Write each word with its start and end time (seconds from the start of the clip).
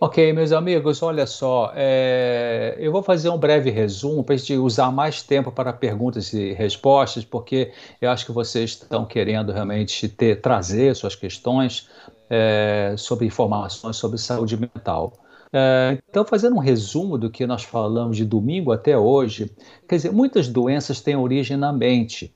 Ok, 0.00 0.32
meus 0.32 0.52
amigos, 0.52 1.02
olha 1.02 1.26
só, 1.26 1.72
é, 1.74 2.76
eu 2.78 2.92
vou 2.92 3.02
fazer 3.02 3.30
um 3.30 3.36
breve 3.36 3.68
resumo 3.68 4.22
para 4.22 4.36
a 4.36 4.38
gente 4.38 4.54
usar 4.56 4.92
mais 4.92 5.22
tempo 5.22 5.50
para 5.50 5.72
perguntas 5.72 6.32
e 6.32 6.52
respostas, 6.52 7.24
porque 7.24 7.72
eu 8.00 8.08
acho 8.08 8.24
que 8.24 8.30
vocês 8.30 8.70
estão 8.70 9.04
querendo 9.04 9.50
realmente 9.50 10.08
ter, 10.08 10.40
trazer 10.40 10.94
suas 10.94 11.16
questões 11.16 11.90
é, 12.30 12.94
sobre 12.96 13.26
informações 13.26 13.96
sobre 13.96 14.18
saúde 14.18 14.56
mental. 14.56 15.14
É, 15.52 15.98
então, 16.08 16.24
fazendo 16.24 16.54
um 16.54 16.60
resumo 16.60 17.18
do 17.18 17.28
que 17.28 17.44
nós 17.44 17.64
falamos 17.64 18.16
de 18.16 18.24
domingo 18.24 18.70
até 18.70 18.96
hoje, 18.96 19.50
quer 19.88 19.96
dizer, 19.96 20.12
muitas 20.12 20.46
doenças 20.46 21.00
têm 21.00 21.16
origem 21.16 21.56
na 21.56 21.72
mente. 21.72 22.32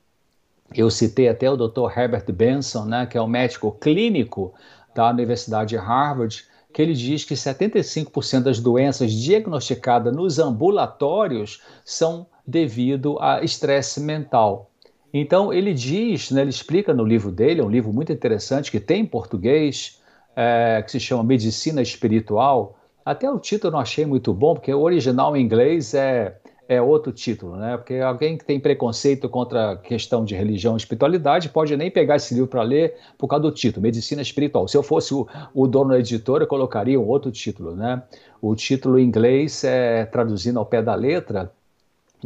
Eu 0.75 0.91
citei 0.91 1.29
até 1.29 1.49
o 1.49 1.57
Dr. 1.57 1.97
Herbert 1.97 2.25
Benson, 2.33 2.87
né, 2.87 3.07
que 3.07 3.17
é 3.17 3.23
um 3.23 3.29
médico 3.29 3.71
clínico 3.71 4.53
da 4.93 5.09
Universidade 5.09 5.69
de 5.71 5.77
Harvard, 5.77 6.51
que 6.73 6.81
ele 6.81 6.95
diz 6.95 7.25
que 7.25 7.35
75% 7.35 8.43
das 8.43 8.59
doenças 8.59 9.13
diagnosticadas 9.13 10.15
nos 10.15 10.39
ambulatórios 10.39 11.63
são 11.85 12.27
devido 12.47 13.19
a 13.21 13.43
estresse 13.43 14.01
mental. 14.01 14.71
Então 15.13 15.53
ele 15.53 15.75
diz, 15.75 16.31
né, 16.31 16.41
ele 16.41 16.51
explica 16.51 16.95
no 16.95 17.05
livro 17.05 17.31
dele, 17.31 17.61
é 17.61 17.65
um 17.65 17.71
livro 17.71 17.93
muito 17.93 18.13
interessante 18.13 18.71
que 18.71 18.81
tem 18.81 19.03
em 19.03 19.07
português, 19.07 20.01
é, 20.35 20.83
que 20.83 20.91
se 20.91 20.99
chama 20.99 21.23
Medicina 21.23 21.83
Espiritual. 21.83 22.79
Até 23.05 23.31
o 23.31 23.39
título 23.39 23.69
eu 23.69 23.73
não 23.73 23.81
achei 23.81 24.07
muito 24.07 24.33
bom, 24.33 24.55
porque 24.55 24.73
o 24.73 24.81
original 24.81 25.37
em 25.37 25.43
inglês 25.45 25.93
é 25.93 26.39
é 26.69 26.81
outro 26.81 27.13
título, 27.13 27.57
né? 27.57 27.77
Porque 27.77 27.95
alguém 27.97 28.39
que 28.39 28.45
tem 28.45 28.59
preconceito 28.59 29.29
contra 29.29 29.73
a 29.73 29.77
questão 29.77 30.25
de 30.25 30.35
religião 30.35 30.75
e 30.75 30.79
espiritualidade 30.79 31.49
pode 31.49 31.77
nem 31.77 31.91
pegar 31.91 32.17
esse 32.17 32.35
livro 32.35 32.49
para 32.49 32.63
ler 32.63 32.95
por 33.19 33.27
causa 33.29 33.43
do 33.43 33.51
título, 33.51 33.83
Medicina 33.83 34.23
Espiritual. 34.23 34.69
Se 34.69 34.77
eu 34.77 34.83
fosse 34.83 35.13
o, 35.13 35.27
o 35.55 35.67
dono 35.67 35.91
da 35.91 35.99
editora, 35.99 36.45
eu 36.45 36.49
colocaria 36.49 36.99
um 36.99 37.07
outro 37.07 37.31
título, 37.31 37.75
né? 37.75 38.03
O 38.41 38.55
título 38.55 38.99
em 38.99 39.05
inglês, 39.05 39.65
é, 39.65 40.05
traduzindo 40.07 40.59
ao 40.59 40.67
pé 40.67 40.81
da 40.83 40.95
letra, 40.95 41.53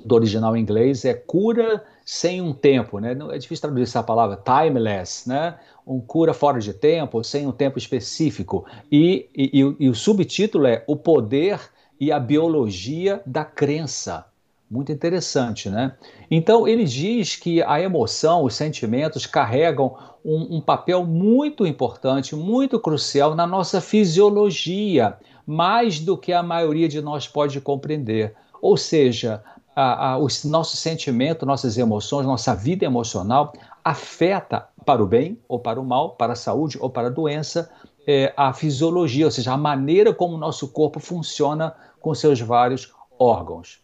do 0.05 0.15
original 0.15 0.57
em 0.57 0.61
inglês, 0.61 1.05
é 1.05 1.15
Cura 1.15 1.83
sem 2.05 2.41
um 2.41 2.53
tempo, 2.53 3.01
né? 3.01 3.17
É 3.33 3.39
difícil 3.39 3.63
traduzir 3.63 3.83
essa 3.83 4.03
palavra, 4.03 4.37
timeless, 4.37 5.29
né? 5.29 5.57
Um 5.85 6.01
cura 6.01 6.33
fora 6.33 6.61
de 6.61 6.73
tempo, 6.73 7.23
sem 7.25 7.47
um 7.47 7.53
tempo 7.53 7.79
específico. 7.79 8.65
E, 8.91 9.29
e, 9.35 9.61
e, 9.61 9.77
e 9.87 9.89
o 9.89 9.95
subtítulo 9.95 10.67
é 10.67 10.85
O 10.87 10.95
Poder 10.95 11.59
e 12.01 12.13
a 12.13 12.19
Biologia 12.19 13.23
da 13.27 13.45
Crença. 13.45 14.27
Muito 14.69 14.91
interessante, 14.91 15.71
né? 15.71 15.95
Então, 16.29 16.67
ele 16.67 16.85
diz 16.85 17.37
que 17.37 17.63
a 17.63 17.81
emoção, 17.81 18.43
os 18.43 18.55
sentimentos 18.55 19.25
carregam 19.25 19.97
um, 20.25 20.57
um, 20.57 20.61
papel 20.61 21.05
muito 21.05 21.65
importante, 21.65 22.35
muito 22.35 22.81
crucial 22.81 23.37
na 23.37 23.47
nossa 23.47 23.81
fisiologia, 23.81 25.17
mais 25.47 26.01
do 26.01 26.19
que 26.19 26.33
a 26.33 26.43
maioria 26.43 26.89
de 26.89 27.01
nós 27.01 27.29
pode 27.29 27.61
compreender. 27.61 28.35
Ou 28.61 28.77
seja, 28.77 29.41
a, 29.77 30.13
a, 30.13 30.19
os 30.19 30.43
nossos 30.45 30.81
sentimentos, 30.81 31.47
nossas 31.47 31.79
emoções, 31.79 32.27
nossa 32.27 32.53
vida 32.53 32.85
emocional 32.85 33.53
afeta 33.85 34.67
para 34.85 35.03
o 35.03 35.07
bem 35.07 35.39
ou 35.47 35.61
para 35.61 35.81
o 35.81 35.85
mal, 35.85 36.17
para 36.17 36.33
a 36.33 36.37
saúde 36.37 36.77
ou 36.81 36.91
para 36.91 37.07
a 37.07 37.11
doença, 37.11 37.71
é, 38.07 38.33
a 38.37 38.53
fisiologia, 38.53 39.27
ou 39.27 39.31
seja, 39.31 39.53
a 39.53 39.57
maneira 39.57 40.15
como 40.15 40.35
o 40.35 40.39
nosso 40.39 40.69
corpo 40.69 40.99
funciona 40.99 41.75
com 42.07 42.15
seus 42.15 42.41
vários 42.41 42.95
órgãos. 43.19 43.81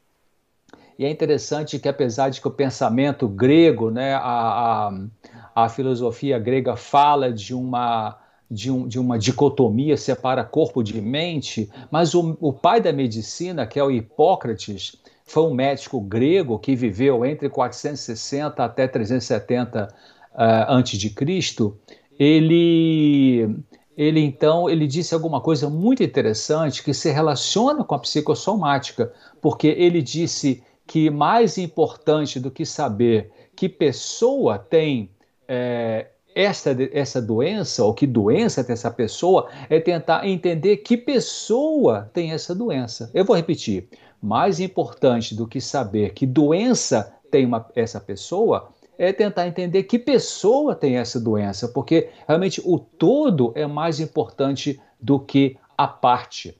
E 0.96 1.04
é 1.04 1.10
interessante 1.10 1.76
que, 1.80 1.88
apesar 1.88 2.28
de 2.28 2.40
que 2.40 2.46
o 2.46 2.52
pensamento 2.52 3.26
grego, 3.26 3.90
né, 3.90 4.14
a, 4.14 4.20
a, 5.54 5.64
a 5.64 5.68
filosofia 5.68 6.38
grega 6.38 6.76
fala 6.76 7.32
de 7.32 7.52
uma, 7.52 8.16
de, 8.48 8.70
um, 8.70 8.86
de, 8.86 9.00
uma 9.00 9.18
dicotomia, 9.18 9.96
separa 9.96 10.44
corpo 10.44 10.84
de 10.84 11.00
mente, 11.00 11.68
mas 11.90 12.14
o, 12.14 12.38
o 12.40 12.52
pai 12.52 12.80
da 12.80 12.92
medicina, 12.92 13.66
que 13.66 13.76
é 13.76 13.82
o 13.82 13.90
Hipócrates, 13.90 15.02
foi 15.24 15.42
um 15.42 15.52
médico 15.52 16.00
grego 16.00 16.60
que 16.60 16.76
viveu 16.76 17.26
entre 17.26 17.48
460 17.48 18.62
até 18.64 18.86
370 18.86 19.88
uh, 20.32 20.38
a.C. 20.38 21.72
Ele 22.20 23.64
ele 23.96 24.20
então 24.20 24.70
ele 24.70 24.86
disse 24.86 25.14
alguma 25.14 25.40
coisa 25.40 25.68
muito 25.68 26.02
interessante 26.02 26.82
que 26.82 26.94
se 26.94 27.10
relaciona 27.10 27.84
com 27.84 27.94
a 27.94 27.98
psicossomática, 27.98 29.12
porque 29.40 29.68
ele 29.68 30.00
disse 30.00 30.62
que 30.86 31.10
mais 31.10 31.58
importante 31.58 32.40
do 32.40 32.50
que 32.50 32.64
saber 32.64 33.30
que 33.54 33.68
pessoa 33.68 34.58
tem 34.58 35.10
é, 35.46 36.06
essa, 36.34 36.76
essa 36.92 37.20
doença, 37.20 37.84
ou 37.84 37.92
que 37.92 38.06
doença 38.06 38.64
tem 38.64 38.72
essa 38.72 38.90
pessoa, 38.90 39.48
é 39.68 39.78
tentar 39.78 40.26
entender 40.26 40.78
que 40.78 40.96
pessoa 40.96 42.10
tem 42.12 42.32
essa 42.32 42.54
doença. 42.54 43.10
Eu 43.12 43.24
vou 43.24 43.36
repetir: 43.36 43.88
mais 44.20 44.60
importante 44.60 45.34
do 45.34 45.46
que 45.46 45.60
saber 45.60 46.12
que 46.12 46.26
doença 46.26 47.14
tem 47.30 47.44
uma, 47.44 47.66
essa 47.74 48.00
pessoa 48.00 48.68
é 49.02 49.12
tentar 49.12 49.48
entender 49.48 49.82
que 49.82 49.98
pessoa 49.98 50.76
tem 50.76 50.96
essa 50.96 51.18
doença, 51.18 51.66
porque 51.66 52.10
realmente 52.24 52.62
o 52.64 52.78
todo 52.78 53.52
é 53.56 53.66
mais 53.66 53.98
importante 53.98 54.80
do 55.00 55.18
que 55.18 55.58
a 55.76 55.88
parte. 55.88 56.56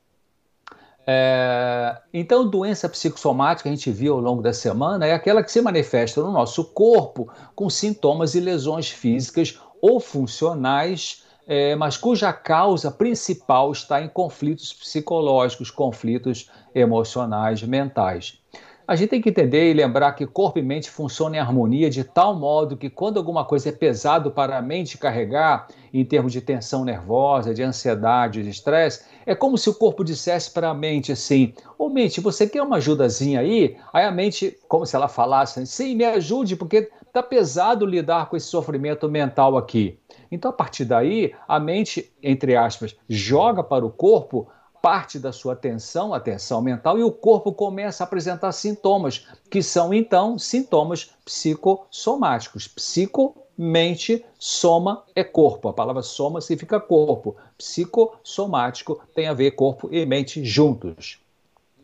É, 1.07 1.97
então, 2.13 2.49
doença 2.49 2.89
psicossomática, 2.89 3.69
a 3.69 3.73
gente 3.73 3.93
viu 3.93 4.15
ao 4.15 4.21
longo 4.21 4.43
da 4.43 4.53
semana, 4.53 5.07
é 5.07 5.13
aquela 5.13 5.41
que 5.45 5.53
se 5.53 5.61
manifesta 5.61 6.21
no 6.21 6.33
nosso 6.33 6.65
corpo 6.65 7.33
com 7.55 7.71
sintomas 7.71 8.35
e 8.35 8.41
lesões 8.41 8.91
físicas 8.91 9.61
ou 9.81 10.01
funcionais, 10.01 11.25
é, 11.47 11.77
mas 11.77 11.97
cuja 11.97 12.33
causa 12.33 12.91
principal 12.91 13.71
está 13.71 14.03
em 14.03 14.09
conflitos 14.09 14.73
psicológicos, 14.73 15.71
conflitos 15.71 16.51
emocionais, 16.75 17.63
mentais. 17.63 18.42
A 18.93 18.95
gente 18.95 19.09
tem 19.09 19.23
que 19.23 19.31
entender 19.31 19.71
e 19.71 19.73
lembrar 19.73 20.13
que 20.13 20.27
corpo 20.27 20.59
e 20.59 20.63
mente 20.63 20.91
funcionam 20.91 21.37
em 21.37 21.39
harmonia 21.39 21.89
de 21.89 22.05
tal 22.05 22.39
modo 22.39 22.77
que 22.77 22.91
quando 22.91 23.17
alguma 23.17 23.43
coisa 23.43 23.71
é 23.71 23.73
pesado 23.73 24.31
para 24.31 24.59
a 24.59 24.61
mente 24.61 24.99
carregar, 24.99 25.67
em 25.95 26.05
termos 26.05 26.31
de 26.31 26.43
tensão 26.43 26.85
nervosa, 26.85 27.55
de 27.55 27.63
ansiedade, 27.63 28.43
de 28.43 28.51
estresse, 28.51 29.07
é 29.25 29.35
como 29.35 29.57
se 29.57 29.71
o 29.71 29.75
corpo 29.75 30.05
dissesse 30.05 30.51
para 30.51 30.69
a 30.69 30.75
mente 30.75 31.11
assim: 31.11 31.55
Ô 31.79 31.89
mente, 31.89 32.21
você 32.21 32.47
quer 32.47 32.63
uma 32.63 32.77
ajudazinha 32.77 33.41
aí? 33.41 33.79
Aí 33.95 34.05
a 34.05 34.13
mente, 34.13 34.59
como 34.69 34.85
se 34.85 34.95
ela 34.95 35.09
falasse 35.09 35.59
assim: 35.59 35.65
sim, 35.65 35.97
me 35.97 36.05
ajude, 36.05 36.55
porque 36.55 36.91
tá 37.15 37.23
pesado 37.23 37.87
lidar 37.87 38.29
com 38.29 38.37
esse 38.37 38.49
sofrimento 38.49 39.09
mental 39.09 39.57
aqui. 39.57 39.99
Então, 40.31 40.51
a 40.51 40.55
partir 40.55 40.85
daí, 40.85 41.33
a 41.49 41.59
mente, 41.59 42.13
entre 42.23 42.57
aspas, 42.57 42.95
joga 43.09 43.65
para 43.65 43.87
o 43.87 43.91
corpo 43.91 44.49
parte 44.83 45.21
da 45.21 45.31
sua 45.31 45.53
atenção, 45.53 46.13
atenção 46.13 46.61
mental, 46.61 46.99
e 46.99 47.05
o 47.05 47.13
corpo 47.13 47.53
começa 47.53 48.03
a 48.03 48.07
apresentar 48.07 48.51
sintomas, 48.51 49.29
que 49.49 49.63
são 49.63 49.95
então 49.95 50.37
sintomas 50.37 51.13
psicossomáticos. 51.25 52.67
Psico, 52.67 53.37
mente, 53.57 54.25
soma 54.37 55.05
é 55.15 55.23
corpo. 55.23 55.69
A 55.69 55.73
palavra 55.73 56.03
soma 56.03 56.41
significa 56.41 56.81
corpo. 56.81 57.37
Psicossomático 57.57 59.01
tem 59.15 59.29
a 59.29 59.33
ver 59.33 59.53
corpo 59.53 59.89
e 59.93 60.05
mente 60.05 60.45
juntos. 60.45 61.21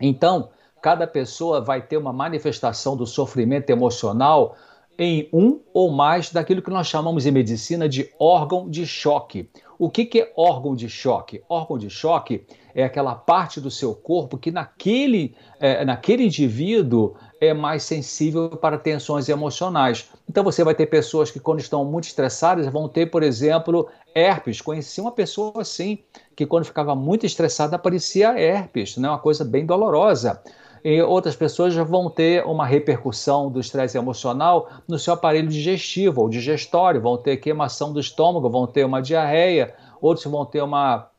Então, 0.01 0.51
cada 0.83 1.07
pessoa 1.07 1.61
vai 1.61 1.81
ter 1.81 1.97
uma 1.97 2.13
manifestação 2.13 2.97
do 2.97 3.07
sofrimento 3.07 3.71
emocional 3.71 4.57
em 4.99 5.29
um 5.33 5.61
ou 5.73 5.93
mais 5.93 6.33
daquilo 6.33 6.61
que 6.61 6.71
nós 6.71 6.89
chamamos 6.89 7.25
em 7.25 7.31
medicina 7.31 7.89
de 7.89 8.13
órgão 8.19 8.69
de 8.69 8.85
choque. 8.85 9.49
O 9.79 9.89
que, 9.89 10.05
que 10.05 10.21
é 10.21 10.33
órgão 10.37 10.75
de 10.75 10.89
choque? 10.89 11.41
Órgão 11.49 11.79
de 11.79 11.89
choque 11.89 12.45
é 12.75 12.83
aquela 12.83 13.15
parte 13.15 13.61
do 13.61 13.71
seu 13.71 13.95
corpo 13.95 14.37
que 14.37 14.51
naquele, 14.51 15.37
é, 15.61 15.85
naquele 15.85 16.25
indivíduo 16.25 17.15
é 17.41 17.55
mais 17.55 17.85
sensível 17.85 18.51
para 18.51 18.77
tensões 18.77 19.29
emocionais. 19.29 20.11
Então 20.29 20.43
você 20.43 20.65
vai 20.65 20.75
ter 20.75 20.87
pessoas 20.87 21.31
que 21.31 21.39
quando 21.39 21.61
estão 21.61 21.85
muito 21.85 22.09
estressadas 22.09 22.67
vão 22.67 22.89
ter, 22.89 23.07
por 23.07 23.23
exemplo, 23.23 23.89
herpes. 24.13 24.61
Conheci 24.61 25.01
uma 25.01 25.13
pessoa 25.13 25.63
assim, 25.63 25.99
que 26.35 26.45
quando 26.45 26.65
ficava 26.65 26.97
muito 26.97 27.25
estressada 27.25 27.77
aparecia 27.77 28.37
herpes, 28.37 28.97
né? 28.97 29.09
uma 29.09 29.19
coisa 29.21 29.45
bem 29.45 29.65
dolorosa. 29.65 30.43
E 30.91 31.03
outras 31.03 31.37
pessoas 31.37 31.75
já 31.75 31.85
vão 31.85 32.09
ter 32.09 32.43
uma 32.47 32.65
repercussão 32.65 33.51
do 33.51 33.61
estresse 33.61 33.99
emocional 33.99 34.71
no 34.89 34.99
seu 34.99 35.13
aparelho 35.13 35.47
digestivo 35.47 36.23
ou 36.23 36.31
digestório, 36.31 36.99
vão 36.99 37.19
ter 37.19 37.37
queimação 37.37 37.93
do 37.93 38.01
estômago, 38.01 38.49
vão 38.49 38.67
ter 38.67 38.87
uma 38.87 39.03
diarreia, 39.03 39.75
outros 40.01 40.25
vão 40.25 40.47
ter 40.47 40.63
uma, 40.63 41.11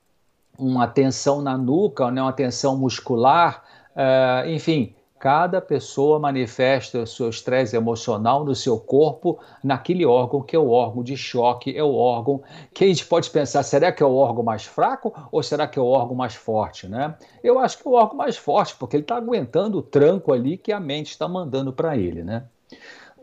uma 0.57 0.87
tensão 0.87 1.39
na 1.39 1.55
nuca, 1.55 2.09
né, 2.09 2.19
uma 2.19 2.33
tensão 2.33 2.75
muscular, 2.75 3.63
uh, 3.95 4.49
enfim, 4.49 4.95
Cada 5.19 5.59
pessoa 5.59 6.17
manifesta 6.17 6.99
o 6.99 7.05
seu 7.05 7.29
estresse 7.29 7.75
emocional 7.75 8.45
no 8.45 8.55
seu 8.55 8.79
corpo, 8.79 9.37
naquele 9.61 10.05
órgão 10.05 10.41
que 10.41 10.55
é 10.55 10.59
o 10.59 10.69
órgão 10.69 11.03
de 11.03 11.17
choque, 11.17 11.75
é 11.75 11.83
o 11.83 11.93
órgão 11.93 12.41
que 12.73 12.85
a 12.85 12.87
gente 12.87 13.05
pode 13.05 13.29
pensar, 13.29 13.61
será 13.63 13.91
que 13.91 14.01
é 14.01 14.05
o 14.05 14.15
órgão 14.15 14.43
mais 14.43 14.63
fraco 14.63 15.13
ou 15.29 15.43
será 15.43 15.67
que 15.67 15.77
é 15.77 15.81
o 15.81 15.85
órgão 15.85 16.15
mais 16.15 16.35
forte, 16.35 16.87
né? 16.87 17.17
Eu 17.43 17.59
acho 17.59 17.77
que 17.77 17.85
é 17.85 17.91
o 17.91 17.95
órgão 17.95 18.15
mais 18.15 18.37
forte, 18.37 18.75
porque 18.79 18.95
ele 18.95 19.03
está 19.03 19.17
aguentando 19.17 19.79
o 19.79 19.83
tranco 19.83 20.31
ali 20.31 20.57
que 20.57 20.71
a 20.71 20.79
mente 20.79 21.11
está 21.11 21.27
mandando 21.27 21.73
para 21.73 21.97
ele, 21.97 22.23
né? 22.23 22.45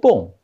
Bom, 0.03 0.35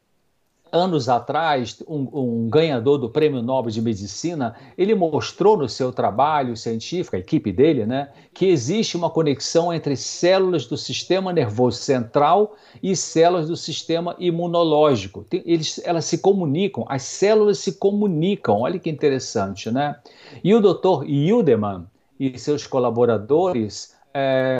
anos 0.72 1.06
atrás, 1.06 1.82
um, 1.86 2.08
um, 2.12 2.48
ganhador 2.48 2.96
do 2.96 3.10
Prêmio 3.10 3.42
Nobel 3.42 3.70
de 3.70 3.82
Medicina, 3.82 4.56
ele 4.76 4.94
mostrou 4.94 5.54
no 5.54 5.68
seu 5.68 5.92
trabalho 5.92 6.56
científico, 6.56 7.14
a 7.14 7.18
equipe 7.18 7.52
dele, 7.52 7.84
né, 7.84 8.08
que 8.32 8.46
existe 8.46 8.96
uma 8.96 9.10
conexão 9.10 9.72
entre 9.72 9.94
células 9.94 10.64
do 10.64 10.78
sistema 10.78 11.30
nervoso 11.30 11.76
central 11.76 12.56
e 12.82 12.96
células 12.96 13.48
do 13.48 13.56
sistema 13.56 14.16
imunológico. 14.18 15.24
Tem, 15.24 15.42
eles, 15.44 15.78
elas 15.84 16.06
se 16.06 16.16
comunicam, 16.16 16.86
as 16.88 17.02
células 17.02 17.58
se 17.58 17.72
comunicam. 17.72 18.60
Olha 18.60 18.78
que 18.78 18.88
interessante, 18.88 19.70
né? 19.70 19.96
E 20.42 20.54
o 20.54 20.60
Dr. 20.60 21.04
Hildeman 21.04 21.86
e 22.18 22.38
seus 22.38 22.66
colaboradores, 22.66 23.94
é, 24.14 24.58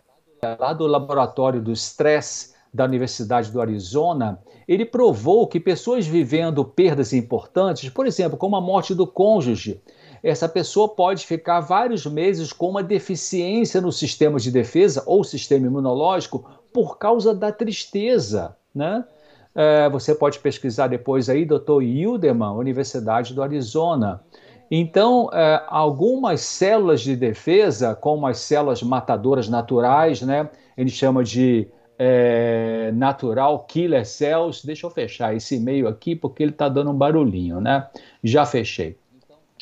lá 0.59 0.75
do 0.75 0.87
laboratório 0.87 1.63
do 1.63 1.73
stress 1.73 2.53
da 2.73 2.85
Universidade 2.85 3.51
do 3.51 3.61
Arizona, 3.61 4.39
ele 4.67 4.85
provou 4.85 5.47
que 5.47 5.61
pessoas 5.61 6.07
vivendo 6.07 6.65
perdas 6.65 7.13
importantes, 7.13 7.89
por 7.91 8.07
exemplo, 8.07 8.37
como 8.37 8.57
a 8.57 8.61
morte 8.61 8.95
do 8.95 9.07
cônjuge, 9.07 9.81
essa 10.23 10.49
pessoa 10.49 10.89
pode 10.89 11.27
ficar 11.27 11.61
vários 11.61 12.07
meses 12.07 12.53
com 12.53 12.69
uma 12.71 12.83
deficiência 12.83 13.81
no 13.81 13.91
sistema 13.91 14.39
de 14.39 14.51
defesa 14.51 15.03
ou 15.05 15.25
sistema 15.25 15.67
imunológico 15.67 16.49
por 16.73 16.97
causa 16.97 17.35
da 17.35 17.51
tristeza, 17.51 18.57
né? 18.75 19.05
É, 19.55 19.89
você 19.91 20.15
pode 20.15 20.39
pesquisar 20.39 20.87
depois 20.87 21.29
aí, 21.29 21.45
Dr. 21.45 21.83
Hildeman, 21.83 22.53
Universidade 22.53 23.35
do 23.35 23.43
Arizona. 23.43 24.23
Então, 24.71 25.29
é, 25.33 25.63
algumas 25.67 26.41
células 26.41 27.03
de 27.03 27.15
defesa, 27.15 27.95
como 27.95 28.27
as 28.27 28.39
células 28.39 28.83
matadoras 28.83 29.49
naturais, 29.49 30.23
né? 30.23 30.49
Ele 30.77 30.89
chama 30.89 31.23
de 31.23 31.69
é, 31.99 32.91
natural 32.95 33.61
killer 33.61 34.07
cells. 34.07 34.65
Deixa 34.65 34.87
eu 34.87 34.91
fechar 34.91 35.35
esse 35.35 35.57
e-mail 35.57 35.89
aqui 35.89 36.15
porque 36.15 36.43
ele 36.43 36.53
está 36.53 36.69
dando 36.69 36.91
um 36.91 36.97
barulhinho, 36.97 37.61
né? 37.61 37.89
Já 38.23 38.45
fechei. 38.47 38.97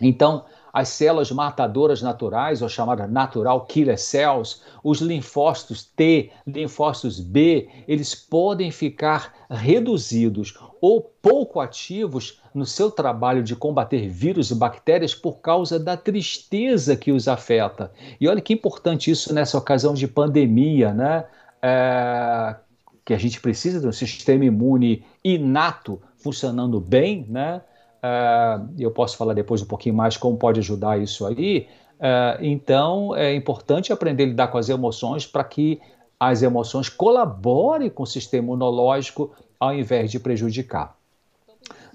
Então, 0.00 0.44
as 0.73 0.88
células 0.88 1.31
matadoras 1.32 2.00
naturais, 2.00 2.62
ou 2.62 2.69
chamadas 2.69 3.11
natural 3.11 3.67
killer 3.67 3.99
cells, 3.99 4.62
os 4.85 5.00
linfócitos 5.00 5.85
T, 5.85 6.31
linfócitos 6.47 7.19
B, 7.19 7.69
eles 7.88 8.15
podem 8.15 8.71
ficar 8.71 9.35
reduzidos 9.50 10.55
ou 10.81 11.00
pouco 11.00 11.61
ativos 11.61 12.41
no 12.55 12.65
seu 12.65 12.91
trabalho 12.91 13.43
de 13.43 13.55
combater 13.56 14.09
vírus 14.09 14.50
e 14.50 14.55
bactérias 14.55 15.15
por 15.15 15.41
causa 15.41 15.79
da 15.79 15.97
tristeza 15.97 16.97
que 16.97 17.12
os 17.12 17.29
afeta. 17.29 17.93
E 18.21 18.29
olha 18.29 18.41
que 18.41 18.55
importante 18.55 19.11
isso 19.11 19.35
nessa 19.35 19.59
ocasião 19.59 19.93
de 19.93 20.06
pandemia, 20.06 20.94
né? 20.94 21.27
É, 21.62 22.56
que 23.04 23.14
a 23.14 23.18
gente 23.18 23.40
precisa 23.40 23.80
de 23.80 23.86
um 23.86 23.92
sistema 23.92 24.44
imune 24.44 25.04
inato 25.24 26.00
funcionando 26.16 26.80
bem, 26.80 27.26
né? 27.28 27.62
É, 28.02 28.60
eu 28.78 28.90
posso 28.90 29.16
falar 29.16 29.34
depois 29.34 29.62
um 29.62 29.66
pouquinho 29.66 29.94
mais 29.94 30.16
como 30.16 30.36
pode 30.36 30.60
ajudar 30.60 31.00
isso 31.00 31.26
aí. 31.26 31.68
É, 31.98 32.38
então, 32.40 33.14
é 33.14 33.34
importante 33.34 33.92
aprender 33.92 34.24
a 34.24 34.26
lidar 34.26 34.48
com 34.48 34.58
as 34.58 34.68
emoções 34.68 35.26
para 35.26 35.44
que 35.44 35.80
as 36.18 36.42
emoções 36.42 36.88
colaborem 36.88 37.88
com 37.88 38.02
o 38.02 38.06
sistema 38.06 38.44
imunológico 38.44 39.32
ao 39.58 39.74
invés 39.74 40.10
de 40.10 40.18
prejudicar. 40.18 40.96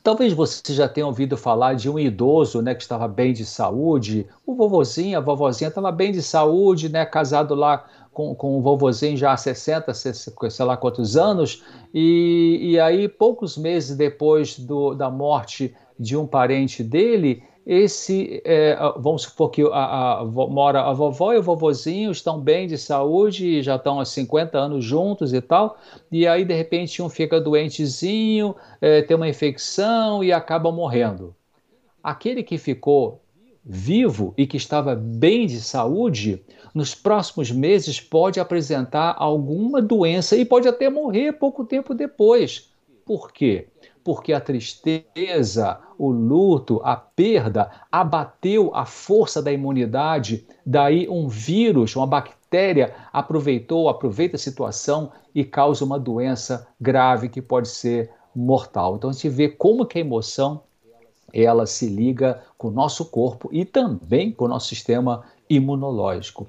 Talvez 0.05 0.33
você 0.33 0.71
já 0.71 0.87
tenha 0.87 1.07
ouvido 1.07 1.35
falar 1.35 1.73
de 1.73 1.89
um 1.89 1.97
idoso 1.97 2.61
né, 2.61 2.75
que 2.75 2.83
estava 2.83 3.07
bem 3.07 3.33
de 3.33 3.43
saúde, 3.43 4.27
o 4.45 4.53
vovozinho, 4.53 5.17
a 5.17 5.21
vovozinha 5.21 5.69
estava 5.69 5.91
bem 5.91 6.11
de 6.11 6.21
saúde, 6.21 6.89
né, 6.89 7.03
casado 7.07 7.55
lá 7.55 7.83
com, 8.15 8.33
com 8.33 8.57
o 8.57 8.61
vovozinho 8.61 9.17
já 9.17 9.33
há 9.33 9.37
60, 9.37 9.93
sei 9.93 10.65
lá 10.65 10.77
quantos 10.77 11.17
anos, 11.17 11.61
e, 11.93 12.59
e 12.61 12.79
aí 12.79 13.09
poucos 13.09 13.57
meses 13.57 13.97
depois 13.97 14.57
do, 14.57 14.95
da 14.95 15.11
morte 15.11 15.75
de 15.99 16.15
um 16.15 16.25
parente 16.25 16.81
dele, 16.81 17.43
esse, 17.65 18.41
é, 18.45 18.77
vamos 18.97 19.23
supor 19.23 19.49
que 19.49 19.63
a, 19.63 20.19
a, 20.19 20.25
mora 20.25 20.83
a 20.83 20.93
vovó 20.93 21.33
e 21.33 21.37
o 21.37 21.43
vovozinho 21.43 22.09
estão 22.09 22.39
bem 22.39 22.67
de 22.67 22.77
saúde, 22.77 23.61
já 23.61 23.75
estão 23.75 23.99
há 23.99 24.05
50 24.05 24.57
anos 24.57 24.85
juntos 24.85 25.33
e 25.33 25.41
tal, 25.41 25.77
e 26.09 26.25
aí 26.25 26.45
de 26.45 26.53
repente 26.53 27.01
um 27.01 27.09
fica 27.09 27.41
doentezinho, 27.41 28.55
é, 28.79 29.01
tem 29.01 29.17
uma 29.17 29.27
infecção 29.27 30.23
e 30.23 30.31
acaba 30.31 30.71
morrendo. 30.71 31.35
Aquele 32.01 32.43
que 32.43 32.57
ficou 32.57 33.19
vivo 33.65 34.33
e 34.37 34.45
que 34.45 34.57
estava 34.57 34.95
bem 34.95 35.47
de 35.47 35.59
saúde, 35.59 36.43
nos 36.73 36.93
próximos 36.93 37.49
meses 37.51 37.99
pode 37.99 38.39
apresentar 38.39 39.15
alguma 39.17 39.81
doença 39.81 40.35
e 40.35 40.45
pode 40.45 40.67
até 40.67 40.89
morrer 40.89 41.33
pouco 41.33 41.65
tempo 41.65 41.95
depois. 41.95 42.69
Por 43.03 43.31
quê? 43.31 43.67
Porque 44.03 44.33
a 44.33 44.39
tristeza, 44.39 45.79
o 45.97 46.11
luto, 46.11 46.79
a 46.83 46.95
perda 46.95 47.71
abateu 47.91 48.71
a 48.75 48.85
força 48.85 49.41
da 49.41 49.51
imunidade, 49.51 50.45
daí 50.63 51.09
um 51.09 51.27
vírus, 51.27 51.95
uma 51.95 52.05
bactéria 52.05 52.93
aproveitou, 53.11 53.89
aproveita 53.89 54.35
a 54.35 54.39
situação 54.39 55.11
e 55.33 55.43
causa 55.43 55.83
uma 55.83 55.97
doença 55.97 56.67
grave 56.79 57.29
que 57.29 57.41
pode 57.41 57.69
ser 57.69 58.11
mortal. 58.35 58.95
Então 58.95 59.09
a 59.09 59.13
gente 59.13 59.29
vê 59.29 59.49
como 59.49 59.85
que 59.85 59.97
a 59.97 60.01
emoção 60.01 60.61
ela 61.35 61.65
se 61.65 61.87
liga 61.87 62.41
com 62.57 62.69
o 62.69 62.71
nosso 62.71 63.05
corpo 63.05 63.49
e 63.51 63.65
também 63.65 64.31
com 64.31 64.45
o 64.45 64.47
nosso 64.47 64.69
sistema 64.69 65.23
imunológico. 65.49 66.47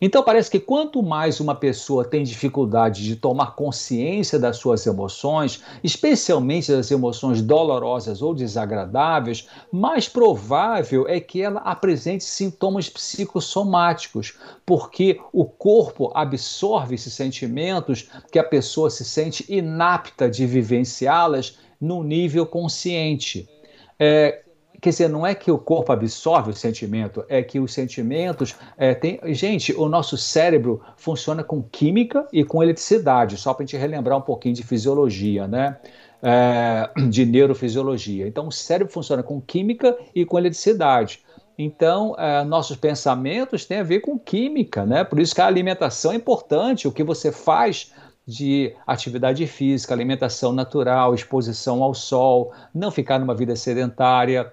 Então 0.00 0.22
parece 0.22 0.50
que 0.50 0.60
quanto 0.60 1.02
mais 1.02 1.40
uma 1.40 1.54
pessoa 1.54 2.04
tem 2.04 2.22
dificuldade 2.22 3.04
de 3.04 3.16
tomar 3.16 3.54
consciência 3.54 4.38
das 4.38 4.56
suas 4.56 4.86
emoções, 4.86 5.62
especialmente 5.82 6.70
das 6.70 6.90
emoções 6.90 7.42
dolorosas 7.42 8.22
ou 8.22 8.34
desagradáveis, 8.34 9.48
mais 9.72 10.08
provável 10.08 11.06
é 11.08 11.20
que 11.20 11.42
ela 11.42 11.60
apresente 11.60 12.24
sintomas 12.24 12.88
psicossomáticos, 12.88 14.38
porque 14.64 15.20
o 15.32 15.44
corpo 15.44 16.10
absorve 16.14 16.94
esses 16.94 17.12
sentimentos 17.12 18.08
que 18.30 18.38
a 18.38 18.44
pessoa 18.44 18.90
se 18.90 19.04
sente 19.04 19.44
inapta 19.48 20.30
de 20.30 20.46
vivenciá-las 20.46 21.58
no 21.80 22.02
nível 22.02 22.46
consciente. 22.46 23.48
É, 23.98 24.42
quer 24.80 24.90
dizer, 24.90 25.08
não 25.08 25.26
é 25.26 25.34
que 25.34 25.50
o 25.50 25.58
corpo 25.58 25.92
absorve 25.92 26.50
o 26.50 26.54
sentimento, 26.54 27.24
é 27.28 27.42
que 27.42 27.58
os 27.58 27.72
sentimentos 27.72 28.54
é, 28.76 28.94
tem. 28.94 29.20
Gente, 29.34 29.72
o 29.72 29.88
nosso 29.88 30.16
cérebro 30.16 30.80
funciona 30.96 31.42
com 31.42 31.62
química 31.62 32.26
e 32.32 32.44
com 32.44 32.62
eletricidade, 32.62 33.36
só 33.36 33.52
para 33.52 33.64
a 33.64 33.66
gente 33.66 33.76
relembrar 33.76 34.18
um 34.18 34.22
pouquinho 34.22 34.54
de 34.54 34.62
fisiologia, 34.62 35.46
né? 35.46 35.76
É, 36.22 36.90
de 37.08 37.24
neurofisiologia. 37.26 38.26
Então, 38.26 38.48
o 38.48 38.52
cérebro 38.52 38.92
funciona 38.92 39.22
com 39.22 39.40
química 39.40 39.96
e 40.14 40.24
com 40.24 40.38
eletricidade. 40.38 41.20
Então, 41.58 42.14
é, 42.16 42.44
nossos 42.44 42.76
pensamentos 42.76 43.64
têm 43.64 43.78
a 43.78 43.82
ver 43.82 43.98
com 44.00 44.16
química, 44.16 44.86
né? 44.86 45.02
Por 45.02 45.18
isso 45.18 45.34
que 45.34 45.40
a 45.40 45.46
alimentação 45.46 46.12
é 46.12 46.14
importante, 46.14 46.86
o 46.86 46.92
que 46.92 47.02
você 47.02 47.32
faz 47.32 47.92
de 48.28 48.74
atividade 48.86 49.46
física, 49.46 49.94
alimentação 49.94 50.52
natural, 50.52 51.14
exposição 51.14 51.82
ao 51.82 51.94
sol, 51.94 52.52
não 52.74 52.90
ficar 52.90 53.18
numa 53.18 53.34
vida 53.34 53.56
sedentária, 53.56 54.52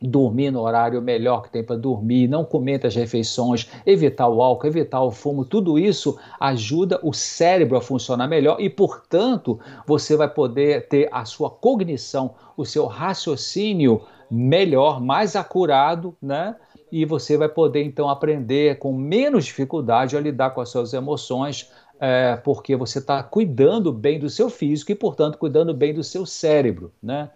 dormir 0.00 0.52
no 0.52 0.60
horário 0.60 1.02
melhor 1.02 1.42
que 1.42 1.50
tem 1.50 1.64
para 1.64 1.74
dormir, 1.74 2.28
não 2.28 2.44
comer 2.44 2.86
as 2.86 2.94
refeições, 2.94 3.68
evitar 3.84 4.28
o 4.28 4.40
álcool, 4.40 4.68
evitar 4.68 5.02
o 5.02 5.10
fumo, 5.10 5.44
tudo 5.44 5.76
isso 5.76 6.16
ajuda 6.38 7.00
o 7.02 7.12
cérebro 7.12 7.76
a 7.76 7.80
funcionar 7.80 8.28
melhor 8.28 8.60
e, 8.60 8.70
portanto, 8.70 9.58
você 9.84 10.16
vai 10.16 10.28
poder 10.28 10.86
ter 10.86 11.08
a 11.10 11.24
sua 11.24 11.50
cognição, 11.50 12.34
o 12.56 12.64
seu 12.64 12.86
raciocínio 12.86 14.02
melhor, 14.30 15.00
mais 15.00 15.34
acurado, 15.34 16.16
né? 16.22 16.54
E 16.92 17.04
você 17.04 17.36
vai 17.36 17.48
poder 17.48 17.84
então 17.84 18.08
aprender 18.08 18.78
com 18.78 18.92
menos 18.92 19.44
dificuldade 19.44 20.16
a 20.16 20.20
lidar 20.20 20.50
com 20.50 20.60
as 20.60 20.68
suas 20.68 20.92
emoções, 20.92 21.70
é, 22.00 22.36
porque 22.36 22.74
você 22.74 22.98
está 22.98 23.22
cuidando 23.22 23.92
bem 23.92 24.18
do 24.18 24.30
seu 24.30 24.48
físico 24.48 24.90
e, 24.90 24.94
portanto, 24.94 25.36
cuidando 25.36 25.74
bem 25.74 25.92
do 25.92 26.02
seu 26.02 26.24
cérebro, 26.24 26.90
né? 27.02 27.30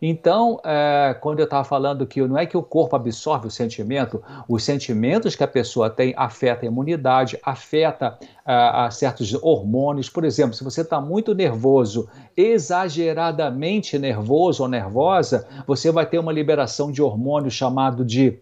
Então, 0.00 0.60
é, 0.64 1.16
quando 1.20 1.40
eu 1.40 1.44
estava 1.44 1.64
falando 1.64 2.06
que 2.06 2.20
não 2.20 2.36
é 2.36 2.46
que 2.46 2.56
o 2.56 2.62
corpo 2.62 2.96
absorve 2.96 3.46
o 3.46 3.50
sentimento, 3.50 4.22
os 4.48 4.62
sentimentos 4.62 5.34
que 5.34 5.42
a 5.42 5.48
pessoa 5.48 5.88
tem 5.88 6.12
afeta 6.16 6.64
a 6.64 6.68
imunidade, 6.68 7.38
afeta 7.42 8.18
a 8.44 8.90
certos 8.90 9.32
hormônios. 9.42 10.08
Por 10.08 10.24
exemplo, 10.24 10.54
se 10.54 10.62
você 10.62 10.82
está 10.82 11.00
muito 11.00 11.34
nervoso, 11.34 12.08
exageradamente 12.36 13.98
nervoso 13.98 14.62
ou 14.62 14.68
nervosa, 14.68 15.48
você 15.66 15.90
vai 15.90 16.06
ter 16.06 16.18
uma 16.18 16.32
liberação 16.32 16.92
de 16.92 17.02
hormônio 17.02 17.50
chamado 17.50 18.04
de 18.04 18.38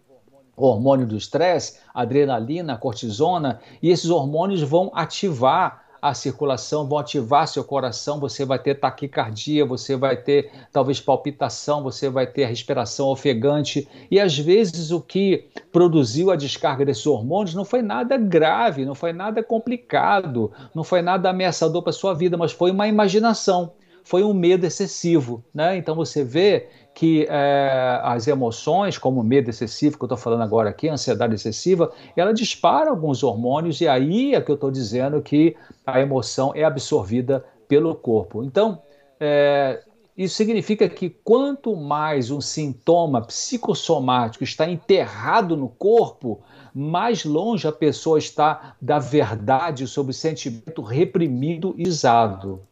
hormônio 0.57 1.07
do 1.07 1.17
estresse, 1.17 1.79
adrenalina, 1.93 2.77
cortisona, 2.77 3.61
e 3.83 3.91
esses 3.91 4.11
hormônios 4.11 4.63
vão 4.63 4.91
ativar 4.95 5.85
a 6.05 6.13
circulação, 6.13 6.87
vão 6.87 6.99
ativar 6.99 7.49
seu 7.49 7.65
coração, 7.65 8.21
você 8.21 8.45
vai 8.45 8.59
ter 8.59 8.75
taquicardia, 8.75 9.65
você 9.65 9.97
vai 9.97 10.15
ter 10.15 10.53
talvez 10.71 11.01
palpitação, 11.01 11.83
você 11.83 12.11
vai 12.11 12.27
ter 12.27 12.45
respiração 12.45 13.09
ofegante. 13.09 13.89
E 14.11 14.21
às 14.21 14.39
vezes 14.39 14.91
o 14.91 15.01
que 15.01 15.49
produziu 15.73 16.31
a 16.31 16.37
descarga 16.37 16.85
desses 16.85 17.07
hormônios 17.07 17.55
não 17.55 17.65
foi 17.65 17.81
nada 17.81 18.19
grave, 18.19 18.85
não 18.85 18.95
foi 18.95 19.15
nada 19.15 19.43
complicado, 19.43 20.53
não 20.75 20.85
foi 20.85 21.01
nada 21.01 21.31
ameaçador 21.31 21.83
para 21.83 21.91
sua 21.91 22.13
vida, 22.13 22.37
mas 22.37 22.53
foi 22.53 22.71
uma 22.71 22.87
imaginação 22.87 23.73
foi 24.05 24.23
um 24.23 24.35
medo 24.35 24.67
excessivo, 24.67 25.43
né? 25.53 25.79
Então 25.79 25.95
você 25.97 26.23
vê 26.23 26.69
que 26.95 27.27
é, 27.29 28.01
as 28.05 28.29
emoções, 28.29 28.97
como 28.97 29.23
medo 29.23 29.51
excessivo, 29.51 29.99
que 29.99 30.05
eu 30.05 30.07
estou 30.07 30.17
falando 30.17 30.43
agora 30.43 30.71
aqui, 30.71 30.89
ansiedade 30.89 31.35
excessiva, 31.35 31.93
ela 32.17 32.33
dispara 32.33 32.89
alguns 32.89 33.25
hormônios 33.25 33.81
e 33.81 33.89
aí 33.89 34.35
é 34.35 34.41
que 34.41 34.51
eu 34.51 34.55
estou 34.55 34.71
dizendo 34.71 35.21
que 35.21 35.57
a 35.85 36.01
emoção 36.01 36.53
é 36.55 36.63
absorvida 36.63 37.45
pelo 37.67 37.95
corpo. 37.97 38.45
Então, 38.45 38.81
é, 39.19 39.83
isso 40.17 40.37
significa 40.37 40.89
que 40.89 41.11
quanto 41.11 41.75
mais 41.75 42.31
um 42.31 42.41
sintoma 42.41 43.23
psicossomático 43.23 44.45
está 44.45 44.71
enterrado 44.71 45.57
no 45.57 45.69
corpo, 45.69 46.41
mais 46.73 47.25
longe 47.25 47.67
a 47.67 47.73
pessoa 47.73 48.19
está 48.19 48.77
da 48.81 49.01
verdade 49.01 49.89
sobre 49.89 50.13
o 50.13 50.15
sentimento 50.15 50.81
reprimido 50.83 51.75
e 51.77 51.89
usado. 51.89 52.63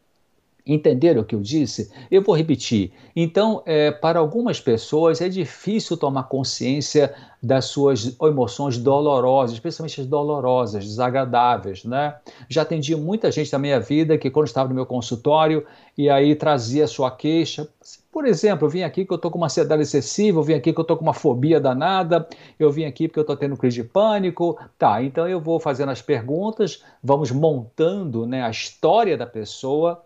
Entenderam 0.66 1.22
o 1.22 1.24
que 1.24 1.34
eu 1.34 1.40
disse? 1.40 1.90
Eu 2.10 2.22
vou 2.22 2.36
repetir. 2.36 2.92
Então, 3.16 3.62
é, 3.66 3.90
para 3.90 4.20
algumas 4.20 4.60
pessoas 4.60 5.20
é 5.20 5.28
difícil 5.28 5.96
tomar 5.96 6.24
consciência 6.24 7.14
das 7.42 7.64
suas 7.64 8.16
emoções 8.22 8.78
dolorosas, 8.78 9.54
especialmente 9.54 10.00
as 10.00 10.06
dolorosas, 10.06 10.84
desagradáveis, 10.84 11.84
né? 11.84 12.14
Já 12.48 12.62
atendi 12.62 12.94
muita 12.94 13.32
gente 13.32 13.52
na 13.52 13.58
minha 13.58 13.80
vida 13.80 14.16
que 14.16 14.30
quando 14.30 14.46
estava 14.46 14.68
no 14.68 14.74
meu 14.74 14.86
consultório 14.86 15.66
e 15.98 16.08
aí 16.08 16.36
trazia 16.36 16.86
sua 16.86 17.10
queixa, 17.10 17.68
por 18.12 18.26
exemplo, 18.26 18.66
eu 18.66 18.70
vim 18.70 18.82
aqui 18.82 19.06
que 19.06 19.12
eu 19.12 19.16
estou 19.16 19.30
com 19.30 19.38
uma 19.38 19.46
ansiedade 19.46 19.80
excessiva, 19.80 20.38
eu 20.38 20.42
vim 20.42 20.52
aqui 20.52 20.70
que 20.70 20.78
eu 20.78 20.82
estou 20.82 20.98
com 20.98 21.02
uma 21.02 21.14
fobia 21.14 21.58
danada, 21.58 22.28
eu 22.58 22.70
vim 22.70 22.84
aqui 22.84 23.08
porque 23.08 23.18
eu 23.18 23.22
estou 23.22 23.36
tendo 23.36 23.56
crise 23.56 23.82
de 23.82 23.84
pânico. 23.84 24.58
Tá, 24.78 25.02
então 25.02 25.26
eu 25.26 25.40
vou 25.40 25.58
fazendo 25.58 25.88
as 25.88 26.02
perguntas, 26.02 26.84
vamos 27.02 27.30
montando 27.30 28.26
né, 28.26 28.42
a 28.42 28.50
história 28.50 29.16
da 29.16 29.26
pessoa 29.26 30.04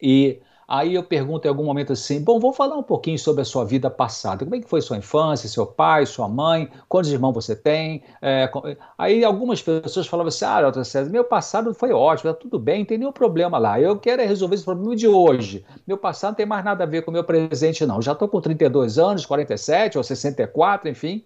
e 0.00 0.40
aí 0.68 0.94
eu 0.94 1.02
pergunto 1.02 1.46
em 1.46 1.48
algum 1.48 1.64
momento 1.64 1.92
assim: 1.92 2.22
bom, 2.22 2.38
vou 2.38 2.52
falar 2.52 2.76
um 2.76 2.82
pouquinho 2.82 3.18
sobre 3.18 3.42
a 3.42 3.44
sua 3.44 3.64
vida 3.64 3.90
passada. 3.90 4.44
Como 4.44 4.56
é 4.56 4.60
que 4.60 4.68
foi 4.68 4.80
sua 4.80 4.96
infância, 4.96 5.48
seu 5.48 5.66
pai, 5.66 6.06
sua 6.06 6.28
mãe? 6.28 6.68
Quantos 6.88 7.10
irmãos 7.10 7.32
você 7.32 7.54
tem? 7.54 8.02
É, 8.20 8.50
aí 8.98 9.24
algumas 9.24 9.62
pessoas 9.62 10.06
falavam 10.06 10.28
assim: 10.28 10.44
ah, 10.44 10.70
Dr. 10.70 10.84
César, 10.84 11.10
meu 11.10 11.24
passado 11.24 11.72
foi 11.74 11.92
ótimo, 11.92 12.32
tá 12.32 12.38
tudo 12.38 12.58
bem, 12.58 12.80
não 12.80 12.86
tem 12.86 12.98
nenhum 12.98 13.12
problema 13.12 13.58
lá. 13.58 13.80
Eu 13.80 13.98
quero 13.98 14.22
é 14.22 14.26
resolver 14.26 14.54
esse 14.56 14.64
problema 14.64 14.96
de 14.96 15.08
hoje. 15.08 15.64
Meu 15.86 15.98
passado 15.98 16.32
não 16.32 16.36
tem 16.36 16.46
mais 16.46 16.64
nada 16.64 16.84
a 16.84 16.86
ver 16.86 17.02
com 17.02 17.10
o 17.10 17.14
meu 17.14 17.24
presente, 17.24 17.86
não. 17.86 18.02
Já 18.02 18.12
estou 18.12 18.28
com 18.28 18.40
32 18.40 18.98
anos, 18.98 19.24
47 19.24 19.98
ou 19.98 20.04
64, 20.04 20.88
enfim. 20.88 21.24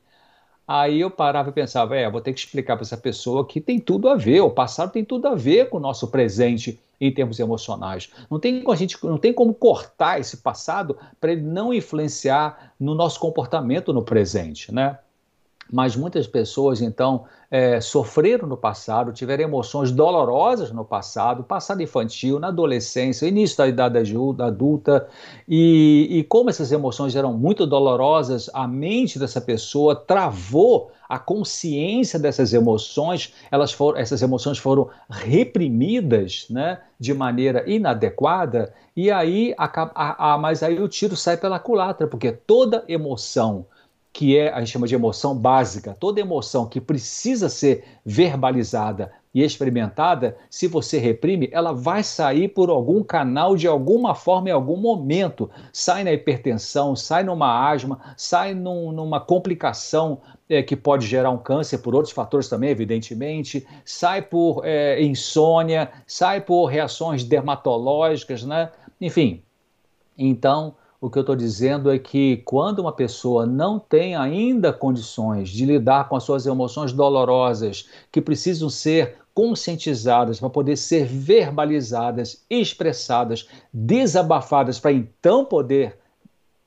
Aí 0.72 1.00
eu 1.00 1.10
parava 1.10 1.48
e 1.48 1.52
pensava, 1.52 1.96
é, 1.96 2.08
vou 2.08 2.20
ter 2.20 2.32
que 2.32 2.38
explicar 2.38 2.76
para 2.76 2.84
essa 2.84 2.96
pessoa 2.96 3.44
que 3.44 3.60
tem 3.60 3.80
tudo 3.80 4.08
a 4.08 4.14
ver, 4.14 4.40
o 4.40 4.50
passado 4.50 4.92
tem 4.92 5.04
tudo 5.04 5.26
a 5.26 5.34
ver 5.34 5.68
com 5.68 5.78
o 5.78 5.80
nosso 5.80 6.06
presente 6.06 6.78
em 7.00 7.12
termos 7.12 7.40
emocionais. 7.40 8.08
Não 8.30 8.38
tem, 8.38 8.62
a 8.64 8.74
gente, 8.76 8.96
não 9.04 9.18
tem 9.18 9.32
como 9.32 9.52
cortar 9.52 10.20
esse 10.20 10.36
passado 10.36 10.96
para 11.20 11.32
ele 11.32 11.42
não 11.42 11.74
influenciar 11.74 12.72
no 12.78 12.94
nosso 12.94 13.18
comportamento 13.18 13.92
no 13.92 14.04
presente, 14.04 14.72
né? 14.72 14.96
Mas 15.72 15.94
muitas 15.96 16.26
pessoas 16.26 16.80
então 16.80 17.24
é, 17.50 17.80
sofreram 17.80 18.46
no 18.46 18.56
passado, 18.56 19.12
tiveram 19.12 19.44
emoções 19.44 19.90
dolorosas 19.90 20.70
no 20.70 20.84
passado, 20.84 21.42
passado 21.42 21.82
infantil, 21.82 22.38
na 22.38 22.48
adolescência, 22.48 23.26
início 23.26 23.58
da 23.58 23.66
idade 23.66 24.14
adulta, 24.38 25.08
e, 25.48 26.06
e 26.10 26.24
como 26.24 26.48
essas 26.48 26.70
emoções 26.70 27.16
eram 27.16 27.32
muito 27.32 27.66
dolorosas, 27.66 28.48
a 28.54 28.68
mente 28.68 29.18
dessa 29.18 29.40
pessoa 29.40 29.96
travou 29.96 30.92
a 31.08 31.18
consciência 31.18 32.20
dessas 32.20 32.54
emoções, 32.54 33.34
elas 33.50 33.72
foram, 33.72 33.98
essas 33.98 34.22
emoções 34.22 34.58
foram 34.58 34.88
reprimidas, 35.10 36.46
né, 36.48 36.78
de 37.00 37.12
maneira 37.12 37.68
inadequada, 37.68 38.72
e 38.94 39.10
aí, 39.10 39.52
a, 39.58 39.64
a, 39.64 40.34
a, 40.34 40.38
mas 40.38 40.62
aí 40.62 40.80
o 40.80 40.86
tiro 40.86 41.16
sai 41.16 41.36
pela 41.36 41.58
culatra, 41.58 42.06
porque 42.06 42.30
toda 42.30 42.84
emoção 42.86 43.66
que 44.12 44.36
é, 44.36 44.52
a 44.52 44.58
gente 44.58 44.72
chama 44.72 44.88
de 44.88 44.94
emoção 44.94 45.36
básica, 45.36 45.96
toda 45.98 46.20
emoção 46.20 46.66
que 46.66 46.80
precisa 46.80 47.48
ser 47.48 47.84
verbalizada 48.04 49.12
e 49.32 49.44
experimentada, 49.44 50.36
se 50.50 50.66
você 50.66 50.98
reprime, 50.98 51.48
ela 51.52 51.72
vai 51.72 52.02
sair 52.02 52.48
por 52.48 52.68
algum 52.68 53.02
canal, 53.02 53.54
de 53.54 53.68
alguma 53.68 54.12
forma, 54.12 54.48
em 54.48 54.52
algum 54.52 54.76
momento. 54.76 55.48
Sai 55.72 56.02
na 56.02 56.12
hipertensão, 56.12 56.96
sai 56.96 57.22
numa 57.22 57.70
asma, 57.70 58.00
sai 58.16 58.54
num, 58.54 58.90
numa 58.90 59.20
complicação 59.20 60.20
é, 60.48 60.64
que 60.64 60.74
pode 60.74 61.06
gerar 61.06 61.30
um 61.30 61.38
câncer 61.38 61.78
por 61.78 61.94
outros 61.94 62.12
fatores 62.12 62.48
também, 62.48 62.70
evidentemente, 62.70 63.64
sai 63.84 64.20
por 64.20 64.62
é, 64.64 65.00
insônia, 65.00 65.92
sai 66.04 66.40
por 66.40 66.66
reações 66.66 67.22
dermatológicas, 67.22 68.42
né? 68.42 68.72
Enfim. 69.00 69.44
Então, 70.18 70.74
o 71.00 71.08
que 71.08 71.18
eu 71.18 71.22
estou 71.22 71.34
dizendo 71.34 71.90
é 71.90 71.98
que 71.98 72.38
quando 72.44 72.80
uma 72.80 72.92
pessoa 72.92 73.46
não 73.46 73.78
tem 73.78 74.14
ainda 74.14 74.72
condições 74.72 75.48
de 75.48 75.64
lidar 75.64 76.08
com 76.08 76.16
as 76.16 76.24
suas 76.24 76.44
emoções 76.44 76.92
dolorosas, 76.92 77.88
que 78.12 78.20
precisam 78.20 78.68
ser 78.68 79.16
conscientizadas 79.32 80.38
para 80.38 80.50
poder 80.50 80.76
ser 80.76 81.06
verbalizadas, 81.06 82.44
expressadas, 82.50 83.48
desabafadas, 83.72 84.78
para 84.78 84.92
então 84.92 85.44
poder 85.44 85.96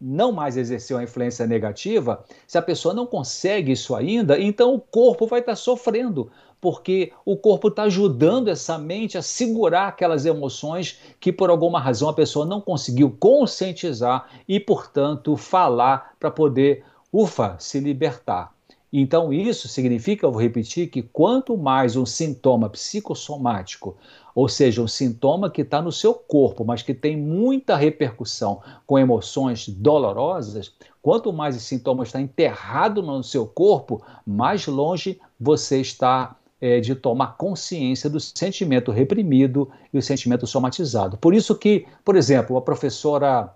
não 0.01 0.31
mais 0.31 0.57
exercer 0.57 0.97
uma 0.97 1.03
influência 1.03 1.45
negativa, 1.45 2.25
se 2.47 2.57
a 2.57 2.61
pessoa 2.61 2.93
não 2.93 3.05
consegue 3.05 3.71
isso 3.71 3.95
ainda, 3.95 4.39
então 4.39 4.73
o 4.73 4.79
corpo 4.79 5.27
vai 5.27 5.39
estar 5.39 5.55
sofrendo, 5.55 6.29
porque 6.63 7.11
o 7.25 7.35
corpo 7.35 7.67
está 7.67 7.83
ajudando 7.83 8.47
essa 8.47 8.77
mente 8.77 9.17
a 9.17 9.21
segurar 9.21 9.89
aquelas 9.89 10.25
emoções 10.25 10.97
que 11.19 11.29
por 11.29 11.49
alguma 11.49 11.77
razão 11.77 12.07
a 12.07 12.13
pessoa 12.13 12.45
não 12.45 12.61
conseguiu 12.61 13.13
conscientizar 13.19 14.29
e, 14.47 14.61
portanto, 14.61 15.35
falar 15.35 16.13
para 16.17 16.31
poder, 16.31 16.85
ufa, 17.11 17.57
se 17.59 17.81
libertar. 17.81 18.53
Então, 18.93 19.33
isso 19.33 19.67
significa, 19.67 20.25
eu 20.25 20.31
vou 20.31 20.41
repetir, 20.41 20.87
que 20.87 21.01
quanto 21.01 21.57
mais 21.57 21.97
um 21.97 22.05
sintoma 22.05 22.69
psicossomático, 22.69 23.97
ou 24.33 24.47
seja, 24.47 24.81
um 24.81 24.87
sintoma 24.87 25.49
que 25.49 25.63
está 25.63 25.81
no 25.81 25.91
seu 25.91 26.13
corpo, 26.13 26.63
mas 26.63 26.81
que 26.81 26.93
tem 26.93 27.17
muita 27.17 27.75
repercussão 27.75 28.61
com 28.87 28.97
emoções 28.97 29.67
dolorosas, 29.67 30.73
quanto 31.01 31.33
mais 31.33 31.57
esse 31.57 31.65
sintoma 31.65 32.03
está 32.03 32.21
enterrado 32.21 33.01
no 33.01 33.21
seu 33.21 33.45
corpo, 33.45 34.01
mais 34.25 34.65
longe 34.65 35.19
você 35.37 35.81
está 35.81 36.37
é, 36.63 36.79
de 36.79 36.95
tomar 36.95 37.35
consciência 37.35 38.09
do 38.09 38.21
sentimento 38.21 38.89
reprimido 38.89 39.69
e 39.93 39.97
o 39.97 40.01
sentimento 40.01 40.47
somatizado. 40.47 41.17
Por 41.17 41.33
isso 41.33 41.53
que, 41.55 41.85
por 42.05 42.15
exemplo, 42.15 42.55
a 42.55 42.61
professora 42.61 43.53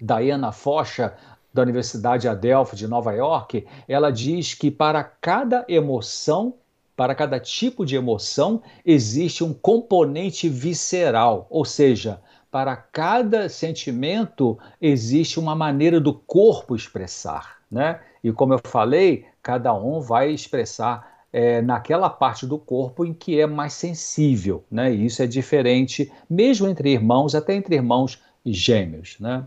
Diana 0.00 0.50
Focha, 0.50 1.12
da 1.52 1.60
Universidade 1.60 2.26
Adelphi 2.26 2.76
de 2.76 2.88
Nova 2.88 3.12
York, 3.12 3.66
ela 3.86 4.10
diz 4.10 4.54
que 4.54 4.70
para 4.70 5.04
cada 5.04 5.66
emoção, 5.68 6.54
para 6.96 7.14
cada 7.14 7.38
tipo 7.38 7.84
de 7.84 7.94
emoção, 7.94 8.62
existe 8.86 9.44
um 9.44 9.52
componente 9.52 10.48
visceral, 10.48 11.46
ou 11.50 11.66
seja, 11.66 12.22
para 12.50 12.74
cada 12.74 13.50
sentimento 13.50 14.58
existe 14.80 15.38
uma 15.38 15.54
maneira 15.54 16.00
do 16.00 16.14
corpo 16.14 16.74
expressar, 16.74 17.58
né? 17.70 18.00
E 18.24 18.32
como 18.32 18.54
eu 18.54 18.60
falei, 18.64 19.26
cada 19.42 19.74
um 19.74 20.00
vai 20.00 20.30
expressar 20.30 21.09
é, 21.32 21.62
naquela 21.62 22.10
parte 22.10 22.46
do 22.46 22.58
corpo 22.58 23.04
em 23.04 23.12
que 23.14 23.40
é 23.40 23.46
mais 23.46 23.72
sensível, 23.72 24.64
né? 24.70 24.92
E 24.92 25.06
isso 25.06 25.22
é 25.22 25.26
diferente, 25.26 26.10
mesmo 26.28 26.68
entre 26.68 26.92
irmãos, 26.92 27.34
até 27.34 27.54
entre 27.54 27.74
irmãos 27.74 28.20
gêmeos, 28.44 29.16
né? 29.20 29.44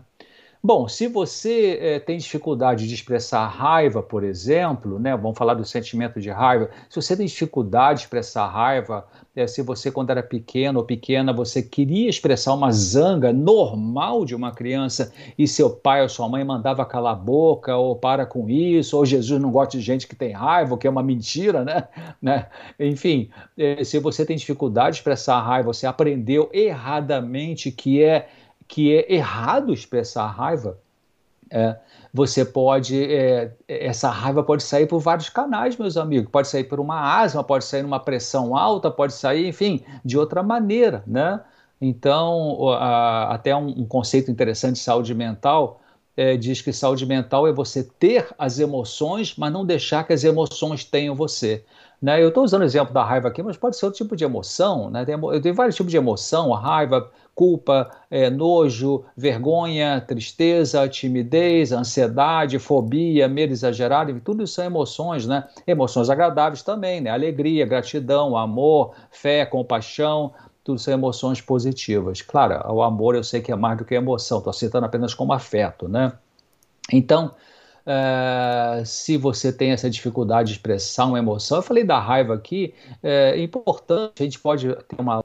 Bom, 0.66 0.88
se 0.88 1.08
você 1.08 1.78
é, 1.78 1.98
tem 1.98 2.16
dificuldade 2.16 2.88
de 2.88 2.94
expressar 2.94 3.46
raiva, 3.48 4.02
por 4.02 4.24
exemplo, 4.24 4.98
né, 4.98 5.14
vamos 5.14 5.36
falar 5.36 5.52
do 5.52 5.62
sentimento 5.62 6.18
de 6.18 6.30
raiva. 6.30 6.70
Se 6.88 6.96
você 6.96 7.14
tem 7.14 7.26
dificuldade 7.26 7.98
de 7.98 8.04
expressar 8.06 8.46
raiva, 8.46 9.06
é, 9.36 9.46
se 9.46 9.60
você, 9.60 9.90
quando 9.90 10.08
era 10.08 10.22
pequeno 10.22 10.78
ou 10.78 10.86
pequena, 10.86 11.34
você 11.34 11.62
queria 11.62 12.08
expressar 12.08 12.54
uma 12.54 12.72
zanga 12.72 13.30
normal 13.30 14.24
de 14.24 14.34
uma 14.34 14.52
criança 14.52 15.12
e 15.36 15.46
seu 15.46 15.68
pai 15.68 16.00
ou 16.00 16.08
sua 16.08 16.30
mãe 16.30 16.42
mandava 16.42 16.86
calar 16.86 17.12
a 17.12 17.16
boca, 17.16 17.76
ou 17.76 17.94
para 17.94 18.24
com 18.24 18.48
isso, 18.48 18.96
ou 18.96 19.04
Jesus 19.04 19.38
não 19.38 19.50
gosta 19.50 19.76
de 19.76 19.84
gente 19.84 20.08
que 20.08 20.16
tem 20.16 20.32
raiva, 20.32 20.74
o 20.74 20.78
que 20.78 20.86
é 20.86 20.90
uma 20.90 21.02
mentira, 21.02 21.62
né? 21.62 21.88
né? 22.22 22.46
Enfim, 22.80 23.28
é, 23.58 23.84
se 23.84 23.98
você 23.98 24.24
tem 24.24 24.34
dificuldade 24.34 24.92
de 24.92 25.00
expressar 25.00 25.42
raiva, 25.42 25.74
você 25.74 25.86
aprendeu 25.86 26.48
erradamente 26.54 27.70
que 27.70 28.02
é 28.02 28.28
que 28.68 28.96
é 28.96 29.12
errado 29.12 29.72
expressar 29.72 30.26
raiva, 30.28 30.78
é, 31.50 31.76
você 32.12 32.44
pode, 32.44 33.04
é, 33.12 33.52
essa 33.68 34.08
raiva 34.08 34.42
pode 34.42 34.62
sair 34.62 34.86
por 34.86 34.98
vários 35.00 35.28
canais, 35.28 35.76
meus 35.76 35.96
amigos. 35.96 36.30
Pode 36.30 36.48
sair 36.48 36.64
por 36.64 36.80
uma 36.80 37.20
asma, 37.20 37.44
pode 37.44 37.64
sair 37.64 37.82
numa 37.82 38.00
pressão 38.00 38.56
alta, 38.56 38.90
pode 38.90 39.12
sair, 39.12 39.46
enfim, 39.46 39.84
de 40.04 40.18
outra 40.18 40.42
maneira, 40.42 41.02
né? 41.06 41.40
Então, 41.80 42.70
a, 42.70 43.34
até 43.34 43.54
um, 43.54 43.66
um, 43.66 43.86
conceito 43.86 44.30
interessante 44.30 44.76
de 44.76 44.80
saúde 44.80 45.14
mental 45.14 45.80
é, 46.16 46.36
diz 46.36 46.60
que 46.60 46.72
saúde 46.72 47.04
mental 47.04 47.46
é 47.46 47.52
você 47.52 47.82
ter 47.82 48.28
as 48.38 48.58
emoções, 48.58 49.34
mas 49.36 49.52
não 49.52 49.66
deixar 49.66 50.04
que 50.04 50.12
as 50.12 50.24
emoções 50.24 50.84
tenham 50.84 51.14
você. 51.14 51.64
Né? 52.00 52.22
Eu 52.22 52.28
estou 52.28 52.44
usando 52.44 52.62
o 52.62 52.64
exemplo 52.64 52.94
da 52.94 53.04
raiva 53.04 53.28
aqui, 53.28 53.42
mas 53.42 53.56
pode 53.56 53.76
ser 53.76 53.86
outro 53.86 53.98
tipo 53.98 54.16
de 54.16 54.24
emoção. 54.24 54.90
Né? 54.90 55.04
Tem, 55.04 55.14
eu 55.14 55.40
tenho 55.40 55.54
vários 55.54 55.74
tipos 55.74 55.90
de 55.90 55.96
emoção: 55.96 56.52
raiva, 56.52 57.10
culpa, 57.34 57.90
é, 58.10 58.30
nojo, 58.30 59.04
vergonha, 59.16 60.00
tristeza, 60.00 60.88
timidez, 60.88 61.72
ansiedade, 61.72 62.58
fobia, 62.58 63.28
medo 63.28 63.52
exagerado, 63.52 64.18
tudo 64.20 64.44
isso 64.44 64.54
são 64.54 64.64
emoções, 64.64 65.26
né? 65.26 65.46
Emoções 65.66 66.08
agradáveis 66.08 66.62
também, 66.62 67.00
né? 67.00 67.10
Alegria, 67.10 67.66
gratidão, 67.66 68.36
amor, 68.36 68.94
fé, 69.10 69.44
compaixão, 69.44 70.32
tudo 70.62 70.78
são 70.78 70.94
emoções 70.94 71.40
positivas. 71.40 72.22
Claro, 72.22 72.72
o 72.72 72.82
amor 72.82 73.14
eu 73.14 73.24
sei 73.24 73.40
que 73.40 73.52
é 73.52 73.56
mais 73.56 73.76
do 73.78 73.84
que 73.84 73.94
emoção, 73.94 74.38
estou 74.38 74.52
citando 74.52 74.86
apenas 74.86 75.12
como 75.12 75.32
afeto, 75.32 75.88
né? 75.88 76.12
Então, 76.92 77.32
Uh, 77.86 78.82
se 78.86 79.18
você 79.18 79.52
tem 79.52 79.72
essa 79.72 79.90
dificuldade 79.90 80.48
de 80.48 80.54
expressar 80.54 81.04
uma 81.04 81.18
emoção. 81.18 81.58
Eu 81.58 81.62
falei 81.62 81.84
da 81.84 82.00
raiva 82.00 82.32
aqui, 82.32 82.72
é 83.02 83.38
importante, 83.42 84.22
a 84.22 84.24
gente 84.24 84.38
pode 84.38 84.74
ter 84.74 84.98
uma 84.98 85.22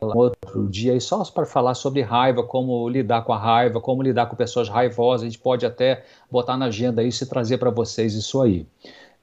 outro 0.00 0.68
dia 0.68 0.92
aí 0.92 1.00
só 1.00 1.22
para 1.24 1.46
falar 1.46 1.74
sobre 1.74 2.02
raiva, 2.02 2.42
como 2.42 2.88
lidar 2.88 3.22
com 3.22 3.32
a 3.32 3.38
raiva, 3.38 3.80
como 3.80 4.02
lidar 4.02 4.26
com 4.26 4.36
pessoas 4.36 4.68
raivosas. 4.68 5.22
A 5.22 5.30
gente 5.30 5.38
pode 5.38 5.64
até 5.64 6.04
botar 6.30 6.56
na 6.56 6.66
agenda 6.66 7.02
isso 7.02 7.24
e 7.24 7.26
trazer 7.26 7.58
para 7.58 7.70
vocês 7.70 8.14
isso 8.14 8.40
aí. 8.40 8.66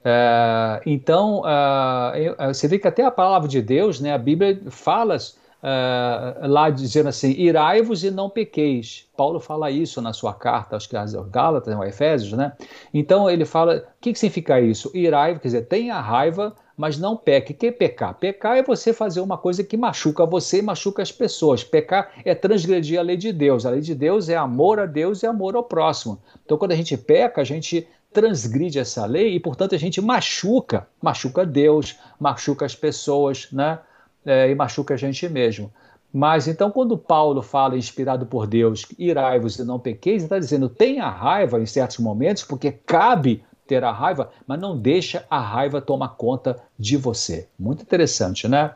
É, 0.04 0.82
então, 0.84 1.42
é, 1.46 2.52
você 2.52 2.68
vê 2.68 2.78
que 2.78 2.86
até 2.86 3.04
a 3.04 3.10
palavra 3.10 3.48
de 3.48 3.62
Deus, 3.62 4.00
né, 4.00 4.12
a 4.12 4.18
Bíblia 4.18 4.60
fala 4.68 5.16
uh, 5.16 6.46
lá 6.46 6.68
dizendo 6.68 7.08
assim: 7.08 7.30
irai-vos 7.30 8.04
e 8.04 8.10
não 8.10 8.28
pequeis. 8.28 9.08
Paulo 9.16 9.40
fala 9.40 9.70
isso 9.70 10.02
na 10.02 10.12
sua 10.12 10.34
carta, 10.34 10.76
acho 10.76 10.88
que 10.88 10.96
as 10.96 11.14
Gálatas, 11.14 11.74
ou 11.74 11.84
Efésios, 11.84 12.32
né? 12.34 12.52
Então 12.92 13.30
ele 13.30 13.46
fala: 13.46 13.76
o 13.76 13.82
que, 14.00 14.12
que 14.12 14.18
significa 14.18 14.60
isso? 14.60 14.90
Irai, 14.94 15.38
quer 15.38 15.48
dizer, 15.48 15.62
tenha 15.62 15.98
raiva, 15.98 16.54
mas 16.76 16.98
não 16.98 17.16
peque. 17.16 17.52
O 17.52 17.56
que 17.56 17.66
é 17.66 17.72
pecar? 17.72 18.14
Pecar 18.14 18.56
é 18.56 18.62
você 18.62 18.92
fazer 18.92 19.20
uma 19.20 19.38
coisa 19.38 19.62
que 19.62 19.76
machuca 19.76 20.26
você 20.26 20.58
e 20.58 20.62
machuca 20.62 21.02
as 21.02 21.12
pessoas. 21.12 21.62
Pecar 21.62 22.10
é 22.24 22.34
transgredir 22.34 22.98
a 22.98 23.02
lei 23.02 23.16
de 23.16 23.32
Deus. 23.32 23.64
A 23.64 23.70
lei 23.70 23.80
de 23.80 23.94
Deus 23.94 24.28
é 24.28 24.36
amor 24.36 24.80
a 24.80 24.86
Deus 24.86 25.22
e 25.22 25.26
amor 25.26 25.56
ao 25.56 25.62
próximo. 25.62 26.20
Então, 26.44 26.58
quando 26.58 26.72
a 26.72 26.76
gente 26.76 26.96
peca, 26.96 27.40
a 27.40 27.44
gente 27.44 27.86
transgride 28.12 28.78
essa 28.78 29.06
lei 29.06 29.34
e, 29.34 29.40
portanto, 29.40 29.74
a 29.74 29.78
gente 29.78 30.00
machuca, 30.00 30.86
machuca 31.02 31.44
Deus, 31.44 31.96
machuca 32.18 32.64
as 32.64 32.74
pessoas, 32.74 33.48
né? 33.50 33.78
é, 34.24 34.50
e 34.50 34.54
machuca 34.54 34.94
a 34.94 34.96
gente 34.96 35.28
mesmo. 35.28 35.72
Mas 36.12 36.46
então, 36.46 36.70
quando 36.70 36.96
Paulo 36.96 37.42
fala, 37.42 37.76
inspirado 37.76 38.24
por 38.24 38.46
Deus, 38.46 38.86
irai-vos 38.98 39.58
e 39.58 39.64
não 39.64 39.80
pequeis, 39.80 40.22
ele 40.22 40.26
está 40.26 40.38
dizendo, 40.38 40.68
tenha 40.68 41.08
raiva 41.08 41.60
em 41.60 41.66
certos 41.66 41.98
momentos, 41.98 42.44
porque 42.44 42.70
cabe 42.70 43.44
ter 43.66 43.82
a 43.84 43.92
raiva, 43.92 44.30
mas 44.46 44.60
não 44.60 44.78
deixa 44.78 45.24
a 45.30 45.38
raiva 45.38 45.80
tomar 45.80 46.10
conta 46.16 46.62
de 46.78 46.96
você. 46.96 47.48
Muito 47.58 47.82
interessante, 47.82 48.46
né? 48.48 48.74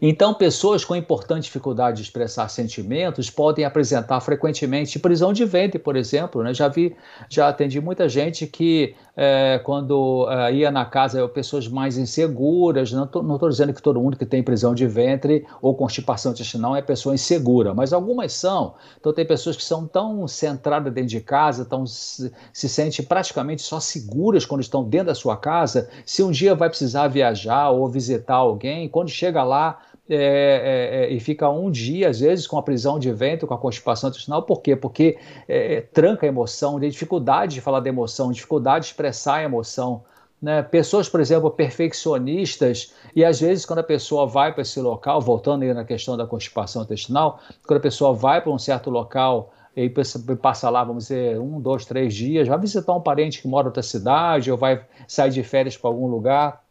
Então, 0.00 0.34
pessoas 0.34 0.84
com 0.84 0.96
importante 0.96 1.44
dificuldade 1.44 1.98
de 1.98 2.02
expressar 2.02 2.48
sentimentos 2.48 3.30
podem 3.30 3.64
apresentar 3.64 4.20
frequentemente 4.20 4.98
prisão 4.98 5.32
de 5.32 5.44
ventre, 5.44 5.78
por 5.78 5.96
exemplo. 5.96 6.42
Né? 6.42 6.54
Já 6.54 6.68
vi, 6.68 6.96
já 7.28 7.48
atendi 7.48 7.80
muita 7.80 8.08
gente 8.08 8.46
que, 8.46 8.94
é, 9.16 9.60
quando 9.64 10.28
é, 10.30 10.54
ia 10.54 10.70
na 10.70 10.84
casa, 10.84 11.26
pessoas 11.28 11.68
mais 11.68 11.98
inseguras. 11.98 12.92
Não 12.92 13.04
estou 13.04 13.48
dizendo 13.48 13.72
que 13.72 13.82
todo 13.82 14.00
mundo 14.00 14.16
que 14.16 14.26
tem 14.26 14.42
prisão 14.42 14.74
de 14.74 14.86
ventre 14.86 15.46
ou 15.60 15.74
constipação 15.74 16.32
intestinal 16.32 16.74
é 16.74 16.82
pessoa 16.82 17.14
insegura, 17.14 17.74
mas 17.74 17.92
algumas 17.92 18.32
são. 18.32 18.74
Então, 18.98 19.12
tem 19.12 19.24
pessoas 19.24 19.56
que 19.56 19.64
são 19.64 19.86
tão 19.86 20.26
centradas 20.26 20.92
dentro 20.92 21.10
de 21.10 21.20
casa, 21.20 21.64
tão, 21.64 21.86
se, 21.86 22.32
se 22.52 22.68
sentem 22.68 23.04
praticamente 23.04 23.62
só 23.62 23.78
seguras 23.78 24.44
quando 24.44 24.62
estão 24.62 24.82
dentro 24.82 25.08
da 25.08 25.14
sua 25.14 25.36
casa. 25.36 25.88
Se 26.04 26.22
um 26.22 26.30
dia 26.30 26.54
vai 26.54 26.68
precisar 26.68 27.08
viajar 27.08 27.70
ou 27.70 27.88
visitar 27.88 28.34
alguém, 28.34 28.88
quando 28.88 29.08
chega 29.08 29.42
lá, 29.42 29.61
é, 30.08 30.16
é, 30.16 31.04
é, 31.04 31.12
e 31.12 31.20
fica 31.20 31.48
um 31.48 31.70
dia, 31.70 32.08
às 32.08 32.20
vezes, 32.20 32.46
com 32.46 32.58
a 32.58 32.62
prisão 32.62 32.98
de 32.98 33.12
vento, 33.12 33.46
com 33.46 33.54
a 33.54 33.58
constipação 33.58 34.10
intestinal. 34.10 34.42
Por 34.42 34.60
quê? 34.60 34.74
Porque 34.74 35.16
é, 35.48 35.74
é, 35.74 35.80
tranca 35.80 36.26
a 36.26 36.28
emoção, 36.28 36.78
tem 36.78 36.90
dificuldade 36.90 37.54
de 37.54 37.60
falar 37.60 37.80
da 37.80 37.88
emoção, 37.88 38.32
dificuldade 38.32 38.84
de 38.84 38.90
expressar 38.90 39.36
a 39.36 39.42
emoção. 39.44 40.02
Né? 40.40 40.60
Pessoas, 40.62 41.08
por 41.08 41.20
exemplo, 41.20 41.50
perfeccionistas, 41.50 42.92
e 43.14 43.24
às 43.24 43.40
vezes, 43.40 43.64
quando 43.64 43.78
a 43.78 43.84
pessoa 43.84 44.26
vai 44.26 44.52
para 44.52 44.62
esse 44.62 44.80
local, 44.80 45.20
voltando 45.20 45.62
aí 45.62 45.72
na 45.72 45.84
questão 45.84 46.16
da 46.16 46.26
constipação 46.26 46.82
intestinal, 46.82 47.38
quando 47.66 47.78
a 47.78 47.82
pessoa 47.82 48.12
vai 48.12 48.40
para 48.40 48.50
um 48.50 48.58
certo 48.58 48.90
local 48.90 49.52
e 49.74 49.88
passa 49.88 50.68
lá, 50.68 50.84
vamos 50.84 51.04
dizer, 51.04 51.38
um, 51.38 51.60
dois, 51.60 51.86
três 51.86 52.12
dias, 52.12 52.46
vai 52.46 52.58
visitar 52.58 52.92
um 52.92 53.00
parente 53.00 53.40
que 53.40 53.48
mora 53.48 53.66
em 53.66 53.68
outra 53.68 53.82
cidade, 53.82 54.50
ou 54.50 54.58
vai 54.58 54.84
sair 55.06 55.30
de 55.30 55.42
férias 55.42 55.76
para 55.76 55.88
algum 55.88 56.08
lugar 56.08 56.61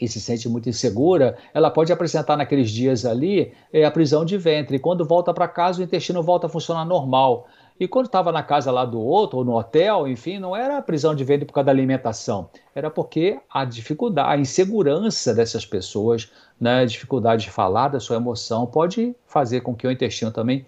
e 0.00 0.08
se 0.08 0.20
sente 0.20 0.48
muito 0.48 0.68
insegura, 0.68 1.36
ela 1.52 1.70
pode 1.70 1.92
apresentar 1.92 2.36
naqueles 2.36 2.70
dias 2.70 3.04
ali 3.04 3.52
é, 3.72 3.84
a 3.84 3.90
prisão 3.90 4.24
de 4.24 4.36
ventre. 4.36 4.76
E 4.76 4.78
quando 4.78 5.04
volta 5.04 5.32
para 5.32 5.48
casa, 5.48 5.80
o 5.80 5.84
intestino 5.84 6.22
volta 6.22 6.46
a 6.46 6.50
funcionar 6.50 6.84
normal. 6.84 7.46
E 7.78 7.86
quando 7.86 8.06
estava 8.06 8.32
na 8.32 8.42
casa 8.42 8.70
lá 8.70 8.84
do 8.84 8.98
outro, 8.98 9.38
ou 9.38 9.44
no 9.44 9.54
hotel, 9.54 10.08
enfim, 10.08 10.38
não 10.38 10.56
era 10.56 10.78
a 10.78 10.82
prisão 10.82 11.14
de 11.14 11.22
ventre 11.24 11.44
por 11.44 11.52
causa 11.52 11.66
da 11.66 11.72
alimentação, 11.72 12.48
era 12.74 12.90
porque 12.90 13.38
a 13.52 13.64
dificuldade, 13.66 14.30
a 14.30 14.36
insegurança 14.38 15.34
dessas 15.34 15.66
pessoas, 15.66 16.30
né, 16.58 16.80
a 16.80 16.84
dificuldade 16.86 17.44
de 17.44 17.50
falar 17.50 17.88
da 17.88 18.00
sua 18.00 18.16
emoção, 18.16 18.66
pode 18.66 19.14
fazer 19.26 19.60
com 19.60 19.74
que 19.74 19.86
o 19.86 19.90
intestino 19.90 20.30
também 20.30 20.64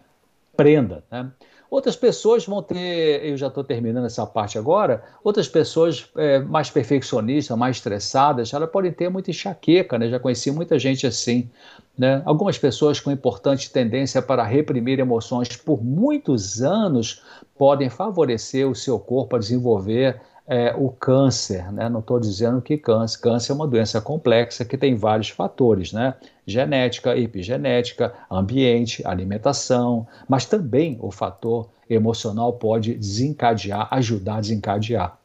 prenda. 0.55 1.03
Né? 1.11 1.31
Outras 1.71 1.97
pessoas 1.97 2.47
vão 2.47 2.63
ter, 2.63 3.25
eu 3.25 3.37
já 3.37 3.49
estou 3.49 3.63
terminando 3.63 4.07
essa 4.07 4.27
parte 4.27 4.57
agora, 4.57 5.05
outras 5.23 5.47
pessoas 5.47 6.09
é, 6.17 6.39
mais 6.39 6.71
perfeccionistas, 6.71 7.57
mais 7.59 7.77
estressadas, 7.77 8.55
elas 8.55 8.71
podem 8.71 8.91
ter 8.91 9.11
muita 9.11 9.31
enxaqueca, 9.31 9.99
né? 9.99 10.09
Já 10.09 10.19
conheci 10.19 10.51
muita 10.51 10.79
gente 10.79 11.07
assim. 11.07 11.51
Né? 11.97 12.23
Algumas 12.25 12.57
pessoas 12.57 13.01
com 13.01 13.11
importante 13.11 13.71
tendência 13.71 14.23
para 14.23 14.45
reprimir 14.45 14.99
emoções 14.99 15.49
por 15.57 15.85
muitos 15.85 16.63
anos 16.63 17.23
podem 17.57 17.91
favorecer 17.91 18.67
o 18.69 18.75
seu 18.75 18.99
corpo 18.99 19.37
a 19.37 19.39
desenvolver 19.39 20.21
é, 20.49 20.75
o 20.75 20.89
câncer, 20.89 21.71
né? 21.71 21.91
Não 21.91 22.01
estou 22.01 22.19
dizendo 22.19 22.63
que 22.63 22.79
câncer, 22.79 23.21
câncer 23.21 23.53
é 23.53 23.55
uma 23.55 23.67
doença 23.67 24.01
complexa 24.01 24.65
que 24.65 24.79
tem 24.79 24.95
vários 24.97 25.29
fatores, 25.29 25.93
né? 25.93 26.15
Genética, 26.47 27.17
epigenética, 27.19 28.15
ambiente, 28.31 29.07
alimentação, 29.07 30.07
mas 30.27 30.47
também 30.47 30.99
o 31.03 31.11
fator 31.11 31.69
emocional 31.89 32.55
pode 32.55 32.95
desencadear, 32.95 33.89
ajudar 33.91 34.37
a 34.37 34.41
desencadear. 34.41 35.19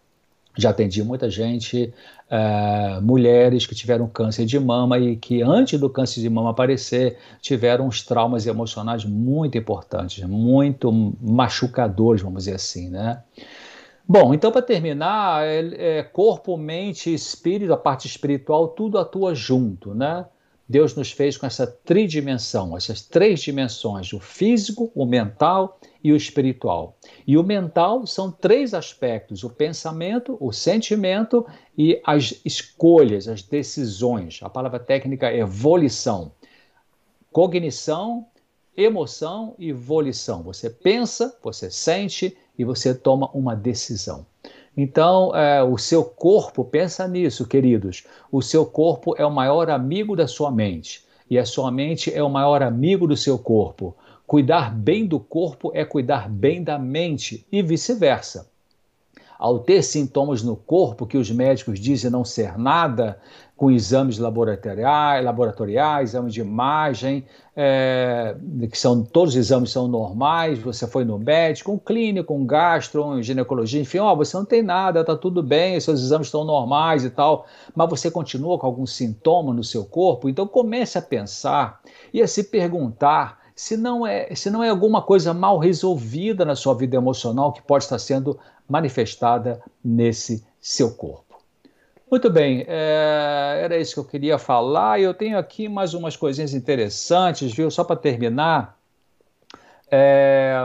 Já 0.57 0.69
atendi 0.69 1.01
muita 1.01 1.29
gente, 1.29 1.91
é, 2.29 2.99
mulheres 3.01 3.65
que 3.65 3.73
tiveram 3.73 4.07
câncer 4.07 4.45
de 4.45 4.59
mama 4.59 4.99
e 4.99 5.15
que 5.15 5.41
antes 5.41 5.79
do 5.79 5.89
câncer 5.89 6.19
de 6.19 6.29
mama 6.29 6.51
aparecer 6.51 7.17
tiveram 7.41 7.87
uns 7.87 8.03
traumas 8.03 8.45
emocionais 8.45 9.05
muito 9.05 9.57
importantes, 9.57 10.23
muito 10.25 10.91
machucadores, 11.21 12.21
vamos 12.21 12.43
dizer 12.43 12.55
assim, 12.55 12.89
né? 12.89 13.23
Bom, 14.05 14.33
então 14.33 14.51
para 14.51 14.61
terminar, 14.61 15.45
é, 15.45 15.99
é, 15.99 16.03
corpo, 16.03 16.57
mente, 16.57 17.13
espírito, 17.13 17.71
a 17.71 17.77
parte 17.77 18.05
espiritual, 18.05 18.67
tudo 18.69 18.97
atua 18.97 19.33
junto, 19.33 19.95
né? 19.95 20.25
Deus 20.67 20.95
nos 20.95 21.11
fez 21.11 21.37
com 21.37 21.45
essa 21.45 21.67
tridimensão, 21.67 22.75
essas 22.75 23.01
três 23.01 23.41
dimensões, 23.41 24.11
o 24.13 24.19
físico, 24.19 24.91
o 24.95 25.05
mental 25.05 25.79
e 26.03 26.11
o 26.11 26.15
espiritual. 26.15 26.97
E 27.27 27.37
o 27.37 27.43
mental 27.43 28.05
são 28.07 28.31
três 28.31 28.73
aspectos: 28.73 29.43
o 29.43 29.49
pensamento, 29.49 30.37
o 30.39 30.51
sentimento 30.51 31.45
e 31.77 32.01
as 32.05 32.41
escolhas, 32.43 33.27
as 33.27 33.41
decisões. 33.41 34.39
A 34.41 34.49
palavra 34.49 34.79
técnica 34.79 35.27
é 35.27 35.45
volição. 35.45 36.31
Cognição, 37.31 38.25
emoção 38.75 39.55
e 39.59 39.71
volição. 39.71 40.43
Você 40.43 40.69
pensa, 40.69 41.37
você 41.41 41.69
sente 41.69 42.37
e 42.57 42.63
você 42.63 42.93
toma 42.93 43.29
uma 43.33 43.55
decisão. 43.55 44.25
Então, 44.75 45.35
é, 45.35 45.63
o 45.63 45.77
seu 45.77 46.03
corpo, 46.03 46.65
pensa 46.65 47.07
nisso, 47.07 47.47
queridos. 47.47 48.03
O 48.31 48.41
seu 48.41 48.65
corpo 48.65 49.15
é 49.17 49.25
o 49.25 49.31
maior 49.31 49.69
amigo 49.69 50.15
da 50.15 50.27
sua 50.27 50.51
mente 50.51 51.05
e 51.29 51.37
a 51.37 51.45
sua 51.45 51.71
mente 51.71 52.13
é 52.13 52.21
o 52.23 52.29
maior 52.29 52.61
amigo 52.61 53.07
do 53.07 53.15
seu 53.15 53.37
corpo. 53.37 53.95
Cuidar 54.25 54.73
bem 54.73 55.05
do 55.05 55.19
corpo 55.19 55.71
é 55.73 55.85
cuidar 55.85 56.29
bem 56.29 56.63
da 56.63 56.79
mente 56.79 57.45
e 57.51 57.61
vice-versa. 57.61 58.51
Ao 59.37 59.59
ter 59.59 59.83
sintomas 59.83 60.41
no 60.41 60.55
corpo 60.55 61.05
que 61.05 61.17
os 61.17 61.29
médicos 61.29 61.79
dizem 61.79 62.09
não 62.09 62.23
ser 62.23 62.57
nada, 62.57 63.19
com 63.55 63.71
exames 63.71 64.17
laboratoriais, 64.17 65.23
laboratoriais 65.23 66.09
exames 66.09 66.33
de 66.33 66.41
imagem, 66.41 67.25
é, 67.55 68.35
que 68.69 68.77
são 68.77 69.03
todos 69.03 69.35
os 69.35 69.39
exames 69.39 69.71
são 69.71 69.87
normais, 69.87 70.59
você 70.59 70.87
foi 70.87 71.05
no 71.05 71.19
médico, 71.19 71.71
um 71.71 71.77
clínico, 71.77 72.33
um 72.33 72.45
gastro, 72.45 73.05
um 73.05 73.21
ginecologia, 73.21 73.79
enfim, 73.79 73.99
ó, 73.99 74.13
você 74.15 74.35
não 74.35 74.43
tem 74.43 74.61
nada, 74.61 75.01
está 75.01 75.15
tudo 75.15 75.43
bem, 75.43 75.79
seus 75.79 76.01
exames 76.01 76.27
estão 76.27 76.43
normais 76.43 77.05
e 77.05 77.09
tal, 77.09 77.45
mas 77.75 77.89
você 77.89 78.11
continua 78.11 78.57
com 78.57 78.65
algum 78.65 78.85
sintoma 78.85 79.53
no 79.53 79.63
seu 79.63 79.85
corpo, 79.85 80.27
então 80.27 80.47
comece 80.47 80.97
a 80.97 81.01
pensar 81.01 81.79
e 82.13 82.21
a 82.21 82.27
se 82.27 82.43
perguntar 82.45 83.43
se 83.55 83.77
não 83.77 84.05
é, 84.05 84.33
se 84.33 84.49
não 84.49 84.63
é 84.63 84.69
alguma 84.69 85.01
coisa 85.01 85.33
mal 85.33 85.59
resolvida 85.59 86.43
na 86.43 86.55
sua 86.55 86.73
vida 86.73 86.95
emocional 86.95 87.53
que 87.53 87.61
pode 87.61 87.83
estar 87.83 87.99
sendo 87.99 88.37
manifestada 88.67 89.61
nesse 89.83 90.45
seu 90.59 90.91
corpo. 90.91 91.23
Muito 92.09 92.29
bem, 92.29 92.63
é, 92.67 93.59
era 93.63 93.77
isso 93.77 93.95
que 93.95 93.99
eu 93.99 94.05
queria 94.05 94.37
falar. 94.37 95.01
Eu 95.01 95.13
tenho 95.13 95.37
aqui 95.37 95.67
mais 95.67 95.95
umas 95.95 96.15
coisinhas 96.15 96.53
interessantes, 96.53 97.51
viu? 97.51 97.71
Só 97.71 97.83
para 97.83 97.95
terminar. 97.95 98.77
É, 99.89 100.55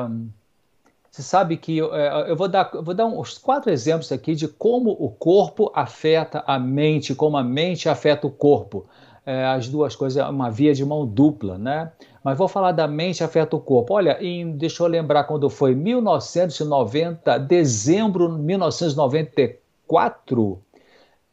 você 1.10 1.22
sabe 1.22 1.56
que 1.56 1.80
é, 1.80 2.30
eu 2.30 2.36
vou 2.36 2.48
dar, 2.48 2.70
vou 2.82 2.94
dar 2.94 3.06
uns 3.06 3.38
quatro 3.38 3.72
exemplos 3.72 4.12
aqui 4.12 4.34
de 4.34 4.46
como 4.46 4.90
o 4.90 5.10
corpo 5.10 5.72
afeta 5.74 6.44
a 6.46 6.58
mente, 6.58 7.14
como 7.14 7.36
a 7.36 7.42
mente 7.42 7.88
afeta 7.88 8.26
o 8.26 8.30
corpo. 8.30 8.86
É, 9.24 9.46
as 9.46 9.68
duas 9.68 9.96
coisas, 9.96 10.22
uma 10.28 10.50
via 10.50 10.74
de 10.74 10.84
mão 10.84 11.06
dupla, 11.06 11.58
né? 11.58 11.90
Mas 12.28 12.36
vou 12.36 12.46
falar 12.46 12.72
da 12.72 12.86
mente 12.86 13.24
afeta 13.24 13.56
o 13.56 13.60
corpo. 13.60 13.94
Olha, 13.94 14.22
em, 14.22 14.52
deixa 14.52 14.82
eu 14.82 14.86
lembrar 14.86 15.24
quando 15.24 15.48
foi 15.48 15.74
1990, 15.74 17.38
dezembro 17.38 18.36
de 18.36 18.42
1994 18.42 20.62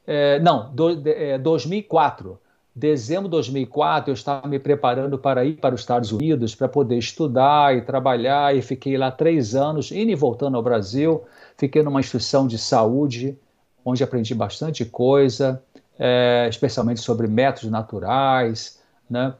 é, 0.07 0.39
não, 0.39 0.73
do, 0.73 1.05
é, 1.09 1.37
2004. 1.37 2.39
Dezembro 2.73 3.25
de 3.25 3.31
2004, 3.31 4.09
eu 4.09 4.13
estava 4.13 4.47
me 4.47 4.57
preparando 4.57 5.17
para 5.17 5.43
ir 5.43 5.57
para 5.57 5.75
os 5.75 5.81
Estados 5.81 6.13
Unidos 6.13 6.55
para 6.55 6.69
poder 6.69 6.97
estudar 6.97 7.75
e 7.75 7.81
trabalhar, 7.81 8.55
e 8.55 8.61
fiquei 8.61 8.97
lá 8.97 9.11
três 9.11 9.53
anos, 9.53 9.91
indo 9.91 10.11
e 10.11 10.15
voltando 10.15 10.55
ao 10.55 10.63
Brasil. 10.63 11.25
Fiquei 11.57 11.83
numa 11.83 11.99
instituição 11.99 12.47
de 12.47 12.57
saúde, 12.57 13.37
onde 13.83 14.01
aprendi 14.01 14.33
bastante 14.33 14.85
coisa, 14.85 15.61
é, 15.99 16.47
especialmente 16.49 17.01
sobre 17.01 17.27
métodos 17.27 17.69
naturais, 17.69 18.81
né? 19.09 19.33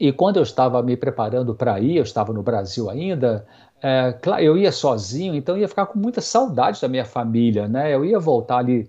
E 0.00 0.12
quando 0.12 0.38
eu 0.38 0.42
estava 0.42 0.82
me 0.82 0.96
preparando 0.96 1.54
para 1.54 1.78
ir, 1.80 1.96
eu 1.96 2.02
estava 2.02 2.32
no 2.32 2.42
Brasil 2.42 2.88
ainda, 2.88 3.46
é, 3.82 4.18
eu 4.40 4.56
ia 4.56 4.72
sozinho, 4.72 5.34
então 5.34 5.56
ia 5.56 5.68
ficar 5.68 5.86
com 5.86 5.98
muita 5.98 6.20
saudade 6.20 6.80
da 6.80 6.88
minha 6.88 7.04
família, 7.04 7.68
né? 7.68 7.94
Eu 7.94 8.04
ia 8.04 8.18
voltar 8.18 8.58
ali 8.58 8.88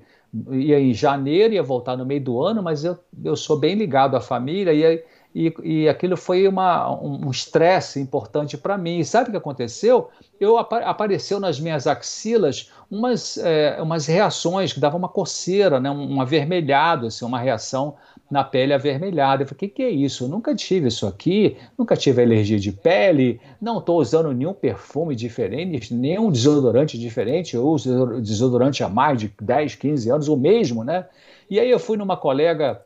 ia 0.52 0.80
em 0.80 0.94
janeiro, 0.94 1.54
ia 1.54 1.63
voltar 1.63 1.96
no 1.96 2.06
meio 2.06 2.24
do 2.24 2.42
ano, 2.42 2.63
mas 2.63 2.84
eu, 2.84 2.98
eu 3.24 3.36
sou 3.36 3.58
bem 3.58 3.76
ligado 3.76 4.18
à 4.18 4.22
família 4.22 4.74
e, 4.74 5.04
e, 5.36 5.54
e 5.63 5.89
aquilo 5.89 6.18
foi 6.18 6.48
uma, 6.48 6.92
um 7.00 7.30
estresse 7.30 8.00
importante 8.00 8.58
para 8.58 8.78
mim. 8.78 9.00
E 9.00 9.06
sabe 9.06 9.30
o 9.30 9.32
que 9.32 9.38
aconteceu? 9.38 10.10
Eu 10.39 10.58
apareceu 10.58 11.39
nas 11.39 11.60
minhas 11.60 11.86
axilas 11.86 12.72
umas, 12.94 13.38
é, 13.40 13.82
umas 13.82 14.06
reações 14.06 14.72
que 14.72 14.80
davam 14.80 15.00
uma 15.00 15.10
coceira, 15.10 15.80
né, 15.80 15.90
um 15.90 16.22
avermelhado, 16.22 17.08
assim, 17.08 17.26
uma 17.26 17.40
reação 17.40 17.96
na 18.30 18.44
pele 18.44 18.72
avermelhada. 18.72 19.42
Eu 19.42 19.48
falei, 19.48 19.56
o 19.56 19.60
que, 19.60 19.68
que 19.68 19.82
é 19.82 19.90
isso? 19.90 20.26
Eu 20.26 20.28
nunca 20.28 20.54
tive 20.54 20.90
isso 20.90 21.08
aqui, 21.08 21.58
nunca 21.76 21.98
tive 21.98 22.22
alergia 22.22 22.60
de 22.60 22.72
pele, 22.72 23.42
não 23.60 23.80
estou 23.80 24.00
usando 24.00 24.32
nenhum 24.32 24.54
perfume 24.54 25.16
diferente, 25.16 25.92
nenhum 25.92 26.32
desodorante 26.32 26.98
diferente, 27.00 27.56
eu 27.56 27.68
uso 27.68 28.22
desodorante 28.22 28.84
há 28.84 28.90
mais 28.90 29.20
de 29.20 29.34
10, 29.42 29.74
15 29.74 30.10
anos, 30.12 30.28
o 30.28 30.38
mesmo, 30.38 30.84
né? 30.84 31.08
E 31.50 31.60
aí 31.60 31.72
eu 31.72 31.80
fui 31.80 31.98
numa 31.98 32.16
colega 32.16 32.80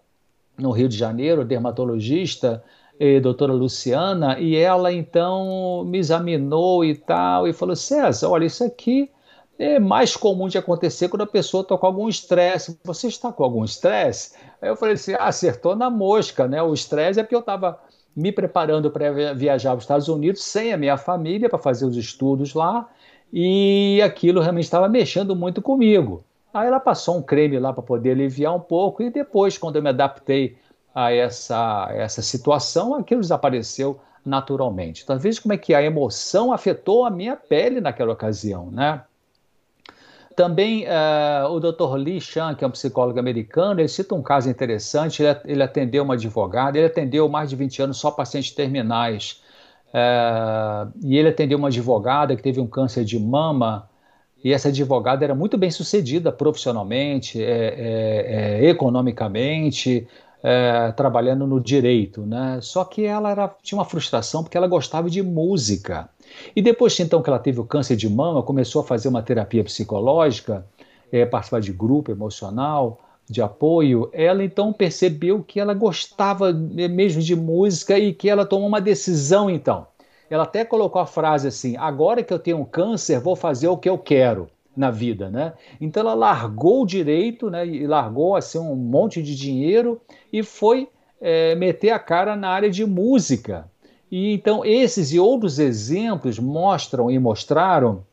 no 0.57 0.71
Rio 0.71 0.87
de 0.87 0.97
Janeiro, 0.97 1.43
dermatologista, 1.43 2.63
e 2.99 3.19
doutora 3.19 3.53
Luciana, 3.53 4.39
e 4.39 4.55
ela 4.55 4.91
então 4.91 5.83
me 5.85 5.99
examinou 5.99 6.83
e 6.83 6.95
tal, 6.95 7.47
e 7.47 7.53
falou: 7.53 7.75
César, 7.75 8.27
olha, 8.29 8.45
isso 8.45 8.63
aqui 8.63 9.11
é 9.59 9.79
mais 9.79 10.15
comum 10.15 10.47
de 10.47 10.57
acontecer 10.57 11.09
quando 11.09 11.23
a 11.23 11.27
pessoa 11.27 11.61
está 11.61 11.77
com 11.77 11.85
algum 11.85 12.07
estresse. 12.07 12.79
Você 12.83 13.07
está 13.07 13.31
com 13.31 13.43
algum 13.43 13.63
estresse? 13.63 14.33
Aí 14.61 14.69
eu 14.69 14.75
falei 14.75 14.95
assim: 14.95 15.13
ah, 15.13 15.25
acertou 15.25 15.75
na 15.75 15.89
mosca, 15.89 16.47
né? 16.47 16.61
O 16.61 16.73
estresse 16.73 17.19
é 17.19 17.23
porque 17.23 17.35
eu 17.35 17.39
estava 17.39 17.79
me 18.15 18.31
preparando 18.31 18.89
para 18.89 19.33
viajar 19.33 19.71
para 19.71 19.77
os 19.77 19.83
Estados 19.83 20.07
Unidos 20.07 20.43
sem 20.43 20.73
a 20.73 20.77
minha 20.77 20.97
família 20.97 21.49
para 21.49 21.59
fazer 21.59 21.85
os 21.85 21.95
estudos 21.95 22.53
lá 22.53 22.89
e 23.31 24.01
aquilo 24.03 24.41
realmente 24.41 24.63
estava 24.63 24.87
mexendo 24.87 25.35
muito 25.35 25.61
comigo. 25.61 26.23
Aí 26.53 26.67
ela 26.67 26.79
passou 26.79 27.17
um 27.17 27.21
creme 27.21 27.59
lá 27.59 27.71
para 27.73 27.83
poder 27.83 28.11
aliviar 28.11 28.55
um 28.55 28.59
pouco 28.59 29.03
e 29.03 29.09
depois, 29.09 29.57
quando 29.57 29.75
eu 29.75 29.83
me 29.83 29.89
adaptei 29.89 30.57
a 30.95 31.11
essa, 31.11 31.89
essa 31.91 32.21
situação, 32.21 32.95
aquilo 32.95 33.21
desapareceu 33.21 33.99
naturalmente. 34.25 35.03
Então, 35.03 35.17
veja 35.19 35.41
como 35.41 35.53
é 35.53 35.57
que 35.57 35.73
a 35.73 35.81
emoção 35.81 36.51
afetou 36.51 37.05
a 37.05 37.11
minha 37.11 37.35
pele 37.35 37.79
naquela 37.79 38.13
ocasião, 38.13 38.71
né? 38.71 39.03
Também 40.37 40.85
uh, 40.85 41.49
o 41.49 41.59
Dr. 41.59 41.95
Lee 41.95 42.21
Chan, 42.21 42.53
que 42.53 42.63
é 42.63 42.67
um 42.67 42.69
psicólogo 42.69 43.17
americano, 43.17 43.81
ele 43.81 43.87
cita 43.87 44.13
um 44.13 44.21
caso 44.21 44.47
interessante. 44.47 45.23
Ele, 45.43 45.63
atendeu 45.63 46.03
uma 46.03 46.13
advogada, 46.13 46.77
ele 46.77 46.85
atendeu 46.85 47.27
mais 47.27 47.49
de 47.49 47.55
20 47.55 47.81
anos 47.81 47.97
só 47.97 48.11
pacientes 48.11 48.51
terminais. 48.51 49.41
Uh, 49.87 50.93
e 51.03 51.17
ele 51.17 51.29
atendeu 51.29 51.57
uma 51.57 51.69
advogada 51.69 52.35
que 52.35 52.43
teve 52.43 52.59
um 52.61 52.67
câncer 52.67 53.03
de 53.03 53.19
mama. 53.19 53.89
E 54.43 54.53
essa 54.53 54.67
advogada 54.69 55.23
era 55.23 55.33
muito 55.33 55.57
bem 55.57 55.71
sucedida 55.71 56.31
profissionalmente, 56.31 57.43
é, 57.43 57.49
é, 57.49 58.63
é, 58.63 58.69
economicamente, 58.69 60.07
é, 60.43 60.91
trabalhando 60.91 61.47
no 61.47 61.59
direito, 61.59 62.21
né? 62.21 62.59
Só 62.61 62.85
que 62.85 63.03
ela 63.05 63.31
era, 63.31 63.55
tinha 63.63 63.79
uma 63.79 63.85
frustração 63.85 64.43
porque 64.43 64.55
ela 64.55 64.67
gostava 64.67 65.09
de 65.09 65.23
música. 65.23 66.07
E 66.55 66.61
depois 66.61 66.99
então 66.99 67.21
que 67.21 67.29
ela 67.29 67.39
teve 67.39 67.59
o 67.59 67.65
câncer 67.65 67.95
de 67.95 68.09
mama, 68.09 68.43
começou 68.43 68.81
a 68.81 68.85
fazer 68.85 69.07
uma 69.07 69.21
terapia 69.21 69.63
psicológica, 69.63 70.65
é, 71.11 71.25
participar 71.25 71.61
de 71.61 71.71
grupo 71.71 72.11
emocional, 72.11 72.99
de 73.29 73.41
apoio, 73.41 74.09
ela 74.13 74.43
então 74.43 74.71
percebeu 74.71 75.43
que 75.43 75.59
ela 75.59 75.73
gostava 75.73 76.53
mesmo 76.53 77.21
de 77.21 77.35
música 77.35 77.99
e 77.99 78.13
que 78.13 78.29
ela 78.29 78.45
tomou 78.45 78.67
uma 78.67 78.79
decisão 78.79 79.49
então. 79.49 79.87
Ela 80.29 80.43
até 80.43 80.63
colocou 80.63 81.01
a 81.01 81.05
frase 81.05 81.47
assim: 81.47 81.75
agora 81.77 82.23
que 82.23 82.33
eu 82.33 82.39
tenho 82.39 82.57
um 82.57 82.65
câncer, 82.65 83.19
vou 83.19 83.35
fazer 83.35 83.67
o 83.67 83.77
que 83.77 83.89
eu 83.89 83.97
quero 83.97 84.49
na 84.75 84.91
vida, 84.91 85.29
né? 85.29 85.53
Então 85.81 86.01
ela 86.01 86.13
largou 86.13 86.83
o 86.83 86.85
direito, 86.85 87.49
né? 87.49 87.65
E 87.65 87.85
largou 87.87 88.35
assim 88.35 88.59
um 88.59 88.75
monte 88.75 89.21
de 89.21 89.35
dinheiro 89.35 89.99
e 90.31 90.43
foi 90.43 90.87
é, 91.19 91.55
meter 91.55 91.89
a 91.89 91.99
cara 91.99 92.35
na 92.35 92.49
área 92.49 92.69
de 92.69 92.85
música. 92.85 93.69
E 94.11 94.33
então 94.33 94.63
esses 94.65 95.11
e 95.11 95.19
outros 95.19 95.59
exemplos 95.59 96.39
mostram 96.39 97.11
e 97.11 97.19
mostraram 97.19 98.03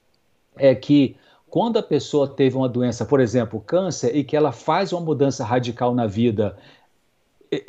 é 0.57 0.75
que 0.75 1.17
quando 1.49 1.79
a 1.79 1.83
pessoa 1.83 2.27
teve 2.27 2.57
uma 2.57 2.69
doença, 2.69 3.05
por 3.05 3.21
exemplo, 3.21 3.61
câncer, 3.61 4.15
e 4.17 4.25
que 4.25 4.37
ela 4.37 4.51
faz 4.51 4.93
uma 4.93 5.01
mudança 5.01 5.45
radical 5.45 5.95
na 5.95 6.05
vida, 6.05 6.57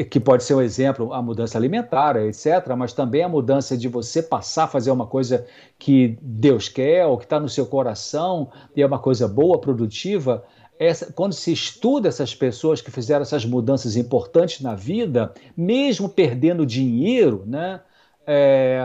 que 0.10 0.20
pode 0.20 0.44
ser 0.44 0.56
um 0.56 0.62
exemplo, 0.62 1.14
a 1.14 1.22
mudança 1.22 1.56
alimentar, 1.56 2.16
etc., 2.16 2.68
mas 2.76 2.94
também 2.94 3.22
a 3.22 3.30
mudança 3.30 3.78
de 3.78 3.88
você 3.88 4.24
passar 4.24 4.64
a 4.64 4.68
fazer 4.68 4.90
uma 4.90 5.06
coisa 5.06 5.46
que 5.78 6.18
Deus 6.20 6.68
quer, 6.68 7.06
ou 7.06 7.16
que 7.18 7.26
está 7.26 7.40
no 7.40 7.48
seu 7.48 7.68
coração, 7.68 8.50
e 8.76 8.82
é 8.82 8.86
uma 8.88 8.98
coisa 8.98 9.28
boa, 9.28 9.60
produtiva, 9.60 10.44
essa, 10.80 11.14
quando 11.14 11.34
se 11.34 11.54
estuda 11.54 12.08
essas 12.08 12.34
pessoas 12.34 12.82
que 12.82 12.90
fizeram 12.90 13.22
essas 13.22 13.46
mudanças 13.46 13.96
importantes 13.96 14.62
na 14.62 14.74
vida, 14.74 15.32
mesmo 15.56 16.10
perdendo 16.10 16.66
dinheiro, 16.66 17.44
né? 17.46 17.82
É, 18.26 18.80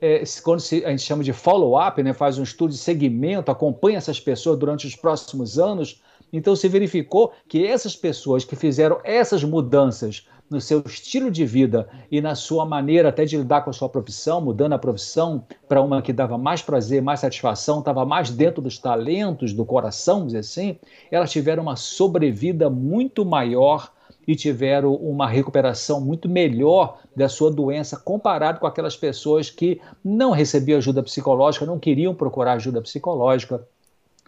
é, 0.00 0.22
quando 0.42 0.60
se, 0.60 0.84
a 0.84 0.90
gente 0.90 1.02
chama 1.02 1.24
de 1.24 1.32
follow-up, 1.32 2.02
né, 2.02 2.12
faz 2.12 2.38
um 2.38 2.42
estudo 2.42 2.70
de 2.70 2.78
segmento, 2.78 3.50
acompanha 3.50 3.98
essas 3.98 4.20
pessoas 4.20 4.58
durante 4.58 4.86
os 4.86 4.94
próximos 4.94 5.58
anos, 5.58 6.00
então 6.32 6.54
se 6.54 6.68
verificou 6.68 7.32
que 7.48 7.66
essas 7.66 7.96
pessoas 7.96 8.44
que 8.44 8.54
fizeram 8.54 9.00
essas 9.02 9.42
mudanças 9.42 10.26
no 10.50 10.60
seu 10.60 10.82
estilo 10.86 11.30
de 11.30 11.44
vida 11.44 11.88
e 12.10 12.20
na 12.20 12.34
sua 12.34 12.64
maneira 12.64 13.10
até 13.10 13.24
de 13.24 13.36
lidar 13.36 13.62
com 13.62 13.70
a 13.70 13.72
sua 13.72 13.88
profissão, 13.88 14.40
mudando 14.40 14.72
a 14.72 14.78
profissão 14.78 15.44
para 15.68 15.82
uma 15.82 16.00
que 16.00 16.12
dava 16.12 16.38
mais 16.38 16.62
prazer, 16.62 17.02
mais 17.02 17.20
satisfação, 17.20 17.80
estava 17.80 18.04
mais 18.06 18.30
dentro 18.30 18.62
dos 18.62 18.78
talentos 18.78 19.52
do 19.52 19.64
coração, 19.64 20.26
dizer 20.26 20.38
assim, 20.38 20.78
elas 21.10 21.30
tiveram 21.30 21.62
uma 21.64 21.76
sobrevida 21.76 22.70
muito 22.70 23.24
maior 23.24 23.92
e 24.28 24.36
tiveram 24.36 24.94
uma 24.94 25.26
recuperação 25.26 26.02
muito 26.02 26.28
melhor 26.28 26.98
da 27.16 27.30
sua 27.30 27.50
doença 27.50 27.96
comparado 27.96 28.60
com 28.60 28.66
aquelas 28.66 28.94
pessoas 28.94 29.48
que 29.48 29.80
não 30.04 30.32
recebiam 30.32 30.76
ajuda 30.76 31.02
psicológica, 31.02 31.64
não 31.64 31.78
queriam 31.78 32.14
procurar 32.14 32.52
ajuda 32.52 32.82
psicológica 32.82 33.66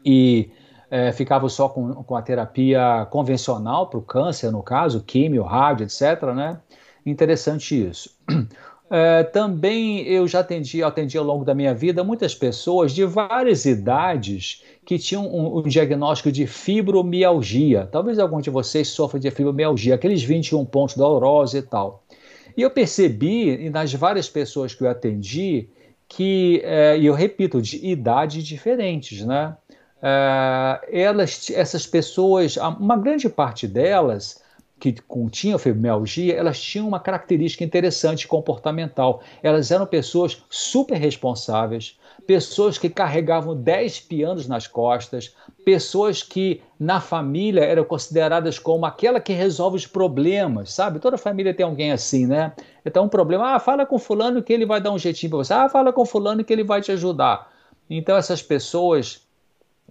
e 0.03 0.51
é, 0.91 1.13
ficavam 1.13 1.51
só 1.51 1.69
com, 1.69 2.03
com 2.03 2.17
a 2.17 2.23
terapia 2.23 3.07
convencional 3.11 3.89
para 3.89 3.99
o 3.99 4.03
câncer, 4.03 4.51
no 4.51 4.63
caso, 4.63 5.03
químio, 5.03 5.43
rádio, 5.43 5.85
etc. 5.85 6.23
Né? 6.35 6.59
Interessante 7.05 7.87
isso. 7.87 8.17
É, 8.91 9.23
também 9.31 10.01
eu 10.07 10.27
já 10.27 10.41
atendi, 10.41 10.83
atendi 10.83 11.19
ao 11.19 11.25
longo 11.27 11.45
da 11.45 11.55
minha 11.55 11.75
vida 11.75 12.03
muitas 12.03 12.35
pessoas 12.35 12.93
de 12.93 13.05
várias 13.05 13.67
idades 13.67 14.65
que 14.91 14.99
tinham 14.99 15.25
um, 15.25 15.59
um, 15.59 15.63
diagnóstico 15.63 16.33
de 16.33 16.49
fibromialgia. 16.49 17.89
Talvez 17.93 18.19
algum 18.19 18.41
de 18.41 18.51
vocês 18.51 18.89
sofra 18.89 19.21
de 19.21 19.31
fibromialgia, 19.31 19.95
aqueles 19.95 20.21
21 20.21 20.65
pontos 20.65 20.97
da 20.97 21.07
e 21.57 21.63
tal. 21.63 22.03
E 22.57 22.63
eu 22.63 22.73
percebi, 22.73 23.71
nas 23.71 23.95
várias 23.95 24.29
pessoas 24.29 24.75
que 24.75 24.83
eu 24.83 24.91
atendi, 24.91 25.69
que, 26.09 26.61
é, 26.65 26.99
e 26.99 27.07
eu 27.07 27.15
repito, 27.15 27.63
de 27.63 27.77
idades 27.87 28.43
diferentes, 28.43 29.25
né? 29.25 29.57
É, 30.03 30.81
elas, 30.93 31.49
essas 31.51 31.87
pessoas, 31.87 32.57
uma 32.57 32.97
grande 32.97 33.29
parte 33.29 33.69
delas, 33.69 34.43
que 34.81 34.95
continham 35.03 35.59
fibromialgia, 35.59 36.35
elas 36.35 36.59
tinham 36.59 36.89
uma 36.89 36.99
característica 36.99 37.63
interessante 37.63 38.27
comportamental. 38.27 39.21
Elas 39.43 39.71
eram 39.71 39.87
pessoas 39.87 40.43
super 40.49 40.97
responsáveis, 40.97 41.99
pessoas 42.27 42.79
que 42.79 42.89
carregavam 42.89 43.55
10 43.55 44.01
pianos 44.01 44.49
nas 44.49 44.67
costas, 44.67 45.37
pessoas 45.67 46.23
que 46.23 46.63
na 46.79 46.99
família 46.99 47.61
eram 47.61 47.85
consideradas 47.85 48.59
como 48.59 48.87
aquela 48.87 49.21
que 49.21 49.35
resolve 49.35 49.77
os 49.77 49.87
problemas, 49.87 50.73
sabe? 50.73 50.99
Toda 50.99 51.19
família 51.19 51.53
tem 51.53 51.67
alguém 51.67 51.93
assim, 51.93 52.27
né? 52.27 52.53
Então, 52.85 53.05
um 53.05 53.09
problema, 53.09 53.55
ah, 53.55 53.61
fala 53.61 53.85
com 53.85 53.99
fulano 53.99 54.43
que 54.43 54.53
ele 54.53 54.65
vai 54.65 54.81
dar 54.81 54.93
um 54.93 54.99
jeitinho 54.99 55.29
para 55.29 55.39
você. 55.39 55.53
Ah, 55.53 55.69
fala 55.69 55.93
com 55.93 56.07
fulano 56.07 56.43
que 56.43 56.53
ele 56.53 56.65
vai 56.65 56.81
te 56.81 56.91
ajudar. 56.91 57.53
Então, 57.91 58.17
essas 58.17 58.43
pessoas 58.43 59.29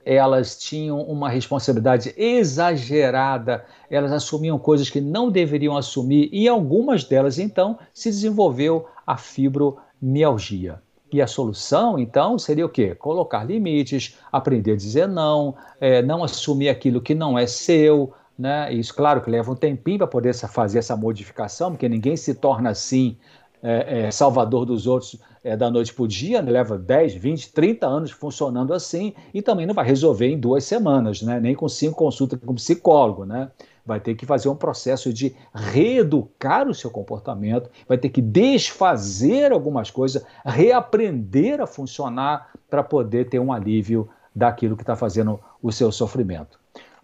elas 0.05 0.57
tinham 0.57 1.01
uma 1.01 1.29
responsabilidade 1.29 2.13
exagerada, 2.17 3.65
elas 3.89 4.11
assumiam 4.11 4.57
coisas 4.57 4.89
que 4.89 5.01
não 5.01 5.29
deveriam 5.29 5.77
assumir 5.77 6.29
e 6.31 6.47
algumas 6.47 7.03
delas 7.03 7.39
então 7.39 7.77
se 7.93 8.09
desenvolveu 8.09 8.87
a 9.05 9.17
fibromialgia. 9.17 10.81
E 11.11 11.21
a 11.21 11.27
solução, 11.27 11.97
então, 11.97 12.37
seria 12.37 12.65
o 12.65 12.69
quê? 12.69 12.93
Colocar 12.93 13.43
limites, 13.43 14.15
aprender 14.31 14.73
a 14.73 14.75
dizer 14.75 15.07
não, 15.07 15.55
é, 15.81 16.03
não 16.03 16.23
assumir 16.23 16.69
aquilo 16.69 17.01
que 17.01 17.15
não 17.15 17.37
é 17.37 17.47
seu. 17.47 18.13
Né? 18.37 18.71
Isso, 18.71 18.93
claro, 18.93 19.19
que 19.19 19.29
leva 19.29 19.51
um 19.51 19.55
tempinho 19.55 19.97
para 19.97 20.07
poder 20.07 20.35
fazer 20.35 20.79
essa 20.79 20.95
modificação, 20.95 21.71
porque 21.71 21.89
ninguém 21.89 22.15
se 22.15 22.35
torna 22.35 22.69
assim 22.69 23.17
é, 23.61 24.05
é, 24.05 24.11
salvador 24.11 24.65
dos 24.65 24.85
outros 24.85 25.19
é, 25.49 25.57
da 25.57 25.69
noite 25.71 25.91
para 25.91 26.03
o 26.03 26.07
dia, 26.07 26.41
né? 26.43 26.51
leva 26.51 26.77
10, 26.77 27.15
20, 27.15 27.51
30 27.51 27.87
anos 27.87 28.11
funcionando 28.11 28.71
assim 28.71 29.15
e 29.33 29.41
também 29.41 29.65
não 29.65 29.73
vai 29.73 29.83
resolver 29.83 30.27
em 30.27 30.39
duas 30.39 30.63
semanas, 30.63 31.23
né? 31.23 31.39
nem 31.39 31.55
com 31.55 31.67
cinco 31.67 31.95
consultas 31.95 32.39
com 32.45 32.53
psicólogo. 32.53 33.25
Né? 33.25 33.49
Vai 33.83 33.99
ter 33.99 34.13
que 34.13 34.27
fazer 34.27 34.47
um 34.47 34.55
processo 34.55 35.11
de 35.11 35.35
reeducar 35.51 36.69
o 36.69 36.73
seu 36.75 36.91
comportamento, 36.91 37.67
vai 37.87 37.97
ter 37.97 38.09
que 38.09 38.21
desfazer 38.21 39.51
algumas 39.51 39.89
coisas, 39.89 40.23
reaprender 40.45 41.59
a 41.59 41.65
funcionar 41.65 42.51
para 42.69 42.83
poder 42.83 43.27
ter 43.27 43.39
um 43.39 43.51
alívio 43.51 44.07
daquilo 44.35 44.77
que 44.77 44.83
está 44.83 44.95
fazendo 44.95 45.39
o 45.63 45.71
seu 45.71 45.91
sofrimento. 45.91 46.59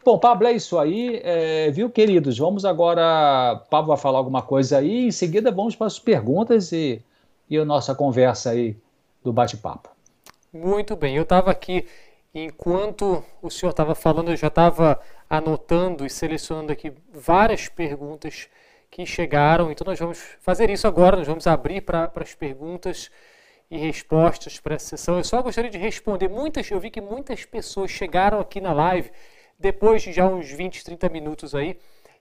Bom, 0.06 0.20
Pablo, 0.20 0.48
é 0.48 0.52
isso 0.52 0.78
aí, 0.78 1.20
é, 1.24 1.72
viu, 1.72 1.90
queridos? 1.90 2.38
Vamos 2.38 2.64
agora. 2.64 3.60
Pablo 3.72 3.88
vai 3.88 3.98
falar 3.98 4.20
alguma 4.20 4.44
coisa 4.44 4.78
aí, 4.78 5.08
em 5.08 5.12
seguida 5.12 5.52
vamos 5.52 5.76
para 5.76 5.88
as 5.88 5.98
perguntas 5.98 6.72
e, 6.72 7.02
e 7.50 7.58
a 7.58 7.66
nossa 7.66 7.94
conversa 7.94 8.52
aí 8.52 8.78
do 9.24 9.32
bate-papo. 9.34 9.90
Muito 10.52 10.96
bem, 10.96 11.16
eu 11.16 11.24
estava 11.24 11.52
aqui, 11.52 11.86
enquanto 12.34 13.24
o 13.42 13.50
senhor 13.50 13.72
estava 13.72 13.94
falando, 13.94 14.32
eu 14.32 14.38
já 14.38 14.48
estava 14.48 15.00
anotando 15.30 16.06
e 16.06 16.10
selecionando 16.10 16.72
aqui 16.72 16.94
várias 17.12 17.68
perguntas 17.68 18.48
que 18.90 19.06
chegaram, 19.06 19.72
então 19.72 19.86
nós 19.86 20.00
vamos 20.00 20.20
fazer 20.40 20.70
isso 20.70 20.88
agora, 20.88 21.18
nós 21.18 21.28
vamos 21.28 21.48
abrir 21.48 21.82
para 21.82 22.10
as 22.16 22.34
perguntas 22.34 23.12
e 23.70 23.78
respostas 23.78 24.60
para 24.60 24.76
essa 24.76 24.96
sessão. 24.96 25.18
Eu 25.18 25.24
só 25.24 25.42
gostaria 25.42 25.70
de 25.70 25.78
responder 25.78 26.30
muitas, 26.30 26.70
eu 26.70 26.80
vi 26.80 26.90
que 26.90 27.02
muitas 27.02 27.44
pessoas 27.44 27.92
chegaram 27.92 28.40
aqui 28.40 28.62
na 28.62 28.72
live 28.72 29.12
depois 29.60 30.04
de 30.04 30.14
já 30.14 30.26
uns 30.28 30.50
20, 30.50 30.84
30 30.84 31.10
minutos 31.10 31.56
aí. 31.56 31.78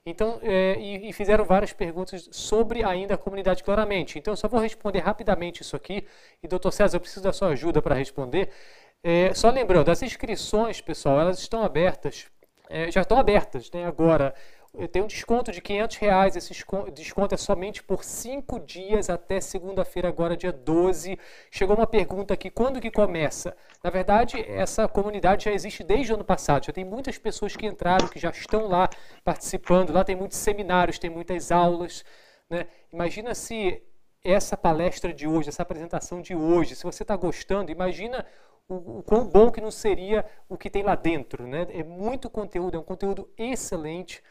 Então, 0.07 0.39
é, 0.43 0.77
e, 0.79 1.09
e, 1.09 1.13
fizeram 1.13 1.43
várias 1.43 1.73
perguntas 1.73 2.29
sobre 2.31 2.83
ainda 2.83 3.15
a 3.15 3.17
comunidade 3.17 3.63
claramente. 3.63 4.19
Então, 4.19 4.33
eu 4.33 4.37
só 4.37 4.47
vou 4.47 4.59
responder 4.59 4.99
rapidamente 4.99 5.63
isso 5.63 5.75
aqui. 5.75 6.05
E, 6.43 6.47
doutor 6.47 6.71
César, 6.71 6.97
eu 6.97 7.01
preciso 7.01 7.23
da 7.23 7.33
sua 7.33 7.49
ajuda 7.49 7.81
para 7.81 7.95
responder. 7.95 8.51
É, 9.03 9.33
só 9.33 9.49
lembrando, 9.49 9.89
as 9.89 10.03
inscrições, 10.03 10.79
pessoal, 10.79 11.19
elas 11.19 11.39
estão 11.39 11.63
abertas, 11.63 12.27
é, 12.69 12.91
já 12.91 13.01
estão 13.01 13.17
abertas 13.17 13.71
né, 13.71 13.85
agora 13.85 14.33
tem 14.91 15.01
um 15.01 15.07
desconto 15.07 15.51
de 15.51 15.61
500 15.61 15.97
reais. 15.97 16.35
Esse 16.35 16.53
desconto 16.93 17.33
é 17.33 17.37
somente 17.37 17.83
por 17.83 18.03
cinco 18.03 18.59
dias 18.59 19.09
até 19.09 19.39
segunda-feira, 19.41 20.07
agora 20.07 20.35
dia 20.37 20.51
12. 20.51 21.17
Chegou 21.49 21.75
uma 21.75 21.87
pergunta 21.87 22.33
aqui, 22.33 22.49
quando 22.49 22.81
que 22.81 22.91
começa? 22.91 23.55
Na 23.83 23.89
verdade, 23.89 24.39
essa 24.49 24.87
comunidade 24.87 25.45
já 25.45 25.51
existe 25.51 25.83
desde 25.83 26.11
o 26.11 26.15
ano 26.15 26.23
passado. 26.23 26.65
Já 26.65 26.73
tem 26.73 26.85
muitas 26.85 27.17
pessoas 27.17 27.55
que 27.55 27.65
entraram, 27.65 28.07
que 28.07 28.19
já 28.19 28.29
estão 28.29 28.67
lá 28.67 28.89
participando. 29.23 29.91
Lá 29.91 30.03
tem 30.03 30.15
muitos 30.15 30.37
seminários, 30.37 30.99
tem 30.99 31.09
muitas 31.09 31.51
aulas. 31.51 32.03
Né? 32.49 32.67
Imagina 32.91 33.33
se 33.33 33.81
essa 34.23 34.57
palestra 34.57 35.13
de 35.13 35.27
hoje, 35.27 35.49
essa 35.49 35.61
apresentação 35.61 36.21
de 36.21 36.35
hoje, 36.35 36.75
se 36.75 36.83
você 36.83 37.03
está 37.03 37.15
gostando, 37.15 37.71
imagina 37.71 38.25
o, 38.67 38.99
o 38.99 39.03
quão 39.03 39.27
bom 39.27 39.51
que 39.51 39.61
não 39.61 39.71
seria 39.71 40.25
o 40.49 40.57
que 40.57 40.69
tem 40.69 40.83
lá 40.83 40.95
dentro. 40.95 41.45
Né? 41.45 41.67
É 41.69 41.83
muito 41.83 42.29
conteúdo, 42.29 42.75
é 42.75 42.79
um 42.79 42.83
conteúdo 42.83 43.29
excelente. 43.37 44.23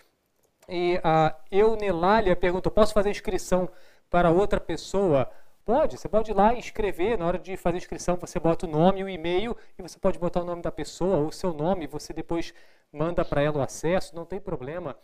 E 0.69 1.01
a 1.03 1.35
Eunelália 1.51 2.35
perguntou: 2.35 2.73
posso 2.73 2.93
fazer 2.93 3.11
inscrição 3.11 3.69
para 4.11 4.31
outra 4.31 4.61
pessoa? 4.61 5.31
Pode, 5.65 5.97
você 5.97 6.09
pode 6.09 6.31
ir 6.31 6.35
lá 6.35 6.53
e 6.53 6.59
escrever. 6.59 7.17
Na 7.17 7.27
hora 7.27 7.39
de 7.39 7.57
fazer 7.57 7.79
inscrição, 7.79 8.17
você 8.17 8.39
bota 8.39 8.67
o 8.67 8.69
nome 8.69 9.03
o 9.03 9.09
e-mail 9.09 9.57
e 9.79 9.83
você 9.83 9.99
pode 9.99 10.19
botar 10.19 10.43
o 10.43 10.45
nome 10.45 10.61
da 10.61 10.71
pessoa 10.71 11.17
ou 11.17 11.29
o 11.29 11.33
seu 11.33 11.55
nome. 11.55 11.87
Você 11.87 12.13
depois 12.13 12.53
manda 12.93 13.25
para 13.25 13.43
ela 13.43 13.59
o 13.59 13.63
acesso, 13.63 14.15
não 14.15 14.25
tem 14.25 14.41
problema. 14.41 14.97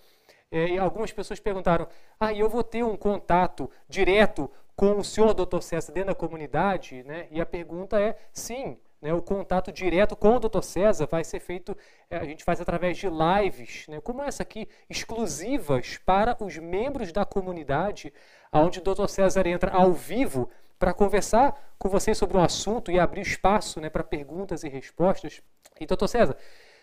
É, 0.51 0.79
algumas 0.79 1.13
pessoas 1.13 1.41
perguntaram: 1.41 1.89
ah, 2.19 2.33
eu 2.33 2.49
vou 2.49 2.63
ter 2.63 2.83
um 2.85 2.97
contato 2.97 3.71
direto 3.89 4.51
com 4.77 4.99
o 4.99 5.05
senhor 5.05 5.33
doutor 5.33 5.63
César 5.63 5.93
dentro 5.93 6.09
da 6.09 6.15
comunidade? 6.15 7.03
Né? 7.05 7.27
E 7.31 7.41
a 7.41 7.47
pergunta 7.47 8.01
é: 8.01 8.17
sim, 8.33 8.79
né, 9.01 9.13
o 9.15 9.23
contato 9.23 9.73
direto 9.73 10.15
com 10.15 10.37
o 10.37 10.41
Dr. 10.41 10.63
César 10.63 11.07
vai 11.07 11.25
ser 11.25 11.41
feito, 11.41 11.77
é, 12.11 12.17
a 12.17 12.25
gente 12.25 12.45
faz 12.45 12.61
através 12.61 12.99
de 12.99 13.09
lives, 13.09 13.87
né, 13.89 14.01
como 14.01 14.23
essa 14.23 14.43
aqui, 14.43 14.69
exclusivas 14.89 15.99
para 15.99 16.37
os 16.41 16.57
membros 16.59 17.13
da 17.13 17.25
comunidade, 17.25 18.13
onde 18.53 18.79
o 18.79 18.83
Dr. 18.83 19.07
César 19.07 19.47
entra 19.47 19.71
ao 19.71 19.93
vivo 19.93 20.51
para 20.79 20.95
conversar 20.95 21.75
com 21.79 21.89
vocês 21.89 22.17
sobre 22.17 22.37
um 22.37 22.43
assunto 22.43 22.91
e 22.91 22.99
abrir 22.99 23.21
espaço 23.21 23.81
né, 23.81 23.91
para 23.91 24.03
perguntas 24.03 24.65
e 24.65 24.69
respostas. 24.69 25.43
E, 25.79 25.87
Dr. 25.87 26.07
César, 26.07 26.37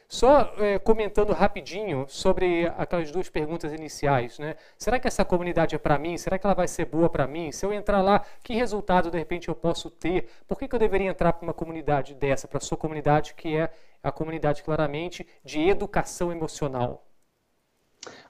só 0.08 0.54
é, 0.58 0.80
comentando 0.80 1.34
rapidinho 1.34 2.06
sobre 2.08 2.68
aquelas 2.78 3.12
duas 3.12 3.30
perguntas 3.30 3.74
iniciais, 3.74 4.40
né? 4.40 4.56
Será 4.78 5.00
que 5.00 5.08
essa 5.08 5.26
comunidade 5.26 5.76
é 5.76 5.78
para 5.78 6.00
mim? 6.00 6.18
Será 6.18 6.40
que 6.40 6.46
ela 6.46 6.54
vai 6.54 6.68
ser 6.68 6.86
boa 6.86 7.10
para 7.10 7.28
mim? 7.28 7.52
Se 7.52 7.66
eu 7.66 7.74
entrar 7.74 8.02
lá, 8.02 8.24
que 8.42 8.54
resultado 8.54 9.12
de 9.12 9.18
repente 9.18 9.50
eu 9.50 9.56
posso 9.56 9.90
ter? 9.90 10.30
Por 10.48 10.58
que, 10.58 10.68
que 10.68 10.76
eu 10.76 10.80
deveria 10.80 11.10
entrar 11.10 11.34
para 11.34 11.44
uma 11.44 11.54
comunidade 11.54 12.14
dessa, 12.14 12.48
para 12.48 12.60
sua 12.60 12.78
comunidade 12.78 13.34
que 13.36 13.58
é 13.58 13.70
a 14.02 14.12
comunidade 14.12 14.64
claramente 14.64 15.28
de 15.44 15.68
educação 15.68 16.32
emocional? 16.32 17.04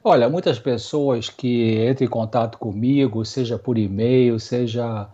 Olha, 0.03 0.27
muitas 0.29 0.57
pessoas 0.57 1.29
que 1.29 1.87
entram 1.87 2.07
em 2.07 2.09
contato 2.09 2.57
comigo, 2.57 3.23
seja 3.23 3.59
por 3.59 3.77
e-mail, 3.77 4.39
seja 4.39 5.09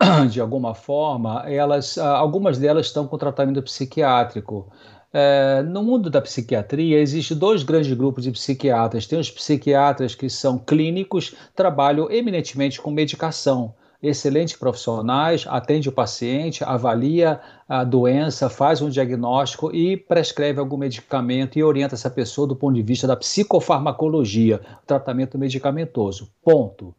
de 0.30 0.40
alguma 0.40 0.74
forma, 0.74 1.44
elas, 1.46 1.98
algumas 1.98 2.58
delas 2.58 2.86
estão 2.86 3.06
com 3.06 3.18
tratamento 3.18 3.62
psiquiátrico. 3.62 4.72
É, 5.12 5.62
no 5.62 5.82
mundo 5.82 6.08
da 6.08 6.20
psiquiatria, 6.20 7.00
existem 7.00 7.36
dois 7.36 7.64
grandes 7.64 7.92
grupos 7.92 8.24
de 8.24 8.30
psiquiatras. 8.30 9.06
Tem 9.06 9.18
os 9.18 9.30
psiquiatras 9.30 10.14
que 10.14 10.30
são 10.30 10.58
clínicos, 10.58 11.34
trabalham 11.54 12.10
eminentemente 12.10 12.80
com 12.80 12.90
medicação. 12.90 13.74
Excelentes 14.02 14.56
profissionais, 14.56 15.44
atende 15.46 15.88
o 15.88 15.92
paciente, 15.92 16.64
avalia 16.64 17.38
a 17.68 17.84
doença, 17.84 18.48
faz 18.48 18.80
um 18.80 18.88
diagnóstico 18.88 19.74
e 19.74 19.94
prescreve 19.94 20.58
algum 20.58 20.78
medicamento 20.78 21.58
e 21.58 21.62
orienta 21.62 21.96
essa 21.96 22.08
pessoa 22.08 22.48
do 22.48 22.56
ponto 22.56 22.74
de 22.74 22.82
vista 22.82 23.06
da 23.06 23.14
psicofarmacologia, 23.14 24.60
tratamento 24.86 25.36
medicamentoso. 25.36 26.32
Ponto. 26.42 26.94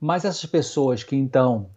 Mas 0.00 0.24
essas 0.24 0.46
pessoas 0.46 1.02
que 1.02 1.16
então 1.16 1.70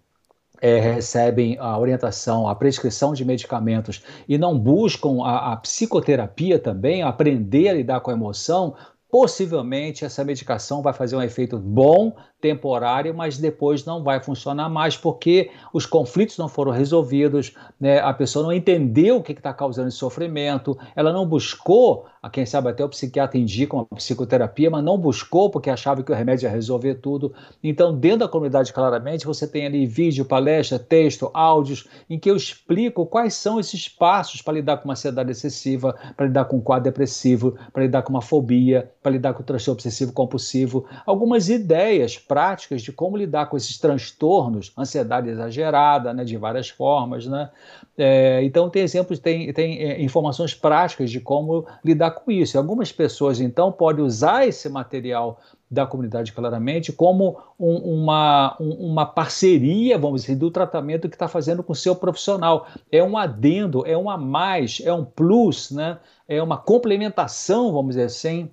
é, 0.61 0.79
recebem 0.79 1.57
a 1.59 1.77
orientação, 1.77 2.47
a 2.47 2.55
prescrição 2.55 3.13
de 3.13 3.23
medicamentos 3.23 4.03
e 4.27 4.37
não 4.37 4.57
buscam 4.57 5.23
a, 5.23 5.53
a 5.53 5.57
psicoterapia 5.57 6.59
também, 6.59 7.03
aprender 7.03 7.69
a 7.69 7.73
lidar 7.73 7.99
com 7.99 8.11
a 8.11 8.13
emoção, 8.13 8.75
possivelmente 9.09 10.03
essa 10.03 10.23
medicação 10.23 10.81
vai 10.81 10.93
fazer 10.93 11.15
um 11.15 11.21
efeito 11.21 11.57
bom 11.57 12.13
temporário, 12.41 13.13
mas 13.13 13.37
depois 13.37 13.85
não 13.85 14.03
vai 14.03 14.21
funcionar 14.21 14.69
mais 14.69 14.97
porque 14.97 15.49
os 15.73 15.85
conflitos 15.85 16.37
não 16.37 16.47
foram 16.47 16.71
resolvidos, 16.71 17.53
né? 17.79 17.99
a 17.99 18.13
pessoa 18.13 18.43
não 18.43 18.53
entendeu 18.53 19.17
o 19.17 19.23
que 19.23 19.31
está 19.31 19.53
causando 19.53 19.87
esse 19.87 19.97
sofrimento, 19.97 20.77
ela 20.95 21.13
não 21.13 21.25
buscou, 21.25 22.05
a 22.21 22.29
quem 22.29 22.45
sabe 22.45 22.69
até 22.69 22.83
o 22.83 22.89
psiquiatra 22.89 23.37
indica 23.37 23.75
uma 23.75 23.85
psicoterapia, 23.85 24.69
mas 24.69 24.83
não 24.83 24.97
buscou 24.97 25.49
porque 25.49 25.69
achava 25.69 26.03
que 26.03 26.11
o 26.11 26.15
remédio 26.15 26.47
ia 26.47 26.51
resolver 26.51 26.95
tudo. 26.95 27.33
Então, 27.63 27.97
dentro 27.97 28.19
da 28.19 28.27
comunidade, 28.27 28.73
claramente, 28.73 29.25
você 29.25 29.47
tem 29.47 29.65
ali 29.65 29.85
vídeo, 29.85 30.25
palestra, 30.25 30.79
texto, 30.79 31.29
áudios, 31.33 31.87
em 32.09 32.19
que 32.19 32.29
eu 32.29 32.35
explico 32.35 33.05
quais 33.05 33.33
são 33.33 33.59
esses 33.59 33.87
passos 33.87 34.41
para 34.41 34.53
lidar 34.53 34.77
com 34.77 34.85
uma 34.85 34.93
ansiedade 34.93 35.31
excessiva, 35.31 35.95
para 36.15 36.25
lidar 36.25 36.45
com 36.45 36.57
um 36.57 36.61
quadro 36.61 36.85
depressivo, 36.85 37.57
para 37.71 37.83
lidar 37.83 38.01
com 38.01 38.09
uma 38.09 38.21
fobia, 38.21 38.91
para 39.01 39.11
lidar 39.11 39.33
com 39.33 39.41
o 39.41 39.45
transtorno 39.45 39.77
obsessivo 39.77 40.11
compulsivo, 40.13 40.85
algumas 41.05 41.49
ideias 41.49 42.17
práticas 42.17 42.81
de 42.81 42.91
como 42.91 43.17
lidar 43.17 43.47
com 43.47 43.57
esses 43.57 43.77
transtornos, 43.77 44.71
ansiedade 44.77 45.29
exagerada, 45.29 46.13
né, 46.13 46.23
de 46.23 46.37
várias 46.37 46.69
formas, 46.69 47.25
né? 47.25 47.49
É, 47.97 48.43
então 48.43 48.69
tem 48.69 48.83
exemplos, 48.83 49.17
tem, 49.17 49.51
tem 49.53 49.79
é, 49.79 50.01
informações 50.01 50.53
práticas 50.53 51.09
de 51.09 51.19
como 51.19 51.65
lidar 51.83 52.06
com 52.11 52.31
isso. 52.31 52.55
E 52.55 52.57
algumas 52.57 52.91
pessoas 52.91 53.39
então 53.39 53.71
podem 53.71 54.03
usar 54.03 54.47
esse 54.47 54.69
material 54.69 55.39
da 55.69 55.85
comunidade 55.85 56.31
claramente 56.31 56.93
como 56.93 57.37
um, 57.59 57.75
uma, 57.75 58.55
um, 58.59 58.69
uma 58.91 59.05
parceria, 59.05 59.97
vamos 59.97 60.21
dizer, 60.21 60.35
do 60.35 60.49
tratamento 60.49 61.09
que 61.09 61.15
está 61.15 61.27
fazendo 61.27 61.61
com 61.61 61.73
o 61.73 61.75
seu 61.75 61.95
profissional. 61.95 62.67
É 62.91 63.03
um 63.03 63.17
adendo, 63.17 63.85
é 63.85 63.97
um 63.97 64.09
a 64.09 64.17
mais, 64.17 64.81
é 64.83 64.93
um 64.93 65.03
plus, 65.03 65.71
né? 65.71 65.97
é 66.27 66.43
uma 66.43 66.57
complementação, 66.57 67.71
vamos 67.71 67.95
dizer 67.95 68.03
assim, 68.03 68.49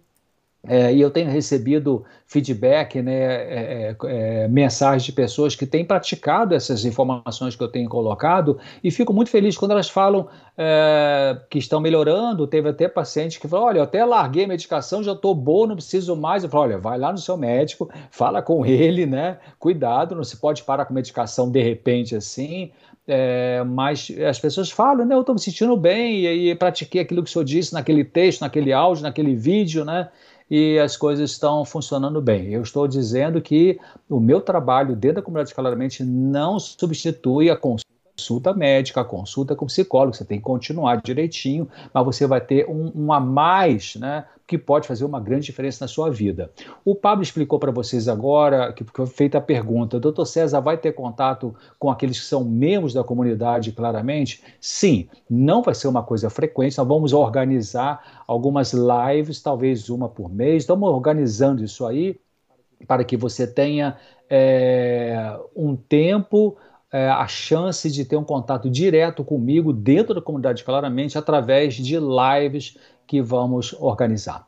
é, 0.67 0.95
e 0.95 1.01
eu 1.01 1.11
tenho 1.11 1.31
recebido 1.31 2.05
feedback, 2.27 3.03
né, 3.03 3.13
é, 3.13 3.91
é, 3.91 3.97
é, 4.07 4.49
mensagens 4.49 5.05
de 5.05 5.13
pessoas 5.13 5.55
que 5.55 5.67
têm 5.67 5.85
praticado 5.85 6.55
essas 6.55 6.85
informações 6.87 7.55
que 7.55 7.63
eu 7.63 7.69
tenho 7.69 7.89
colocado 7.89 8.59
e 8.83 8.91
fico 8.91 9.13
muito 9.13 9.31
feliz 9.31 9.59
quando 9.59 9.73
elas 9.73 9.91
falam 9.91 10.27
é, 10.57 11.39
que 11.51 11.59
estão 11.59 11.81
melhorando. 11.81 12.47
Teve 12.47 12.71
até 12.71 12.89
paciente 12.89 13.39
que 13.39 13.47
falou: 13.47 13.67
Olha, 13.67 13.79
eu 13.79 13.83
até 13.83 14.05
larguei 14.05 14.45
a 14.45 14.49
medicação, 14.49 15.03
já 15.03 15.13
estou 15.13 15.35
bom, 15.35 15.67
não 15.67 15.77
preciso 15.77 16.17
mais. 16.17 16.45
Eu 16.45 16.51
falo: 16.51 16.65
Olha, 16.65 16.79
vai 16.79 16.99
lá 16.99 17.13
no 17.13 17.19
seu 17.19 17.37
médico, 17.37 17.91
fala 18.11 18.41
com 18.41 18.65
ele, 18.65 19.05
né? 19.05 19.39
Cuidado, 19.59 20.15
não 20.15 20.25
se 20.25 20.39
pode 20.39 20.63
parar 20.63 20.87
com 20.87 20.95
medicação 20.95 21.51
de 21.51 21.63
repente 21.63 22.17
assim. 22.17 22.73
É, 23.07 23.63
mas 23.65 24.11
as 24.27 24.41
pessoas 24.41 24.71
falam, 24.71 25.05
né, 25.05 25.15
eu 25.15 25.21
estou 25.21 25.35
me 25.35 25.41
sentindo 25.41 25.77
bem 25.77 26.21
e, 26.21 26.51
e 26.51 26.55
pratiquei 26.55 27.03
aquilo 27.03 27.23
que 27.23 27.29
o 27.29 27.33
senhor 27.33 27.45
disse 27.45 27.75
naquele 27.75 28.03
texto, 28.03 28.41
naquele 28.41 28.73
áudio, 28.73 29.03
naquele 29.03 29.35
vídeo, 29.35 29.85
né? 29.85 30.09
E 30.51 30.79
as 30.79 30.97
coisas 30.97 31.31
estão 31.31 31.65
funcionando 31.65 32.21
bem. 32.21 32.53
Eu 32.53 32.63
estou 32.63 32.87
dizendo 32.87 33.41
que 33.41 33.79
o 34.09 34.21
meu 34.21 34.41
trabalho 34.41 34.95
dentro 34.95 35.17
da 35.17 35.23
comunidade 35.23 35.55
claramente 35.55 36.05
não 36.05 36.59
substitui 36.59 37.51
a 37.51 37.57
consulta 37.57 37.94
médica, 38.57 39.01
a 39.01 39.05
consulta 39.05 39.55
com 39.57 39.67
psicólogo, 39.67 40.17
você 40.17 40.25
tem 40.25 40.39
que 40.39 40.45
continuar 40.45 41.03
direitinho, 41.03 41.69
mas 41.93 42.05
você 42.05 42.27
vai 42.27 42.41
ter 42.41 42.69
um, 42.69 42.93
um 42.95 43.13
a 43.13 43.21
mais, 43.21 43.97
né? 43.97 44.25
que 44.47 44.59
pode 44.59 44.87
fazer 44.87 45.05
uma 45.05 45.21
grande 45.21 45.47
diferença 45.47 45.85
na 45.85 45.89
sua 45.89 46.11
vida. 46.11 46.51
O 46.85 46.95
Pablo 46.95 47.23
explicou 47.23 47.59
para 47.59 47.71
vocês 47.71 48.09
agora, 48.09 48.73
que 48.73 48.85
foi 48.85 49.07
feita 49.07 49.39
a 49.39 49.41
pergunta, 49.41 49.99
doutor 49.99 50.27
César 50.27 50.61
vai 50.61 50.77
ter 50.77 50.93
contato 50.93 51.55
com 51.79 51.91
aqueles 51.91 52.21
que 52.21 52.27
são 52.27 52.45
membros 52.45 52.93
da 52.93 53.03
comunidade, 53.03 53.73
claramente? 53.73 54.43
Sim, 54.61 55.09
não 55.29 55.63
vai 55.63 55.75
ser 55.75 55.89
uma 55.89 56.03
coisa 56.03 56.29
frequente, 56.29 56.77
nós 56.77 56.87
vamos 56.87 57.13
organizar 57.13 58.23
algumas 58.27 58.73
lives, 58.75 59.41
talvez 59.41 59.89
uma 59.89 60.09
por 60.09 60.31
mês, 60.31 60.65
estamos 60.65 60.89
organizando 60.91 61.65
isso 61.65 61.87
aí 61.87 62.19
para 62.87 63.03
que 63.03 63.17
você 63.17 63.47
tenha 63.47 63.97
é, 64.29 65.39
um 65.57 65.75
tempo 65.75 66.57
é, 66.95 67.09
a 67.09 67.27
chance 67.27 67.91
de 67.91 68.05
ter 68.05 68.15
um 68.15 68.23
contato 68.23 68.71
direto 68.71 69.25
comigo 69.25 69.73
dentro 69.73 70.15
da 70.15 70.23
comunidade, 70.23 70.63
claramente, 70.63 71.19
através 71.19 71.75
de 71.75 71.99
lives 71.99 72.79
que 73.05 73.21
vamos 73.21 73.73
organizar. 73.81 74.47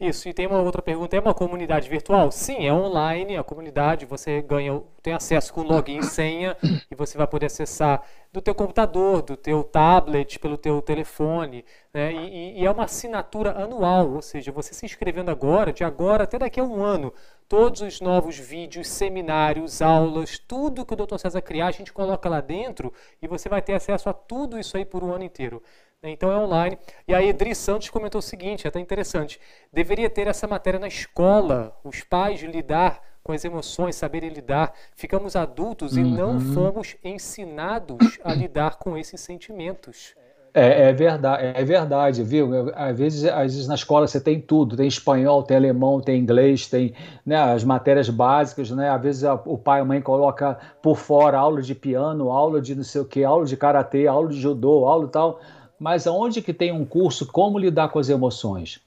Isso, 0.00 0.28
e 0.28 0.32
tem 0.34 0.48
uma 0.48 0.60
outra 0.60 0.82
pergunta, 0.82 1.16
é 1.16 1.20
uma 1.20 1.34
comunidade 1.34 1.88
virtual? 1.88 2.32
Sim, 2.32 2.66
é 2.66 2.72
online, 2.72 3.36
a 3.36 3.44
comunidade, 3.44 4.04
você 4.04 4.42
ganha, 4.42 4.82
tem 5.00 5.12
acesso 5.12 5.52
com 5.52 5.62
login 5.62 5.98
e 5.98 6.02
senha, 6.04 6.56
e 6.90 6.94
você 6.96 7.16
vai 7.16 7.26
poder 7.28 7.46
acessar 7.46 8.02
do 8.32 8.42
teu 8.42 8.54
computador, 8.54 9.22
do 9.22 9.36
teu 9.36 9.62
tablet, 9.62 10.40
pelo 10.40 10.56
teu 10.56 10.82
telefone, 10.82 11.64
né? 11.94 12.12
e, 12.12 12.60
e, 12.60 12.66
é 12.66 12.70
uma 12.70 12.84
assinatura 12.84 13.52
anual, 13.62 14.12
ou 14.12 14.22
seja, 14.22 14.50
você 14.50 14.74
se 14.74 14.84
inscrevendo 14.84 15.30
agora, 15.30 15.72
de 15.72 15.84
agora 15.84 16.24
até 16.24 16.36
daqui 16.36 16.58
a 16.58 16.64
um 16.64 16.82
ano, 16.82 17.12
todos 17.48 17.80
os 17.80 18.00
novos 18.00 18.38
vídeos, 18.38 18.88
seminários, 18.88 19.80
aulas, 19.80 20.38
tudo 20.38 20.84
que 20.84 20.92
o 20.92 20.96
Dr. 20.96 21.16
César 21.16 21.40
criar, 21.40 21.68
a 21.68 21.72
gente 21.72 21.92
coloca 21.92 22.28
lá 22.28 22.40
dentro, 22.40 22.92
e 23.22 23.26
você 23.26 23.48
vai 23.48 23.62
ter 23.62 23.72
acesso 23.72 24.08
a 24.08 24.12
tudo 24.12 24.58
isso 24.58 24.76
aí 24.76 24.84
por 24.84 25.02
um 25.02 25.12
ano 25.12 25.24
inteiro. 25.24 25.62
Né? 26.02 26.10
Então 26.10 26.30
é 26.30 26.36
online. 26.36 26.78
E 27.06 27.14
a 27.14 27.22
Edri 27.22 27.54
Santos 27.54 27.88
comentou 27.88 28.18
o 28.18 28.22
seguinte, 28.22 28.66
é 28.66 28.68
até 28.68 28.78
interessante. 28.78 29.40
Deveria 29.72 30.10
ter 30.10 30.26
essa 30.26 30.46
matéria 30.46 30.78
na 30.78 30.88
escola, 30.88 31.74
os 31.82 32.02
pais 32.02 32.40
lidar 32.42 33.02
com 33.22 33.32
as 33.32 33.44
emoções, 33.44 33.96
saberem 33.96 34.30
lidar. 34.30 34.72
Ficamos 34.94 35.34
adultos 35.34 35.96
uhum. 35.96 36.00
e 36.00 36.04
não 36.04 36.32
uhum. 36.32 36.54
fomos 36.54 36.96
ensinados 37.02 38.18
a 38.22 38.32
lidar 38.32 38.76
com 38.76 38.96
esses 38.96 39.20
sentimentos. 39.20 40.14
É, 40.54 40.88
é, 40.88 40.92
verdade, 40.92 41.52
é 41.54 41.64
verdade, 41.64 42.24
viu? 42.24 42.72
Às 42.74 42.98
vezes, 42.98 43.24
às 43.24 43.54
vezes 43.54 43.68
na 43.68 43.74
escola 43.74 44.06
você 44.06 44.20
tem 44.20 44.40
tudo, 44.40 44.76
tem 44.76 44.88
espanhol, 44.88 45.42
tem 45.42 45.56
alemão, 45.56 46.00
tem 46.00 46.18
inglês, 46.18 46.66
tem 46.66 46.94
né, 47.24 47.36
as 47.36 47.62
matérias 47.62 48.08
básicas, 48.08 48.70
né? 48.70 48.90
Às 48.90 49.02
vezes 49.02 49.24
a, 49.24 49.34
o 49.34 49.58
pai 49.58 49.80
e 49.80 49.82
a 49.82 49.84
mãe 49.84 50.00
coloca 50.00 50.58
por 50.82 50.96
fora 50.96 51.38
aula 51.38 51.62
de 51.62 51.74
piano, 51.74 52.30
aula 52.30 52.60
de 52.60 52.74
não 52.74 52.82
sei 52.82 53.00
o 53.00 53.04
que, 53.04 53.22
aula 53.22 53.44
de 53.44 53.56
karatê, 53.56 54.06
aula 54.06 54.28
de 54.28 54.40
judô, 54.40 54.84
aula 54.86 55.06
tal 55.08 55.38
mas 55.78 56.06
aonde 56.06 56.42
que 56.42 56.52
tem 56.52 56.72
um 56.72 56.84
curso 56.84 57.26
como 57.30 57.58
lidar 57.58 57.88
com 57.90 57.98
as 57.98 58.08
emoções? 58.08 58.80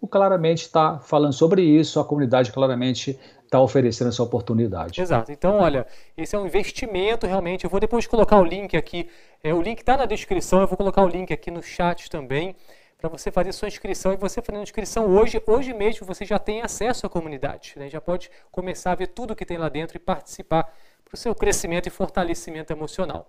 O 0.00 0.08
claramente 0.08 0.62
está 0.62 0.98
falando 0.98 1.32
sobre 1.32 1.62
isso, 1.62 2.00
a 2.00 2.04
comunidade 2.04 2.50
claramente 2.50 3.18
está 3.44 3.60
oferecendo 3.60 4.08
essa 4.08 4.22
oportunidade. 4.22 5.00
Exato. 5.00 5.30
Então, 5.30 5.58
olha, 5.58 5.86
esse 6.16 6.34
é 6.34 6.38
um 6.38 6.46
investimento 6.46 7.26
realmente. 7.26 7.64
Eu 7.64 7.70
vou 7.70 7.78
depois 7.78 8.06
colocar 8.06 8.40
o 8.40 8.44
link 8.44 8.76
aqui. 8.76 9.08
É, 9.44 9.52
o 9.52 9.60
link 9.60 9.80
está 9.80 9.96
na 9.96 10.06
descrição. 10.06 10.60
Eu 10.60 10.68
vou 10.68 10.76
colocar 10.76 11.02
o 11.02 11.08
link 11.08 11.32
aqui 11.32 11.50
no 11.50 11.60
chat 11.62 12.08
também 12.08 12.54
para 12.96 13.08
você 13.08 13.28
fazer 13.32 13.52
sua 13.52 13.66
inscrição. 13.66 14.12
E 14.12 14.16
você 14.16 14.40
fazendo 14.40 14.62
inscrição 14.62 15.06
hoje, 15.06 15.42
hoje 15.44 15.74
mesmo, 15.74 16.06
você 16.06 16.24
já 16.24 16.38
tem 16.38 16.62
acesso 16.62 17.06
à 17.06 17.10
comunidade. 17.10 17.72
Né? 17.76 17.90
Já 17.90 18.00
pode 18.00 18.30
começar 18.52 18.92
a 18.92 18.94
ver 18.94 19.08
tudo 19.08 19.34
que 19.34 19.44
tem 19.44 19.58
lá 19.58 19.68
dentro 19.68 19.96
e 19.96 20.00
participar 20.00 20.72
para 21.04 21.14
o 21.14 21.16
seu 21.16 21.34
crescimento 21.34 21.88
e 21.88 21.90
fortalecimento 21.90 22.72
emocional. 22.72 23.28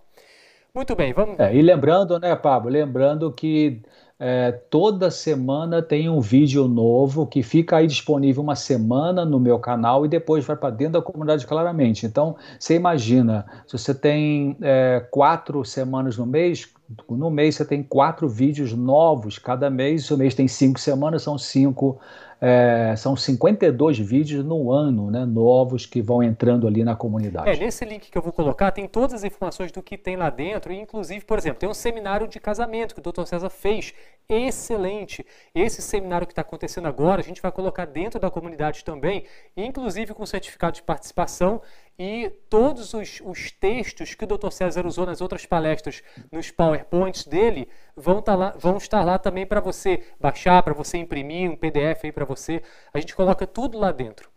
Muito 0.76 0.96
bem, 0.96 1.12
vamos. 1.12 1.38
É, 1.38 1.54
e 1.54 1.62
lembrando, 1.62 2.18
né, 2.18 2.34
Pablo? 2.34 2.68
Lembrando 2.68 3.30
que 3.30 3.80
é, 4.18 4.50
toda 4.50 5.08
semana 5.08 5.80
tem 5.80 6.08
um 6.08 6.20
vídeo 6.20 6.66
novo 6.66 7.28
que 7.28 7.44
fica 7.44 7.76
aí 7.76 7.86
disponível 7.86 8.42
uma 8.42 8.56
semana 8.56 9.24
no 9.24 9.38
meu 9.38 9.56
canal 9.60 10.04
e 10.04 10.08
depois 10.08 10.44
vai 10.44 10.56
para 10.56 10.70
dentro 10.70 10.94
da 10.94 11.02
comunidade 11.02 11.46
claramente. 11.46 12.06
Então, 12.06 12.36
você 12.58 12.74
imagina, 12.74 13.46
se 13.68 13.78
você 13.78 13.94
tem 13.94 14.56
é, 14.60 14.98
quatro 15.12 15.64
semanas 15.64 16.18
no 16.18 16.26
mês, 16.26 16.68
no 17.08 17.30
mês 17.30 17.54
você 17.54 17.64
tem 17.64 17.80
quatro 17.80 18.28
vídeos 18.28 18.72
novos 18.72 19.38
cada 19.38 19.70
mês. 19.70 20.10
O 20.10 20.18
mês 20.18 20.34
tem 20.34 20.48
cinco 20.48 20.80
semanas, 20.80 21.22
são 21.22 21.38
cinco 21.38 22.00
é, 22.46 22.94
são 22.94 23.16
52 23.16 23.98
vídeos 23.98 24.44
no 24.44 24.70
ano, 24.70 25.10
né, 25.10 25.24
novos 25.24 25.86
que 25.86 26.02
vão 26.02 26.22
entrando 26.22 26.66
ali 26.66 26.84
na 26.84 26.94
comunidade. 26.94 27.48
É, 27.48 27.56
nesse 27.56 27.86
link 27.86 28.10
que 28.10 28.18
eu 28.18 28.20
vou 28.20 28.34
colocar 28.34 28.70
tem 28.70 28.86
todas 28.86 29.14
as 29.14 29.24
informações 29.24 29.72
do 29.72 29.82
que 29.82 29.96
tem 29.96 30.14
lá 30.14 30.28
dentro, 30.28 30.70
e 30.70 30.78
inclusive, 30.78 31.24
por 31.24 31.38
exemplo, 31.38 31.60
tem 31.60 31.68
um 31.68 31.72
seminário 31.72 32.28
de 32.28 32.38
casamento 32.38 32.94
que 32.94 33.00
o 33.00 33.12
Dr. 33.12 33.24
César 33.24 33.48
fez, 33.48 33.94
excelente. 34.28 35.24
Esse 35.54 35.82
seminário 35.82 36.26
que 36.26 36.32
está 36.32 36.42
acontecendo 36.42 36.86
agora, 36.88 37.20
a 37.20 37.24
gente 37.24 37.42
vai 37.42 37.52
colocar 37.52 37.84
dentro 37.84 38.18
da 38.18 38.30
comunidade 38.30 38.84
também, 38.84 39.26
inclusive 39.56 40.14
com 40.14 40.24
certificado 40.24 40.76
de 40.76 40.82
participação 40.82 41.60
e 41.98 42.30
todos 42.48 42.92
os, 42.94 43.20
os, 43.24 43.50
textos 43.52 44.14
que 44.14 44.24
o 44.24 44.26
Dr. 44.26 44.50
César 44.50 44.86
usou 44.86 45.06
nas 45.06 45.20
outras 45.20 45.46
palestras, 45.46 46.02
nos 46.30 46.50
PowerPoints 46.50 47.26
dele, 47.26 47.68
vão, 47.96 48.20
tá 48.20 48.34
lá, 48.34 48.54
vão 48.58 48.76
estar 48.76 49.04
lá 49.04 49.18
também 49.18 49.46
para 49.46 49.60
você 49.60 50.02
baixar, 50.20 50.62
para 50.62 50.74
você 50.74 50.98
imprimir 50.98 51.50
um 51.50 51.56
PDF 51.56 52.04
aí 52.04 52.12
para 52.12 52.24
você. 52.24 52.62
A 52.92 52.98
gente 52.98 53.14
coloca 53.14 53.46
tudo 53.46 53.78
lá 53.78 53.92
dentro. 53.92 54.28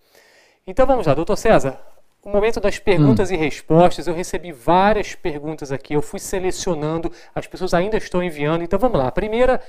Então 0.65 0.85
vamos 0.85 1.07
lá, 1.07 1.13
Dr. 1.13 1.35
César. 1.35 1.96
O 2.27 2.29
momento 2.29 2.59
das 2.59 2.77
perguntas 2.77 3.31
hum. 3.31 3.35
e 3.35 3.37
respostas, 3.37 4.05
eu 4.05 4.13
recebi 4.13 4.51
várias 4.51 5.15
perguntas 5.15 5.71
aqui, 5.71 5.93
eu 5.93 6.01
fui 6.01 6.19
selecionando, 6.19 7.09
as 7.33 7.47
pessoas 7.47 7.73
ainda 7.73 7.95
estão 7.95 8.21
enviando, 8.21 8.65
então 8.65 8.77
vamos 8.77 8.99
lá. 8.99 9.07
A 9.07 9.11
primeira, 9.13 9.61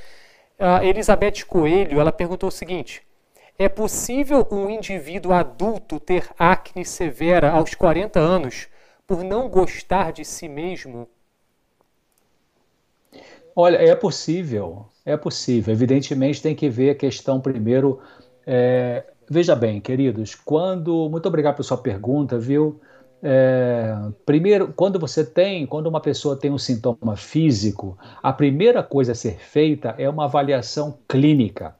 a 0.58 0.84
Elizabeth 0.84 1.44
Coelho, 1.46 2.00
ela 2.00 2.10
perguntou 2.10 2.48
o 2.48 2.52
seguinte: 2.52 3.00
é 3.56 3.68
possível 3.68 4.44
um 4.50 4.68
indivíduo 4.68 5.32
adulto 5.34 6.00
ter 6.00 6.28
acne 6.36 6.84
severa 6.84 7.52
aos 7.52 7.76
40 7.76 8.18
anos 8.18 8.66
por 9.06 9.22
não 9.22 9.48
gostar 9.48 10.10
de 10.10 10.24
si 10.24 10.48
mesmo? 10.48 11.08
Olha, 13.54 13.76
é 13.76 13.94
possível, 13.94 14.86
é 15.06 15.16
possível. 15.16 15.72
Evidentemente 15.72 16.42
tem 16.42 16.56
que 16.56 16.68
ver 16.68 16.90
a 16.90 16.94
questão 16.96 17.40
primeiro. 17.40 18.00
É, 18.44 19.04
veja 19.30 19.54
bem, 19.54 19.80
queridos, 19.80 20.34
quando. 20.34 21.08
Muito 21.10 21.26
obrigado 21.26 21.56
pela 21.56 21.64
sua 21.64 21.78
pergunta, 21.78 22.38
viu? 22.38 22.80
É, 23.22 23.94
primeiro, 24.24 24.72
quando 24.72 24.98
você 24.98 25.24
tem, 25.24 25.66
quando 25.66 25.88
uma 25.88 26.00
pessoa 26.00 26.36
tem 26.36 26.50
um 26.50 26.58
sintoma 26.58 27.16
físico, 27.16 27.98
a 28.22 28.32
primeira 28.32 28.82
coisa 28.82 29.12
a 29.12 29.14
ser 29.14 29.38
feita 29.38 29.94
é 29.98 30.08
uma 30.08 30.24
avaliação 30.24 30.98
clínica. 31.08 31.74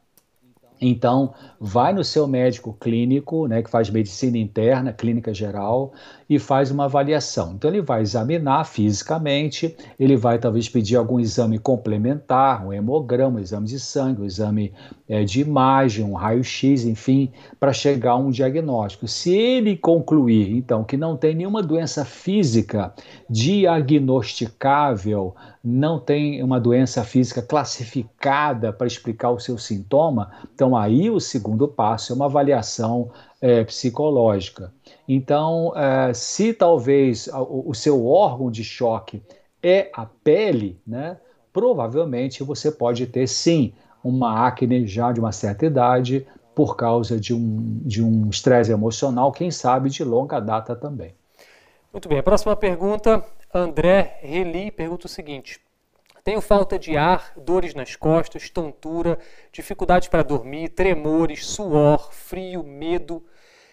Então, 0.81 1.35
vai 1.59 1.93
no 1.93 2.05
seu 2.05 2.27
médico 2.27 2.77
clínico, 2.81 3.47
né, 3.49 3.63
que 3.63 3.71
faz 3.71 3.91
medicina 3.91 4.39
interna, 4.39 4.93
clínica 4.93 5.35
geral, 5.35 5.93
e 6.29 6.39
faz 6.39 6.71
uma 6.71 6.85
avaliação. 6.85 7.55
Então, 7.55 7.69
ele 7.69 7.83
vai 7.83 8.03
examinar 8.03 8.65
fisicamente, 8.65 9.77
ele 9.99 10.17
vai 10.17 10.39
talvez 10.39 10.69
pedir 10.69 10.95
algum 10.95 11.19
exame 11.19 11.59
complementar, 11.59 12.65
um 12.65 12.73
hemograma, 12.73 13.41
um 13.41 13.43
exame 13.43 13.67
de 13.67 13.81
sangue, 13.81 14.23
um 14.23 14.25
exame 14.25 14.73
é, 15.09 15.25
de 15.25 15.41
imagem, 15.41 16.05
um 16.05 16.15
raio-x, 16.15 16.85
enfim, 16.85 17.33
para 17.59 17.73
chegar 17.73 18.13
a 18.13 18.17
um 18.17 18.31
diagnóstico. 18.31 19.09
Se 19.09 19.37
ele 19.37 19.77
concluir, 19.77 20.57
então, 20.57 20.85
que 20.85 20.97
não 20.97 21.17
tem 21.17 21.35
nenhuma 21.35 21.63
doença 21.63 22.05
física 22.05 22.95
diagnosticável, 23.29 25.35
não 25.65 25.99
tem 25.99 26.41
uma 26.43 26.61
doença 26.61 27.03
física 27.03 27.43
classificada 27.43 28.73
para 28.73 28.87
explicar 28.87 29.31
o 29.31 29.41
seu 29.41 29.59
sintoma, 29.59 30.31
então 30.55 30.69
Então, 30.69 30.77
aí 30.77 31.09
o 31.09 31.19
segundo 31.19 31.67
passo 31.67 32.13
é 32.13 32.15
uma 32.15 32.27
avaliação 32.27 33.11
é, 33.41 33.65
psicológica. 33.65 34.73
Então, 35.07 35.73
é, 35.77 36.13
se 36.13 36.53
talvez 36.53 37.29
o, 37.29 37.71
o, 37.71 37.75
seu 37.75 38.07
órgão 38.07 38.51
de 38.51 38.65
choque 38.65 39.23
é 39.63 39.91
a 39.93 40.07
pele, 40.07 40.81
né, 40.87 41.19
provavelmente 41.53 42.43
você 42.43 42.71
pode 42.71 43.07
ter 43.07 43.27
sim 43.27 43.73
uma 44.03 44.47
acne 44.47 44.87
já 44.87 45.13
de 45.13 45.21
uma 45.21 45.33
certa 45.33 45.67
idade 45.67 46.27
por 46.55 46.77
causa 46.77 47.21
de 47.21 47.33
um 47.33 47.81
de 47.85 48.03
um 48.03 48.29
estresse 48.29 48.73
emocional, 48.73 49.31
quem 49.31 49.51
sabe 49.51 49.91
de 49.91 50.03
longa 50.03 50.41
data 50.41 50.75
também. 50.75 51.15
Muito 51.93 52.09
bem, 52.09 52.19
a 52.19 52.23
próxima 52.23 52.55
pergunta, 52.57 53.25
André 53.55 54.19
Reli 54.21 54.71
pergunta 54.71 55.07
o 55.07 55.09
seguinte: 55.09 55.61
tenho 56.29 56.43
falta 56.43 56.79
de 56.79 56.95
ar, 56.95 57.33
dores 57.39 57.75
nas 57.75 57.97
costas, 57.97 58.51
tontura, 58.51 59.19
dificuldade 59.51 60.11
para 60.11 60.23
dormir, 60.23 60.69
tremores, 60.69 61.47
suor, 61.47 62.13
frio, 62.13 62.63
medo. 62.63 63.25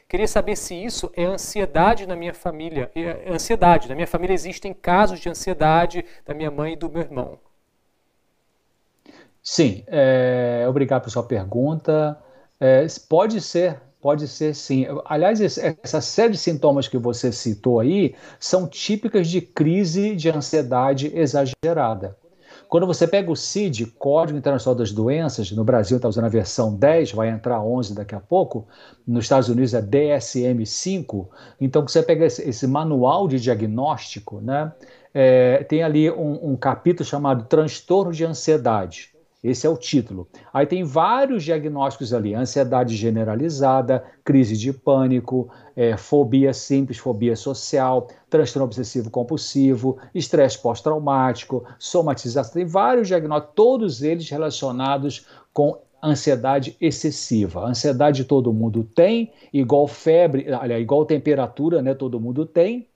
Queria 0.07 0.25
saber 0.25 0.55
se 0.55 0.73
isso 0.73 1.11
é 1.17 1.25
ansiedade 1.25 2.07
na 2.07 2.15
minha 2.15 2.33
família. 2.33 2.89
É 2.95 3.29
ansiedade. 3.29 3.89
Na 3.89 3.95
minha 3.95 4.07
família 4.07 4.33
existem 4.33 4.73
casos 4.73 5.19
de 5.19 5.27
ansiedade 5.27 6.05
da 6.25 6.33
minha 6.33 6.49
mãe 6.49 6.71
e 6.71 6.75
do 6.77 6.89
meu 6.89 7.01
irmão. 7.01 7.37
Sim, 9.43 9.83
é, 9.87 10.65
obrigado 10.69 11.01
pela 11.01 11.11
sua 11.11 11.23
pergunta. 11.23 12.17
É, 12.57 12.87
pode 13.09 13.41
ser, 13.41 13.81
pode 13.99 14.29
ser 14.29 14.55
sim. 14.55 14.85
Aliás, 15.03 15.41
essa 15.41 15.99
série 15.99 16.31
de 16.31 16.37
sintomas 16.37 16.87
que 16.87 16.97
você 16.97 17.33
citou 17.33 17.81
aí 17.81 18.15
são 18.39 18.65
típicas 18.65 19.27
de 19.27 19.41
crise 19.41 20.15
de 20.15 20.29
ansiedade 20.29 21.11
exagerada. 21.13 22.15
Quando 22.67 22.87
você 22.87 23.07
pega 23.07 23.31
o 23.31 23.35
CID, 23.35 23.87
Código 23.97 24.37
Internacional 24.37 24.75
das 24.75 24.91
Doenças, 24.91 25.51
no 25.51 25.63
Brasil 25.63 25.97
está 25.97 26.09
usando 26.09 26.25
a 26.25 26.29
versão 26.29 26.75
10, 26.75 27.13
vai 27.13 27.29
entrar 27.29 27.61
11 27.61 27.95
daqui 27.95 28.15
a 28.15 28.19
pouco, 28.19 28.67
nos 29.07 29.25
Estados 29.25 29.49
Unidos 29.49 29.73
é 29.73 29.81
DSM-5, 29.81 31.27
então 31.59 31.81
você 31.81 32.03
pega 32.03 32.25
esse, 32.25 32.47
esse, 32.47 32.67
manual 32.67 33.27
de 33.27 33.39
diagnóstico, 33.39 34.41
né, 34.41 34.71
é, 35.13 35.63
tem 35.63 35.83
ali 35.83 36.11
um, 36.11 36.51
um 36.51 36.55
capítulo 36.57 37.07
chamado 37.07 37.45
Transtorno 37.45 38.11
de 38.11 38.25
Ansiedade. 38.25 39.14
Esse 39.45 39.67
é 39.67 39.69
o 39.69 39.77
título. 39.77 40.27
Aí 40.51 40.65
tem 40.65 40.83
vários 40.83 41.43
diagnósticos 41.43 42.11
ali: 42.11 42.33
ansiedade 42.33 42.95
generalizada, 42.95 44.03
crise 44.23 44.57
de 44.57 44.73
pânico, 44.73 45.51
é, 45.75 45.95
fobia 45.95 46.51
simples, 46.51 46.97
fobia 46.97 47.35
social, 47.35 48.07
transtorno 48.27 48.65
obsessivo 48.65 49.11
compulsivo, 49.11 49.99
estresse 50.15 50.59
pós-traumático, 50.59 51.63
somatização. 51.77 52.53
Tem 52.53 52.65
vários 52.65 53.07
diagnósticos, 53.07 53.53
todos 53.55 54.01
eles 54.01 54.27
relacionados 54.27 55.27
com 55.53 55.77
ansiedade 56.03 56.75
excessiva. 56.81 57.67
Ansiedade 57.67 58.23
todo 58.23 58.51
mundo 58.51 58.83
tem, 58.83 59.31
igual 59.53 59.87
febre, 59.87 60.51
aliás, 60.51 60.81
igual 60.81 61.05
temperatura, 61.05 61.83
né? 61.83 61.93
Todo 61.93 62.19
mundo 62.19 62.47
tem, 62.47 62.87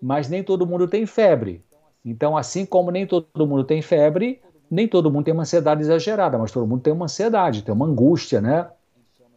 mas 0.00 0.30
nem 0.30 0.42
todo 0.42 0.66
mundo 0.66 0.88
tem 0.88 1.04
febre. 1.04 1.62
Então, 2.02 2.38
assim 2.38 2.64
como 2.64 2.90
nem 2.90 3.06
todo 3.06 3.46
mundo 3.46 3.64
tem 3.64 3.82
febre, 3.82 4.40
nem 4.70 4.86
todo 4.86 5.10
mundo 5.10 5.24
tem 5.24 5.34
uma 5.34 5.42
ansiedade 5.42 5.82
exagerada, 5.82 6.38
mas 6.38 6.52
todo 6.52 6.66
mundo 6.66 6.82
tem 6.82 6.92
uma 6.92 7.06
ansiedade, 7.06 7.62
tem 7.62 7.74
uma 7.74 7.86
angústia, 7.86 8.40
né? 8.40 8.68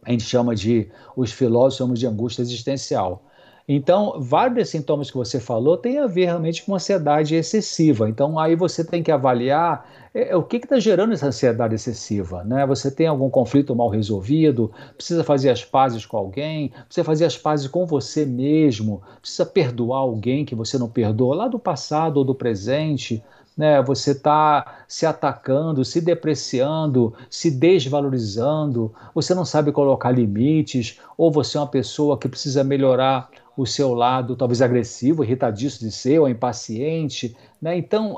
A 0.04 0.10
gente 0.10 0.24
chama 0.24 0.54
de, 0.54 0.90
os 1.16 1.32
filósofos 1.32 1.78
chamam 1.78 1.94
de 1.94 2.06
angústia 2.06 2.42
existencial. 2.42 3.24
Então, 3.66 4.20
vários 4.20 4.68
sintomas 4.68 5.10
que 5.10 5.16
você 5.16 5.40
falou 5.40 5.78
têm 5.78 5.98
a 5.98 6.06
ver 6.06 6.26
realmente 6.26 6.62
com 6.62 6.74
ansiedade 6.74 7.34
excessiva. 7.34 8.08
Então, 8.10 8.38
aí 8.38 8.54
você 8.54 8.84
tem 8.84 9.02
que 9.02 9.10
avaliar 9.10 9.88
é, 10.14 10.28
é 10.30 10.36
o 10.36 10.42
que 10.42 10.58
está 10.58 10.78
gerando 10.78 11.14
essa 11.14 11.26
ansiedade 11.26 11.74
excessiva. 11.74 12.44
Né? 12.44 12.66
Você 12.66 12.90
tem 12.90 13.06
algum 13.06 13.30
conflito 13.30 13.74
mal 13.74 13.88
resolvido, 13.88 14.70
precisa 14.94 15.24
fazer 15.24 15.48
as 15.48 15.64
pazes 15.64 16.04
com 16.04 16.18
alguém, 16.18 16.72
precisa 16.86 17.04
fazer 17.04 17.24
as 17.24 17.38
pazes 17.38 17.66
com 17.66 17.86
você 17.86 18.26
mesmo, 18.26 19.02
precisa 19.20 19.46
perdoar 19.46 20.00
alguém 20.00 20.44
que 20.44 20.54
você 20.54 20.76
não 20.76 20.88
perdoa 20.88 21.34
lá 21.34 21.48
do 21.48 21.58
passado 21.58 22.18
ou 22.18 22.24
do 22.24 22.34
presente 22.34 23.24
né? 23.56 23.82
Você 23.82 24.10
está 24.12 24.84
se 24.88 25.06
atacando, 25.06 25.84
se 25.84 26.00
depreciando, 26.00 27.14
se 27.30 27.50
desvalorizando, 27.50 28.92
você 29.14 29.34
não 29.34 29.44
sabe 29.44 29.72
colocar 29.72 30.10
limites, 30.10 30.98
ou 31.16 31.30
você 31.30 31.56
é 31.56 31.60
uma 31.60 31.66
pessoa 31.66 32.18
que 32.18 32.28
precisa 32.28 32.64
melhorar 32.64 33.28
o 33.56 33.64
seu 33.64 33.94
lado, 33.94 34.34
talvez 34.34 34.60
agressivo, 34.60 35.22
irritadiço 35.22 35.80
de 35.80 35.92
ser, 35.92 36.18
ou 36.18 36.28
impaciente, 36.28 37.36
né? 37.62 37.76
Então, 37.76 38.16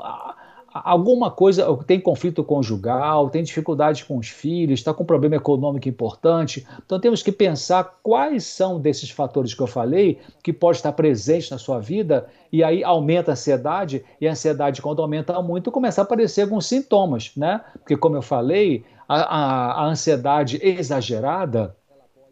alguma 0.83 1.29
coisa, 1.31 1.65
tem 1.85 1.99
conflito 1.99 2.43
conjugal, 2.43 3.29
tem 3.29 3.43
dificuldade 3.43 4.05
com 4.05 4.17
os 4.17 4.27
filhos, 4.27 4.79
está 4.79 4.93
com 4.93 5.03
um 5.03 5.05
problema 5.05 5.35
econômico 5.35 5.87
importante. 5.87 6.65
Então 6.85 6.99
temos 6.99 7.21
que 7.21 7.31
pensar 7.31 7.99
quais 8.01 8.43
são 8.45 8.79
desses 8.79 9.09
fatores 9.09 9.53
que 9.53 9.61
eu 9.61 9.67
falei 9.67 10.19
que 10.43 10.53
pode 10.53 10.77
estar 10.77 10.91
presente 10.91 11.51
na 11.51 11.57
sua 11.57 11.79
vida 11.79 12.27
e 12.51 12.63
aí 12.63 12.83
aumenta 12.83 13.31
a 13.31 13.33
ansiedade 13.33 14.03
e 14.19 14.27
a 14.27 14.31
ansiedade 14.31 14.81
quando 14.81 15.01
aumenta 15.01 15.41
muito 15.41 15.71
começa 15.71 16.01
a 16.01 16.03
aparecer 16.03 16.43
alguns 16.43 16.65
sintomas, 16.65 17.31
né? 17.35 17.61
Porque 17.73 17.97
como 17.97 18.15
eu 18.15 18.21
falei, 18.21 18.83
a, 19.07 19.15
a, 19.15 19.71
a 19.83 19.85
ansiedade 19.85 20.59
exagerada 20.61 21.75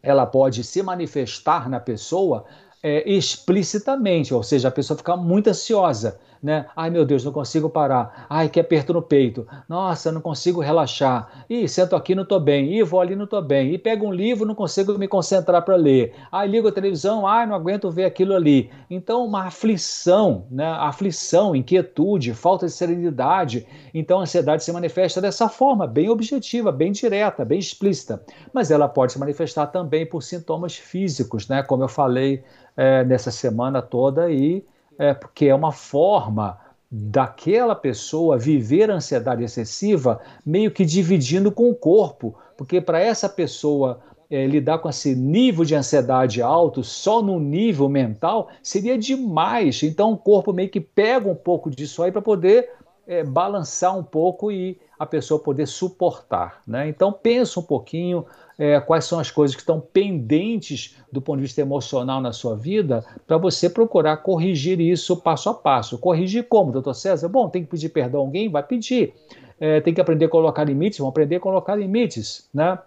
ela 0.02 0.26
pode 0.26 0.64
se 0.64 0.84
manifestar 0.84 1.68
na 1.70 1.80
pessoa 1.80 2.46
é, 2.84 3.10
explicitamente, 3.10 4.32
ou 4.32 4.44
seja, 4.44 4.68
a 4.68 4.72
pessoa 4.72 4.96
fica 4.96 5.18
muito 5.18 5.50
ansiosa 5.50 6.20
né? 6.46 6.68
Ai 6.76 6.92
meu 6.92 7.04
Deus, 7.04 7.26
não 7.26 7.32
consigo 7.32 7.68
parar. 7.72 8.28
Ai, 8.30 8.50
que 8.50 8.60
aperto 8.60 8.94
no 8.94 9.02
peito. 9.02 9.48
Nossa, 9.68 10.12
não 10.12 10.22
consigo 10.22 10.62
relaxar. 10.62 11.46
Ih, 11.50 11.68
sento 11.68 11.96
aqui, 11.96 12.14
não 12.14 12.22
estou 12.22 12.40
bem. 12.40 12.78
Ih, 12.78 12.84
vou 12.84 13.02
ali, 13.02 13.16
não 13.16 13.24
estou 13.24 13.42
bem. 13.42 13.74
E 13.74 13.80
pego 13.80 14.06
um 14.06 14.14
livro, 14.14 14.46
não 14.46 14.54
consigo 14.54 14.96
me 14.96 15.08
concentrar 15.08 15.66
para 15.66 15.76
ler. 15.76 16.14
Ai, 16.32 16.48
ligo 16.48 16.68
a 16.68 16.72
televisão, 16.72 17.26
ai, 17.26 17.48
não 17.48 17.56
aguento 17.56 17.90
ver 17.90 18.06
aquilo 18.06 18.36
ali. 18.36 18.70
Então, 18.92 19.26
uma 19.26 19.46
aflição, 19.46 20.46
né? 20.52 20.68
Aflição, 20.68 21.56
inquietude, 21.56 22.36
falta 22.36 22.68
de 22.68 22.72
serenidade. 22.72 23.66
Então, 23.92 24.20
a 24.20 24.22
ansiedade 24.22 24.64
se 24.64 24.72
manifesta 24.72 25.20
dessa 25.20 25.50
forma, 25.50 25.88
bem 25.88 26.10
objetiva, 26.10 26.72
bem 26.72 26.92
direta, 26.92 27.44
bem 27.44 27.58
explícita. 27.58 28.22
Mas 28.54 28.70
ela 28.70 28.88
pode 28.88 29.14
se 29.14 29.20
manifestar 29.20 29.66
também 29.68 30.06
por 30.06 30.22
sintomas 30.22 30.76
físicos, 30.76 31.48
né? 31.48 31.64
Como 31.64 31.84
eu 31.84 31.88
falei 31.88 32.44
é, 32.78 33.04
nessa 33.04 33.32
semana 33.32 33.82
toda 33.82 34.30
e 34.30 34.64
é, 34.98 35.14
porque 35.14 35.46
é 35.46 35.56
uma 35.56 35.72
forma 35.72 36.58
daquela 36.90 37.76
pessoa 37.76 38.38
viver 38.38 38.90
ansiedade 38.90 39.44
excessiva 39.44 40.22
meio 40.46 40.72
que 40.72 40.86
dividindo 40.86 41.52
com 41.52 41.70
o 41.70 41.76
corpo, 41.76 42.36
porque 42.56 42.80
para 42.80 43.00
essa 43.00 43.28
pessoa 43.28 44.00
é, 44.30 44.46
lidar 44.48 44.80
com 44.80 44.90
esse 44.90 45.16
nível 45.16 45.64
de 45.64 45.76
ansiedade 45.76 46.42
alto 46.42 46.84
só 46.84 47.22
no 47.22 47.40
nível 47.40 47.90
mental 47.90 48.50
seria 48.62 48.98
demais. 48.98 49.84
Então 49.84 50.14
o 50.14 50.18
corpo 50.18 50.54
meio 50.54 50.70
que 50.70 50.80
pega 50.80 51.30
um 51.30 51.36
pouco 51.36 51.70
disso 51.70 52.02
aí 52.02 52.12
para 52.12 52.22
poder 52.22 52.70
é, 53.08 53.24
balançar 53.24 53.98
um 53.98 54.04
pouco 54.04 54.52
e 54.52 54.80
a 54.98 55.06
pessoa 55.06 55.40
poder 55.40 55.68
suportar. 55.68 56.62
Né? 56.66 56.88
Então 56.88 57.12
pensa 57.12 57.60
um 57.60 57.64
pouquinho, 57.64 58.26
é, 58.58 58.80
quais 58.80 59.06
são 59.06 59.20
as 59.20 59.30
coisas 59.30 59.56
que 59.56 59.62
estão 59.62 59.80
pendentes 59.80 60.96
do 61.12 61.22
ponto 61.22 61.38
de 61.38 61.44
vista 61.44 61.62
emocional 61.62 62.22
na 62.22 62.32
sua 62.32 62.56
vida, 62.56 63.04
para 63.28 63.38
você 63.38 63.70
procurar 63.70 64.18
corrigir 64.18 64.80
isso 64.80 65.18
passo 65.18 65.50
a 65.50 65.54
passo. 65.54 65.98
Corrigir 65.98 66.48
como, 66.48 66.72
doutor 66.72 66.94
César? 66.94 67.28
Bom, 67.28 67.50
tem 67.50 67.64
que 67.64 67.70
pedir 67.70 67.90
perdão 67.90 68.22
a 68.22 68.24
alguém? 68.24 68.50
Vai 68.50 68.64
pedir. 68.64 69.14
É, 69.60 69.80
tem 69.82 69.94
que 69.94 70.02
aprender 70.02 70.26
a 70.26 70.30
colocar 70.30 70.64
limites? 70.64 71.00
Vão 71.00 71.10
aprender 71.10 71.38
a 71.38 71.40
colocar 71.40 71.76
limites, 71.76 72.50
né? 72.54 72.78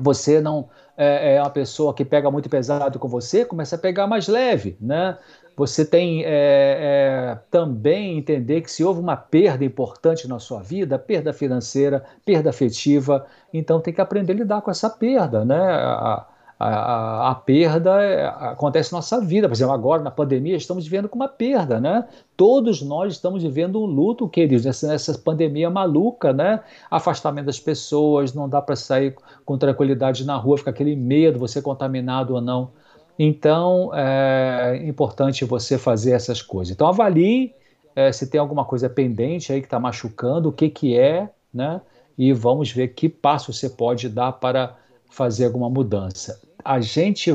Você 0.00 0.40
não 0.40 0.68
é, 0.96 1.36
é 1.36 1.40
uma 1.42 1.50
pessoa 1.50 1.92
que 1.94 2.04
pega 2.04 2.30
muito 2.30 2.48
pesado 2.48 2.98
com 2.98 3.08
você, 3.08 3.44
começa 3.44 3.76
a 3.76 3.78
pegar 3.78 4.06
mais 4.06 4.28
leve, 4.28 4.76
né? 4.80 5.18
Você 5.56 5.84
tem 5.86 6.22
é, 6.24 6.28
é, 6.28 7.38
também 7.50 8.18
entender 8.18 8.60
que 8.60 8.70
se 8.70 8.84
houve 8.84 9.00
uma 9.00 9.16
perda 9.16 9.64
importante 9.64 10.28
na 10.28 10.38
sua 10.38 10.62
vida, 10.62 10.98
perda 10.98 11.32
financeira, 11.32 12.04
perda 12.24 12.50
afetiva, 12.50 13.26
então 13.52 13.80
tem 13.80 13.94
que 13.94 14.00
aprender 14.00 14.32
a 14.34 14.36
lidar 14.36 14.60
com 14.60 14.70
essa 14.70 14.90
perda, 14.90 15.44
né? 15.44 15.58
A, 15.58 16.26
a, 16.58 17.30
a, 17.30 17.34
perda 17.34 18.02
é, 18.02 18.26
acontece 18.26 18.92
na 18.92 18.98
nossa 18.98 19.20
vida. 19.20 19.46
Por 19.46 19.54
exemplo, 19.54 19.74
agora 19.74 20.02
na 20.02 20.10
pandemia 20.10 20.56
estamos 20.56 20.84
vivendo 20.84 21.08
com 21.08 21.16
uma 21.16 21.28
perda, 21.28 21.78
né? 21.78 22.08
Todos 22.36 22.80
nós 22.80 23.12
estamos 23.12 23.42
vivendo 23.42 23.80
um 23.80 23.84
luto, 23.84 24.26
queridos, 24.28 24.64
nessa, 24.64 24.88
nessa 24.88 25.18
pandemia 25.18 25.68
maluca, 25.68 26.32
né? 26.32 26.60
Afastamento 26.90 27.46
das 27.46 27.60
pessoas, 27.60 28.32
não 28.32 28.48
dá 28.48 28.62
para 28.62 28.74
sair 28.74 29.14
com 29.44 29.58
tranquilidade 29.58 30.24
na 30.24 30.36
rua, 30.36 30.56
fica 30.56 30.70
aquele 30.70 30.96
medo, 30.96 31.38
você 31.38 31.60
contaminado 31.60 32.34
ou 32.34 32.40
não. 32.40 32.70
Então, 33.18 33.90
é 33.94 34.82
importante 34.86 35.44
você 35.44 35.78
fazer 35.78 36.12
essas 36.12 36.40
coisas. 36.40 36.72
Então, 36.72 36.86
avalie 36.86 37.54
é, 37.94 38.12
se 38.12 38.26
tem 38.28 38.38
alguma 38.38 38.64
coisa 38.64 38.90
pendente 38.90 39.52
aí 39.52 39.60
que 39.60 39.66
está 39.66 39.80
machucando, 39.80 40.50
o 40.50 40.52
que, 40.52 40.68
que 40.68 40.98
é, 40.98 41.30
né? 41.52 41.80
E 42.16 42.32
vamos 42.32 42.70
ver 42.70 42.88
que 42.88 43.08
passo 43.08 43.52
você 43.52 43.68
pode 43.68 44.08
dar 44.08 44.32
para 44.32 44.76
fazer 45.10 45.46
alguma 45.46 45.70
mudança. 45.70 46.40
A 46.64 46.80
gente 46.80 47.30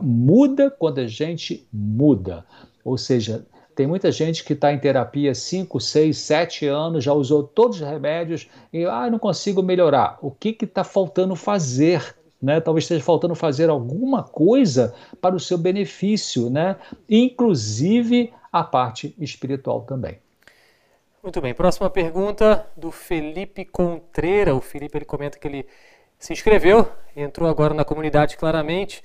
muda 0.00 0.70
quando 0.70 0.98
a 0.98 1.06
gente 1.06 1.66
muda. 1.72 2.44
Ou 2.84 2.96
seja, 2.96 3.44
Tem 3.74 3.86
muita 3.86 4.12
gente 4.12 4.44
que 4.44 4.52
está 4.52 4.72
em 4.72 4.78
terapia 4.78 5.34
5, 5.34 5.80
6, 5.80 6.18
7 6.18 6.66
anos, 6.66 7.02
já 7.02 7.14
usou 7.14 7.42
todos 7.42 7.80
os 7.80 7.88
remédios 7.88 8.46
e 8.70 8.84
ah, 8.84 9.08
não 9.08 9.18
consigo 9.18 9.62
melhorar. 9.62 10.18
O 10.20 10.30
que 10.30 10.54
está 10.60 10.84
faltando 10.84 11.34
fazer? 11.34 12.14
Né? 12.42 12.60
Talvez 12.60 12.84
esteja 12.84 13.02
faltando 13.02 13.34
fazer 13.34 13.70
alguma 13.70 14.22
coisa 14.22 14.94
para 15.18 15.34
o 15.34 15.40
seu 15.40 15.56
benefício, 15.56 16.50
né? 16.50 16.76
inclusive 17.08 18.32
a 18.52 18.62
parte 18.62 19.14
espiritual 19.18 19.82
também. 19.82 20.18
Muito 21.22 21.40
bem, 21.40 21.54
próxima 21.54 21.88
pergunta 21.90 22.66
do 22.76 22.90
Felipe 22.90 23.64
Contreira. 23.64 24.54
O 24.54 24.60
Felipe 24.60 24.96
ele 24.96 25.04
comenta 25.04 25.38
que 25.38 25.46
ele 25.46 25.66
se 26.20 26.32
inscreveu, 26.32 26.88
entrou 27.16 27.48
agora 27.48 27.74
na 27.74 27.84
comunidade 27.84 28.36
claramente 28.36 29.02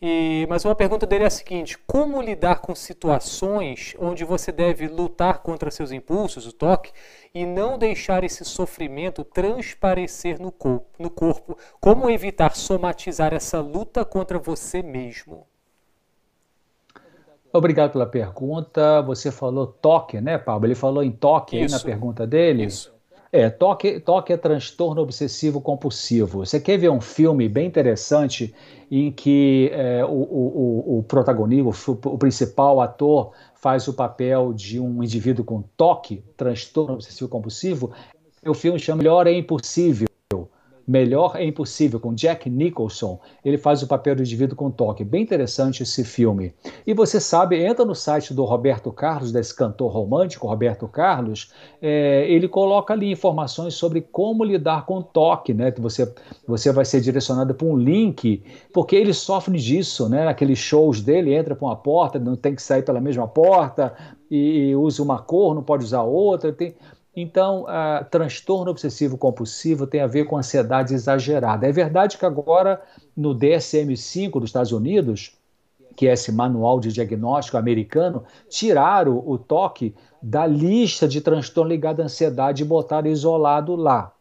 e, 0.00 0.46
mas 0.48 0.64
uma 0.64 0.76
pergunta 0.76 1.04
dele 1.04 1.24
é 1.24 1.26
a 1.26 1.30
seguinte: 1.30 1.76
como 1.78 2.22
lidar 2.22 2.60
com 2.60 2.74
situações 2.74 3.96
onde 3.98 4.24
você 4.24 4.52
deve 4.52 4.86
lutar 4.86 5.40
contra 5.40 5.70
seus 5.72 5.90
impulsos, 5.90 6.46
o 6.46 6.52
toque, 6.52 6.92
e 7.34 7.44
não 7.44 7.76
deixar 7.76 8.22
esse 8.22 8.44
sofrimento 8.44 9.24
transparecer 9.24 10.40
no, 10.40 10.52
corpo, 10.52 10.86
no 10.98 11.10
corpo? 11.10 11.58
Como 11.80 12.08
evitar 12.08 12.54
somatizar 12.54 13.34
essa 13.34 13.60
luta 13.60 14.04
contra 14.04 14.38
você 14.38 14.82
mesmo? 14.82 15.46
Obrigado 17.52 17.92
pela 17.92 18.06
pergunta. 18.06 19.02
Você 19.02 19.32
falou 19.32 19.66
toque, 19.66 20.20
né, 20.20 20.38
Pablo? 20.38 20.68
Ele 20.68 20.76
falou 20.76 21.02
em 21.02 21.10
toque 21.10 21.58
aí 21.58 21.68
na 21.68 21.80
pergunta 21.80 22.24
dele. 22.24 22.66
Isso. 22.66 22.96
É, 23.30 23.50
toque, 23.50 24.00
toque 24.00 24.32
é 24.32 24.36
transtorno 24.36 25.02
obsessivo 25.02 25.60
compulsivo. 25.60 26.46
Você 26.46 26.58
quer 26.58 26.78
ver 26.78 26.90
um 26.90 27.00
filme 27.00 27.48
bem 27.48 27.66
interessante 27.66 28.54
em 28.90 29.12
que 29.12 29.70
é, 29.74 30.02
o, 30.04 30.08
o, 30.08 30.98
o 30.98 31.02
protagonista, 31.02 31.90
o, 31.90 32.14
o 32.14 32.18
principal 32.18 32.80
ator, 32.80 33.32
faz 33.54 33.86
o 33.86 33.92
papel 33.92 34.52
de 34.54 34.80
um 34.80 35.02
indivíduo 35.02 35.44
com 35.44 35.62
toque, 35.76 36.24
transtorno 36.36 36.94
obsessivo 36.94 37.28
compulsivo? 37.28 37.92
O 38.46 38.54
filme 38.54 38.78
chama 38.78 38.98
Melhor 38.98 39.26
é 39.26 39.32
Impossível. 39.32 40.08
Melhor 40.88 41.36
é 41.36 41.44
Impossível, 41.44 42.00
com 42.00 42.14
Jack 42.14 42.48
Nicholson. 42.48 43.20
Ele 43.44 43.58
faz 43.58 43.82
o 43.82 43.86
papel 43.86 44.16
do 44.16 44.22
indivíduo 44.22 44.56
com 44.56 44.70
toque. 44.70 45.04
Bem 45.04 45.22
interessante 45.22 45.82
esse 45.82 46.02
filme. 46.02 46.54
E 46.86 46.94
você 46.94 47.20
sabe, 47.20 47.62
entra 47.62 47.84
no 47.84 47.94
site 47.94 48.32
do 48.32 48.42
Roberto 48.46 48.90
Carlos, 48.90 49.30
desse 49.30 49.54
cantor 49.54 49.92
romântico, 49.92 50.46
Roberto 50.46 50.88
Carlos, 50.88 51.52
é, 51.82 52.26
ele 52.30 52.48
coloca 52.48 52.94
ali 52.94 53.12
informações 53.12 53.74
sobre 53.74 54.00
como 54.00 54.42
lidar 54.42 54.86
com 54.86 55.02
toque, 55.02 55.52
né? 55.52 55.70
Você, 55.78 56.10
você 56.46 56.72
vai 56.72 56.86
ser 56.86 57.02
direcionado 57.02 57.54
para 57.54 57.66
um 57.66 57.76
link, 57.76 58.42
porque 58.72 58.96
ele 58.96 59.12
sofre 59.12 59.58
disso, 59.58 60.08
né? 60.08 60.26
Aqueles 60.26 60.58
shows 60.58 61.02
dele, 61.02 61.34
entra 61.34 61.54
por 61.54 61.66
uma 61.66 61.76
porta, 61.76 62.18
não 62.18 62.34
tem 62.34 62.54
que 62.54 62.62
sair 62.62 62.82
pela 62.82 62.98
mesma 62.98 63.28
porta, 63.28 63.92
e, 64.30 64.70
e 64.70 64.76
usa 64.76 65.02
uma 65.02 65.18
cor, 65.18 65.54
não 65.54 65.62
pode 65.62 65.84
usar 65.84 66.02
outra. 66.02 66.50
Tem 66.50 66.74
então, 67.20 67.62
uh, 67.62 68.04
transtorno 68.10 68.70
obsessivo 68.70 69.18
compulsivo 69.18 69.86
tem 69.86 70.00
a 70.00 70.06
ver 70.06 70.24
com 70.24 70.36
ansiedade 70.36 70.94
exagerada. 70.94 71.66
É 71.66 71.72
verdade 71.72 72.16
que 72.16 72.24
agora, 72.24 72.80
no 73.16 73.34
DSM-5 73.34 74.32
dos 74.32 74.50
Estados 74.50 74.72
Unidos, 74.72 75.36
que 75.96 76.06
é 76.06 76.12
esse 76.12 76.30
manual 76.30 76.78
de 76.78 76.92
diagnóstico 76.92 77.56
americano, 77.56 78.24
tiraram 78.48 79.22
o 79.26 79.36
toque 79.36 79.94
da 80.22 80.46
lista 80.46 81.08
de 81.08 81.20
transtorno 81.20 81.70
ligado 81.70 82.00
à 82.00 82.04
ansiedade 82.04 82.62
e 82.62 82.66
botaram 82.66 83.08
isolado 83.08 83.74
lá 83.74 84.12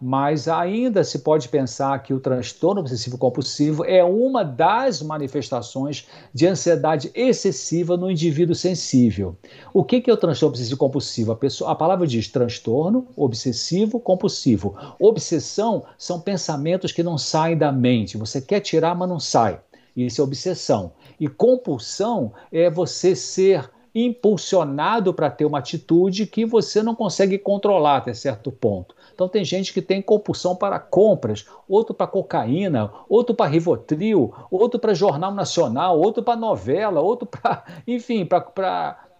mas 0.00 0.48
ainda 0.48 1.04
se 1.04 1.18
pode 1.18 1.48
pensar 1.48 2.02
que 2.02 2.14
o 2.14 2.20
transtorno 2.20 2.80
obsessivo 2.80 3.18
compulsivo 3.18 3.84
é 3.84 4.02
uma 4.02 4.42
das 4.42 5.02
manifestações 5.02 6.06
de 6.32 6.46
ansiedade 6.46 7.10
excessiva 7.14 7.96
no 7.96 8.10
indivíduo 8.10 8.54
sensível. 8.54 9.36
O 9.74 9.84
que 9.84 10.02
é 10.08 10.12
o 10.12 10.16
transtorno 10.16 10.52
obsessivo 10.52 10.78
compulsivo? 10.78 11.32
A, 11.32 11.36
pessoa, 11.36 11.70
a 11.70 11.74
palavra 11.74 12.06
diz 12.06 12.28
transtorno 12.28 13.06
obsessivo 13.14 14.00
compulsivo. 14.00 14.74
Obsessão 14.98 15.84
são 15.98 16.18
pensamentos 16.18 16.92
que 16.92 17.02
não 17.02 17.18
saem 17.18 17.58
da 17.58 17.70
mente. 17.70 18.16
Você 18.16 18.40
quer 18.40 18.60
tirar, 18.60 18.94
mas 18.94 19.08
não 19.08 19.20
sai. 19.20 19.60
Isso 19.94 20.20
é 20.20 20.24
obsessão. 20.24 20.92
E 21.18 21.28
compulsão 21.28 22.32
é 22.50 22.70
você 22.70 23.14
ser 23.14 23.70
impulsionado 23.94 25.12
para 25.12 25.30
ter 25.30 25.44
uma 25.44 25.58
atitude 25.58 26.26
que 26.26 26.44
você 26.44 26.82
não 26.82 26.94
consegue 26.94 27.36
controlar 27.38 27.96
até 27.96 28.14
certo 28.14 28.52
ponto. 28.52 28.94
Então 29.14 29.28
tem 29.28 29.44
gente 29.44 29.72
que 29.72 29.82
tem 29.82 30.00
compulsão 30.00 30.54
para 30.56 30.78
compras, 30.78 31.46
outro 31.68 31.94
para 31.94 32.06
cocaína, 32.06 32.90
outro 33.08 33.34
para 33.34 33.50
Rivotril, 33.50 34.32
outro 34.50 34.78
para 34.78 34.94
jornal 34.94 35.32
nacional, 35.32 35.98
outro 35.98 36.22
para 36.22 36.38
novela, 36.38 37.00
outro 37.00 37.26
para, 37.30 37.64
enfim, 37.86 38.24
para 38.24 38.40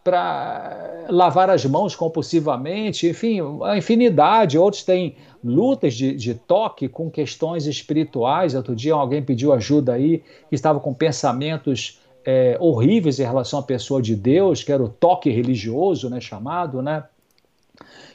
para 0.02 1.04
lavar 1.10 1.50
as 1.50 1.64
mãos 1.66 1.94
compulsivamente, 1.94 3.06
enfim, 3.06 3.40
a 3.62 3.76
infinidade. 3.76 4.58
Outros 4.58 4.82
têm 4.82 5.16
lutas 5.44 5.94
de, 5.94 6.14
de, 6.14 6.34
toque 6.34 6.88
com 6.88 7.10
questões 7.10 7.66
espirituais. 7.66 8.54
Outro 8.54 8.74
dia 8.74 8.94
alguém 8.94 9.22
pediu 9.22 9.52
ajuda 9.52 9.92
aí, 9.92 10.22
que 10.48 10.54
estava 10.54 10.80
com 10.80 10.94
pensamentos 10.94 12.00
é, 12.24 12.56
horríveis 12.60 13.18
em 13.18 13.24
relação 13.24 13.60
à 13.60 13.62
pessoa 13.62 14.00
de 14.00 14.14
Deus, 14.14 14.62
que 14.62 14.72
era 14.72 14.82
o 14.82 14.88
toque 14.88 15.30
religioso, 15.30 16.08
né, 16.08 16.20
chamado, 16.20 16.82
né? 16.82 17.04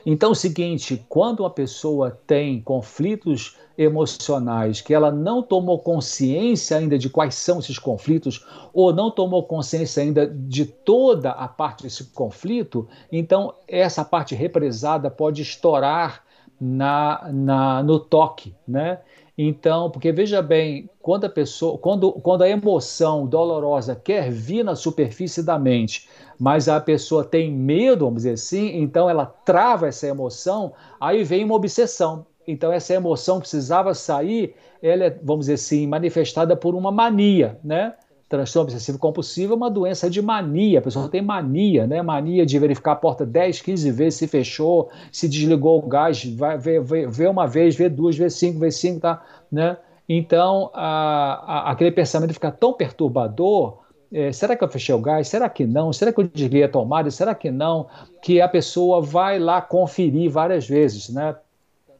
Então, 0.05 0.29
é 0.29 0.31
o 0.31 0.35
seguinte: 0.35 1.03
quando 1.09 1.41
uma 1.41 1.49
pessoa 1.49 2.11
tem 2.27 2.61
conflitos 2.61 3.57
emocionais 3.77 4.79
que 4.79 4.93
ela 4.93 5.11
não 5.11 5.43
tomou 5.43 5.79
consciência 5.79 6.77
ainda 6.77 6.97
de 6.97 7.09
quais 7.09 7.35
são 7.35 7.59
esses 7.59 7.77
conflitos, 7.77 8.45
ou 8.73 8.93
não 8.93 9.11
tomou 9.11 9.43
consciência 9.43 10.01
ainda 10.01 10.27
de 10.27 10.65
toda 10.65 11.31
a 11.31 11.47
parte 11.47 11.83
desse 11.83 12.05
conflito, 12.05 12.87
então 13.11 13.53
essa 13.67 14.05
parte 14.05 14.33
represada 14.33 15.09
pode 15.09 15.41
estourar 15.41 16.23
na, 16.59 17.29
na, 17.33 17.83
no 17.83 17.99
toque, 17.99 18.55
né? 18.67 18.99
Então, 19.37 19.91
porque 19.91 20.13
veja 20.13 20.41
bem, 20.41 20.89
quando 21.01 21.25
a 21.25 21.29
pessoa, 21.29 21.77
quando, 21.77 22.13
quando 22.13 22.43
a 22.43 22.49
emoção 22.49 23.27
dolorosa 23.27 23.93
quer 23.93 24.31
vir 24.31 24.63
na 24.63 24.75
superfície 24.75 25.43
da 25.43 25.59
mente, 25.59 26.07
mas 26.39 26.69
a 26.69 26.79
pessoa 26.79 27.23
tem 27.23 27.51
medo, 27.51 28.05
vamos 28.05 28.23
dizer 28.23 28.33
assim, 28.33 28.77
então 28.77 29.09
ela 29.09 29.25
trava 29.25 29.87
essa 29.87 30.07
emoção, 30.07 30.73
aí 30.99 31.23
vem 31.23 31.43
uma 31.43 31.55
obsessão. 31.55 32.25
Então 32.47 32.71
essa 32.71 32.93
emoção 32.93 33.39
precisava 33.39 33.93
sair, 33.93 34.55
ela 34.81 35.05
é, 35.05 35.19
vamos 35.21 35.47
dizer 35.47 35.55
assim, 35.55 35.85
manifestada 35.85 36.55
por 36.55 36.73
uma 36.73 36.91
mania, 36.91 37.59
né? 37.63 37.93
Transtorno 38.27 38.69
obsessivo 38.69 38.97
compulsivo 38.97 39.53
é 39.53 39.55
uma 39.55 39.69
doença 39.69 40.09
de 40.09 40.21
mania. 40.21 40.79
A 40.79 40.81
pessoa 40.81 41.07
tem 41.07 41.21
mania, 41.21 41.85
né? 41.85 42.01
Mania 42.01 42.45
de 42.45 42.57
verificar 42.57 42.93
a 42.93 42.95
porta 42.95 43.25
10, 43.25 43.61
15 43.61 43.91
vezes 43.91 44.19
se 44.19 44.27
fechou, 44.27 44.89
se 45.11 45.27
desligou 45.29 45.79
o 45.79 45.87
gás, 45.87 46.23
vai 46.25 46.57
ver, 46.57 46.81
ver 46.81 47.29
uma 47.29 47.45
vez, 47.47 47.75
ver 47.75 47.89
duas, 47.89 48.17
ver 48.17 48.31
cinco, 48.31 48.59
ver 48.59 48.71
cinco, 48.71 49.01
tá? 49.01 49.23
Né? 49.51 49.77
Então, 50.07 50.71
a, 50.73 51.69
a, 51.69 51.71
aquele 51.71 51.91
pensamento 51.91 52.33
fica 52.33 52.51
tão 52.51 52.73
perturbador. 52.73 53.79
É, 54.11 54.31
será 54.31 54.55
que 54.55 54.63
eu 54.63 54.69
fechei 54.69 54.93
o 54.93 54.99
gás? 54.99 55.27
Será 55.27 55.49
que 55.49 55.65
não? 55.65 55.91
Será 55.91 56.13
que 56.13 56.19
eu 56.19 56.27
desliguei 56.27 56.63
a 56.63 56.69
tomada? 56.69 57.09
Será 57.11 57.35
que 57.35 57.51
não? 57.51 57.87
Que 58.21 58.39
a 58.39 58.47
pessoa 58.47 59.01
vai 59.01 59.39
lá 59.39 59.61
conferir 59.61 60.29
várias 60.31 60.67
vezes, 60.67 61.09
né? 61.09 61.35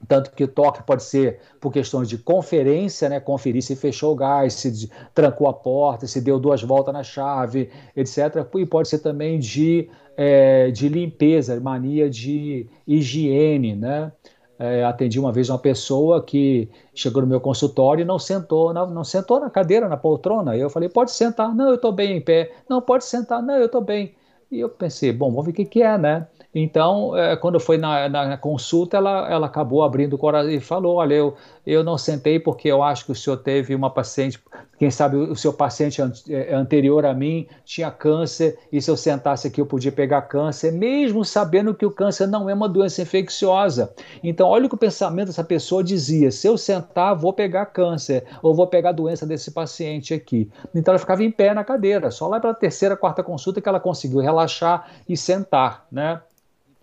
Tanto 0.08 0.32
que 0.32 0.44
o 0.44 0.48
toque 0.48 0.84
pode 0.84 1.04
ser 1.04 1.40
por 1.60 1.72
questões 1.72 2.10
de 2.10 2.18
conferência, 2.18 3.10
né? 3.10 3.20
conferir 3.20 3.62
se 3.62 3.76
fechou 3.76 4.14
o 4.14 4.16
gás, 4.16 4.54
se 4.54 4.90
trancou 5.14 5.48
a 5.48 5.54
porta, 5.54 6.08
se 6.08 6.22
deu 6.22 6.40
duas 6.40 6.62
voltas 6.62 6.94
na 6.94 7.04
chave, 7.04 7.70
etc. 7.96 8.46
E 8.56 8.66
pode 8.66 8.88
ser 8.88 9.00
também 9.00 9.40
de, 9.40 9.90
é, 10.18 10.70
de 10.72 10.90
limpeza, 10.90 11.60
mania 11.60 12.10
de 12.10 12.68
higiene. 12.88 13.76
Né? 13.76 14.12
É, 14.58 14.84
atendi 14.86 15.20
uma 15.20 15.32
vez 15.32 15.50
uma 15.50 15.60
pessoa 15.60 16.24
que 16.24 16.70
chegou 16.94 17.22
no 17.22 17.28
meu 17.28 17.42
consultório 17.42 18.04
e 18.04 18.06
não 18.06 18.18
sentou, 18.18 18.74
não, 18.74 18.90
não 18.90 19.04
sentou 19.04 19.40
na 19.40 19.50
cadeira, 19.50 19.90
na 19.90 19.98
poltrona. 19.98 20.56
Eu 20.56 20.70
falei, 20.70 20.88
pode 20.88 21.12
sentar. 21.12 21.54
Não, 21.54 21.70
eu 21.70 21.76
estou 21.76 21.92
bem 21.92 22.18
em 22.18 22.22
pé. 22.22 22.54
Não, 22.70 22.82
pode 22.82 23.06
sentar. 23.06 23.42
Não, 23.44 23.56
eu 23.56 23.66
estou 23.66 23.82
bem. 23.82 24.16
E 24.50 24.60
eu 24.60 24.70
pensei, 24.70 25.12
bom, 25.12 25.30
vamos 25.30 25.46
ver 25.46 25.52
o 25.52 25.54
que, 25.56 25.66
que 25.66 25.82
é, 25.82 25.98
né? 25.98 26.28
Então, 26.58 27.18
é, 27.18 27.36
quando 27.36 27.60
foi 27.60 27.78
na, 27.78 28.08
na, 28.08 28.38
consulta, 28.38 28.96
ela, 28.96 29.30
ela 29.30 29.48
acabou 29.48 29.84
abrindo 29.84 30.14
o 30.14 30.18
coração 30.18 30.50
e 30.50 30.62
falou: 30.62 30.96
Olha, 30.96 31.14
eu, 31.14 31.36
eu 31.68 31.84
não 31.84 31.98
sentei 31.98 32.40
porque 32.40 32.70
eu 32.70 32.82
acho 32.82 33.04
que 33.04 33.12
o 33.12 33.16
senhor 33.16 33.36
teve 33.36 33.76
uma 33.76 33.90
paciente, 33.90 34.42
quem 34.80 34.90
sabe 34.90 35.18
o 35.18 35.36
seu 35.36 35.52
paciente 35.52 36.02
é, 36.30 36.56
anterior 36.56 37.06
a 37.06 37.14
mim 37.14 37.46
tinha 37.66 37.92
câncer, 37.92 38.58
e 38.72 38.82
se 38.82 38.90
eu 38.90 38.96
sentasse 38.96 39.46
aqui 39.46 39.60
eu 39.60 39.66
podia 39.66 39.92
pegar 39.92 40.22
câncer, 40.22 40.72
mesmo 40.72 41.26
sabendo 41.26 41.76
que 41.76 41.86
o 41.86 41.92
câncer 41.92 42.26
não 42.26 42.50
é 42.50 42.54
uma 42.54 42.70
doença 42.70 43.02
infecciosa. 43.02 43.94
Então, 44.24 44.48
olha 44.48 44.68
o 44.68 44.70
que 44.70 44.76
o 44.76 44.78
pensamento 44.78 45.28
dessa 45.28 45.44
pessoa 45.44 45.84
dizia: 45.84 46.32
se 46.32 46.48
eu 46.48 46.58
sentar, 46.58 47.18
vou 47.18 47.34
pegar 47.34 47.66
câncer, 47.66 48.24
ou 48.42 48.56
vou 48.56 48.68
pegar 48.68 48.92
a 48.92 48.94
doença 48.94 49.26
desse 49.26 49.52
paciente 49.52 50.14
aqui. 50.14 50.50
Então, 50.74 50.94
ela 50.94 51.00
ficava 51.00 51.22
em 51.22 51.32
pé 51.32 51.54
na 51.54 51.66
cadeira, 51.66 52.12
só 52.12 52.30
lá 52.30 52.40
pela 52.40 52.54
terceira, 52.54 52.96
quarta 52.96 53.22
consulta 53.22 53.60
que 53.60 53.68
ela 53.68 53.82
conseguiu 53.82 54.22
relaxar 54.22 54.90
e 55.10 55.18
sentar, 55.18 55.86
né? 55.92 56.22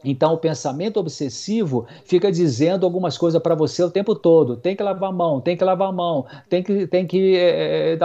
Então, 0.04 0.34
o 0.34 0.38
pensamento 0.38 0.98
obsessivo 0.98 1.86
fica 2.04 2.30
dizendo 2.30 2.84
algumas 2.84 3.16
coisas 3.16 3.40
para 3.40 3.54
você 3.54 3.82
o 3.82 3.90
tempo 3.90 4.14
todo. 4.14 4.56
Tem 4.56 4.74
que 4.74 4.82
lavar 4.82 5.10
a 5.10 5.12
mão, 5.12 5.40
tem 5.40 5.56
que 5.56 5.64
lavar 5.64 5.88
a 5.88 5.92
mão, 5.92 6.26
tem 6.48 6.62
que. 6.62 6.86
Tem 6.86 7.06
que 7.06 7.36
é, 7.36 7.94
é, 7.94 7.98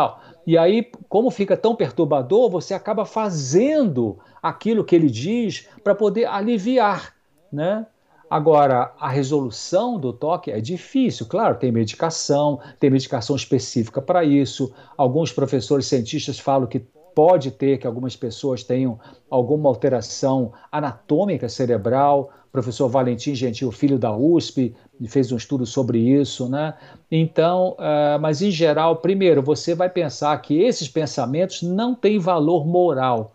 E 0.45 0.58
aí, 0.58 0.89
como 1.10 1.32
fica 1.32 1.58
tão 1.58 1.76
perturbador, 1.76 2.50
você 2.50 2.74
acaba 2.74 3.06
fazendo 3.06 4.18
aquilo 4.41 4.84
que 4.84 4.95
ele 4.95 5.10
diz 5.10 5.68
para 5.84 5.95
poder 5.95 6.26
aliviar. 6.26 7.14
Né? 7.52 7.86
Agora, 8.30 8.93
a 9.00 9.08
resolução 9.08 9.98
do 9.98 10.12
toque 10.12 10.52
é 10.52 10.60
difícil, 10.60 11.26
claro, 11.28 11.56
tem 11.56 11.72
medicação, 11.72 12.60
tem 12.78 12.89
medicação 12.89 13.36
específica 13.36 14.02
para 14.02 14.24
isso. 14.26 14.74
Alguns 14.98 15.32
professores 15.32 15.88
cientistas 15.88 16.38
falam 16.38 16.68
que 16.68 16.86
pode 17.18 17.49
ter 17.49 17.80
que 17.80 17.88
algumas 17.88 18.15
pessoas 18.15 18.61
tenham 18.61 18.99
alguma 19.28 19.68
alteração 19.68 20.53
anatômica 20.72 21.49
cerebral. 21.49 22.30
O 22.47 22.51
professor 22.51 22.88
Valentim 22.88 23.34
Gentil, 23.34 23.72
filho 23.72 23.97
da 23.97 24.15
USP, 24.15 24.76
fez 25.07 25.32
um 25.32 25.36
estudo 25.36 25.65
sobre 25.65 25.97
isso, 25.97 26.47
né? 26.47 26.76
Então, 27.11 27.76
uh, 27.80 28.22
mas 28.22 28.43
em 28.43 28.51
geral, 28.51 28.97
primeiro, 28.97 29.41
você 29.41 29.74
vai 29.74 29.89
pensar 29.89 30.39
que 30.43 30.61
esses 30.61 30.88
pensamentos 30.88 31.63
não 31.63 31.95
têm 31.95 32.20
valor 32.20 32.68
moral 32.68 33.34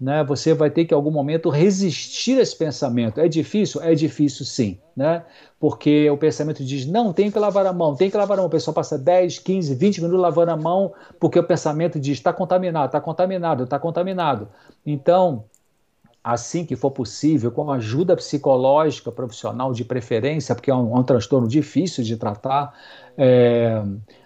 né, 0.00 0.22
você 0.22 0.54
vai 0.54 0.70
ter 0.70 0.84
que 0.84 0.94
em 0.94 0.96
algum 0.96 1.10
momento 1.10 1.48
resistir 1.48 2.38
a 2.38 2.42
esse 2.42 2.56
pensamento. 2.56 3.20
É 3.20 3.26
difícil? 3.26 3.82
É 3.82 3.94
difícil 3.94 4.44
sim, 4.44 4.78
né? 4.96 5.24
Porque 5.58 6.08
o 6.08 6.16
pensamento 6.16 6.64
diz, 6.64 6.86
não, 6.86 7.12
tem 7.12 7.30
que 7.30 7.38
lavar 7.38 7.66
a 7.66 7.72
mão, 7.72 7.96
tem 7.96 8.10
que 8.10 8.16
lavar 8.16 8.38
a 8.38 8.40
mão. 8.40 8.46
O 8.46 8.50
pessoal 8.50 8.74
passa 8.74 8.96
10, 8.96 9.40
15, 9.40 9.74
20 9.74 10.02
minutos 10.02 10.20
lavando 10.20 10.52
a 10.52 10.56
mão, 10.56 10.92
porque 11.18 11.38
o 11.38 11.44
pensamento 11.44 11.98
diz, 11.98 12.18
está 12.18 12.32
contaminado, 12.32 12.86
está 12.86 13.00
contaminado, 13.00 13.64
está 13.64 13.78
contaminado. 13.78 14.48
Então, 14.86 15.44
assim 16.22 16.64
que 16.64 16.76
for 16.76 16.90
possível, 16.90 17.50
com 17.50 17.70
ajuda 17.70 18.14
psicológica 18.14 19.10
profissional 19.10 19.72
de 19.72 19.84
preferência, 19.84 20.54
porque 20.54 20.70
é 20.70 20.74
um, 20.74 20.96
é 20.96 21.00
um 21.00 21.02
transtorno 21.02 21.48
difícil 21.48 22.04
de 22.04 22.16
tratar, 22.16 22.72
é, 23.16 23.82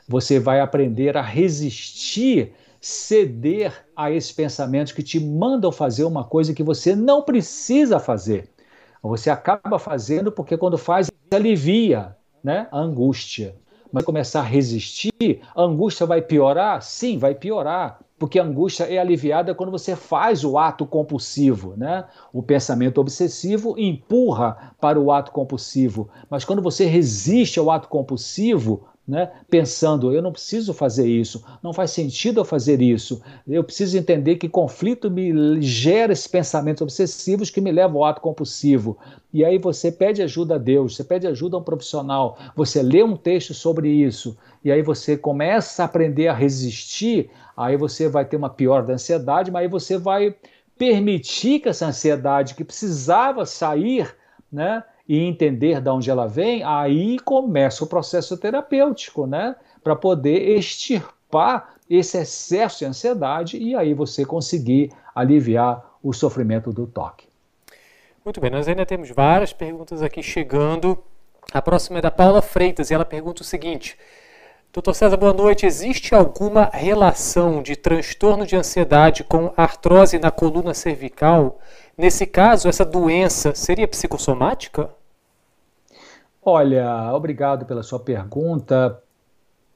você 0.06 0.38
vai 0.38 0.60
aprender 0.60 1.16
a 1.16 1.22
resistir 1.22 2.52
ceder 2.82 3.86
a 3.94 4.10
esses 4.10 4.32
pensamentos 4.32 4.92
que 4.92 5.04
te 5.04 5.20
mandam 5.20 5.70
fazer 5.70 6.02
uma 6.02 6.24
coisa 6.24 6.52
que 6.52 6.64
você 6.64 6.96
não 6.96 7.22
precisa 7.22 8.00
fazer. 8.00 8.50
Você 9.00 9.30
acaba 9.30 9.78
fazendo 9.78 10.32
porque 10.32 10.56
quando 10.56 10.76
faz, 10.76 11.08
alivia 11.32 12.16
né, 12.42 12.66
a 12.72 12.78
angústia. 12.80 13.54
Mas 13.92 14.04
começar 14.04 14.40
a 14.40 14.44
resistir, 14.44 15.12
a 15.54 15.62
angústia 15.62 16.06
vai 16.06 16.22
piorar? 16.22 16.82
Sim, 16.82 17.18
vai 17.18 17.34
piorar, 17.34 18.00
porque 18.18 18.38
a 18.38 18.44
angústia 18.44 18.84
é 18.84 18.98
aliviada 18.98 19.54
quando 19.54 19.70
você 19.70 19.94
faz 19.94 20.44
o 20.44 20.58
ato 20.58 20.86
compulsivo. 20.86 21.74
Né? 21.76 22.04
O 22.32 22.42
pensamento 22.42 23.00
obsessivo 23.00 23.78
empurra 23.78 24.74
para 24.80 24.98
o 24.98 25.12
ato 25.12 25.30
compulsivo, 25.30 26.08
mas 26.28 26.44
quando 26.44 26.62
você 26.62 26.86
resiste 26.86 27.58
ao 27.58 27.70
ato 27.70 27.86
compulsivo, 27.86 28.88
né, 29.12 29.30
pensando, 29.50 30.10
eu 30.10 30.22
não 30.22 30.32
preciso 30.32 30.72
fazer 30.72 31.06
isso, 31.06 31.44
não 31.62 31.74
faz 31.74 31.90
sentido 31.90 32.40
eu 32.40 32.46
fazer 32.46 32.80
isso, 32.80 33.20
eu 33.46 33.62
preciso 33.62 33.98
entender 33.98 34.36
que 34.36 34.48
conflito 34.48 35.10
me 35.10 35.60
gera 35.60 36.14
esses 36.14 36.26
pensamentos 36.26 36.80
obsessivos 36.80 37.50
que 37.50 37.60
me 37.60 37.70
levam 37.70 37.98
ao 37.98 38.06
ato 38.06 38.22
compulsivo. 38.22 38.96
E 39.30 39.44
aí 39.44 39.58
você 39.58 39.92
pede 39.92 40.22
ajuda 40.22 40.54
a 40.54 40.58
Deus, 40.58 40.96
você 40.96 41.04
pede 41.04 41.26
ajuda 41.26 41.58
a 41.58 41.60
um 41.60 41.62
profissional, 41.62 42.38
você 42.56 42.82
lê 42.82 43.02
um 43.02 43.14
texto 43.14 43.52
sobre 43.52 43.90
isso, 43.90 44.34
e 44.64 44.72
aí 44.72 44.80
você 44.80 45.14
começa 45.14 45.82
a 45.82 45.84
aprender 45.84 46.28
a 46.28 46.32
resistir, 46.32 47.28
aí 47.54 47.76
você 47.76 48.08
vai 48.08 48.24
ter 48.24 48.38
uma 48.38 48.48
pior 48.48 48.82
da 48.82 48.94
ansiedade, 48.94 49.50
mas 49.50 49.64
aí 49.64 49.68
você 49.68 49.98
vai 49.98 50.34
permitir 50.78 51.60
que 51.60 51.68
essa 51.68 51.84
ansiedade 51.84 52.54
que 52.54 52.64
precisava 52.64 53.44
sair, 53.44 54.16
né, 54.50 54.82
e 55.08 55.18
entender 55.18 55.80
de 55.80 55.90
onde 55.90 56.10
ela 56.10 56.26
vem, 56.26 56.62
aí 56.62 57.18
começa 57.20 57.84
o 57.84 57.86
processo 57.86 58.36
terapêutico, 58.36 59.26
né? 59.26 59.56
Para 59.82 59.96
poder 59.96 60.56
extirpar 60.56 61.74
esse 61.88 62.18
excesso 62.18 62.80
de 62.80 62.84
ansiedade 62.86 63.56
e 63.58 63.74
aí 63.74 63.92
você 63.94 64.24
conseguir 64.24 64.90
aliviar 65.14 65.98
o 66.02 66.12
sofrimento 66.12 66.72
do 66.72 66.86
toque. 66.86 67.28
Muito 68.24 68.40
bem, 68.40 68.50
nós 68.50 68.68
ainda 68.68 68.86
temos 68.86 69.10
várias 69.10 69.52
perguntas 69.52 70.00
aqui 70.02 70.22
chegando. 70.22 70.96
A 71.52 71.60
próxima 71.60 71.98
é 71.98 72.02
da 72.02 72.10
Paula 72.10 72.40
Freitas 72.40 72.90
e 72.90 72.94
ela 72.94 73.04
pergunta 73.04 73.42
o 73.42 73.44
seguinte: 73.44 73.98
Doutor 74.72 74.94
César, 74.94 75.18
boa 75.18 75.34
noite. 75.34 75.66
Existe 75.66 76.14
alguma 76.14 76.70
relação 76.72 77.62
de 77.62 77.76
transtorno 77.76 78.46
de 78.46 78.56
ansiedade 78.56 79.22
com 79.22 79.52
artrose 79.54 80.18
na 80.18 80.30
coluna 80.30 80.72
cervical? 80.72 81.58
Nesse 82.02 82.26
caso, 82.26 82.68
essa 82.68 82.84
doença 82.84 83.54
seria 83.54 83.86
psicossomática? 83.86 84.90
Olha, 86.44 87.12
obrigado 87.14 87.64
pela 87.64 87.84
sua 87.84 88.00
pergunta. 88.00 89.00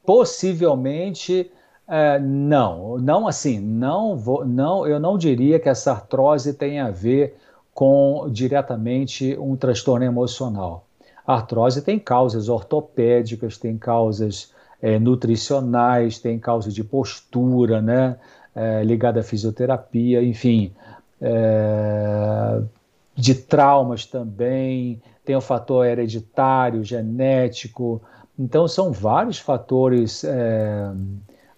Possivelmente 0.05 1.49
é, 1.87 2.19
não, 2.19 2.99
não 2.99 3.29
assim, 3.29 3.61
não 3.61 4.17
vou, 4.17 4.45
não, 4.45 4.85
eu 4.89 4.99
não 4.99 5.17
diria 5.17 5.61
que 5.61 5.69
essa 5.69 5.93
artrose 5.93 6.53
tem 6.53 6.81
a 6.81 6.91
ver 6.91 7.37
com 7.73 8.27
diretamente 8.29 9.39
um 9.39 9.55
transtorno 9.55 10.05
emocional. 10.05 10.85
A 11.25 11.35
artrose 11.35 11.81
tem 11.81 11.97
causas 11.97 12.49
ortopédicas, 12.49 13.57
tem 13.57 13.79
causas 13.79 14.53
é, 14.83 14.99
nutricionais, 14.99 16.19
tem 16.19 16.41
causa 16.41 16.73
de 16.73 16.83
postura, 16.83 17.81
né, 17.81 18.17
é, 18.53 18.83
ligada 18.83 19.21
à 19.21 19.23
fisioterapia, 19.23 20.21
enfim, 20.25 20.75
é, 21.21 22.61
de 23.15 23.35
traumas 23.35 24.05
também, 24.07 25.01
tem 25.25 25.35
o 25.35 25.41
fator 25.41 25.87
hereditário, 25.87 26.85
genético. 26.85 28.01
Então, 28.39 28.69
são 28.69 28.93
vários 28.93 29.39
fatores, 29.39 30.23
é, 30.25 30.87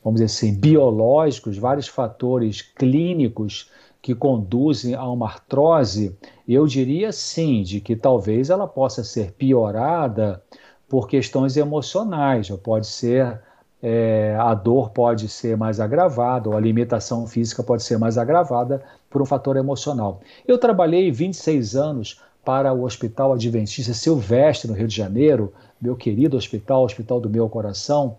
vamos 0.02 0.20
dizer 0.20 0.26
assim, 0.26 0.54
biológicos, 0.54 1.59
vários 1.59 1.88
fatores 1.88 2.62
clínicos 2.62 3.70
que 4.00 4.14
conduzem 4.14 4.94
a 4.94 5.04
uma 5.09 5.26
artrose. 5.26 6.16
Eu 6.46 6.66
diria 6.66 7.12
sim, 7.12 7.62
de 7.62 7.80
que 7.80 7.96
talvez 7.96 8.48
ela 8.48 8.66
possa 8.66 9.02
ser 9.02 9.32
piorada 9.32 10.42
por 10.88 11.09
questões 11.09 11.56
emocionais, 11.56 12.48
ou 12.48 12.56
pode 12.56 12.86
ser 12.86 13.40
é, 13.83 14.37
a 14.39 14.55
dor 14.55 14.91
pode 14.91 15.29
ser 15.29 15.57
mais 15.57 15.81
agravada, 15.81 16.49
ou 16.49 16.57
a 16.57 16.61
limitação 16.61 17.26
física 17.26 17.62
pode 17.62 17.83
ser 17.83 17.99
mais 17.99 18.18
agravada 18.18 18.83
por 19.09 19.22
um 19.22 19.26
fator 19.26 19.57
emocional. 19.57 20.20
Eu 20.47 20.59
trabalhei 20.59 21.11
26 21.11 21.76
anos 21.76 22.20
para 22.45 22.72
o 22.72 22.85
Hospital 22.85 23.35
Adventista 23.35 23.93
Silvestre, 23.93 24.68
no 24.68 24.76
Rio 24.76 24.89
de 24.89 24.97
Janeiro, 24.97 25.53
meu 25.81 25.95
querido 25.95 26.37
hospital, 26.37 26.85
hospital 26.85 27.20
do 27.20 27.31
meu 27.31 27.49
coração, 27.49 28.16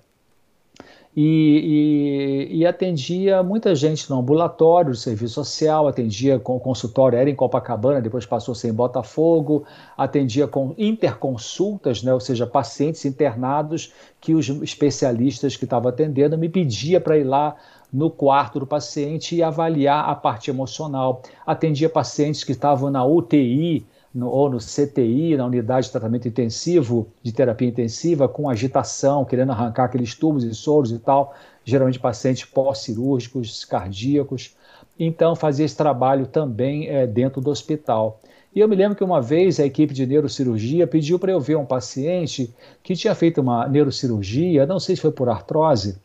e, 1.21 2.47
e, 2.49 2.59
e, 2.59 2.65
atendia 2.65 3.43
muita 3.43 3.75
gente 3.75 4.09
no 4.09 4.19
ambulatório, 4.19 4.95
serviço 4.95 5.33
social, 5.33 5.85
atendia 5.85 6.39
com 6.39 6.55
o 6.55 6.59
consultório, 6.61 7.19
era 7.19 7.29
em 7.29 7.35
Copacabana, 7.35 8.01
depois 8.01 8.25
passou 8.25 8.53
a 8.53 8.55
ser 8.55 8.69
em 8.69 8.73
Botafogo, 8.73 9.65
atendia 9.97 10.47
com 10.47 10.73
interconsultas, 10.77 12.01
né, 12.03 12.13
ou 12.13 12.21
seja, 12.21 12.47
pacientes 12.47 13.03
internados 13.03 13.91
que 14.21 14.33
os 14.33 14.47
especialistas 14.47 15.57
que 15.57 15.65
estavam 15.65 15.89
atendendo 15.89 16.37
me 16.37 16.47
pedia 16.47 17.01
para 17.01 17.17
ir 17.17 17.25
lá 17.25 17.57
no 17.91 18.09
quarto 18.09 18.57
do 18.57 18.65
paciente 18.65 19.35
e 19.35 19.43
avaliar 19.43 20.07
a 20.07 20.15
parte 20.15 20.49
emocional. 20.49 21.21
Atendia 21.45 21.89
pacientes 21.89 22.45
que 22.45 22.53
estavam 22.53 22.89
na 22.89 23.05
UTI, 23.05 23.85
no, 24.13 24.29
ou 24.29 24.49
no 24.49 24.57
CTI, 24.57 25.37
na 25.37 25.45
unidade 25.45 25.87
de 25.87 25.91
tratamento 25.91 26.27
intensivo, 26.27 27.07
de 27.21 27.31
terapia 27.31 27.67
intensiva, 27.67 28.27
com 28.27 28.49
agitação, 28.49 29.23
querendo 29.25 29.51
arrancar 29.51 29.85
aqueles 29.85 30.15
tubos 30.15 30.43
e 30.43 30.53
soros 30.53 30.91
e 30.91 30.99
tal, 30.99 31.35
geralmente 31.63 31.99
pacientes 31.99 32.45
pós-cirúrgicos, 32.45 33.65
cardíacos. 33.65 34.55
Então, 34.99 35.35
fazia 35.35 35.65
esse 35.65 35.77
trabalho 35.77 36.25
também 36.25 36.87
é, 36.89 37.05
dentro 37.05 37.39
do 37.39 37.49
hospital. 37.49 38.19
E 38.53 38.59
eu 38.59 38.67
me 38.67 38.75
lembro 38.75 38.97
que 38.97 39.03
uma 39.03 39.21
vez 39.21 39.59
a 39.59 39.65
equipe 39.65 39.93
de 39.93 40.05
neurocirurgia 40.05 40.87
pediu 40.87 41.19
para 41.19 41.31
eu 41.31 41.39
ver 41.39 41.55
um 41.55 41.65
paciente 41.65 42.51
que 42.81 42.95
tinha 42.95 43.13
feito 43.13 43.41
uma 43.41 43.67
neurocirurgia, 43.67 44.65
não 44.65 44.79
sei 44.79 44.95
se 44.95 45.01
foi 45.01 45.11
por 45.11 45.29
artrose, 45.29 45.97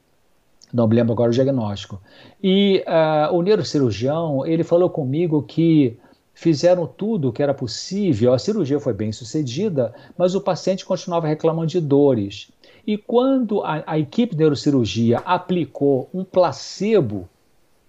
não 0.73 0.87
me 0.87 0.95
lembro 0.95 1.13
agora 1.13 1.31
o 1.31 1.33
diagnóstico. 1.33 2.01
E 2.43 2.85
uh, 2.87 3.35
o 3.35 3.41
neurocirurgião, 3.41 4.45
ele 4.45 4.63
falou 4.63 4.91
comigo 4.91 5.43
que 5.43 5.97
fizeram 6.45 6.87
tudo 6.87 7.31
o 7.31 7.33
que 7.33 7.43
era 7.43 7.55
possível, 7.55 8.35
a 8.35 8.39
cirurgia 8.39 8.79
foi 8.79 8.93
bem 8.93 9.11
sucedida, 9.11 9.95
mas 10.15 10.35
o 10.35 10.43
paciente 10.43 10.85
continuava 10.85 11.27
reclamando 11.27 11.69
de 11.69 11.81
dores. 11.81 12.51
E 12.87 12.99
quando 12.99 13.63
a, 13.63 13.83
a 13.87 13.99
equipe 13.99 14.35
de 14.35 14.41
neurocirurgia 14.41 15.21
aplicou 15.25 16.07
um 16.13 16.23
placebo, 16.23 17.27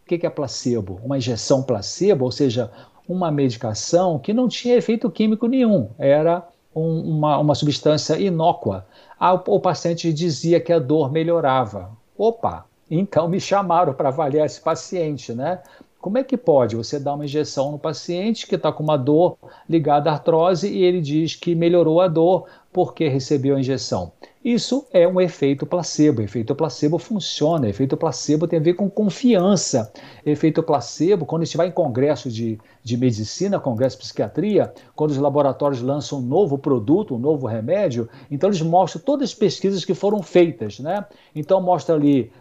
o 0.06 0.08
que, 0.08 0.18
que 0.18 0.26
é 0.26 0.30
placebo? 0.30 1.02
Uma 1.04 1.18
injeção 1.18 1.64
placebo, 1.64 2.24
ou 2.24 2.32
seja, 2.32 2.72
uma 3.10 3.30
medicação 3.30 4.18
que 4.18 4.34
não 4.34 4.48
tinha 4.48 4.78
efeito 4.78 5.12
químico 5.12 5.48
nenhum, 5.48 5.90
era 6.00 6.48
um, 6.74 7.18
uma, 7.18 7.38
uma 7.38 7.56
substância 7.56 8.18
inócua. 8.18 8.86
A, 9.20 9.34
o 9.34 9.60
paciente 9.60 10.14
dizia 10.14 10.62
que 10.62 10.72
a 10.72 10.80
dor 10.80 11.12
melhorava. 11.12 11.92
Opa! 12.18 12.66
Então 12.90 13.28
me 13.28 13.42
chamaram 13.42 13.94
para 13.94 14.08
avaliar 14.08 14.46
esse 14.46 14.62
paciente, 14.62 15.34
né? 15.34 15.60
Como 16.06 16.20
é 16.20 16.24
que 16.24 16.38
pode 16.38 16.76
você 16.76 17.00
dar 17.00 17.16
uma 17.16 17.26
injeção 17.26 17.72
no 17.72 17.80
paciente 17.80 18.46
que 18.46 18.54
está 18.54 18.72
com 18.72 18.84
uma 18.84 18.96
dor 18.96 19.40
ligada 19.68 20.08
à 20.08 20.14
artrose 20.14 20.72
e 20.72 20.84
ele 20.84 21.02
diz 21.02 21.34
que 21.34 21.56
melhorou 21.56 22.00
a 22.00 22.08
dor 22.08 22.46
porque 22.72 23.08
recebeu 23.08 23.56
a 23.56 23.60
injeção? 23.60 24.12
Isso 24.44 24.86
é 24.94 25.08
um 25.08 25.20
efeito 25.20 25.66
placebo. 25.66 26.22
Efeito 26.22 26.54
placebo 26.54 27.00
funciona. 27.00 27.68
Efeito 27.68 27.98
placebo 27.98 28.48
tem 28.48 28.60
a 28.60 28.62
ver 28.62 28.76
com 28.76 28.88
confiança. 28.88 29.92
Efeito 30.24 30.62
placebo, 30.62 31.26
quando 31.26 31.44
vai 31.56 31.70
em 31.70 31.72
congresso 31.72 32.30
de, 32.30 32.60
de 32.84 32.98
medicina, 32.98 33.60
congresso 33.60 33.98
de 33.98 34.04
psiquiatria, 34.04 34.72
quando 34.96 35.10
os 35.10 35.18
laboratórios 35.18 35.82
lançam 35.82 36.20
um 36.20 36.22
novo 36.22 36.60
produto, 36.60 37.16
um 37.16 37.18
novo 37.18 37.48
remédio, 37.48 38.08
então 38.30 38.50
eles 38.50 38.62
mostram 38.62 39.02
todas 39.02 39.30
as 39.30 39.34
pesquisas 39.34 39.84
que 39.84 39.96
foram 39.96 40.22
feitas. 40.22 40.78
Né? 40.78 41.04
Então 41.34 41.60
mostra 41.60 41.96
ali 41.96 42.32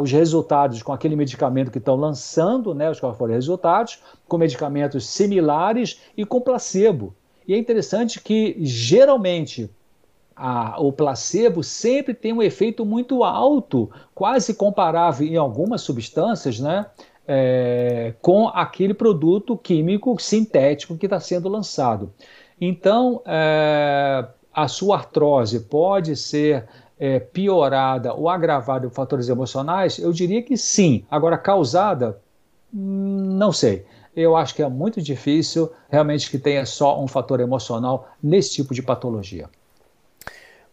os 0.00 0.12
resultados 0.12 0.82
com 0.82 0.92
aquele 0.92 1.16
medicamento 1.16 1.70
que 1.70 1.78
estão 1.78 1.96
lançando, 1.96 2.74
né, 2.74 2.90
os 2.90 3.00
quais 3.00 3.16
foram 3.16 3.32
resultados, 3.32 3.98
com 4.28 4.36
medicamentos 4.36 5.06
similares 5.06 6.00
e 6.16 6.24
com 6.24 6.40
placebo. 6.40 7.14
E 7.46 7.54
é 7.54 7.58
interessante 7.58 8.20
que, 8.20 8.56
geralmente, 8.60 9.70
a, 10.36 10.80
o 10.80 10.92
placebo 10.92 11.62
sempre 11.62 12.12
tem 12.14 12.32
um 12.32 12.42
efeito 12.42 12.84
muito 12.84 13.22
alto, 13.22 13.90
quase 14.14 14.54
comparável 14.54 15.26
em 15.26 15.36
algumas 15.36 15.82
substâncias, 15.82 16.58
né? 16.58 16.86
É, 17.26 18.12
com 18.20 18.48
aquele 18.48 18.92
produto 18.92 19.56
químico 19.56 20.20
sintético 20.20 20.98
que 20.98 21.06
está 21.06 21.18
sendo 21.18 21.48
lançado. 21.48 22.12
Então, 22.60 23.22
é, 23.24 24.26
a 24.52 24.68
sua 24.68 24.98
artrose 24.98 25.60
pode 25.60 26.16
ser 26.16 26.68
é, 27.04 27.20
piorada 27.20 28.14
ou 28.14 28.30
agravada 28.30 28.88
por 28.88 28.94
fatores 28.94 29.28
emocionais? 29.28 29.98
Eu 29.98 30.10
diria 30.10 30.42
que 30.42 30.56
sim. 30.56 31.04
Agora, 31.10 31.36
causada, 31.36 32.18
não 32.72 33.52
sei. 33.52 33.84
Eu 34.16 34.34
acho 34.34 34.54
que 34.54 34.62
é 34.62 34.68
muito 34.68 35.02
difícil 35.02 35.70
realmente 35.90 36.30
que 36.30 36.38
tenha 36.38 36.64
só 36.64 37.02
um 37.02 37.06
fator 37.06 37.40
emocional 37.40 38.08
nesse 38.22 38.54
tipo 38.54 38.72
de 38.72 38.82
patologia. 38.82 39.50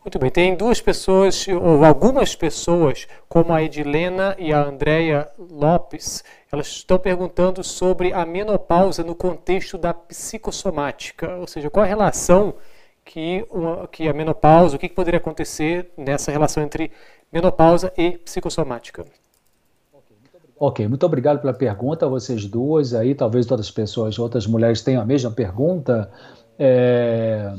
Muito 0.06 0.18
bem, 0.18 0.32
tem 0.32 0.56
duas 0.56 0.80
pessoas, 0.80 1.46
ou 1.48 1.84
algumas 1.84 2.36
pessoas, 2.36 3.08
como 3.30 3.54
a 3.54 3.62
Edilena 3.62 4.36
e 4.40 4.52
a 4.52 4.64
Andrea 4.64 5.30
Lopes, 5.38 6.24
elas 6.52 6.68
estão 6.68 6.98
perguntando 6.98 7.64
sobre 7.64 8.12
a 8.14 8.26
menopausa 8.26 9.04
no 9.04 9.14
contexto 9.14 9.78
da 9.78 9.94
psicossomática, 9.94 11.36
ou 11.36 11.46
seja, 11.46 11.70
qual 11.70 11.84
a 11.84 11.88
relação 11.88 12.56
que, 13.06 13.46
uma, 13.50 13.88
que 13.88 14.08
a 14.08 14.14
menopausa, 14.14 14.76
o 14.76 14.80
que, 14.80 14.90
poderia 14.90 15.18
acontecer 15.18 15.92
nessa 15.98 16.32
relação 16.32 16.64
entre 16.64 16.92
menopausa 17.32 17.92
e 17.98 18.18
psicossomática. 18.18 19.06
Ok, 20.58 20.88
muito 20.88 21.06
obrigado 21.06 21.40
pela 21.42 21.54
pergunta, 21.54 22.08
vocês 22.08 22.46
duas 22.46 22.94
aí, 22.94 23.16
talvez 23.16 23.50
outras 23.50 23.72
pessoas, 23.72 24.20
outras 24.20 24.46
mulheres 24.46 24.82
tenham 24.82 25.02
a 25.02 25.06
mesma 25.06 25.32
pergunta. 25.32 26.12
É... 26.60 27.52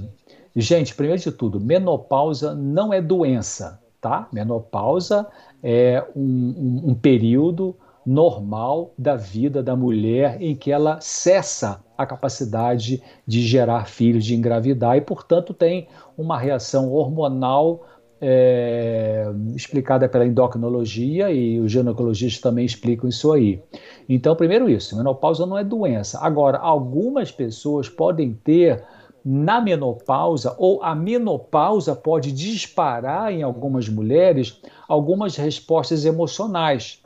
Gente, 0.55 0.95
primeiro 0.95 1.21
de 1.21 1.33
tudo, 1.33 1.59
menopausa 1.59 2.55
não 2.55 2.93
é 2.93 3.01
doença, 3.01 3.81
tá? 4.01 4.29
Menopausa 4.33 5.27
é 5.63 6.05
um, 6.15 6.21
um, 6.23 6.91
um 6.91 6.95
período 6.95 7.75
normal 8.05 8.93
da 8.99 9.17
vida 9.17 9.63
da 9.63 9.77
mulher 9.77 10.37
em 10.41 10.55
que 10.55 10.73
ela 10.73 10.99
cessa 11.01 11.83
a 11.97 12.05
capacidade 12.05 13.03
de 13.27 13.41
gerar 13.43 13.87
filhos, 13.87 14.25
de 14.25 14.35
engravidar 14.35 14.97
e, 14.97 15.01
portanto, 15.01 15.55
tem 15.55 15.87
uma 16.17 16.39
reação 16.39 16.93
hormonal 16.93 17.85
é, 18.25 19.25
explicada 19.57 20.09
pela 20.09 20.25
endocrinologia 20.25 21.33
e 21.33 21.59
os 21.59 21.73
ginecologistas 21.73 22.41
também 22.41 22.65
explicam 22.65 23.09
isso 23.09 23.33
aí. 23.33 23.61
Então, 24.09 24.37
primeiro 24.37 24.71
isso, 24.71 24.97
menopausa 24.97 25.45
não 25.45 25.59
é 25.59 25.65
doença. 25.65 26.21
Agora, 26.21 26.59
algumas 26.59 27.33
pessoas 27.33 27.89
podem 27.89 28.33
ter 28.33 28.85
na 29.25 29.61
menopausa, 29.61 30.55
ou 30.59 30.83
a 30.83 30.95
menopausa 30.95 31.95
pode 31.95 32.33
disparar 32.33 33.33
em 33.33 33.43
algumas 33.43 33.89
mulheres 33.89 34.61
algumas 34.89 35.37
respostas 35.37 36.05
emocionais. 36.05 37.02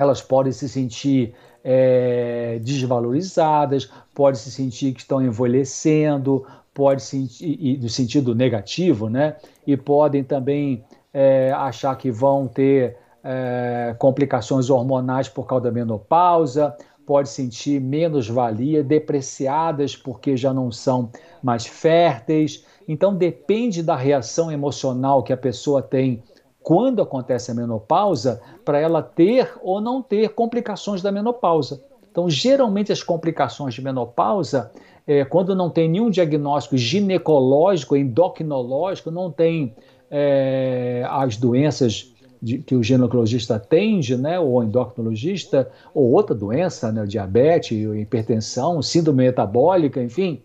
Elas 0.00 0.22
podem 0.22 0.50
se 0.50 0.66
sentir 0.66 1.34
é, 1.62 2.58
desvalorizadas, 2.62 3.90
podem 4.14 4.40
se 4.40 4.50
sentir 4.50 4.94
que 4.94 5.00
estão 5.00 5.22
envelhecendo, 5.22 6.46
pode 6.72 7.02
sentir, 7.02 7.78
no 7.78 7.88
sentido 7.90 8.34
negativo, 8.34 9.10
né? 9.10 9.36
E 9.66 9.76
podem 9.76 10.24
também 10.24 10.82
é, 11.12 11.52
achar 11.54 11.94
que 11.96 12.10
vão 12.10 12.48
ter 12.48 12.96
é, 13.22 13.94
complicações 13.98 14.70
hormonais 14.70 15.28
por 15.28 15.46
causa 15.46 15.64
da 15.64 15.70
menopausa, 15.70 16.74
pode 17.04 17.28
sentir 17.28 17.78
menos 17.78 18.26
valia, 18.26 18.82
depreciadas 18.82 19.94
porque 19.94 20.34
já 20.34 20.54
não 20.54 20.72
são 20.72 21.10
mais 21.42 21.66
férteis. 21.66 22.64
Então 22.88 23.14
depende 23.14 23.82
da 23.82 23.96
reação 23.96 24.50
emocional 24.50 25.22
que 25.22 25.32
a 25.32 25.36
pessoa 25.36 25.82
tem 25.82 26.22
quando 26.62 27.02
acontece 27.02 27.50
a 27.50 27.54
menopausa 27.54 28.40
para 28.64 28.78
ela 28.78 29.02
ter 29.02 29.52
ou 29.62 29.80
não 29.80 30.02
ter 30.02 30.30
complicações 30.30 31.02
da 31.02 31.10
menopausa. 31.10 31.82
Então, 32.10 32.28
geralmente 32.28 32.92
as 32.92 33.02
complicações 33.02 33.74
de 33.74 33.82
menopausa, 33.82 34.70
é, 35.06 35.24
quando 35.24 35.54
não 35.54 35.70
tem 35.70 35.88
nenhum 35.88 36.10
diagnóstico 36.10 36.76
ginecológico, 36.76 37.96
endocrinológico, 37.96 39.10
não 39.10 39.30
tem 39.30 39.74
é, 40.10 41.06
as 41.08 41.36
doenças 41.36 42.12
de, 42.42 42.58
que 42.58 42.74
o 42.74 42.82
ginecologista 42.82 43.56
atende, 43.56 44.16
né, 44.16 44.40
ou 44.40 44.62
endocrinologista, 44.62 45.70
ou 45.94 46.10
outra 46.10 46.34
doença, 46.34 46.90
né, 46.90 47.04
diabetes, 47.06 47.70
hipertensão, 47.72 48.82
síndrome 48.82 49.24
metabólica, 49.24 50.02
enfim, 50.02 50.42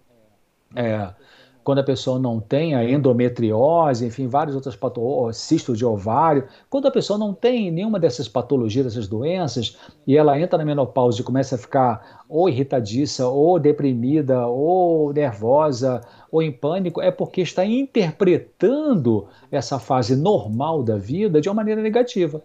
é, 0.75 1.09
quando 1.65 1.79
a 1.79 1.83
pessoa 1.83 2.19
não 2.19 2.39
tem 2.39 2.75
a 2.75 2.87
endometriose, 2.87 4.05
enfim, 4.05 4.27
várias 4.27 4.55
outras 4.55 4.75
patologias, 4.75 5.37
cisto 5.37 5.75
de 5.75 5.83
ovário, 5.83 6.47
quando 6.69 6.87
a 6.87 6.91
pessoa 6.91 7.17
não 7.17 7.33
tem 7.33 7.71
nenhuma 7.71 7.99
dessas 7.99 8.27
patologias, 8.27 8.85
dessas 8.85 9.07
doenças, 9.07 9.75
e 10.05 10.15
ela 10.15 10.39
entra 10.39 10.59
na 10.59 10.63
menopausa 10.63 11.19
e 11.19 11.23
começa 11.23 11.55
a 11.55 11.57
ficar 11.57 12.23
ou 12.29 12.47
irritadiça, 12.47 13.27
ou 13.27 13.57
deprimida, 13.59 14.45
ou 14.45 15.11
nervosa, 15.11 16.01
ou 16.31 16.39
em 16.39 16.51
pânico, 16.51 17.01
é 17.01 17.09
porque 17.09 17.41
está 17.41 17.65
interpretando 17.65 19.25
essa 19.51 19.79
fase 19.79 20.15
normal 20.15 20.83
da 20.83 20.97
vida 20.97 21.41
de 21.41 21.49
uma 21.49 21.55
maneira 21.55 21.81
negativa. 21.81 22.43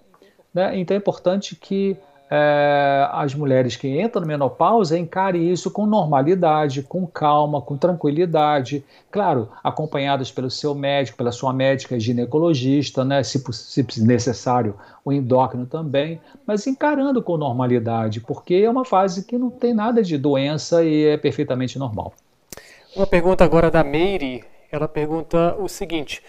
Né? 0.55 0.79
Então 0.79 0.95
é 0.95 0.99
importante 0.99 1.55
que 1.55 1.95
é, 2.31 3.09
as 3.11 3.35
mulheres 3.35 3.75
que 3.75 4.01
entram 4.01 4.21
na 4.21 4.29
menopausa 4.29 4.97
encarem 4.97 5.51
isso 5.51 5.69
com 5.71 5.85
normalidade, 5.85 6.83
com 6.83 7.05
calma, 7.05 7.61
com 7.61 7.77
tranquilidade, 7.77 8.85
claro, 9.11 9.49
acompanhadas 9.65 10.31
pelo 10.31 10.49
seu 10.49 10.73
médico, 10.73 11.19
pela 11.19 11.33
sua 11.33 11.53
médica 11.53 11.99
ginecologista, 11.99 13.05
né, 13.05 13.25
se, 13.25 13.43
se 13.53 14.05
necessário, 14.05 14.77
o 15.05 15.13
endócrino 15.13 15.67
também, 15.67 16.21
mas 16.47 16.67
encarando 16.67 17.21
com 17.21 17.37
normalidade, 17.37 18.21
porque 18.21 18.55
é 18.55 18.71
uma 18.71 18.85
fase 18.85 19.25
que 19.25 19.37
não 19.37 19.51
tem 19.51 19.75
nada 19.75 20.03
de 20.03 20.17
doença 20.17 20.85
e 20.85 21.07
é 21.07 21.17
perfeitamente 21.17 21.79
normal. 21.79 22.13
Uma 22.95 23.07
pergunta 23.07 23.45
agora 23.45 23.71
da 23.71 23.83
Meire, 23.83 24.45
ela 24.71 24.87
pergunta 24.87 25.57
o 25.59 25.69
seguinte. 25.69 26.23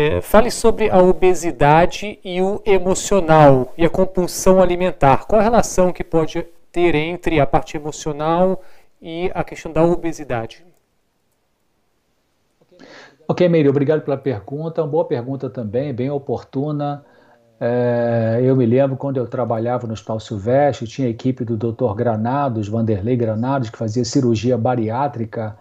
É, 0.00 0.20
fale 0.20 0.48
sobre 0.48 0.88
a 0.88 0.98
obesidade 0.98 2.20
e 2.24 2.40
o 2.40 2.62
emocional 2.64 3.74
e 3.76 3.84
a 3.84 3.90
compulsão 3.90 4.62
alimentar. 4.62 5.26
Qual 5.26 5.40
a 5.40 5.42
relação 5.42 5.92
que 5.92 6.04
pode 6.04 6.46
ter 6.70 6.94
entre 6.94 7.40
a 7.40 7.44
parte 7.44 7.76
emocional 7.76 8.62
e 9.02 9.28
a 9.34 9.42
questão 9.42 9.72
da 9.72 9.82
obesidade? 9.82 10.64
Ok, 13.26 13.48
Meire, 13.48 13.68
obrigado 13.68 14.02
pela 14.02 14.16
pergunta. 14.16 14.82
Uma 14.82 14.88
boa 14.88 15.04
pergunta 15.04 15.50
também, 15.50 15.92
bem 15.92 16.10
oportuna. 16.10 17.04
É, 17.60 18.40
eu 18.44 18.54
me 18.54 18.66
lembro 18.66 18.96
quando 18.96 19.16
eu 19.16 19.26
trabalhava 19.26 19.88
no 19.88 19.94
Hospital 19.94 20.20
Silvestre, 20.20 20.86
tinha 20.86 21.08
a 21.08 21.10
equipe 21.10 21.44
do 21.44 21.56
Dr. 21.56 21.92
Granados, 21.96 22.68
Vanderlei 22.68 23.16
Granados, 23.16 23.68
que 23.68 23.76
fazia 23.76 24.04
cirurgia 24.04 24.56
bariátrica 24.56 25.58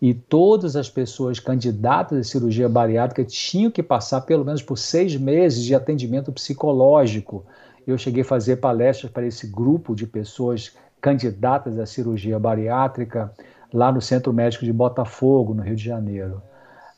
e 0.00 0.12
todas 0.12 0.76
as 0.76 0.90
pessoas 0.90 1.40
candidatas 1.40 2.18
à 2.18 2.22
cirurgia 2.22 2.68
bariátrica 2.68 3.24
tinham 3.24 3.70
que 3.70 3.82
passar 3.82 4.20
pelo 4.22 4.44
menos 4.44 4.62
por 4.62 4.76
seis 4.76 5.16
meses 5.16 5.62
de 5.64 5.74
atendimento 5.74 6.30
psicológico. 6.32 7.44
Eu 7.86 7.96
cheguei 7.96 8.22
a 8.22 8.24
fazer 8.24 8.56
palestras 8.56 9.10
para 9.10 9.26
esse 9.26 9.46
grupo 9.46 9.94
de 9.94 10.06
pessoas 10.06 10.76
candidatas 11.00 11.78
à 11.78 11.86
cirurgia 11.86 12.38
bariátrica 12.38 13.32
lá 13.72 13.90
no 13.90 14.00
Centro 14.00 14.32
Médico 14.32 14.64
de 14.64 14.72
Botafogo, 14.72 15.54
no 15.54 15.62
Rio 15.62 15.76
de 15.76 15.84
Janeiro. 15.84 16.42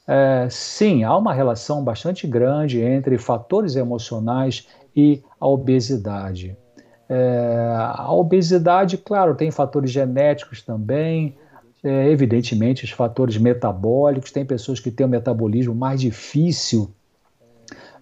É, 0.07 0.49
sim, 0.51 1.05
há 1.05 1.15
uma 1.17 1.35
relação 1.35 1.85
bastante 1.85 2.27
grande 2.27 2.81
entre 2.81 3.19
fatores 3.19 3.77
emocionais 3.77 4.67
e 4.97 5.23
a 5.39 5.47
obesidade. 5.47 6.57
É, 7.09 7.75
a 7.95 8.11
obesidade, 8.13 8.97
claro, 8.99 9.35
tem 9.35 9.51
fatores 9.51 9.91
genéticos 9.91 10.63
também, 10.63 11.37
é, 11.83 12.11
evidentemente, 12.11 12.85
os 12.85 12.91
fatores 12.91 13.37
metabólicos. 13.37 14.31
Tem 14.31 14.45
pessoas 14.45 14.81
que 14.81 14.91
têm 14.91 15.07
um 15.07 15.11
metabolismo 15.11 15.75
mais 15.75 16.01
difícil 16.01 16.93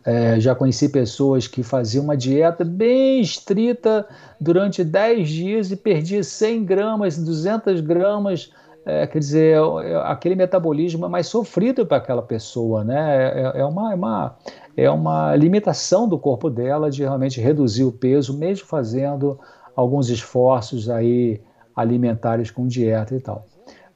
É, 0.06 0.38
já 0.38 0.54
conheci 0.54 0.88
pessoas 0.88 1.48
que 1.48 1.64
faziam 1.64 2.04
uma 2.04 2.16
dieta 2.16 2.64
bem 2.64 3.20
estrita 3.20 4.06
durante 4.40 4.84
10 4.84 5.28
dias 5.28 5.72
e 5.72 5.76
perdia 5.76 6.22
100 6.22 6.64
gramas, 6.64 7.18
200 7.18 7.80
gramas. 7.80 8.52
É, 8.84 9.04
quer 9.08 9.18
dizer, 9.18 9.56
é, 9.56 9.90
é, 9.90 9.96
aquele 10.04 10.36
metabolismo 10.36 11.06
é 11.06 11.08
mais 11.08 11.26
sofrido 11.26 11.84
para 11.84 11.96
aquela 11.96 12.22
pessoa, 12.22 12.84
né? 12.84 13.32
É, 13.34 13.60
é, 13.60 13.64
uma, 13.64 13.92
é, 13.92 13.96
uma, 13.96 14.36
é 14.76 14.90
uma 14.90 15.34
limitação 15.34 16.08
do 16.08 16.16
corpo 16.20 16.48
dela 16.48 16.88
de 16.88 17.02
realmente 17.02 17.40
reduzir 17.40 17.82
o 17.82 17.90
peso, 17.90 18.38
mesmo 18.38 18.64
fazendo 18.64 19.40
alguns 19.74 20.08
esforços 20.08 20.88
aí 20.88 21.40
alimentares 21.74 22.48
com 22.48 22.64
dieta 22.68 23.12
e 23.16 23.20
tal. 23.20 23.44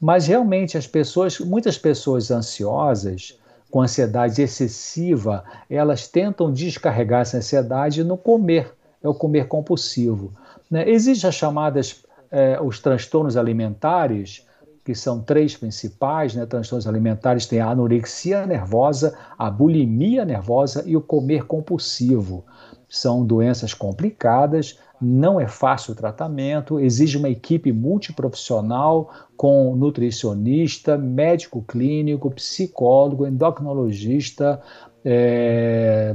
Mas 0.01 0.26
realmente 0.26 0.78
as 0.78 0.86
pessoas, 0.86 1.38
muitas 1.38 1.76
pessoas 1.76 2.30
ansiosas, 2.30 3.38
com 3.70 3.82
ansiedade 3.82 4.42
excessiva, 4.42 5.44
elas 5.68 6.09
tentam 6.09 6.53
descarregar 6.53 7.20
essa 7.20 7.36
ansiedade 7.36 8.03
no 8.03 8.16
comer, 8.16 8.72
é 9.03 9.09
o 9.09 9.14
comer 9.14 9.46
compulsivo. 9.46 10.32
Né? 10.70 10.88
Existem 10.88 11.28
as 11.28 11.34
chamadas, 11.34 12.03
é, 12.30 12.61
os 12.61 12.80
transtornos 12.80 13.36
alimentares, 13.36 14.46
que 14.84 14.94
são 14.94 15.20
três 15.20 15.57
principais, 15.57 16.34
né? 16.34 16.46
transtornos 16.46 16.86
alimentares, 16.86 17.46
tem 17.46 17.61
a 17.61 17.70
anorexia 17.70 18.46
nervosa, 18.46 19.16
a 19.38 19.51
bulimia 19.51 20.24
nervosa 20.24 20.82
e 20.86 20.96
o 20.96 21.01
comer 21.01 21.44
compulsivo. 21.44 22.44
São 22.88 23.24
doenças 23.24 23.72
complicadas, 23.72 24.78
não 25.01 25.40
é 25.40 25.48
fácil 25.48 25.92
o 25.92 25.96
tratamento, 25.96 26.78
exige 26.78 27.16
uma 27.16 27.28
equipe 27.28 27.72
multiprofissional 27.72 29.11
com 29.36 29.74
nutricionista, 29.74 30.98
médico 30.98 31.62
clínico, 31.62 32.30
psicólogo, 32.30 33.26
endocrinologista, 33.26 34.61
é, 35.03 36.14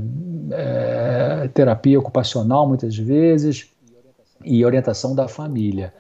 é, 0.52 1.50
terapia 1.54 2.00
ocupacional 2.00 2.68
muitas 2.68 2.96
vezes 2.96 3.72
e 4.44 4.64
orientação 4.64 5.16
da 5.16 5.28
família. 5.28 5.92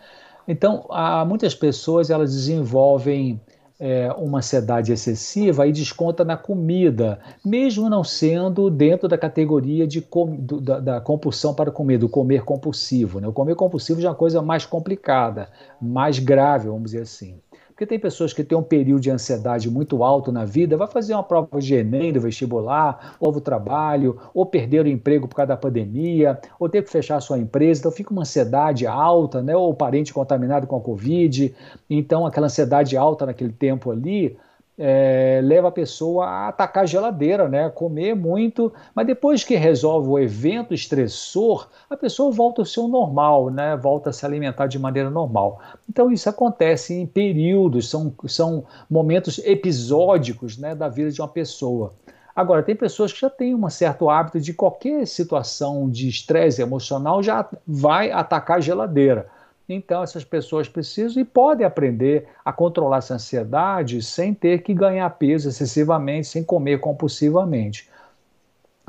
Então, 0.47 0.85
há 0.91 1.25
muitas 1.25 1.55
pessoas 1.55 2.11
elas 2.11 2.31
desenvolvem 2.31 3.41
é, 3.79 4.11
uma 4.17 4.37
ansiedade 4.37 4.93
excessiva 4.93 5.67
e 5.67 5.71
desconta 5.71 6.23
na 6.23 6.37
comida, 6.37 7.19
mesmo 7.43 7.89
não 7.89 8.03
sendo 8.03 8.69
dentro 8.69 9.07
da 9.07 9.17
categoria 9.17 9.85
de 9.85 10.01
com, 10.01 10.35
do, 10.35 10.61
da, 10.61 10.79
da, 10.79 11.01
compulsão 11.01 11.53
para 11.53 11.71
comer, 11.71 11.97
do 11.97 12.07
comer 12.07 12.43
compulsivo. 12.43 13.19
Né? 13.19 13.27
O 13.27 13.33
comer 13.33 13.55
compulsivo 13.55 13.99
já 13.99 14.07
é 14.07 14.11
uma 14.11 14.17
coisa 14.17 14.41
mais 14.41 14.65
complicada, 14.65 15.49
mais 15.81 16.19
grave, 16.19 16.67
vamos 16.67 16.91
dizer 16.91 17.01
assim. 17.01 17.37
Porque 17.75 17.85
tem 17.85 17.99
pessoas 17.99 18.31
que 18.31 18.41
têm 18.41 18.57
um 18.57 18.63
período 18.63 19.01
de 19.01 19.11
ansiedade 19.11 19.69
muito 19.69 20.01
alto 20.01 20.31
na 20.31 20.45
vida, 20.45 20.77
vai 20.77 20.87
fazer 20.87 21.13
uma 21.13 21.21
prova 21.21 21.59
de 21.59 21.75
Enem 21.75 22.13
do 22.13 22.21
vestibular, 22.21 23.17
ou 23.19 23.35
o 23.35 23.41
trabalho, 23.41 24.17
ou 24.33 24.45
perder 24.45 24.85
o 24.85 24.87
emprego 24.87 25.27
por 25.27 25.35
causa 25.35 25.49
da 25.49 25.57
pandemia, 25.57 26.39
ou 26.57 26.69
ter 26.69 26.81
que 26.85 26.89
fechar 26.89 27.19
sua 27.19 27.37
empresa, 27.37 27.81
então 27.81 27.91
fica 27.91 28.13
uma 28.13 28.21
ansiedade 28.21 28.87
alta, 28.87 29.41
né? 29.41 29.53
ou 29.57 29.73
parente 29.73 30.13
contaminado 30.13 30.65
com 30.67 30.77
a 30.77 30.79
Covid, 30.79 31.53
então 31.89 32.25
aquela 32.25 32.45
ansiedade 32.45 32.95
alta 32.95 33.25
naquele 33.25 33.51
tempo 33.51 33.91
ali, 33.91 34.37
é, 34.77 35.39
leva 35.43 35.69
a 35.69 35.71
pessoa 35.71 36.25
a 36.25 36.47
atacar 36.49 36.83
a 36.83 36.85
geladeira, 36.85 37.47
né? 37.47 37.69
comer 37.69 38.15
muito, 38.15 38.73
mas 38.93 39.07
depois 39.07 39.43
que 39.43 39.55
resolve 39.55 40.09
o 40.09 40.19
evento 40.19 40.73
estressor, 40.73 41.67
a 41.89 41.95
pessoa 41.95 42.31
volta 42.31 42.61
ao 42.61 42.65
seu 42.65 42.87
normal, 42.87 43.49
né? 43.49 43.75
volta 43.77 44.09
a 44.09 44.13
se 44.13 44.25
alimentar 44.25 44.67
de 44.67 44.77
maneira 44.77 45.09
normal. 45.09 45.59
Então 45.89 46.11
isso 46.11 46.29
acontece 46.29 46.93
em 46.93 47.05
períodos, 47.05 47.89
são, 47.89 48.13
são 48.27 48.65
momentos 48.89 49.39
episódicos 49.39 50.57
né, 50.57 50.75
da 50.75 50.89
vida 50.89 51.11
de 51.11 51.21
uma 51.21 51.27
pessoa. 51.27 51.93
Agora, 52.35 52.61
tem 52.61 52.75
pessoas 52.75 53.13
que 53.13 53.21
já 53.21 53.29
têm 53.29 53.55
um 53.55 53.69
certo 53.69 54.09
hábito 54.09 54.41
de 54.41 54.53
qualquer 54.53 55.07
situação 55.07 55.89
de 55.89 56.09
estresse 56.09 56.61
emocional 56.61 57.23
já 57.23 57.47
vai 57.65 58.11
atacar 58.11 58.57
a 58.57 58.59
geladeira. 58.59 59.29
Então, 59.67 60.03
essas 60.03 60.23
pessoas 60.23 60.69
precisam 60.69 61.21
e 61.21 61.25
podem 61.25 61.65
aprender 61.65 62.27
a 62.43 62.53
controlar 62.53 62.97
essa 62.97 63.15
ansiedade 63.15 64.01
sem 64.01 64.33
ter 64.33 64.61
que 64.61 64.73
ganhar 64.73 65.09
peso 65.11 65.49
excessivamente, 65.49 66.27
sem 66.27 66.43
comer 66.43 66.79
compulsivamente. 66.79 67.89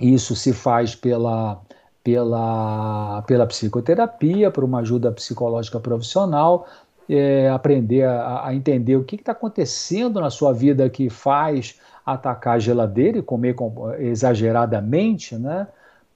Isso 0.01 0.37
se 0.37 0.53
faz 0.53 0.95
pela, 0.95 1.61
pela, 2.05 3.23
pela 3.23 3.47
psicoterapia, 3.47 4.51
por 4.51 4.65
uma 4.65 4.81
ajuda 4.81 5.11
psicológica 5.11 5.81
profissional, 5.81 6.69
é, 7.09 7.49
aprender 7.49 8.03
a, 8.03 8.49
a, 8.49 8.55
entender 8.55 8.97
o 8.97 9.05
que 9.05 9.17
está 9.17 9.33
acontecendo 9.33 10.21
na 10.21 10.29
sua 10.29 10.53
vida 10.53 10.91
que 10.91 11.09
faz 11.09 11.81
atacar 12.05 12.57
a 12.57 12.59
geladeira 12.59 13.19
e 13.19 13.23
comer 13.23 13.55
com, 13.55 13.93
exageradamente, 13.95 15.37
né? 15.37 15.67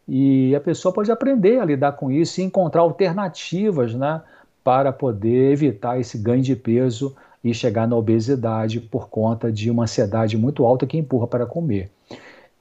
E 0.06 0.54
a 0.56 0.60
pessoa 0.60 0.92
pode 0.92 1.10
aprender 1.10 1.60
a 1.60 1.64
lidar 1.64 1.92
com 1.92 2.10
isso 2.10 2.40
e 2.40 2.44
encontrar 2.44 2.82
alternativas, 2.82 3.94
né? 3.94 4.20
Para 4.62 4.92
poder 4.92 5.52
evitar 5.52 5.98
esse 5.98 6.18
ganho 6.18 6.42
de 6.42 6.54
peso 6.54 7.14
e 7.42 7.54
chegar 7.54 7.88
na 7.88 7.96
obesidade 7.96 8.80
por 8.80 9.08
conta 9.08 9.50
de 9.50 9.70
uma 9.70 9.84
ansiedade 9.84 10.36
muito 10.36 10.64
alta 10.64 10.86
que 10.86 10.98
empurra 10.98 11.26
para 11.26 11.46
comer. 11.46 11.90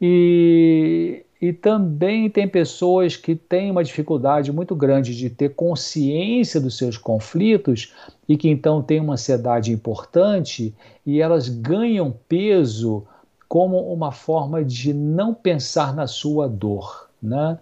E, 0.02 1.26
e 1.42 1.52
também 1.52 2.30
tem 2.30 2.48
pessoas 2.48 3.18
que 3.18 3.36
têm 3.36 3.70
uma 3.70 3.84
dificuldade 3.84 4.52
muito 4.52 4.74
grande 4.76 5.16
de 5.16 5.30
ter 5.30 5.50
consciência 5.50 6.62
dos 6.62 6.78
seus 6.78 6.98
conflitos 6.98 7.94
e 8.28 8.38
que 8.38 8.50
então 8.50 8.82
têm 8.82 9.02
uma 9.02 9.14
ansiedade 9.14 9.74
importante 9.74 10.74
e 11.06 11.22
elas 11.22 11.50
ganham 11.50 12.14
peso 12.30 13.06
como 13.48 13.92
uma 13.92 14.12
forma 14.12 14.64
de 14.64 14.94
não 14.94 15.34
pensar 15.34 15.94
na 15.94 16.08
sua 16.08 16.48
dor, 16.48 17.10
né? 17.22 17.58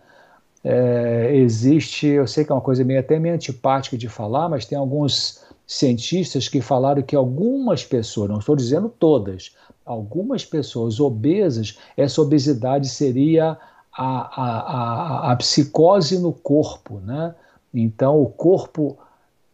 É, 0.69 1.33
existe, 1.33 2.07
eu 2.07 2.27
sei 2.27 2.43
que 2.43 2.51
é 2.51 2.55
uma 2.55 2.59
coisa 2.59 2.83
meio, 2.83 2.99
até 2.99 3.17
meio 3.17 3.35
antipática 3.35 3.97
de 3.97 4.09
falar, 4.09 4.49
mas 4.49 4.65
tem 4.65 4.77
alguns 4.77 5.41
cientistas 5.65 6.49
que 6.49 6.59
falaram 6.59 7.01
que 7.01 7.15
algumas 7.15 7.85
pessoas, 7.85 8.29
não 8.29 8.39
estou 8.39 8.53
dizendo 8.53 8.89
todas, 8.89 9.55
algumas 9.85 10.43
pessoas 10.43 10.99
obesas, 10.99 11.79
essa 11.95 12.21
obesidade 12.21 12.89
seria 12.89 13.57
a, 13.93 14.07
a, 14.43 15.29
a, 15.29 15.31
a 15.31 15.35
psicose 15.37 16.19
no 16.19 16.33
corpo, 16.33 16.99
né? 16.99 17.33
Então 17.73 18.21
o 18.21 18.27
corpo 18.27 18.97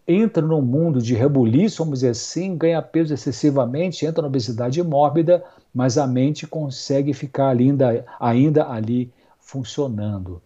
entra 0.07 0.41
num 0.41 0.63
mundo 0.63 0.99
de 0.99 1.13
rebuliço, 1.13 1.83
vamos 1.83 1.99
dizer 1.99 2.09
assim, 2.09 2.57
ganha 2.57 2.81
peso 2.81 3.13
excessivamente, 3.13 4.03
entra 4.03 4.23
na 4.23 4.27
obesidade 4.29 4.81
mórbida, 4.81 5.43
mas 5.71 5.95
a 5.95 6.07
mente 6.07 6.47
consegue 6.47 7.13
ficar 7.13 7.49
ainda, 7.49 8.03
ainda 8.19 8.67
ali 8.67 9.13
funcionando. 9.39 10.41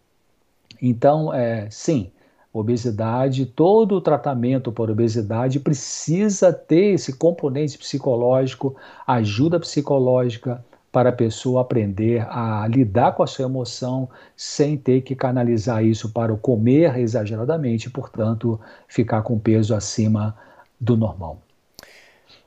Então, 0.82 1.34
é, 1.34 1.68
sim, 1.70 2.12
obesidade, 2.52 3.46
todo 3.46 3.96
o 3.96 4.02
tratamento 4.02 4.72
por 4.72 4.90
obesidade 4.90 5.60
precisa 5.60 6.52
ter 6.52 6.94
esse 6.94 7.14
componente 7.14 7.78
psicológico, 7.78 8.76
ajuda 9.06 9.60
psicológica 9.60 10.64
para 10.92 11.10
a 11.10 11.14
pessoa 11.14 11.62
aprender 11.62 12.26
a 12.30 12.68
lidar 12.68 13.12
com 13.14 13.22
a 13.22 13.28
sua 13.28 13.46
emoção 13.46 14.10
sem 14.36 14.78
ter 14.78 15.02
que 15.02 15.16
canalizar 15.16 15.84
isso 15.84 16.12
para 16.12 16.34
o 16.34 16.38
comer 16.38 16.98
exageradamente, 16.98 17.90
portanto, 17.90 18.60
ficar 18.88 19.22
com 19.22 19.38
peso 19.38 19.76
acima 19.76 20.36
do 20.80 20.98
normal. 20.98 21.40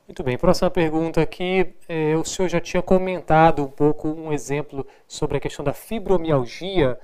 Muito 0.08 0.24
bem, 0.24 0.36
próxima 0.36 0.68
pergunta 0.68 1.20
aqui. 1.20 1.72
É, 1.88 2.16
o 2.16 2.24
senhor 2.24 2.48
já 2.48 2.60
tinha 2.60 2.82
comentado 2.82 3.62
um 3.62 3.68
pouco 3.68 4.08
um 4.08 4.32
exemplo 4.32 4.84
sobre 5.06 5.36
a 5.36 5.40
questão 5.40 5.64
da 5.64 5.72
fibromialgia 5.72 6.98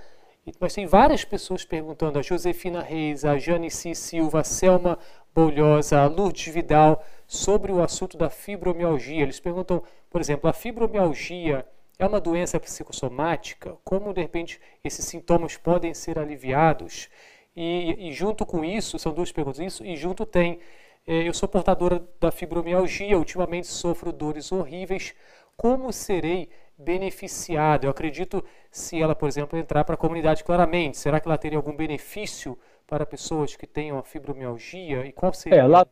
mas 0.60 0.74
tem 0.74 0.86
várias 0.86 1.24
pessoas 1.24 1.64
perguntando, 1.64 2.18
a 2.18 2.22
Josefina 2.22 2.80
Reis, 2.80 3.24
a 3.24 3.36
Janice 3.38 3.94
Silva, 3.94 4.40
a 4.40 4.44
Selma 4.44 4.98
Bolhosa, 5.34 6.00
a 6.00 6.06
Lourdes 6.06 6.52
Vidal, 6.52 7.04
sobre 7.26 7.72
o 7.72 7.82
assunto 7.82 8.16
da 8.16 8.30
fibromialgia. 8.30 9.22
Eles 9.22 9.40
perguntam, 9.40 9.82
por 10.08 10.20
exemplo, 10.20 10.48
a 10.48 10.52
fibromialgia 10.52 11.66
é 11.98 12.06
uma 12.06 12.20
doença 12.20 12.60
psicossomática? 12.60 13.76
Como, 13.82 14.12
de 14.12 14.20
repente, 14.20 14.60
esses 14.84 15.04
sintomas 15.04 15.56
podem 15.56 15.92
ser 15.94 16.18
aliviados? 16.18 17.08
E, 17.56 18.08
e 18.08 18.12
junto 18.12 18.44
com 18.44 18.64
isso, 18.64 18.98
são 18.98 19.12
duas 19.12 19.32
perguntas, 19.32 19.60
isso, 19.60 19.84
e 19.84 19.96
junto 19.96 20.26
tem, 20.26 20.60
eh, 21.06 21.26
eu 21.26 21.32
sou 21.32 21.48
portadora 21.48 22.06
da 22.20 22.30
fibromialgia, 22.30 23.16
ultimamente 23.16 23.66
sofro 23.66 24.12
dores 24.12 24.52
horríveis, 24.52 25.14
como 25.56 25.92
serei 25.92 26.50
beneficiada? 26.78 27.86
Eu 27.86 27.90
acredito 27.90 28.44
se 28.70 29.00
ela, 29.00 29.14
por 29.14 29.28
exemplo, 29.28 29.58
entrar 29.58 29.84
para 29.84 29.94
a 29.94 29.98
comunidade 29.98 30.44
claramente, 30.44 30.98
será 30.98 31.20
que 31.20 31.28
ela 31.28 31.38
teria 31.38 31.58
algum 31.58 31.74
benefício 31.74 32.58
para 32.86 33.04
pessoas 33.04 33.56
que 33.56 33.66
tenham 33.66 34.02
fibromialgia? 34.02 35.06
E 35.06 35.12
qual 35.12 35.32
seria? 35.32 35.60
É, 35.60 35.66
lá, 35.66 35.86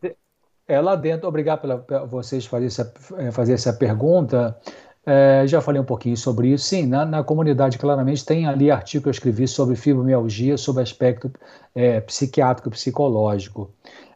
é, 0.67 0.81
lá 0.81 0.95
dentro, 0.95 1.29
obrigado 1.29 1.61
pela, 1.61 1.79
por 1.79 2.07
vocês 2.07 2.47
fazer 2.47 2.67
essa, 2.67 2.95
é, 3.19 3.31
fazer 3.31 3.55
essa 3.55 3.73
pergunta. 3.73 4.59
É, 5.07 5.47
já 5.47 5.61
falei 5.61 5.81
um 5.81 5.85
pouquinho 5.85 6.17
sobre 6.17 6.49
isso. 6.49 6.65
Sim, 6.65 6.87
na, 6.87 7.05
na, 7.05 7.23
comunidade 7.23 7.79
claramente 7.79 8.25
tem 8.25 8.47
ali 8.47 8.71
artigo 8.71 9.03
que 9.03 9.09
eu 9.09 9.13
escrevi 9.13 9.47
sobre 9.47 9.77
fibromialgia, 9.77 10.57
sobre 10.57 10.83
aspecto 10.83 11.31
é, 11.75 12.01
psiquiátrico, 12.01 12.71
psicológico. 12.71 13.71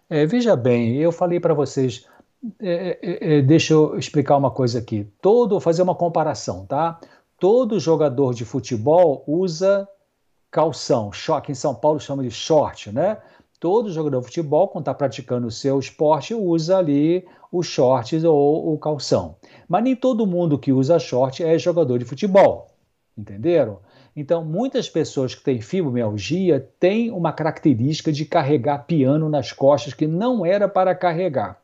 É, 0.09 0.25
veja 0.25 0.57
bem, 0.57 0.97
eu 0.97 1.13
falei 1.13 1.39
para 1.39 1.53
vocês 1.53 2.07
é, 2.61 2.99
é, 3.03 3.39
é, 3.39 3.43
deixa 3.43 3.75
eu 3.75 3.99
explicar 3.99 4.37
uma 4.37 4.51
coisa 4.51 4.79
aqui. 4.79 5.07
Todo, 5.21 5.61
fazer 5.61 5.83
uma 5.83 5.95
comparação, 5.95 6.65
tá? 6.67 7.01
todo 7.39 7.79
jogador 7.79 8.35
de 8.35 8.45
futebol 8.45 9.23
usa 9.27 9.89
calção, 10.51 11.13
short, 11.13 11.51
em 11.53 11.55
São 11.55 11.75
Paulo 11.75 12.01
chama 12.01 12.23
de 12.23 12.31
short, 12.31 12.91
né? 12.91 13.19
Todo 13.61 13.91
jogador 13.91 14.21
de 14.21 14.27
futebol, 14.27 14.69
quando 14.69 14.83
está 14.83 14.95
praticando 14.95 15.47
o 15.47 15.51
seu 15.51 15.79
esporte, 15.79 16.35
usa 16.35 16.79
ali 16.79 17.27
o 17.51 17.63
shorts 17.63 18.23
ou 18.25 18.73
o 18.73 18.79
calção. 18.79 19.37
Mas 19.69 19.83
nem 19.83 19.97
todo 19.97 20.27
mundo 20.27 20.59
que 20.59 20.73
usa 20.73 20.99
short 20.99 21.43
é 21.43 21.59
jogador 21.59 21.99
de 21.99 22.05
futebol, 22.05 22.69
entenderam? 23.17 23.81
Então, 24.15 24.45
muitas 24.45 24.89
pessoas 24.89 25.35
que 25.35 25.43
têm 25.43 25.61
fibromialgia 25.61 26.69
têm 26.81 27.11
uma 27.11 27.33
característica 27.33 28.11
de 28.13 28.25
carregar 28.25 28.87
piano 28.87 29.29
nas 29.29 29.53
costas 29.53 29.95
que 29.95 30.07
não 30.07 30.47
era 30.47 30.69
para 30.69 30.95
carregar. 30.95 31.61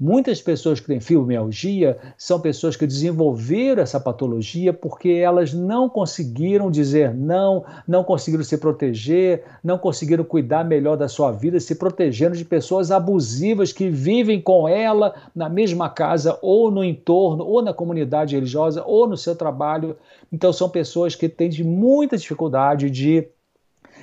Muitas 0.00 0.40
pessoas 0.40 0.78
que 0.78 0.86
têm 0.86 1.00
fibromialgia 1.00 1.98
são 2.16 2.40
pessoas 2.40 2.76
que 2.76 2.86
desenvolveram 2.86 3.82
essa 3.82 3.98
patologia 3.98 4.72
porque 4.72 5.08
elas 5.08 5.52
não 5.52 5.88
conseguiram 5.88 6.70
dizer 6.70 7.12
não, 7.12 7.64
não 7.86 8.04
conseguiram 8.04 8.44
se 8.44 8.56
proteger, 8.58 9.42
não 9.62 9.76
conseguiram 9.76 10.22
cuidar 10.22 10.64
melhor 10.64 10.96
da 10.96 11.08
sua 11.08 11.32
vida, 11.32 11.58
se 11.58 11.74
protegendo 11.74 12.36
de 12.36 12.44
pessoas 12.44 12.92
abusivas 12.92 13.72
que 13.72 13.90
vivem 13.90 14.40
com 14.40 14.68
ela 14.68 15.14
na 15.34 15.48
mesma 15.48 15.90
casa 15.90 16.38
ou 16.40 16.70
no 16.70 16.84
entorno, 16.84 17.44
ou 17.44 17.60
na 17.60 17.74
comunidade 17.74 18.36
religiosa, 18.36 18.84
ou 18.86 19.08
no 19.08 19.16
seu 19.16 19.34
trabalho. 19.34 19.96
Então 20.32 20.52
são 20.52 20.68
pessoas 20.68 21.16
que 21.16 21.28
têm 21.28 21.50
muita 21.64 22.16
dificuldade 22.16 22.88
de 22.88 23.26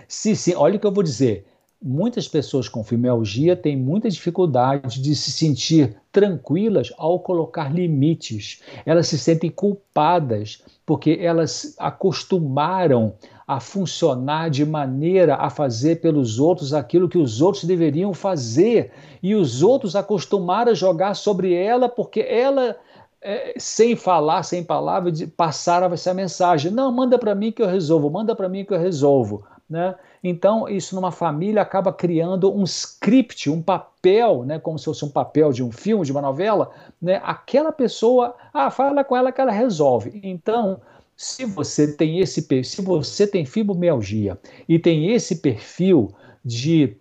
se, 0.09 0.35
se 0.35 0.53
olha 0.55 0.75
o 0.75 0.79
que 0.79 0.85
eu 0.85 0.91
vou 0.91 1.03
dizer 1.03 1.45
muitas 1.85 2.27
pessoas 2.27 2.67
com 2.67 2.83
fibromialgia 2.83 3.55
têm 3.55 3.77
muita 3.77 4.09
dificuldade 4.09 4.99
de 4.99 5.15
se 5.15 5.31
sentir 5.31 5.95
tranquilas 6.11 6.91
ao 6.97 7.19
colocar 7.19 7.71
limites. 7.71 8.63
Elas 8.87 9.07
se 9.07 9.19
sentem 9.19 9.51
culpadas 9.51 10.63
porque 10.83 11.19
elas 11.21 11.75
acostumaram 11.77 13.13
a 13.47 13.59
funcionar 13.59 14.49
de 14.49 14.65
maneira 14.65 15.35
a 15.35 15.51
fazer 15.51 16.01
pelos 16.01 16.39
outros 16.39 16.73
aquilo 16.73 17.07
que 17.07 17.19
os 17.19 17.39
outros 17.39 17.63
deveriam 17.65 18.15
fazer 18.15 18.91
e 19.21 19.35
os 19.35 19.61
outros 19.61 19.95
acostumaram 19.95 20.71
a 20.71 20.75
jogar 20.75 21.13
sobre 21.13 21.53
ela 21.53 21.87
porque 21.87 22.21
ela 22.21 22.75
é, 23.21 23.53
sem 23.57 23.95
falar, 23.95 24.41
sem 24.43 24.63
palavras, 24.63 25.23
passaram 25.37 25.91
essa 25.93 26.13
mensagem. 26.13 26.71
Não, 26.71 26.91
manda 26.91 27.17
para 27.17 27.35
mim 27.35 27.51
que 27.51 27.61
eu 27.61 27.67
resolvo, 27.67 28.09
manda 28.09 28.35
para 28.35 28.49
mim 28.49 28.65
que 28.65 28.73
eu 28.73 28.79
resolvo. 28.79 29.43
Né? 29.67 29.95
Então, 30.27 30.67
isso 30.67 30.95
numa 30.95 31.11
família 31.11 31.61
acaba 31.61 31.93
criando 31.93 32.51
um 32.51 32.63
script, 32.63 33.47
um 33.47 33.61
papel, 33.61 34.43
né? 34.43 34.57
como 34.57 34.79
se 34.79 34.85
fosse 34.85 35.05
um 35.05 35.09
papel 35.09 35.51
de 35.51 35.63
um 35.63 35.71
filme, 35.71 36.03
de 36.03 36.11
uma 36.11 36.21
novela. 36.21 36.71
Né? 36.99 37.21
Aquela 37.23 37.71
pessoa, 37.71 38.33
ah, 38.51 38.71
fala 38.71 39.03
com 39.03 39.15
ela 39.15 39.31
que 39.31 39.39
ela 39.39 39.51
resolve. 39.51 40.19
Então, 40.23 40.81
se 41.15 41.45
você 41.45 41.95
tem 41.95 42.21
esse 42.21 42.41
se 42.63 42.81
você 42.81 43.27
tem 43.27 43.45
fibromialgia 43.45 44.35
e 44.67 44.79
tem 44.79 45.11
esse 45.11 45.35
perfil 45.35 46.11
de 46.43 46.97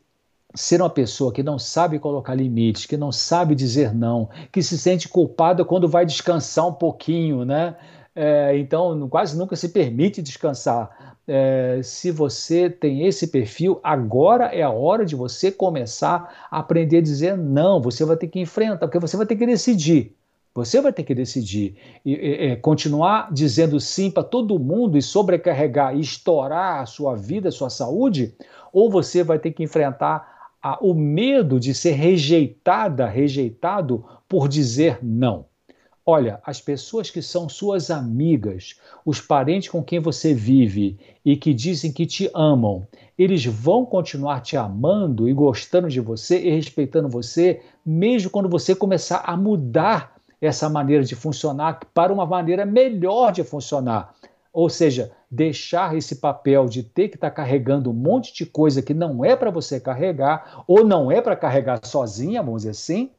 ser 0.54 0.82
uma 0.82 0.90
pessoa 0.90 1.32
que 1.32 1.42
não 1.42 1.58
sabe 1.58 1.98
colocar 1.98 2.34
limites, 2.34 2.84
que 2.84 2.98
não 2.98 3.10
sabe 3.10 3.54
dizer 3.54 3.94
não, 3.94 4.28
que 4.52 4.62
se 4.62 4.76
sente 4.76 5.08
culpada 5.08 5.64
quando 5.64 5.88
vai 5.88 6.04
descansar 6.04 6.68
um 6.68 6.74
pouquinho, 6.74 7.42
né? 7.42 7.74
É, 8.14 8.56
então 8.58 9.08
quase 9.08 9.36
nunca 9.36 9.56
se 9.56 9.70
permite 9.70 10.20
descansar 10.20 11.13
é, 11.26 11.80
se 11.82 12.10
você 12.10 12.68
tem 12.68 13.06
esse 13.06 13.28
perfil, 13.28 13.80
agora 13.82 14.46
é 14.46 14.62
a 14.62 14.70
hora 14.70 15.04
de 15.06 15.16
você 15.16 15.50
começar 15.50 16.46
a 16.50 16.58
aprender 16.58 16.98
a 16.98 17.02
dizer 17.02 17.36
não. 17.36 17.80
Você 17.80 18.04
vai 18.04 18.16
ter 18.16 18.28
que 18.28 18.40
enfrentar, 18.40 18.86
porque 18.86 18.98
você 18.98 19.16
vai 19.16 19.26
ter 19.26 19.36
que 19.36 19.46
decidir. 19.46 20.14
Você 20.54 20.80
vai 20.80 20.92
ter 20.92 21.02
que 21.02 21.14
decidir 21.14 21.74
e, 22.04 22.12
e, 22.12 22.52
e 22.52 22.56
continuar 22.56 23.32
dizendo 23.32 23.80
sim 23.80 24.08
para 24.08 24.22
todo 24.22 24.58
mundo 24.58 24.96
e 24.96 25.02
sobrecarregar 25.02 25.96
e 25.96 26.00
estourar 26.00 26.80
a 26.80 26.86
sua 26.86 27.16
vida, 27.16 27.48
a 27.48 27.52
sua 27.52 27.68
saúde, 27.68 28.34
ou 28.72 28.88
você 28.88 29.24
vai 29.24 29.38
ter 29.38 29.50
que 29.50 29.64
enfrentar 29.64 30.52
a, 30.62 30.78
o 30.80 30.94
medo 30.94 31.58
de 31.58 31.74
ser 31.74 31.92
rejeitada, 31.92 33.06
rejeitado 33.06 34.04
por 34.28 34.46
dizer 34.46 34.98
não. 35.02 35.46
Olha, 36.06 36.38
as 36.44 36.60
pessoas 36.60 37.10
que 37.10 37.22
são 37.22 37.48
suas 37.48 37.90
amigas, 37.90 38.78
os 39.06 39.22
parentes 39.22 39.70
com 39.70 39.82
quem 39.82 39.98
você 39.98 40.34
vive 40.34 40.98
e 41.24 41.34
que 41.34 41.54
dizem 41.54 41.90
que 41.90 42.04
te 42.04 42.30
amam, 42.34 42.86
eles 43.16 43.46
vão 43.46 43.86
continuar 43.86 44.42
te 44.42 44.54
amando 44.54 45.26
e 45.26 45.32
gostando 45.32 45.88
de 45.88 46.00
você 46.00 46.38
e 46.38 46.50
respeitando 46.50 47.08
você, 47.08 47.62
mesmo 47.86 48.28
quando 48.28 48.50
você 48.50 48.74
começar 48.74 49.22
a 49.24 49.34
mudar 49.34 50.14
essa 50.42 50.68
maneira 50.68 51.04
de 51.04 51.14
funcionar 51.14 51.80
para 51.94 52.12
uma 52.12 52.26
maneira 52.26 52.66
melhor 52.66 53.32
de 53.32 53.42
funcionar. 53.42 54.14
Ou 54.52 54.68
seja, 54.68 55.10
deixar 55.30 55.96
esse 55.96 56.16
papel 56.16 56.66
de 56.66 56.82
ter 56.82 57.08
que 57.08 57.16
estar 57.16 57.30
tá 57.30 57.36
carregando 57.36 57.90
um 57.90 57.94
monte 57.94 58.34
de 58.34 58.44
coisa 58.44 58.82
que 58.82 58.92
não 58.92 59.24
é 59.24 59.34
para 59.34 59.50
você 59.50 59.80
carregar, 59.80 60.64
ou 60.68 60.84
não 60.84 61.10
é 61.10 61.22
para 61.22 61.34
carregar 61.34 61.80
sozinha, 61.82 62.42
vamos 62.42 62.60
dizer 62.60 62.70
assim, 62.72 63.10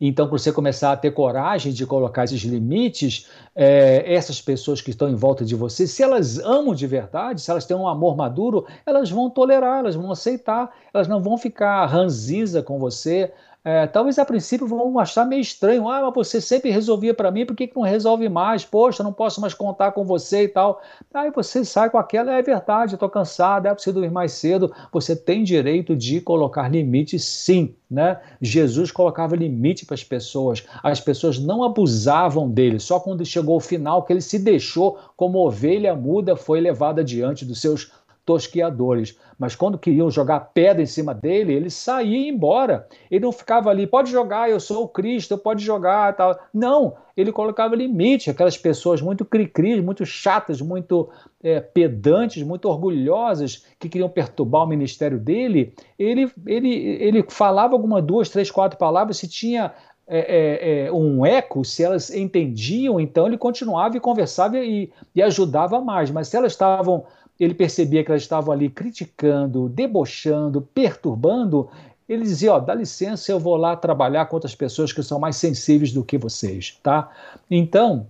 então, 0.00 0.28
para 0.28 0.38
você 0.38 0.52
começar 0.52 0.92
a 0.92 0.96
ter 0.96 1.10
coragem 1.10 1.72
de 1.72 1.84
colocar 1.84 2.24
esses 2.24 2.42
limites, 2.42 3.28
é, 3.54 4.14
essas 4.14 4.40
pessoas 4.40 4.80
que 4.80 4.90
estão 4.90 5.08
em 5.08 5.14
volta 5.14 5.44
de 5.44 5.56
você, 5.56 5.86
se 5.86 6.02
elas 6.02 6.38
amam 6.38 6.74
de 6.74 6.86
verdade, 6.86 7.40
se 7.40 7.50
elas 7.50 7.64
têm 7.64 7.76
um 7.76 7.88
amor 7.88 8.16
maduro, 8.16 8.66
elas 8.86 9.10
vão 9.10 9.28
tolerar, 9.28 9.80
elas 9.80 9.96
vão 9.96 10.12
aceitar, 10.12 10.72
elas 10.94 11.08
não 11.08 11.20
vão 11.20 11.36
ficar 11.36 11.84
ranziza 11.86 12.62
com 12.62 12.78
você, 12.78 13.32
é, 13.68 13.86
talvez 13.86 14.18
a 14.18 14.24
princípio 14.24 14.66
vão 14.66 14.98
achar 14.98 15.26
meio 15.26 15.42
estranho. 15.42 15.90
Ah, 15.90 16.00
mas 16.00 16.14
você 16.14 16.40
sempre 16.40 16.70
resolvia 16.70 17.12
para 17.12 17.30
mim, 17.30 17.44
por 17.44 17.54
que, 17.54 17.66
que 17.66 17.76
não 17.76 17.82
resolve 17.82 18.26
mais? 18.26 18.64
Poxa, 18.64 19.02
não 19.02 19.12
posso 19.12 19.42
mais 19.42 19.52
contar 19.52 19.92
com 19.92 20.06
você 20.06 20.44
e 20.44 20.48
tal. 20.48 20.80
Aí 21.12 21.30
você 21.30 21.62
sai 21.66 21.90
com 21.90 21.98
aquela, 21.98 22.32
é 22.32 22.40
verdade, 22.40 22.94
eu 22.94 22.98
tô 22.98 23.10
cansado, 23.10 23.66
é 23.66 23.74
preciso 23.74 23.92
dormir 23.92 24.10
mais 24.10 24.32
cedo. 24.32 24.72
Você 24.90 25.14
tem 25.14 25.44
direito 25.44 25.94
de 25.94 26.18
colocar 26.18 26.66
limites, 26.66 27.22
sim. 27.26 27.74
Né? 27.90 28.18
Jesus 28.40 28.90
colocava 28.90 29.36
limite 29.36 29.84
para 29.84 29.94
as 29.94 30.04
pessoas, 30.04 30.62
as 30.82 31.00
pessoas 31.00 31.38
não 31.38 31.62
abusavam 31.62 32.46
dele, 32.46 32.78
só 32.78 33.00
quando 33.00 33.24
chegou 33.24 33.56
o 33.56 33.60
final 33.60 34.02
que 34.02 34.12
ele 34.12 34.20
se 34.20 34.38
deixou 34.38 34.98
como 35.16 35.38
ovelha 35.38 35.94
muda 35.94 36.36
foi 36.36 36.60
levada 36.60 37.02
diante 37.02 37.46
dos 37.46 37.62
seus 37.62 37.90
tosquiadores. 38.28 39.18
Mas 39.38 39.56
quando 39.56 39.78
queriam 39.78 40.10
jogar 40.10 40.50
pedra 40.52 40.82
em 40.82 40.86
cima 40.86 41.14
dele, 41.14 41.54
ele 41.54 41.70
saía 41.70 42.18
e 42.18 42.24
ia 42.24 42.28
embora. 42.28 42.86
Ele 43.10 43.24
não 43.24 43.32
ficava 43.32 43.70
ali, 43.70 43.86
pode 43.86 44.10
jogar, 44.10 44.50
eu 44.50 44.60
sou 44.60 44.84
o 44.84 44.88
Cristo, 44.88 45.38
pode 45.38 45.64
jogar 45.64 46.14
tal. 46.14 46.38
Não, 46.52 46.94
ele 47.16 47.32
colocava 47.32 47.74
limite. 47.74 48.28
Aquelas 48.28 48.58
pessoas 48.58 49.00
muito 49.00 49.24
cri-cri, 49.24 49.80
muito 49.80 50.04
chatas, 50.04 50.60
muito 50.60 51.08
é, 51.42 51.58
pedantes, 51.58 52.42
muito 52.42 52.68
orgulhosas, 52.68 53.64
que 53.78 53.88
queriam 53.88 54.10
perturbar 54.10 54.64
o 54.64 54.66
ministério 54.66 55.18
dele, 55.18 55.72
ele, 55.98 56.30
ele, 56.46 56.74
ele 56.74 57.24
falava 57.30 57.74
alguma, 57.74 58.02
duas, 58.02 58.28
três, 58.28 58.50
quatro 58.50 58.78
palavras, 58.78 59.16
se 59.16 59.26
tinha 59.26 59.72
é, 60.06 60.86
é, 60.86 60.92
um 60.92 61.24
eco, 61.24 61.64
se 61.64 61.84
elas 61.84 62.10
entendiam, 62.10 62.98
então 62.98 63.26
ele 63.26 63.36
continuava 63.36 63.96
e 63.96 64.00
conversava 64.00 64.58
e, 64.58 64.90
e 65.14 65.22
ajudava 65.22 65.80
mais. 65.80 66.10
Mas 66.10 66.28
se 66.28 66.36
elas 66.36 66.52
estavam 66.52 67.04
ele 67.38 67.54
percebia 67.54 68.02
que 68.04 68.10
elas 68.10 68.22
estavam 68.22 68.52
ali 68.52 68.68
criticando, 68.68 69.68
debochando, 69.68 70.60
perturbando, 70.60 71.68
ele 72.08 72.24
dizia, 72.24 72.54
ó, 72.54 72.58
dá 72.58 72.74
licença, 72.74 73.30
eu 73.30 73.38
vou 73.38 73.56
lá 73.56 73.76
trabalhar 73.76 74.26
com 74.26 74.36
outras 74.36 74.54
pessoas 74.54 74.92
que 74.92 75.02
são 75.02 75.18
mais 75.18 75.36
sensíveis 75.36 75.92
do 75.92 76.02
que 76.02 76.16
vocês, 76.16 76.78
tá? 76.82 77.10
Então, 77.50 78.06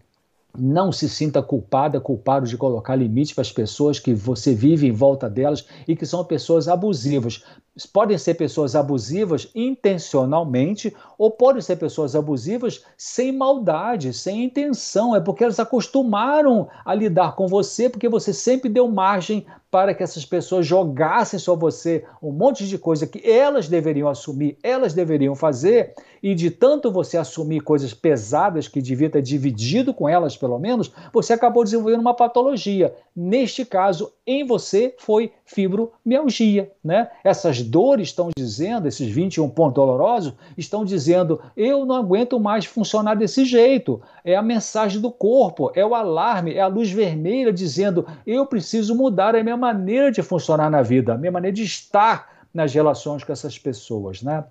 não 0.56 0.90
se 0.90 1.08
sinta 1.08 1.42
culpada, 1.42 2.00
culpado 2.00 2.46
de 2.46 2.56
colocar 2.56 2.96
limite 2.96 3.34
para 3.34 3.42
as 3.42 3.52
pessoas 3.52 3.98
que 3.98 4.14
você 4.14 4.54
vive 4.54 4.86
em 4.86 4.92
volta 4.92 5.28
delas 5.28 5.66
e 5.86 5.94
que 5.94 6.06
são 6.06 6.24
pessoas 6.24 6.68
abusivas 6.68 7.44
podem 7.86 8.18
ser 8.18 8.34
pessoas 8.34 8.74
abusivas 8.74 9.50
intencionalmente 9.54 10.94
ou 11.16 11.30
podem 11.30 11.62
ser 11.62 11.76
pessoas 11.76 12.14
abusivas 12.14 12.84
sem 12.96 13.32
maldade, 13.32 14.12
sem 14.12 14.44
intenção. 14.44 15.14
É 15.14 15.20
porque 15.20 15.44
elas 15.44 15.60
acostumaram 15.60 16.68
a 16.84 16.94
lidar 16.94 17.34
com 17.34 17.46
você 17.46 17.88
porque 17.88 18.08
você 18.08 18.32
sempre 18.32 18.68
deu 18.68 18.88
margem 18.88 19.46
para 19.70 19.92
que 19.92 20.02
essas 20.02 20.24
pessoas 20.24 20.66
jogassem 20.66 21.38
sobre 21.38 21.60
você 21.66 22.04
um 22.22 22.32
monte 22.32 22.66
de 22.66 22.78
coisa 22.78 23.06
que 23.06 23.20
elas 23.28 23.68
deveriam 23.68 24.08
assumir, 24.08 24.56
elas 24.62 24.94
deveriam 24.94 25.34
fazer, 25.34 25.94
e 26.22 26.34
de 26.34 26.50
tanto 26.50 26.90
você 26.90 27.18
assumir 27.18 27.60
coisas 27.60 27.92
pesadas 27.92 28.66
que 28.66 28.80
devia 28.80 29.10
ter 29.10 29.22
dividido 29.22 29.92
com 29.92 30.08
elas, 30.08 30.36
pelo 30.36 30.58
menos, 30.58 30.90
você 31.12 31.34
acabou 31.34 31.64
desenvolvendo 31.64 32.00
uma 32.00 32.14
patologia. 32.14 32.94
Neste 33.14 33.64
caso, 33.64 34.10
em 34.28 34.44
você 34.44 34.94
foi 34.98 35.32
fibromialgia, 35.46 36.70
né? 36.84 37.08
Essas 37.24 37.62
dores 37.62 38.08
estão 38.08 38.28
dizendo, 38.36 38.86
esses 38.86 39.08
21 39.08 39.48
pontos 39.48 39.76
dolorosos, 39.76 40.34
estão 40.56 40.84
dizendo: 40.84 41.40
eu 41.56 41.86
não 41.86 41.96
aguento 41.96 42.38
mais 42.38 42.66
funcionar 42.66 43.14
desse 43.14 43.46
jeito. 43.46 44.02
É 44.22 44.36
a 44.36 44.42
mensagem 44.42 45.00
do 45.00 45.10
corpo, 45.10 45.72
é 45.74 45.84
o 45.84 45.94
alarme, 45.94 46.52
é 46.52 46.60
a 46.60 46.66
luz 46.66 46.90
vermelha 46.90 47.50
dizendo: 47.50 48.06
eu 48.26 48.44
preciso 48.44 48.94
mudar 48.94 49.34
a 49.34 49.42
minha 49.42 49.56
maneira 49.56 50.12
de 50.12 50.22
funcionar 50.22 50.70
na 50.70 50.82
vida, 50.82 51.14
a 51.14 51.18
minha 51.18 51.32
maneira 51.32 51.54
de 51.54 51.64
estar 51.64 52.46
nas 52.52 52.74
relações 52.74 53.24
com 53.24 53.32
essas 53.32 53.58
pessoas, 53.58 54.22
né? 54.22 54.44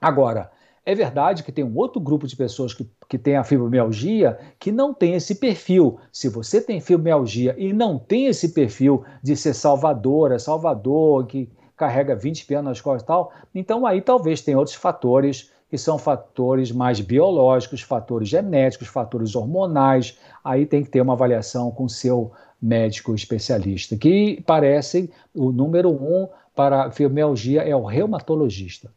Agora, 0.00 0.50
É 0.84 0.96
verdade 0.96 1.44
que 1.44 1.52
tem 1.52 1.62
um 1.62 1.76
outro 1.76 2.00
grupo 2.00 2.26
de 2.26 2.34
pessoas 2.34 2.74
que, 2.74 2.90
que 3.08 3.16
tem 3.16 3.36
a 3.36 3.44
fibromialgia 3.44 4.36
que 4.58 4.72
não 4.72 4.92
tem 4.92 5.14
esse 5.14 5.36
perfil. 5.36 6.00
Se 6.10 6.28
você 6.28 6.60
tem 6.60 6.80
fibromialgia 6.80 7.54
e 7.56 7.72
não 7.72 7.98
tem 7.98 8.26
esse 8.26 8.48
perfil 8.48 9.04
de 9.22 9.36
ser 9.36 9.54
salvadora, 9.54 10.40
salvador, 10.40 11.26
que 11.26 11.48
carrega 11.76 12.16
20 12.16 12.46
pianos 12.46 12.68
nas 12.68 12.80
costas 12.80 13.02
e 13.02 13.06
tal, 13.06 13.32
então 13.54 13.86
aí 13.86 14.00
talvez 14.02 14.40
tenha 14.40 14.58
outros 14.58 14.74
fatores 14.74 15.52
que 15.70 15.78
são 15.78 15.96
fatores 15.98 16.72
mais 16.72 17.00
biológicos, 17.00 17.80
fatores 17.80 18.28
genéticos, 18.28 18.88
fatores 18.88 19.36
hormonais. 19.36 20.18
Aí 20.44 20.66
tem 20.66 20.82
que 20.82 20.90
ter 20.90 21.00
uma 21.00 21.14
avaliação 21.14 21.70
com 21.70 21.84
o 21.84 21.88
seu 21.88 22.32
médico 22.60 23.14
especialista, 23.14 23.96
que 23.96 24.42
parece 24.46 25.10
o 25.34 25.52
número 25.52 25.90
um 25.90 26.28
para 26.54 26.90
fibromialgia 26.90 27.62
é 27.62 27.74
o 27.74 27.84
reumatologista. 27.84 28.92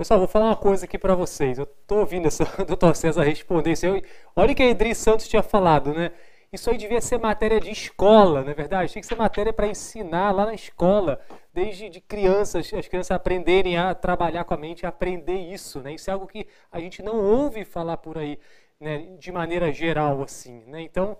Pessoal, 0.00 0.18
vou 0.18 0.26
falar 0.26 0.46
uma 0.46 0.56
coisa 0.56 0.86
aqui 0.86 0.96
para 0.96 1.14
vocês. 1.14 1.58
Eu 1.58 1.64
estou 1.64 1.98
ouvindo 1.98 2.26
essa 2.26 2.42
doutor 2.64 2.96
César 2.96 3.22
responder 3.22 3.72
isso. 3.72 3.84
olha 4.34 4.52
o 4.52 4.54
que 4.54 4.62
a 4.62 4.70
Idris 4.70 4.96
Santos 4.96 5.28
tinha 5.28 5.42
falado, 5.42 5.92
né? 5.92 6.10
Isso 6.50 6.70
aí 6.70 6.78
devia 6.78 7.02
ser 7.02 7.18
matéria 7.18 7.60
de 7.60 7.70
escola, 7.70 8.42
não 8.42 8.50
é 8.50 8.54
verdade? 8.54 8.90
Tinha 8.90 9.02
que 9.02 9.06
ser 9.06 9.14
matéria 9.14 9.52
para 9.52 9.66
ensinar 9.66 10.30
lá 10.30 10.46
na 10.46 10.54
escola, 10.54 11.20
desde 11.52 11.90
de 11.90 12.00
crianças, 12.00 12.72
as 12.72 12.88
crianças 12.88 13.10
aprenderem 13.10 13.76
a 13.76 13.94
trabalhar 13.94 14.44
com 14.44 14.54
a 14.54 14.56
mente, 14.56 14.86
aprender 14.86 15.36
isso, 15.36 15.80
né? 15.80 15.92
Isso 15.92 16.08
é 16.08 16.14
algo 16.14 16.26
que 16.26 16.46
a 16.72 16.80
gente 16.80 17.02
não 17.02 17.22
ouve 17.22 17.62
falar 17.66 17.98
por 17.98 18.16
aí, 18.16 18.38
né? 18.80 19.00
De 19.18 19.30
maneira 19.30 19.70
geral, 19.70 20.22
assim, 20.22 20.64
né? 20.66 20.80
Então, 20.80 21.14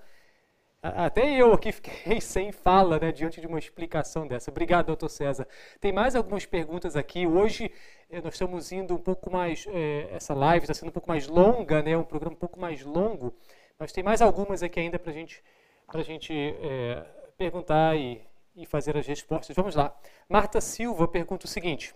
até 0.83 1.31
eu 1.35 1.53
aqui 1.53 1.72
fiquei 1.72 2.20
sem 2.22 2.53
fala 2.53 2.99
né, 2.99 3.12
diante 3.12 3.41
de 3.41 3.47
uma 3.47 3.59
explicação 3.59 4.26
dessa. 4.26 4.51
Obrigado, 4.51 4.87
doutor 4.87 5.11
César. 5.11 5.47
Tem 5.78 5.93
mais 5.93 6.16
algumas 6.16 6.47
perguntas 6.47 6.97
aqui. 6.97 7.26
Hoje 7.26 7.70
eh, 8.09 8.20
nós 8.22 8.35
estamos 8.35 8.72
indo 8.72 8.95
um 8.95 8.99
pouco 8.99 9.31
mais. 9.31 9.66
Eh, 9.68 10.09
essa 10.11 10.33
live 10.33 10.64
está 10.64 10.72
sendo 10.72 10.89
um 10.89 10.93
pouco 10.93 11.09
mais 11.09 11.26
longa, 11.26 11.83
né, 11.83 11.97
um 11.97 12.05
programa 12.05 12.35
um 12.35 12.39
pouco 12.39 12.59
mais 12.59 12.83
longo, 12.83 13.35
mas 13.78 13.93
tem 13.93 14.03
mais 14.03 14.22
algumas 14.22 14.62
aqui 14.62 14.81
ainda 14.81 14.99
para 14.99 15.12
gente, 15.12 15.43
a 15.89 16.03
gente 16.03 16.33
eh, 16.35 17.05
perguntar 17.37 17.97
e, 17.97 18.22
e 18.57 18.64
fazer 18.64 18.97
as 18.97 19.07
respostas. 19.07 19.55
Vamos 19.55 19.74
lá. 19.74 19.95
Marta 20.28 20.62
Silva 20.62 21.07
pergunta 21.07 21.45
o 21.45 21.49
seguinte: 21.49 21.95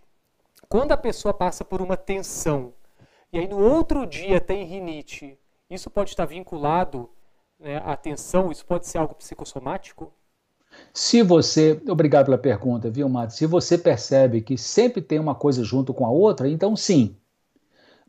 quando 0.68 0.92
a 0.92 0.96
pessoa 0.96 1.32
passa 1.32 1.64
por 1.64 1.80
uma 1.80 1.96
tensão 1.96 2.74
e 3.32 3.38
aí 3.38 3.48
no 3.48 3.58
outro 3.58 4.06
dia 4.06 4.40
tem 4.40 4.64
rinite, 4.64 5.38
isso 5.70 5.88
pode 5.88 6.10
estar 6.10 6.26
vinculado 6.26 7.10
né, 7.64 7.78
atenção, 7.84 8.52
isso 8.52 8.64
pode 8.64 8.86
ser 8.86 8.98
algo 8.98 9.14
psicossomático? 9.14 10.12
Se 10.92 11.22
você, 11.22 11.80
obrigado 11.88 12.26
pela 12.26 12.36
pergunta, 12.36 12.90
viu, 12.90 13.08
Mato? 13.08 13.32
Se 13.32 13.46
você 13.46 13.78
percebe 13.78 14.42
que 14.42 14.58
sempre 14.58 15.00
tem 15.00 15.18
uma 15.18 15.34
coisa 15.34 15.64
junto 15.64 15.94
com 15.94 16.04
a 16.04 16.10
outra, 16.10 16.48
então 16.48 16.76
sim. 16.76 17.16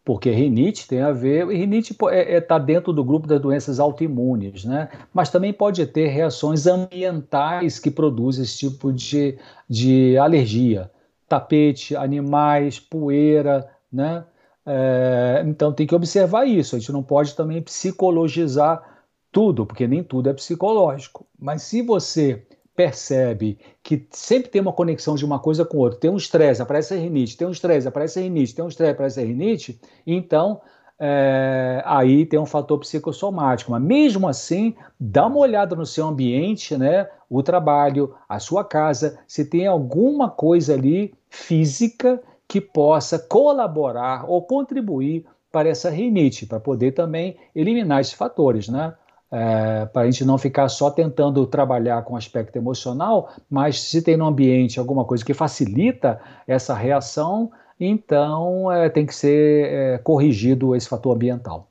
Porque 0.04 0.30
rinite 0.30 0.88
tem 0.88 1.02
a 1.02 1.12
ver, 1.12 1.48
rinite 1.48 1.94
está 1.94 2.14
é, 2.14 2.36
é, 2.36 2.42
tá 2.42 2.60
dentro 2.60 2.92
do 2.92 3.04
grupo 3.04 3.28
das 3.28 3.42
doenças 3.42 3.80
autoimunes, 3.80 4.66
né? 4.66 4.90
Mas 5.14 5.32
também 5.32 5.54
pode 5.54 5.84
ter 5.88 6.08
reações 6.08 6.68
ambientais 6.68 7.80
que 7.80 7.90
produzem 7.90 8.44
esse 8.44 8.58
tipo 8.58 8.92
de, 8.92 9.40
de 9.68 10.18
alergia. 10.18 10.92
Tapete, 11.28 11.96
animais, 11.96 12.80
poeira, 12.80 13.68
né? 13.92 14.26
É, 14.64 15.44
então 15.48 15.72
tem 15.72 15.88
que 15.88 15.96
observar 15.96 16.46
isso. 16.46 16.76
A 16.76 16.80
gente 16.80 16.92
não 16.92 17.02
pode 17.02 17.36
também 17.36 17.62
psicologizar 17.62 18.95
tudo, 19.36 19.66
porque 19.66 19.86
nem 19.86 20.02
tudo 20.02 20.30
é 20.30 20.34
psicológico. 20.34 21.28
Mas 21.38 21.64
se 21.64 21.82
você 21.82 22.48
percebe 22.74 23.60
que 23.84 24.08
sempre 24.10 24.50
tem 24.50 24.62
uma 24.62 24.72
conexão 24.72 25.16
de 25.16 25.26
uma 25.26 25.40
coisa 25.40 25.66
com 25.66 25.78
outra, 25.78 26.00
tem 26.00 26.10
um 26.10 26.16
estresse, 26.16 26.62
aparece 26.62 26.94
a 26.94 26.98
rinite, 26.98 27.36
tem 27.36 27.46
um 27.46 27.52
estresse, 27.52 27.86
aparece 27.86 28.18
a 28.18 28.22
rinite, 28.22 28.56
tem 28.56 28.64
um 28.64 28.70
estresse, 28.70 28.94
aparece 28.94 29.20
a 29.20 29.26
rinite, 29.26 29.78
então 30.08 30.62
é, 30.98 31.84
aí 31.84 32.26
tem 32.26 32.40
um 32.40 32.46
fator 32.46 32.80
psicossomático. 32.80 33.72
Mas 33.72 33.82
mesmo 33.82 34.26
assim, 34.26 34.74
dá 34.98 35.28
uma 35.28 35.40
olhada 35.40 35.76
no 35.76 35.86
seu 35.86 36.08
ambiente, 36.08 36.78
né? 36.78 37.10
O 37.30 37.44
trabalho, 37.44 38.16
a 38.30 38.40
sua 38.40 38.64
casa, 38.64 39.20
se 39.28 39.44
tem 39.44 39.68
alguma 39.68 40.30
coisa 40.30 40.76
ali 40.76 41.14
física 41.30 42.24
que 42.48 42.62
possa 42.62 43.20
colaborar 43.20 44.30
ou 44.30 44.42
contribuir 44.44 45.26
para 45.52 45.68
essa 45.68 45.90
rinite, 45.90 46.46
para 46.46 46.58
poder 46.58 46.94
também 46.94 47.36
eliminar 47.54 48.00
esses 48.00 48.14
fatores, 48.14 48.70
né? 48.70 48.94
É, 49.32 49.86
para 49.88 50.04
a 50.04 50.06
gente 50.06 50.24
não 50.24 50.38
ficar 50.38 50.70
só 50.70 50.90
tentando 50.90 51.46
trabalhar 51.48 52.04
com 52.04 52.14
o 52.14 52.18
aspecto 52.18 52.56
emocional, 52.56 53.34
mas 53.50 53.82
se 53.82 54.02
tem 54.02 54.16
no 54.16 54.26
ambiente 54.26 54.80
alguma 54.80 55.04
coisa 55.06 55.26
que 55.26 55.34
facilita 55.34 56.20
essa 56.48 56.74
reação, 56.74 57.52
então 57.80 58.72
é, 58.72 58.90
tem 58.90 59.06
que 59.06 59.14
ser 59.14 59.68
é, 59.72 59.98
corrigido 59.98 60.76
esse 60.76 60.88
fator 60.88 61.16
ambiental. 61.16 61.70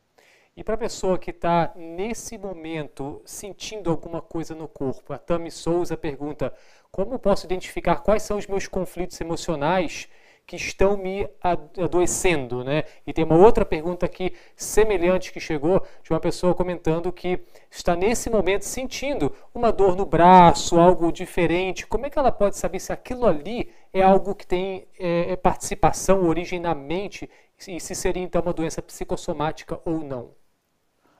E 0.56 0.62
para 0.62 0.74
a 0.74 0.78
pessoa 0.78 1.18
que 1.18 1.30
está 1.30 1.72
nesse 1.74 2.38
momento 2.38 3.20
sentindo 3.24 3.90
alguma 3.90 4.22
coisa 4.22 4.54
no 4.54 4.68
corpo, 4.68 5.12
a 5.12 5.18
Tami 5.18 5.50
Souza 5.50 5.96
pergunta: 5.96 6.52
como 6.92 7.18
posso 7.18 7.44
identificar 7.44 7.96
quais 7.96 8.22
são 8.22 8.38
os 8.38 8.46
meus 8.46 8.68
conflitos 8.68 9.20
emocionais? 9.20 10.08
Que 10.46 10.56
estão 10.56 10.96
me 10.96 11.28
adoecendo, 11.76 12.62
né? 12.62 12.84
E 13.06 13.12
tem 13.12 13.24
uma 13.24 13.36
outra 13.36 13.64
pergunta 13.64 14.04
aqui 14.04 14.34
semelhante 14.54 15.32
que 15.32 15.40
chegou 15.40 15.82
de 16.02 16.10
uma 16.10 16.20
pessoa 16.20 16.54
comentando 16.54 17.10
que 17.10 17.40
está 17.70 17.96
nesse 17.96 18.28
momento 18.28 18.62
sentindo 18.62 19.32
uma 19.54 19.72
dor 19.72 19.96
no 19.96 20.04
braço, 20.04 20.78
algo 20.78 21.10
diferente. 21.10 21.86
Como 21.86 22.04
é 22.04 22.10
que 22.10 22.18
ela 22.18 22.30
pode 22.30 22.58
saber 22.58 22.78
se 22.78 22.92
aquilo 22.92 23.26
ali 23.26 23.70
é 23.92 24.02
algo 24.02 24.34
que 24.34 24.46
tem 24.46 24.86
é, 24.98 25.32
é 25.32 25.36
participação, 25.36 26.26
origem 26.26 26.60
na 26.60 26.74
mente 26.74 27.28
e 27.66 27.80
se 27.80 27.94
seria 27.94 28.22
então 28.22 28.42
uma 28.42 28.52
doença 28.52 28.82
psicossomática 28.82 29.80
ou 29.84 30.00
não? 30.00 30.32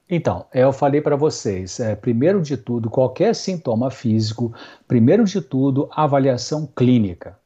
Então, 0.06 0.44
eu 0.52 0.70
falei 0.70 1.00
para 1.00 1.16
vocês, 1.16 1.80
é, 1.80 1.96
primeiro 1.96 2.42
de 2.42 2.58
tudo, 2.58 2.90
qualquer 2.90 3.34
sintoma 3.34 3.90
físico, 3.90 4.52
primeiro 4.86 5.24
de 5.24 5.40
tudo, 5.40 5.88
avaliação 5.90 6.66
clínica. 6.66 7.38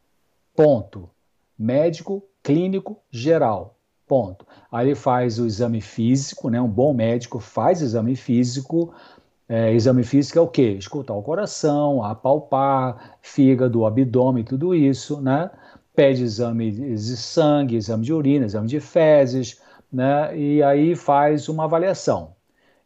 Ponto 0.57 1.09
médico 1.59 2.23
clínico 2.43 2.99
geral. 3.11 3.77
Ponto. 4.07 4.47
Aí 4.73 4.89
ele 4.89 4.95
faz 4.95 5.39
o 5.39 5.47
exame 5.47 5.81
físico, 5.81 6.49
né? 6.49 6.61
Um 6.61 6.69
bom 6.69 6.95
médico 6.95 7.39
faz 7.39 7.83
exame 7.83 8.17
físico. 8.17 8.95
É, 9.49 9.73
exame 9.75 10.03
físico 10.05 10.39
é 10.39 10.43
o 10.43 10.49
quê? 10.49 10.77
Escutar 10.79 11.15
o 11.15 11.23
coração, 11.23 12.03
apalpar, 12.03 13.19
fígado, 13.21 13.85
abdômen, 13.85 14.45
tudo 14.45 14.75
isso, 14.75 15.21
né? 15.21 15.51
Pede 15.95 16.23
exame 16.23 16.71
de 16.71 17.17
sangue, 17.17 17.77
exame 17.77 18.05
de 18.05 18.13
urina, 18.13 18.47
exame 18.47 18.69
de 18.69 18.81
fezes, 18.81 19.61
né? 19.93 20.37
E 20.39 20.63
aí 20.63 20.95
faz 20.95 21.49
uma 21.49 21.65
avaliação. 21.65 22.35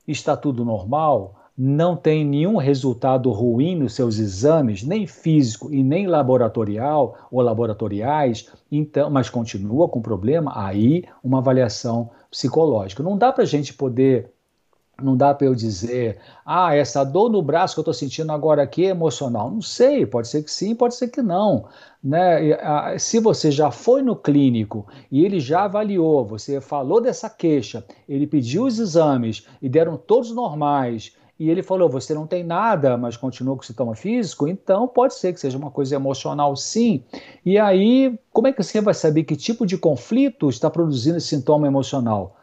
Está 0.07 0.37
tudo 0.37 0.64
normal? 0.64 1.41
Não 1.64 1.94
tem 1.94 2.24
nenhum 2.24 2.56
resultado 2.56 3.30
ruim 3.30 3.76
nos 3.76 3.94
seus 3.94 4.18
exames, 4.18 4.82
nem 4.82 5.06
físico 5.06 5.72
e 5.72 5.80
nem 5.80 6.08
laboratorial 6.08 7.16
ou 7.30 7.40
laboratoriais, 7.40 8.48
então, 8.68 9.08
mas 9.08 9.30
continua 9.30 9.88
com 9.88 10.02
problema, 10.02 10.52
aí 10.56 11.04
uma 11.22 11.38
avaliação 11.38 12.10
psicológica. 12.28 13.04
Não 13.04 13.16
dá 13.16 13.30
para 13.30 13.44
a 13.44 13.46
gente 13.46 13.74
poder 13.74 14.32
não 15.00 15.16
dá 15.16 15.34
para 15.34 15.46
eu 15.46 15.54
dizer, 15.54 16.18
ah, 16.44 16.76
essa 16.76 17.02
dor 17.02 17.28
no 17.28 17.42
braço 17.42 17.74
que 17.74 17.80
eu 17.80 17.82
estou 17.82 17.94
sentindo 17.94 18.30
agora 18.30 18.62
aqui 18.62 18.86
é 18.86 18.90
emocional. 18.90 19.50
Não 19.50 19.62
sei, 19.62 20.06
pode 20.06 20.28
ser 20.28 20.44
que 20.44 20.50
sim, 20.50 20.76
pode 20.76 20.94
ser 20.94 21.08
que 21.08 21.22
não. 21.22 21.64
Né? 22.02 22.56
Se 22.98 23.18
você 23.18 23.50
já 23.50 23.70
foi 23.70 24.02
no 24.02 24.14
clínico 24.14 24.86
e 25.10 25.24
ele 25.24 25.40
já 25.40 25.64
avaliou, 25.64 26.24
você 26.24 26.60
falou 26.60 27.00
dessa 27.00 27.28
queixa, 27.28 27.84
ele 28.08 28.26
pediu 28.26 28.64
os 28.64 28.78
exames 28.78 29.46
e 29.60 29.68
deram 29.68 29.96
todos 29.96 30.30
normais, 30.30 31.16
e 31.39 31.51
ele 31.51 31.62
falou: 31.62 31.89
você 31.89 32.14
não 32.14 32.26
tem 32.26 32.45
nada, 32.45 32.97
mas 32.97 33.16
continua 33.16 33.57
com 33.57 33.62
sintoma 33.62 33.95
físico, 33.95 34.47
então 34.47 34.87
pode 34.87 35.14
ser 35.14 35.33
que 35.33 35.41
seja 35.41 35.59
uma 35.59 35.70
coisa 35.70 35.95
emocional, 35.95 36.55
sim. 36.57 37.03
E 37.45 37.59
aí, 37.59 38.18
como 38.33 38.47
é 38.47 38.53
que 38.53 38.62
você 38.62 38.80
vai 38.80 38.95
saber 38.95 39.24
que 39.24 39.37
tipo 39.37 39.66
de 39.66 39.76
conflito 39.76 40.49
está 40.49 40.70
produzindo 40.70 41.16
esse 41.16 41.28
sintoma 41.28 41.66
emocional? 41.66 42.37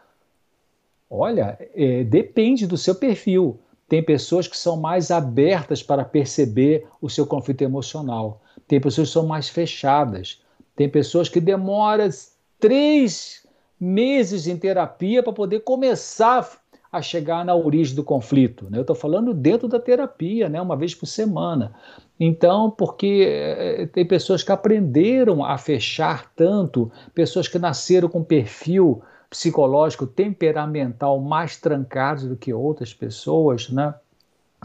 Olha, 1.08 1.58
é, 1.74 2.04
depende 2.04 2.66
do 2.66 2.76
seu 2.76 2.94
perfil. 2.94 3.58
Tem 3.88 4.02
pessoas 4.02 4.46
que 4.46 4.56
são 4.56 4.76
mais 4.76 5.10
abertas 5.10 5.82
para 5.82 6.04
perceber 6.04 6.86
o 7.02 7.10
seu 7.10 7.26
conflito 7.26 7.62
emocional. 7.62 8.40
Tem 8.68 8.80
pessoas 8.80 9.08
que 9.08 9.14
são 9.14 9.26
mais 9.26 9.48
fechadas. 9.48 10.40
Tem 10.76 10.88
pessoas 10.88 11.28
que 11.28 11.40
demoram 11.40 12.08
três 12.60 13.44
meses 13.80 14.46
em 14.46 14.56
terapia 14.56 15.22
para 15.22 15.32
poder 15.32 15.60
começar 15.60 16.60
a 16.92 17.00
chegar 17.00 17.44
na 17.44 17.54
origem 17.54 17.94
do 17.94 18.02
conflito. 18.02 18.66
Né? 18.68 18.78
Eu 18.78 18.82
estou 18.82 18.96
falando 18.96 19.32
dentro 19.32 19.68
da 19.68 19.78
terapia, 19.78 20.48
né? 20.48 20.60
uma 20.60 20.76
vez 20.76 20.94
por 20.94 21.06
semana. 21.06 21.72
Então, 22.18 22.70
porque 22.70 23.24
é, 23.26 23.86
tem 23.86 24.04
pessoas 24.04 24.42
que 24.42 24.50
aprenderam 24.52 25.44
a 25.44 25.56
fechar 25.56 26.30
tanto, 26.34 26.90
pessoas 27.14 27.46
que 27.46 27.58
nasceram 27.58 28.08
com 28.08 28.22
perfil 28.22 29.02
psicológico, 29.30 30.06
temperamental 30.06 31.20
mais 31.20 31.56
trancado 31.56 32.28
do 32.28 32.36
que 32.36 32.52
outras 32.52 32.92
pessoas, 32.92 33.70
né? 33.70 33.94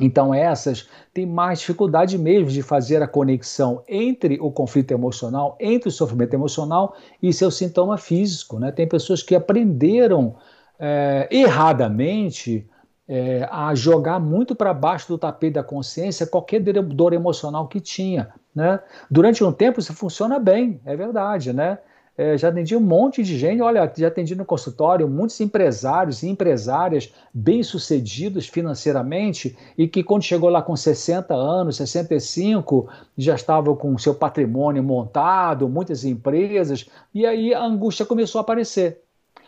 Então, 0.02 0.34
essas 0.34 0.89
têm 1.14 1.26
mais 1.26 1.60
dificuldade 1.60 2.18
mesmo 2.18 2.49
de 2.49 2.61
fazer 2.61 3.02
a 3.02 3.07
conexão 3.07 3.81
entre 3.88 4.38
o 4.41 4.52
conflito 4.52 4.91
emocional, 4.91 5.56
entre 5.57 5.88
o 5.88 5.91
sofrimento 5.91 6.34
emocional 6.34 6.97
e 7.23 7.31
seu 7.31 7.49
sintoma 7.49 7.97
físico. 7.97 8.60
Né? 8.60 8.73
Tem 8.73 8.85
pessoas 8.85 9.23
que 9.23 9.34
aprenderam 9.34 10.35
é, 10.80 11.27
erradamente 11.31 12.68
é, 13.07 13.47
a 13.52 13.73
jogar 13.76 14.19
muito 14.19 14.56
para 14.56 14.73
baixo 14.73 15.07
do 15.07 15.18
tapete 15.18 15.53
da 15.53 15.64
consciência 15.64 16.26
qualquer 16.26 16.61
dor 16.61 17.14
emocional 17.14 17.68
que 17.68 17.80
tinha. 17.80 18.34
Né? 18.53 18.80
Durante 19.10 19.43
um 19.43 19.52
tempo 19.52 19.80
isso 19.80 19.93
funciona 19.93 20.39
bem, 20.39 20.80
é 20.85 20.95
verdade, 20.95 21.53
né? 21.53 21.77
É, 22.18 22.38
já 22.38 22.47
atendi 22.47 22.73
um 22.77 22.80
monte 22.80 23.22
de 23.22 23.38
gente, 23.38 23.61
olha, 23.61 23.91
já 23.97 24.07
atendi 24.07 24.35
no 24.35 24.45
consultório 24.45 25.06
muitos 25.06 25.41
empresários 25.41 26.23
e 26.23 26.30
empresárias 26.30 27.14
bem-sucedidos 27.34 28.47
financeiramente 28.47 29.57
e 29.77 29.85
que 29.85 30.02
quando 30.02 30.23
chegou 30.23 30.49
lá 30.49 30.61
com 30.61 30.77
60 30.77 31.34
anos, 31.34 31.76
65, 31.76 32.88
já 33.18 33.35
estavam 33.35 33.76
com 33.76 33.97
seu 33.97 34.15
patrimônio 34.15 34.81
montado, 34.81 35.68
muitas 35.68 36.06
empresas, 36.06 36.89
e 37.14 37.26
aí 37.26 37.53
a 37.53 37.61
angústia 37.61 38.06
começou 38.06 38.39
a 38.39 38.43
aparecer, 38.43 39.02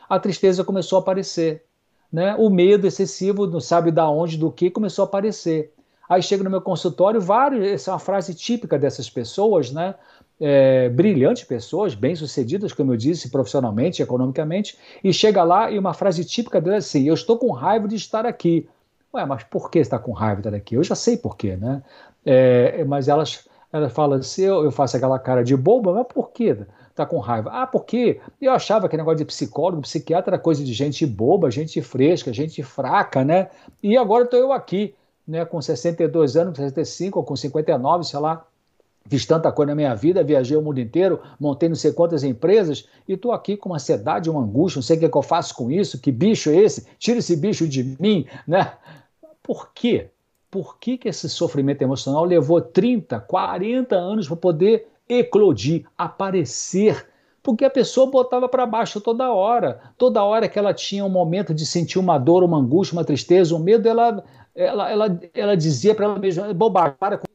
a 0.09 0.19
tristeza 0.19 0.63
começou 0.63 0.97
a 0.97 1.01
aparecer, 1.01 1.63
né? 2.11 2.35
o 2.35 2.49
medo 2.49 2.88
excessivo, 2.88 3.47
não 3.47 3.59
sabe 3.59 3.91
da 3.91 4.09
onde, 4.09 4.38
do 4.38 4.51
que, 4.51 4.69
começou 4.69 5.03
a 5.03 5.07
aparecer. 5.07 5.73
Aí 6.09 6.23
chega 6.23 6.43
no 6.43 6.49
meu 6.49 6.61
consultório, 6.61 7.19
vários, 7.19 7.65
essa 7.65 7.91
é 7.91 7.93
uma 7.93 7.99
frase 7.99 8.34
típica 8.34 8.79
dessas 8.79 9.09
pessoas, 9.09 9.71
né? 9.71 9.95
É, 10.39 10.88
brilhantes 10.89 11.43
pessoas, 11.43 11.95
bem-sucedidas, 11.95 12.71
como 12.71 12.93
eu 12.93 12.97
disse, 12.97 13.29
profissionalmente, 13.29 14.03
economicamente, 14.03 14.77
e 15.03 15.11
chega 15.11 15.43
lá 15.43 15.71
e 15.71 15.79
uma 15.79 15.93
frase 15.95 16.23
típica 16.23 16.61
dela 16.61 16.75
é 16.75 16.79
assim: 16.79 17.07
Eu 17.07 17.15
estou 17.15 17.38
com 17.38 17.51
raiva 17.51 17.88
de 17.88 17.95
estar 17.95 18.25
aqui. 18.25 18.69
Ué, 19.13 19.25
mas 19.25 19.43
por 19.43 19.69
que 19.71 19.79
está 19.79 19.97
com 19.97 20.11
raiva 20.11 20.41
de 20.41 20.47
estar 20.47 20.57
aqui? 20.57 20.75
Eu 20.75 20.84
já 20.84 20.95
sei 20.95 21.17
por 21.17 21.35
quê, 21.35 21.57
né? 21.57 21.81
É, 22.23 22.84
mas 22.85 23.07
elas, 23.07 23.47
elas 23.73 23.91
falam 23.91 24.19
assim: 24.19 24.43
eu, 24.43 24.63
eu 24.63 24.71
faço 24.71 24.95
aquela 24.95 25.19
cara 25.19 25.43
de 25.43 25.57
boba, 25.57 25.91
mas 25.91 26.07
por 26.07 26.31
quê? 26.31 26.55
Tá 26.98 27.06
com 27.06 27.19
raiva. 27.19 27.52
Ah, 27.53 27.68
porque 27.68 28.19
eu 28.41 28.52
achava 28.52 28.90
que 28.90 28.98
negócio 28.98 29.19
de 29.19 29.26
psicólogo, 29.26 29.84
psiquiatra 29.84 30.34
era 30.34 30.41
coisa 30.41 30.64
de 30.64 30.74
gente 30.74 31.06
boba, 31.06 31.52
gente 31.52 31.80
fresca, 31.80 32.34
gente 32.34 32.64
fraca, 32.64 33.24
né? 33.24 33.52
E 33.84 33.95
agora 33.95 34.24
estou 34.24 34.40
eu 34.40 34.52
aqui 34.52 34.95
né, 35.28 35.45
com 35.45 35.61
62 35.61 36.36
anos, 36.36 36.57
com 36.57 36.64
65 36.64 37.19
ou 37.19 37.24
com 37.24 37.36
59, 37.36 38.03
sei 38.03 38.19
lá, 38.19 38.44
fiz 39.06 39.28
tanta 39.28 39.52
coisa 39.52 39.69
na 39.69 39.76
minha 39.76 39.94
vida, 39.94 40.24
viajei 40.24 40.57
o 40.57 40.61
mundo 40.64 40.80
inteiro, 40.80 41.22
montei 41.40 41.69
não 41.69 41.76
sei 41.76 41.94
quantas 41.94 42.24
empresas 42.24 42.90
e 43.07 43.14
estou 43.14 43.32
aqui 43.32 43.56
com 43.56 43.69
uma 43.69 43.76
ansiedade, 43.76 44.28
uma 44.28 44.41
angústia, 44.41 44.80
não 44.80 44.84
sei 44.84 44.98
o 44.98 44.99
que, 44.99 45.06
é 45.06 45.10
que 45.10 45.18
eu 45.18 45.22
faço 45.22 45.53
com 45.53 45.69
isso, 45.69 46.02
que 46.02 46.11
bicho 46.11 46.49
é 46.49 46.56
esse? 46.56 46.88
Tira 46.98 47.19
esse 47.19 47.36
bicho 47.36 47.68
de 47.68 47.95
mim, 47.99 48.26
né? 48.48 48.74
Por 49.44 49.72
quê? 49.72 50.07
Por 50.49 50.80
que, 50.80 50.98
que 50.98 51.07
esse 51.07 51.30
sofrimento 51.30 51.84
emocional 51.84 52.26
levou 52.26 52.60
30, 52.60 53.19
40 53.19 53.95
anos 53.95 54.28
para 54.28 54.36
poder 54.36 54.88
eclodir, 55.09 55.85
aparecer? 55.97 57.07
Porque 57.41 57.63
a 57.63 57.69
pessoa 57.69 58.11
botava 58.11 58.49
para 58.49 58.65
baixo 58.65 58.99
toda 58.99 59.31
hora. 59.31 59.79
Toda 59.97 60.23
hora 60.23 60.49
que 60.49 60.59
ela 60.59 60.73
tinha 60.73 61.05
um 61.05 61.09
momento 61.09 61.53
de 61.53 61.65
sentir 61.65 61.97
uma 61.97 62.17
dor, 62.17 62.43
uma 62.43 62.57
angústia, 62.57 62.95
uma 62.97 63.05
tristeza, 63.05 63.55
um 63.55 63.59
medo, 63.59 63.88
ela 63.88 64.23
ela, 64.57 64.89
ela, 64.89 65.19
ela 65.35 65.55
dizia 65.55 65.93
para 65.93 66.05
ela 66.05 66.17
mesma, 66.17 66.51
bobagem, 66.51 66.95
para 66.99 67.19
com 67.19 67.27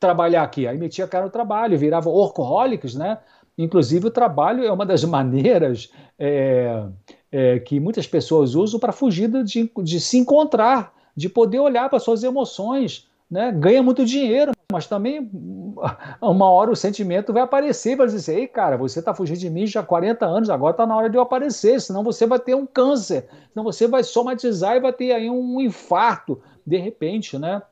trabalhar 0.00 0.42
aqui. 0.42 0.66
Aí 0.66 0.76
metia 0.76 1.04
a 1.04 1.08
cara 1.08 1.26
no 1.26 1.30
trabalho, 1.30 1.78
virava 1.78 2.10
orcoholics, 2.10 2.96
né? 2.96 3.18
Inclusive 3.56 4.08
o 4.08 4.10
trabalho 4.10 4.64
é 4.64 4.72
uma 4.72 4.84
das 4.84 5.04
maneiras 5.06 5.92
é, 6.18 6.86
é, 7.30 7.58
que 7.60 7.78
muitas 7.78 8.06
pessoas 8.06 8.54
usam 8.56 8.80
para 8.80 8.92
fugir 8.92 9.30
de, 9.44 9.70
de 9.82 10.00
se 10.00 10.18
encontrar, 10.18 10.92
de 11.14 11.28
poder 11.28 11.60
olhar 11.60 11.88
para 11.88 12.00
suas 12.00 12.24
emoções, 12.24 13.08
né? 13.30 13.52
Ganha 13.52 13.82
muito 13.82 14.04
dinheiro, 14.04 14.52
mas 14.72 14.86
também 14.86 15.30
uma 16.20 16.50
hora 16.50 16.70
o 16.70 16.76
sentimento 16.76 17.32
vai 17.32 17.42
aparecer, 17.42 17.96
vai 17.96 18.06
dizer, 18.06 18.38
ei 18.38 18.48
cara, 18.48 18.76
você 18.76 18.98
está 18.98 19.14
fugindo 19.14 19.38
de 19.38 19.48
mim 19.48 19.66
já 19.66 19.80
há 19.80 19.84
40 19.84 20.26
anos, 20.26 20.50
agora 20.50 20.72
está 20.72 20.86
na 20.86 20.96
hora 20.96 21.08
de 21.08 21.16
eu 21.16 21.22
aparecer, 21.22 21.80
senão 21.80 22.02
você 22.02 22.26
vai 22.26 22.40
ter 22.40 22.54
um 22.54 22.66
câncer, 22.66 23.28
senão 23.52 23.64
você 23.64 23.86
vai 23.86 24.02
somatizar 24.02 24.76
e 24.76 24.80
vai 24.80 24.92
ter 24.92 25.12
aí 25.12 25.30
um 25.30 25.60
infarto, 25.60 26.40
de 26.66 26.76
repente, 26.76 27.38
né? 27.38 27.62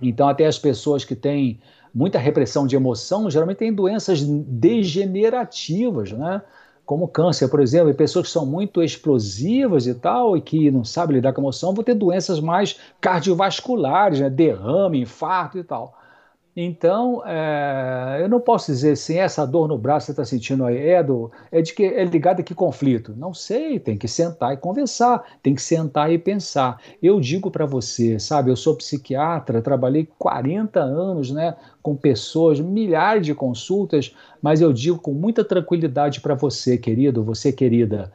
Então 0.00 0.28
até 0.28 0.46
as 0.46 0.58
pessoas 0.58 1.04
que 1.04 1.14
têm 1.14 1.60
muita 1.94 2.18
repressão 2.18 2.66
de 2.66 2.74
emoção, 2.74 3.30
geralmente 3.30 3.58
têm 3.58 3.72
doenças 3.72 4.22
degenerativas, 4.22 6.12
né? 6.12 6.42
Como 6.84 7.08
câncer, 7.08 7.48
por 7.48 7.60
exemplo, 7.60 7.90
e 7.90 7.94
pessoas 7.94 8.26
que 8.26 8.32
são 8.32 8.44
muito 8.44 8.82
explosivas 8.82 9.86
e 9.86 9.94
tal, 9.94 10.36
e 10.36 10.40
que 10.40 10.70
não 10.70 10.84
sabem 10.84 11.16
lidar 11.16 11.32
com 11.32 11.40
emoção, 11.40 11.74
vão 11.74 11.82
ter 11.82 11.94
doenças 11.94 12.40
mais 12.40 12.78
cardiovasculares, 13.00 14.20
né? 14.20 14.28
derrame, 14.28 15.00
infarto 15.00 15.58
e 15.58 15.64
tal. 15.64 15.96
Então, 16.56 17.20
é, 17.26 18.18
eu 18.20 18.28
não 18.28 18.38
posso 18.40 18.70
dizer 18.70 18.92
assim, 18.92 19.16
essa 19.16 19.44
dor 19.44 19.66
no 19.66 19.76
braço 19.76 20.06
que 20.06 20.06
você 20.06 20.12
está 20.12 20.24
sentindo 20.24 20.64
aí 20.64 20.88
é, 20.88 21.02
do, 21.02 21.28
é 21.50 21.60
de 21.60 21.74
que 21.74 21.82
é 21.82 22.04
ligada 22.04 22.42
a 22.42 22.44
que 22.44 22.54
conflito? 22.54 23.12
Não 23.16 23.34
sei, 23.34 23.80
tem 23.80 23.98
que 23.98 24.06
sentar 24.06 24.54
e 24.54 24.56
conversar, 24.56 25.24
tem 25.42 25.52
que 25.52 25.62
sentar 25.62 26.12
e 26.12 26.18
pensar. 26.18 26.80
Eu 27.02 27.18
digo 27.18 27.50
para 27.50 27.66
você, 27.66 28.20
sabe, 28.20 28.52
eu 28.52 28.56
sou 28.56 28.76
psiquiatra, 28.76 29.60
trabalhei 29.60 30.08
40 30.16 30.78
anos 30.78 31.32
né, 31.32 31.56
com 31.82 31.96
pessoas, 31.96 32.60
milhares 32.60 33.26
de 33.26 33.34
consultas, 33.34 34.14
mas 34.40 34.60
eu 34.60 34.72
digo 34.72 35.00
com 35.00 35.12
muita 35.12 35.44
tranquilidade 35.44 36.20
para 36.20 36.36
você, 36.36 36.78
querido, 36.78 37.24
você 37.24 37.52
querida, 37.52 38.12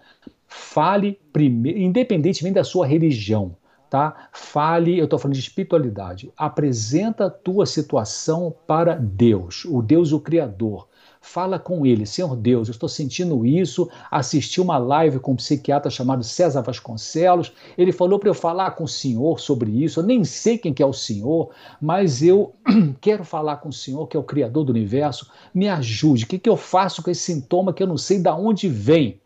fale 0.48 1.20
primeiro, 1.34 1.80
independentemente 1.80 2.56
da 2.56 2.64
sua 2.64 2.88
religião 2.88 3.59
tá? 3.90 4.30
Fale, 4.32 4.98
eu 4.98 5.06
estou 5.06 5.18
falando 5.18 5.34
de 5.34 5.40
espiritualidade. 5.40 6.32
Apresenta 6.38 7.26
a 7.26 7.30
tua 7.30 7.66
situação 7.66 8.54
para 8.68 8.96
Deus, 8.96 9.66
o 9.66 9.82
Deus 9.82 10.12
o 10.12 10.20
Criador. 10.20 10.88
Fala 11.22 11.60
com 11.60 11.86
ele, 11.86 12.06
Senhor 12.06 12.34
Deus, 12.36 12.70
eu 12.70 12.72
estou 12.72 12.88
sentindo 12.88 13.46
isso. 13.46 13.90
Assisti 14.10 14.62
uma 14.62 14.78
live 14.78 15.20
com 15.20 15.34
um 15.34 15.36
psiquiatra 15.36 15.92
chamado 15.92 16.24
César 16.24 16.62
Vasconcelos. 16.62 17.52
Ele 17.78 17.92
falou 17.92 18.20
para 18.20 18.30
eu 18.30 18.34
falar 18.34 18.72
com 18.72 18.86
o 18.86 18.88
Senhor 18.88 19.38
sobre 19.38 19.84
isso. 19.84 20.00
Eu 20.00 20.06
nem 20.06 20.24
sei 20.24 20.58
quem 20.58 20.74
que 20.74 20.82
é 20.82 20.86
o 20.86 20.94
Senhor, 20.94 21.52
mas 21.82 22.24
eu 22.24 22.56
quero 23.02 23.26
falar 23.26 23.58
com 23.58 23.68
o 23.68 23.74
Senhor, 23.74 24.08
que 24.08 24.16
é 24.16 24.20
o 24.20 24.24
Criador 24.24 24.64
do 24.64 24.72
universo. 24.72 25.30
Me 25.54 25.68
ajude. 25.68 26.24
O 26.24 26.28
que, 26.28 26.40
que 26.40 26.50
eu 26.50 26.56
faço 26.56 27.04
com 27.04 27.12
esse 27.12 27.34
sintoma 27.34 27.74
que 27.74 27.84
eu 27.84 27.88
não 27.88 27.98
sei 27.98 28.20
de 28.20 28.30
onde 28.30 28.70
vem? 28.70 29.20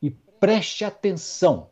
E 0.00 0.10
preste 0.10 0.84
atenção 0.84 1.69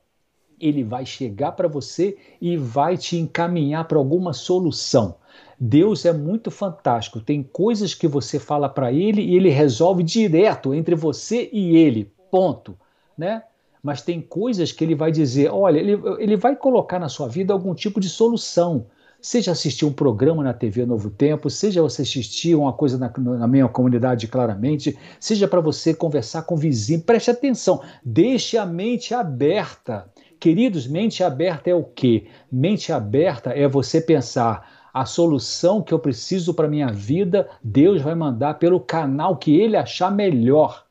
ele 0.60 0.82
vai 0.82 1.04
chegar 1.04 1.52
para 1.52 1.68
você 1.68 2.16
e 2.40 2.56
vai 2.56 2.96
te 2.96 3.16
encaminhar 3.16 3.86
para 3.86 3.98
alguma 3.98 4.32
solução. 4.32 5.16
Deus 5.58 6.04
é 6.04 6.12
muito 6.12 6.50
fantástico. 6.50 7.20
Tem 7.20 7.42
coisas 7.42 7.94
que 7.94 8.06
você 8.06 8.38
fala 8.38 8.68
para 8.68 8.92
ele 8.92 9.22
e 9.22 9.36
ele 9.36 9.48
resolve 9.48 10.02
direto 10.02 10.72
entre 10.72 10.94
você 10.94 11.48
e 11.52 11.76
ele. 11.76 12.12
Ponto, 12.30 12.76
né? 13.16 13.42
Mas 13.82 14.02
tem 14.02 14.20
coisas 14.20 14.72
que 14.72 14.84
ele 14.84 14.94
vai 14.94 15.10
dizer, 15.10 15.50
olha, 15.50 15.78
ele, 15.78 16.00
ele 16.18 16.36
vai 16.36 16.54
colocar 16.54 16.98
na 16.98 17.08
sua 17.08 17.28
vida 17.28 17.52
algum 17.52 17.74
tipo 17.74 18.00
de 18.00 18.08
solução. 18.08 18.86
Seja 19.20 19.50
assistir 19.50 19.84
um 19.84 19.92
programa 19.92 20.44
na 20.44 20.54
TV 20.54 20.86
Novo 20.86 21.10
Tempo, 21.10 21.50
seja 21.50 21.82
você 21.82 22.02
assistir 22.02 22.54
uma 22.54 22.72
coisa 22.72 22.96
na, 22.96 23.12
na 23.16 23.48
minha 23.48 23.66
comunidade 23.66 24.28
claramente, 24.28 24.96
seja 25.18 25.48
para 25.48 25.60
você 25.60 25.92
conversar 25.92 26.42
com 26.42 26.54
o 26.54 26.58
vizinho, 26.58 27.00
preste 27.00 27.28
atenção, 27.28 27.82
deixe 28.04 28.56
a 28.56 28.64
mente 28.64 29.14
aberta. 29.14 30.08
Queridos, 30.38 30.86
mente 30.86 31.24
aberta 31.24 31.70
é 31.70 31.74
o 31.74 31.82
quê? 31.82 32.26
Mente 32.50 32.92
aberta 32.92 33.50
é 33.50 33.66
você 33.66 34.00
pensar 34.00 34.78
a 34.92 35.04
solução 35.04 35.82
que 35.82 35.94
eu 35.94 35.98
preciso 35.98 36.54
para 36.54 36.68
minha 36.68 36.88
vida, 36.88 37.48
Deus 37.62 38.02
vai 38.02 38.14
mandar 38.14 38.54
pelo 38.54 38.80
canal 38.80 39.36
que 39.36 39.56
ele 39.56 39.76
achar 39.76 40.10
melhor. 40.10 40.86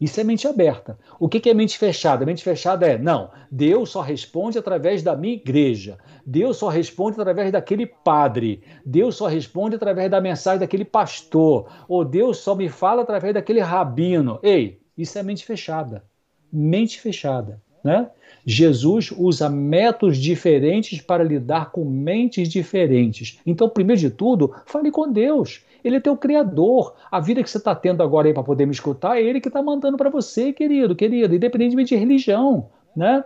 Isso 0.00 0.20
é 0.20 0.22
mente 0.22 0.46
aberta. 0.46 0.96
O 1.18 1.28
que 1.28 1.50
é 1.50 1.54
mente 1.54 1.76
fechada? 1.76 2.24
Mente 2.24 2.44
fechada 2.44 2.86
é, 2.86 2.96
não, 2.96 3.30
Deus 3.50 3.90
só 3.90 4.00
responde 4.00 4.56
através 4.56 5.02
da 5.02 5.16
minha 5.16 5.34
igreja. 5.34 5.98
Deus 6.24 6.56
só 6.56 6.68
responde 6.68 7.20
através 7.20 7.50
daquele 7.50 7.84
padre. 7.84 8.62
Deus 8.86 9.16
só 9.16 9.26
responde 9.26 9.74
através 9.74 10.08
da 10.08 10.20
mensagem 10.20 10.60
daquele 10.60 10.84
pastor. 10.84 11.68
Ou 11.88 12.04
Deus 12.04 12.38
só 12.38 12.54
me 12.54 12.68
fala 12.68 13.02
através 13.02 13.34
daquele 13.34 13.60
rabino. 13.60 14.38
Ei, 14.40 14.80
isso 14.96 15.18
é 15.18 15.22
mente 15.24 15.44
fechada. 15.44 16.04
Mente 16.52 17.00
fechada. 17.00 17.60
Né? 17.82 18.08
Jesus 18.50 19.12
usa 19.14 19.50
métodos 19.50 20.16
diferentes 20.16 21.02
para 21.02 21.22
lidar 21.22 21.70
com 21.70 21.84
mentes 21.84 22.48
diferentes. 22.48 23.38
Então, 23.44 23.68
primeiro 23.68 24.00
de 24.00 24.08
tudo, 24.08 24.54
fale 24.64 24.90
com 24.90 25.12
Deus. 25.12 25.62
Ele 25.84 25.96
é 25.96 26.00
teu 26.00 26.16
criador. 26.16 26.94
A 27.10 27.20
vida 27.20 27.42
que 27.42 27.50
você 27.50 27.58
está 27.58 27.74
tendo 27.74 28.02
agora 28.02 28.26
aí 28.26 28.32
para 28.32 28.42
poder 28.42 28.64
me 28.64 28.72
escutar 28.72 29.18
é 29.18 29.22
ele 29.22 29.38
que 29.38 29.48
está 29.48 29.62
mandando 29.62 29.98
para 29.98 30.08
você, 30.08 30.50
querido, 30.50 30.96
querido, 30.96 31.34
independentemente 31.34 31.90
de 31.90 31.96
religião, 31.96 32.70
né? 32.96 33.22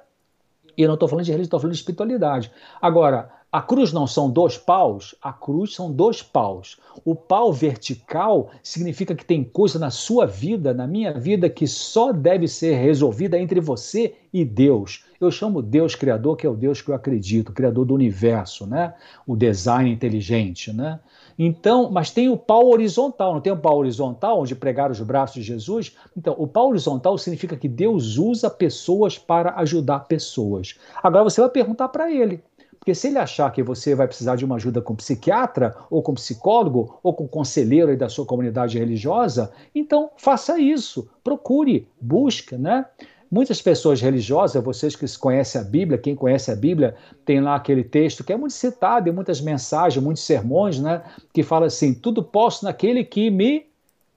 E 0.77 0.83
eu 0.83 0.89
não 0.89 0.95
estou 0.95 1.09
falando 1.09 1.25
de 1.25 1.31
religião, 1.31 1.45
estou 1.45 1.61
falando 1.61 1.75
de 1.75 1.79
espiritualidade. 1.79 2.51
Agora, 2.81 3.31
A 3.53 3.61
cruz 3.61 3.93
não 3.93 4.07
são 4.07 4.31
dois 4.31 4.57
paus? 4.57 5.15
A 5.21 5.31
cruz 5.31 5.75
são 5.75 5.93
dois 5.93 6.23
paus. 6.23 6.79
O 7.05 7.15
pau 7.15 7.53
vertical 7.53 8.49
significa 8.63 9.15
que 9.15 9.27
tem 9.27 9.45
coisa 9.45 9.79
na 9.79 9.91
sua 9.91 10.25
vida, 10.27 10.73
na 10.73 10.87
minha 10.87 11.13
vida, 11.13 11.51
que 11.51 11.67
só 11.67 12.15
deve 12.15 12.49
ser 12.49 12.77
resolvida 12.77 13.39
entre 13.39 13.61
você 13.61 14.15
e 14.33 14.43
Deus. 14.43 15.05
Eu 15.21 15.31
chamo 15.31 15.61
Deus 15.61 15.95
Criador, 15.95 16.35
que 16.37 16.47
é 16.47 16.51
o 16.51 16.57
Deus 16.57 16.81
que 16.81 16.89
eu 16.89 16.95
acredito, 16.95 17.53
Criador 17.53 17.85
do 17.85 17.95
universo, 17.95 18.67
né? 18.67 18.95
O 19.27 19.37
design 19.37 19.93
inteligente, 19.93 20.73
né? 20.73 20.99
Então, 21.39 21.91
mas 21.91 22.11
tem 22.11 22.29
o 22.29 22.37
pau 22.37 22.69
horizontal, 22.69 23.35
não 23.35 23.41
tem 23.41 23.53
o 23.53 23.57
pau 23.57 23.79
horizontal, 23.79 24.41
onde 24.41 24.55
pregaram 24.55 24.93
os 24.93 25.01
braços 25.01 25.37
de 25.37 25.43
Jesus? 25.43 25.95
Então, 26.17 26.35
o 26.39 26.47
pau 26.47 26.71
horizontal 26.71 27.17
significa 27.19 27.57
que 27.57 27.69
Deus 27.69 28.17
usa 28.17 28.49
pessoas 28.51 29.19
para 29.19 29.55
ajudar 29.57 30.01
pessoas. 30.01 30.79
Agora 31.03 31.25
você 31.25 31.41
vai 31.41 31.51
perguntar 31.51 31.89
para 31.89 32.11
ele, 32.11 32.43
porque 32.83 32.97
se 32.97 33.07
ele 33.07 33.19
achar 33.19 33.49
que 33.53 33.63
você 33.63 33.95
vai 33.95 34.09
precisar 34.09 34.35
de 34.35 34.45
uma 34.45 34.57
ajuda 34.57 34.83
com 34.83 34.97
psiquiatra, 34.97 35.73
ou 35.89 36.03
com 36.03 36.15
psicólogo, 36.15 36.99
ou 37.01 37.15
com 37.15 37.29
conselheiro 37.29 37.97
da 37.97 38.09
sua 38.09 38.27
comunidade 38.27 38.77
religiosa, 38.77 39.53
então 39.73 40.11
faça 40.17 40.59
isso, 40.59 41.09
procure, 41.23 41.87
busque, 42.01 42.57
né? 42.57 42.85
Muitas 43.31 43.63
pessoas 43.63 44.01
religiosas, 44.01 44.61
vocês 44.65 44.97
que 44.97 45.07
conhecem 45.17 45.61
a 45.61 45.65
Bíblia, 45.65 45.97
quem 45.97 46.17
conhece 46.17 46.51
a 46.51 46.57
Bíblia, 46.57 46.97
tem 47.25 47.41
lá 47.41 47.55
aquele 47.55 47.85
texto 47.85 48.25
que 48.25 48.33
é 48.33 48.37
muito 48.37 48.55
citado 48.55 49.09
em 49.09 49.13
muitas 49.13 49.41
mensagens, 49.41 50.03
muitos 50.03 50.25
sermões, 50.25 50.81
né? 50.81 51.03
Que 51.33 51.45
fala 51.45 51.67
assim: 51.67 51.95
tudo 51.95 52.21
posso 52.21 52.65
naquele 52.65 53.05
que 53.05 53.31
me 53.31 53.65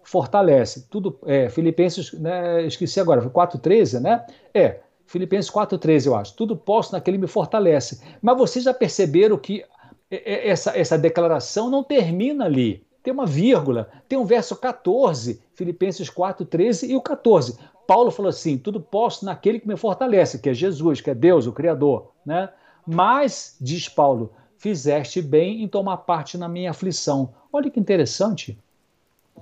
fortalece. 0.01 0.87
Tudo, 0.89 1.19
é, 1.27 1.49
Filipenses, 1.49 2.13
né, 2.13 2.65
esqueci 2.65 2.99
agora, 2.99 3.21
4,13, 3.21 3.99
né? 3.99 4.25
É, 4.51 4.79
Filipenses 5.05 5.51
4,13, 5.51 6.07
eu 6.07 6.15
acho. 6.15 6.35
Tudo 6.35 6.55
posso 6.55 6.93
naquele 6.93 7.17
que 7.17 7.21
me 7.21 7.27
fortalece. 7.27 8.01
Mas 8.21 8.37
vocês 8.37 8.65
já 8.65 8.73
perceberam 8.73 9.37
que 9.37 9.63
essa, 10.09 10.77
essa 10.77 10.97
declaração 10.97 11.69
não 11.69 11.83
termina 11.83 12.45
ali. 12.45 12.85
Tem 13.03 13.13
uma 13.13 13.25
vírgula, 13.25 13.89
tem 14.09 14.17
um 14.17 14.25
verso 14.25 14.55
14, 14.55 15.39
Filipenses 15.53 16.09
4,13 16.09 16.89
e 16.89 16.95
o 16.95 17.01
14. 17.01 17.57
Paulo 17.85 18.09
falou 18.09 18.29
assim: 18.29 18.57
tudo 18.57 18.81
posso 18.81 19.25
naquele 19.25 19.59
que 19.59 19.67
me 19.67 19.77
fortalece, 19.77 20.39
que 20.39 20.49
é 20.49 20.53
Jesus, 20.53 21.01
que 21.01 21.11
é 21.11 21.15
Deus, 21.15 21.45
o 21.45 21.53
Criador. 21.53 22.11
Né? 22.25 22.49
Mas, 22.85 23.57
diz 23.61 23.87
Paulo, 23.87 24.33
fizeste 24.57 25.21
bem 25.21 25.63
em 25.63 25.67
tomar 25.67 25.97
parte 25.97 26.37
na 26.37 26.49
minha 26.49 26.71
aflição. 26.71 27.33
Olha 27.53 27.69
que 27.69 27.79
interessante. 27.79 28.57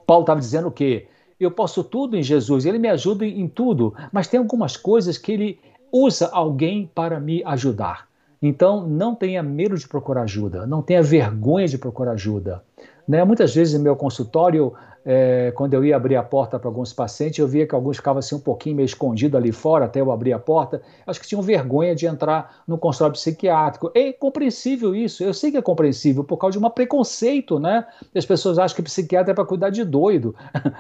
Paulo 0.05 0.23
estava 0.23 0.39
dizendo 0.39 0.67
o 0.67 0.71
quê? 0.71 1.07
Eu 1.43 1.51
posso 1.51 1.83
tudo 1.83 2.17
em 2.17 2.23
Jesus, 2.23 2.65
ele 2.65 2.79
me 2.79 2.87
ajuda 2.87 3.25
em 3.25 3.47
tudo, 3.47 3.93
mas 4.11 4.27
tem 4.27 4.37
algumas 4.37 4.77
coisas 4.77 5.17
que 5.17 5.31
ele 5.31 5.59
usa 5.91 6.29
alguém 6.31 6.89
para 6.93 7.19
me 7.19 7.43
ajudar. 7.45 8.07
Então, 8.41 8.85
não 8.85 9.15
tenha 9.15 9.41
medo 9.41 9.77
de 9.77 9.87
procurar 9.87 10.23
ajuda, 10.23 10.67
não 10.67 10.81
tenha 10.81 11.01
vergonha 11.01 11.67
de 11.67 11.77
procurar 11.77 12.11
ajuda. 12.11 12.61
Né? 13.07 13.23
Muitas 13.23 13.55
vezes 13.55 13.77
no 13.77 13.83
meu 13.83 13.95
consultório 13.95 14.73
é, 15.05 15.51
quando 15.55 15.73
eu 15.73 15.83
ia 15.83 15.95
abrir 15.95 16.15
a 16.15 16.23
porta 16.23 16.57
para 16.57 16.69
alguns 16.69 16.93
pacientes, 16.93 17.39
eu 17.39 17.47
via 17.47 17.67
que 17.67 17.75
alguns 17.75 17.97
ficavam 17.97 18.19
assim 18.19 18.35
um 18.35 18.39
pouquinho 18.39 18.75
meio 18.75 18.85
escondidos 18.85 19.37
ali 19.37 19.51
fora 19.51 19.85
até 19.85 19.99
eu 19.99 20.11
abrir 20.11 20.33
a 20.33 20.39
porta. 20.39 20.81
Acho 21.05 21.19
que 21.19 21.27
tinham 21.27 21.41
vergonha 21.41 21.93
de 21.93 22.05
entrar 22.05 22.63
no 22.67 22.77
consultório 22.77 23.13
psiquiátrico. 23.13 23.91
É 23.93 24.13
compreensível 24.13 24.95
isso, 24.95 25.23
eu 25.23 25.33
sei 25.33 25.51
que 25.51 25.57
é 25.57 25.61
compreensível 25.61 26.23
por 26.23 26.37
causa 26.37 26.57
de 26.57 26.65
um 26.65 26.69
preconceito, 26.69 27.59
né? 27.59 27.85
As 28.15 28.25
pessoas 28.25 28.57
acham 28.57 28.75
que 28.75 28.81
psiquiatra 28.81 29.31
é 29.31 29.35
para 29.35 29.45
cuidar 29.45 29.69
de 29.69 29.83
doido. 29.83 30.35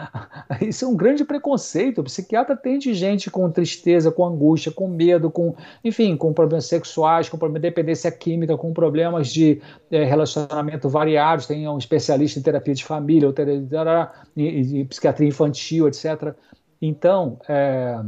isso 0.61 0.85
é 0.85 0.87
um 0.87 0.95
grande 0.95 1.25
preconceito. 1.25 1.99
O 1.99 2.03
psiquiatra 2.03 2.53
atende 2.53 2.93
gente 2.93 3.29
com 3.29 3.49
tristeza, 3.51 4.11
com 4.11 4.25
angústia, 4.25 4.71
com 4.71 4.87
medo, 4.87 5.29
com, 5.29 5.55
enfim, 5.83 6.15
com 6.15 6.31
problemas 6.33 6.65
sexuais, 6.65 7.27
com 7.27 7.37
problemas 7.37 7.61
de 7.61 7.69
dependência 7.69 8.11
química, 8.11 8.57
com 8.57 8.73
problemas 8.73 9.27
de 9.27 9.61
é, 9.91 10.03
relacionamento 10.03 10.87
variados. 10.87 11.45
Tem 11.45 11.67
um 11.67 11.77
especialista 11.77 12.39
em 12.39 12.41
terapia 12.41 12.73
de 12.73 12.83
família, 12.85 13.27
ou 13.27 13.33
terapia, 13.33 14.12
e, 14.35 14.79
e 14.79 14.85
psiquiatria 14.85 15.27
infantil, 15.27 15.87
etc. 15.87 16.35
Então, 16.81 17.39
é, 17.47 17.99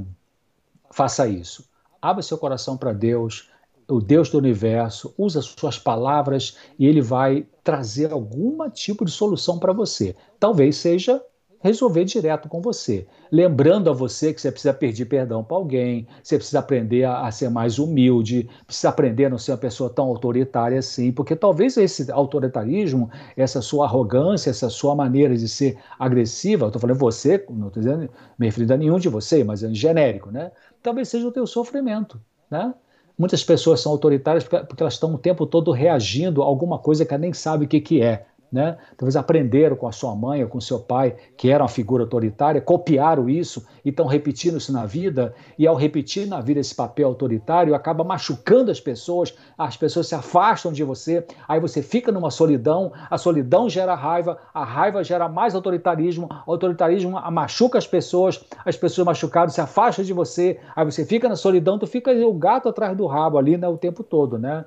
faça 0.92 1.28
isso. 1.28 1.70
Abra 2.02 2.22
seu 2.22 2.38
coração 2.38 2.78
para 2.78 2.94
Deus, 2.94 3.50
o 3.88 4.00
Deus 4.00 4.30
do 4.30 4.38
universo, 4.38 5.14
usa 5.18 5.42
suas 5.42 5.78
palavras 5.78 6.58
e 6.78 6.86
ele 6.86 7.02
vai 7.02 7.46
trazer 7.64 8.12
algum 8.12 8.70
tipo 8.70 9.06
de 9.06 9.12
solução 9.12 9.60
para 9.60 9.74
você. 9.74 10.16
Talvez 10.40 10.78
seja 10.78 11.22
resolver 11.66 12.06
direto 12.06 12.48
com 12.48 12.62
você. 12.62 13.08
Lembrando 13.32 13.90
a 13.90 13.94
você 13.94 14.32
que 14.32 14.40
você 14.40 14.52
precisa 14.52 14.72
pedir 14.72 15.06
perdão 15.06 15.44
para 15.44 15.58
alguém, 15.58 16.08
você 16.22 16.38
precisa 16.38 16.60
aprender 16.60 17.06
a, 17.06 17.26
a, 17.26 17.32
ser 17.32 17.50
mais 17.50 17.80
humilde, 17.80 18.48
precisa 18.68 18.90
aprender 18.90 19.26
a 19.26 19.30
não 19.32 19.40
ser 19.40 19.52
uma 19.52 19.58
pessoa 19.58 19.90
tão 19.90 20.06
autoritária 20.06 20.78
assim, 20.78 21.12
porque 21.12 21.36
talvez 21.36 21.76
esse 21.76 22.12
autoritarismo, 22.12 23.10
essa 23.36 23.64
sua 23.64 23.86
arrogância, 23.86 24.52
essa 24.52 24.70
sua 24.70 24.94
maneira 24.94 25.36
de 25.36 25.50
ser 25.50 25.78
agressiva, 25.98 26.66
eu 26.66 26.68
estou 26.68 26.80
falando 26.80 27.00
você, 27.00 27.44
não 27.50 27.68
estou 27.68 27.82
dizendo, 27.82 28.10
me 28.38 28.46
referindo 28.46 28.74
a 28.74 28.78
nenhum 28.78 29.00
de 29.00 29.10
você, 29.10 29.44
mas 29.44 29.64
em 29.64 29.74
genérico, 29.74 30.30
né? 30.30 30.52
Talvez 30.84 31.10
seja 31.10 31.28
o 31.28 31.32
teu 31.32 31.48
sofrimento, 31.48 32.22
né? 32.50 32.76
Muitas 33.18 33.44
pessoas 33.44 33.80
são 33.80 33.92
autoritárias 33.92 34.44
porque, 34.44 34.84
elas 34.84 34.94
estão 34.94 35.16
o 35.16 35.18
tempo 35.18 35.48
todo 35.48 35.72
reagindo 35.72 36.44
a 36.44 36.46
alguma 36.46 36.78
coisa 36.78 37.06
que 37.06 37.14
ela 37.14 37.22
nem 37.22 37.34
sabe 37.34 37.66
o 37.66 37.68
que, 37.68 37.80
que 37.82 38.02
é 38.04 38.26
né? 38.56 38.78
Talvez 38.96 39.18
aprenderam 39.18 39.76
com 39.76 39.86
a 39.86 39.92
sua 39.92 40.16
mãe 40.16 40.42
ou 40.42 40.48
com 40.48 40.62
seu 40.62 40.80
pai, 40.80 41.14
que 41.36 41.52
era 41.52 41.62
uma 41.62 41.68
figura 41.68 42.04
autoritária, 42.04 42.62
copiaram 42.62 43.28
isso 43.28 43.68
e 43.84 43.90
estão 43.90 44.06
repetindo 44.06 44.56
isso 44.56 44.72
na 44.72 44.86
vida, 44.86 45.36
e 45.60 45.68
ao 45.68 45.76
repetir 45.76 46.26
na 46.26 46.40
vida 46.40 46.62
esse 46.62 46.74
papel 46.74 47.10
autoritário, 47.10 47.76
acaba 47.76 48.02
machucando 48.02 48.72
as 48.72 48.80
pessoas, 48.80 49.36
as 49.58 49.76
pessoas 49.76 50.08
se 50.08 50.16
afastam 50.16 50.72
de 50.72 50.86
você, 50.86 51.28
aí 51.50 51.60
você 51.60 51.82
fica 51.82 52.14
numa 52.14 52.32
solidão, 52.32 52.94
a 53.10 53.18
solidão 53.18 53.70
gera 53.70 53.94
raiva, 53.94 54.40
a 54.54 54.64
raiva 54.64 55.04
gera 55.04 55.28
mais 55.28 55.54
autoritarismo, 55.54 56.30
o 56.48 56.52
autoritarismo 56.54 57.20
machuca 57.30 57.78
as 57.78 57.86
pessoas, 57.86 58.42
as 58.64 58.78
pessoas 58.78 59.06
machucadas 59.06 59.54
se 59.54 59.60
afastam 59.60 60.06
de 60.06 60.14
você, 60.14 60.62
aí 60.74 60.86
você 60.86 61.06
fica 61.06 61.28
na 61.28 61.36
solidão, 61.36 61.78
tu 61.78 61.86
fica 61.86 62.12
o 62.12 62.34
gato 62.34 62.70
atrás 62.70 62.96
do 62.96 63.06
rabo 63.06 63.38
ali 63.38 63.58
né, 63.58 63.68
o 63.68 63.78
tempo 63.78 64.02
todo, 64.02 64.40
né? 64.40 64.64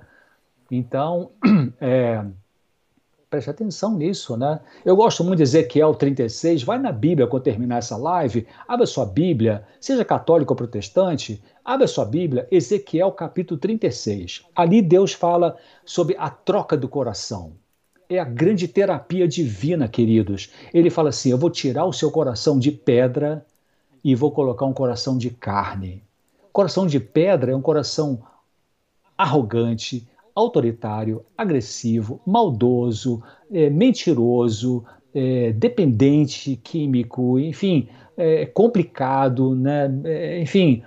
Então, 0.71 1.31
é, 1.81 2.23
Preste 3.31 3.51
atenção 3.51 3.95
nisso, 3.95 4.39
né? 4.39 4.59
Eu 4.83 4.97
gosto 4.97 5.23
muito 5.23 5.37
de 5.37 5.43
Ezequiel 5.43 5.95
36. 5.95 6.63
Vai 6.63 6.79
na 6.79 6.91
Bíblia 6.91 7.27
quando 7.27 7.43
terminar 7.43 7.77
essa 7.77 7.95
live, 7.95 8.47
abre 8.67 8.85
a 8.85 8.87
sua 8.87 9.05
Bíblia, 9.05 9.67
seja 9.79 10.03
católico 10.03 10.55
ou 10.55 10.57
protestante, 10.57 11.43
abre 11.63 11.85
a 11.85 11.89
sua 11.89 12.07
Bíblia, 12.07 12.49
Ezequiel 12.51 13.13
capítulo 13.13 13.61
36. 13.61 14.47
Ali 14.57 14.81
Deus 14.81 15.13
fala 15.13 15.59
sobre 15.85 16.17
a 16.19 16.31
troca 16.31 16.75
do 16.75 16.89
coração. 16.89 17.53
É 18.09 18.19
a 18.19 18.25
grande 18.25 18.67
terapia 18.67 19.29
divina, 19.29 19.87
queridos. 19.87 20.51
Ele 20.73 20.89
fala 20.89 21.11
assim: 21.11 21.31
eu 21.31 21.37
vou 21.37 21.51
tirar 21.51 21.85
o 21.85 21.93
seu 21.93 22.11
coração 22.11 22.59
de 22.59 22.73
pedra 22.73 23.45
e 24.03 24.15
vou 24.15 24.33
colocar 24.33 24.65
um 24.65 24.73
coração 24.73 25.19
de 25.19 25.29
carne. 25.29 26.03
Coração 26.51 26.87
de 26.87 26.99
pedra 26.99 27.53
é 27.53 27.55
um 27.57 27.61
coração 27.61 28.23
arrogante, 29.19 30.09
autoritário, 30.39 31.25
agressivo, 31.37 32.21
maldoso, 32.25 33.23
é, 33.53 33.69
mentiroso, 33.69 34.85
é, 35.15 35.53
dependente 35.53 36.57
químico, 36.63 37.39
enfim, 37.39 37.89
é, 38.17 38.47
complicado, 38.47 39.55
né? 39.55 39.91
É, 40.05 40.41
enfim, 40.41 40.83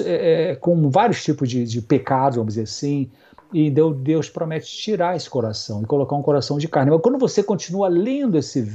é, 0.00 0.50
é, 0.50 0.56
com 0.56 0.90
vários 0.90 1.22
tipos 1.22 1.48
de, 1.48 1.64
de 1.64 1.80
pecados, 1.80 2.36
vamos 2.36 2.54
dizer 2.54 2.64
assim. 2.64 3.10
E 3.52 3.70
Deus 3.70 4.28
promete 4.28 4.66
tirar 4.66 5.16
esse 5.16 5.30
coração 5.30 5.80
e 5.80 5.86
colocar 5.86 6.16
um 6.16 6.22
coração 6.22 6.58
de 6.58 6.66
carne. 6.66 6.90
Mas 6.90 7.00
quando 7.00 7.16
você 7.16 7.44
continua 7.44 7.86
lendo 7.86 8.36
esse, 8.36 8.66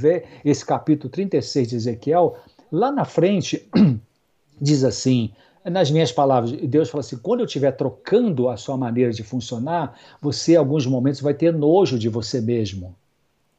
esse 0.42 0.64
capítulo 0.64 1.10
36 1.10 1.68
de 1.68 1.76
Ezequiel, 1.76 2.36
lá 2.70 2.90
na 2.90 3.04
frente 3.04 3.68
diz 4.58 4.82
assim: 4.82 5.30
nas 5.64 5.90
minhas 5.90 6.10
palavras, 6.10 6.52
Deus 6.52 6.90
fala 6.90 7.00
assim: 7.00 7.18
quando 7.18 7.40
eu 7.40 7.46
estiver 7.46 7.72
trocando 7.72 8.48
a 8.48 8.56
sua 8.56 8.76
maneira 8.76 9.12
de 9.12 9.22
funcionar, 9.22 9.98
você, 10.20 10.54
em 10.54 10.56
alguns 10.56 10.86
momentos, 10.86 11.20
vai 11.20 11.34
ter 11.34 11.52
nojo 11.52 11.98
de 11.98 12.08
você 12.08 12.40
mesmo. 12.40 12.94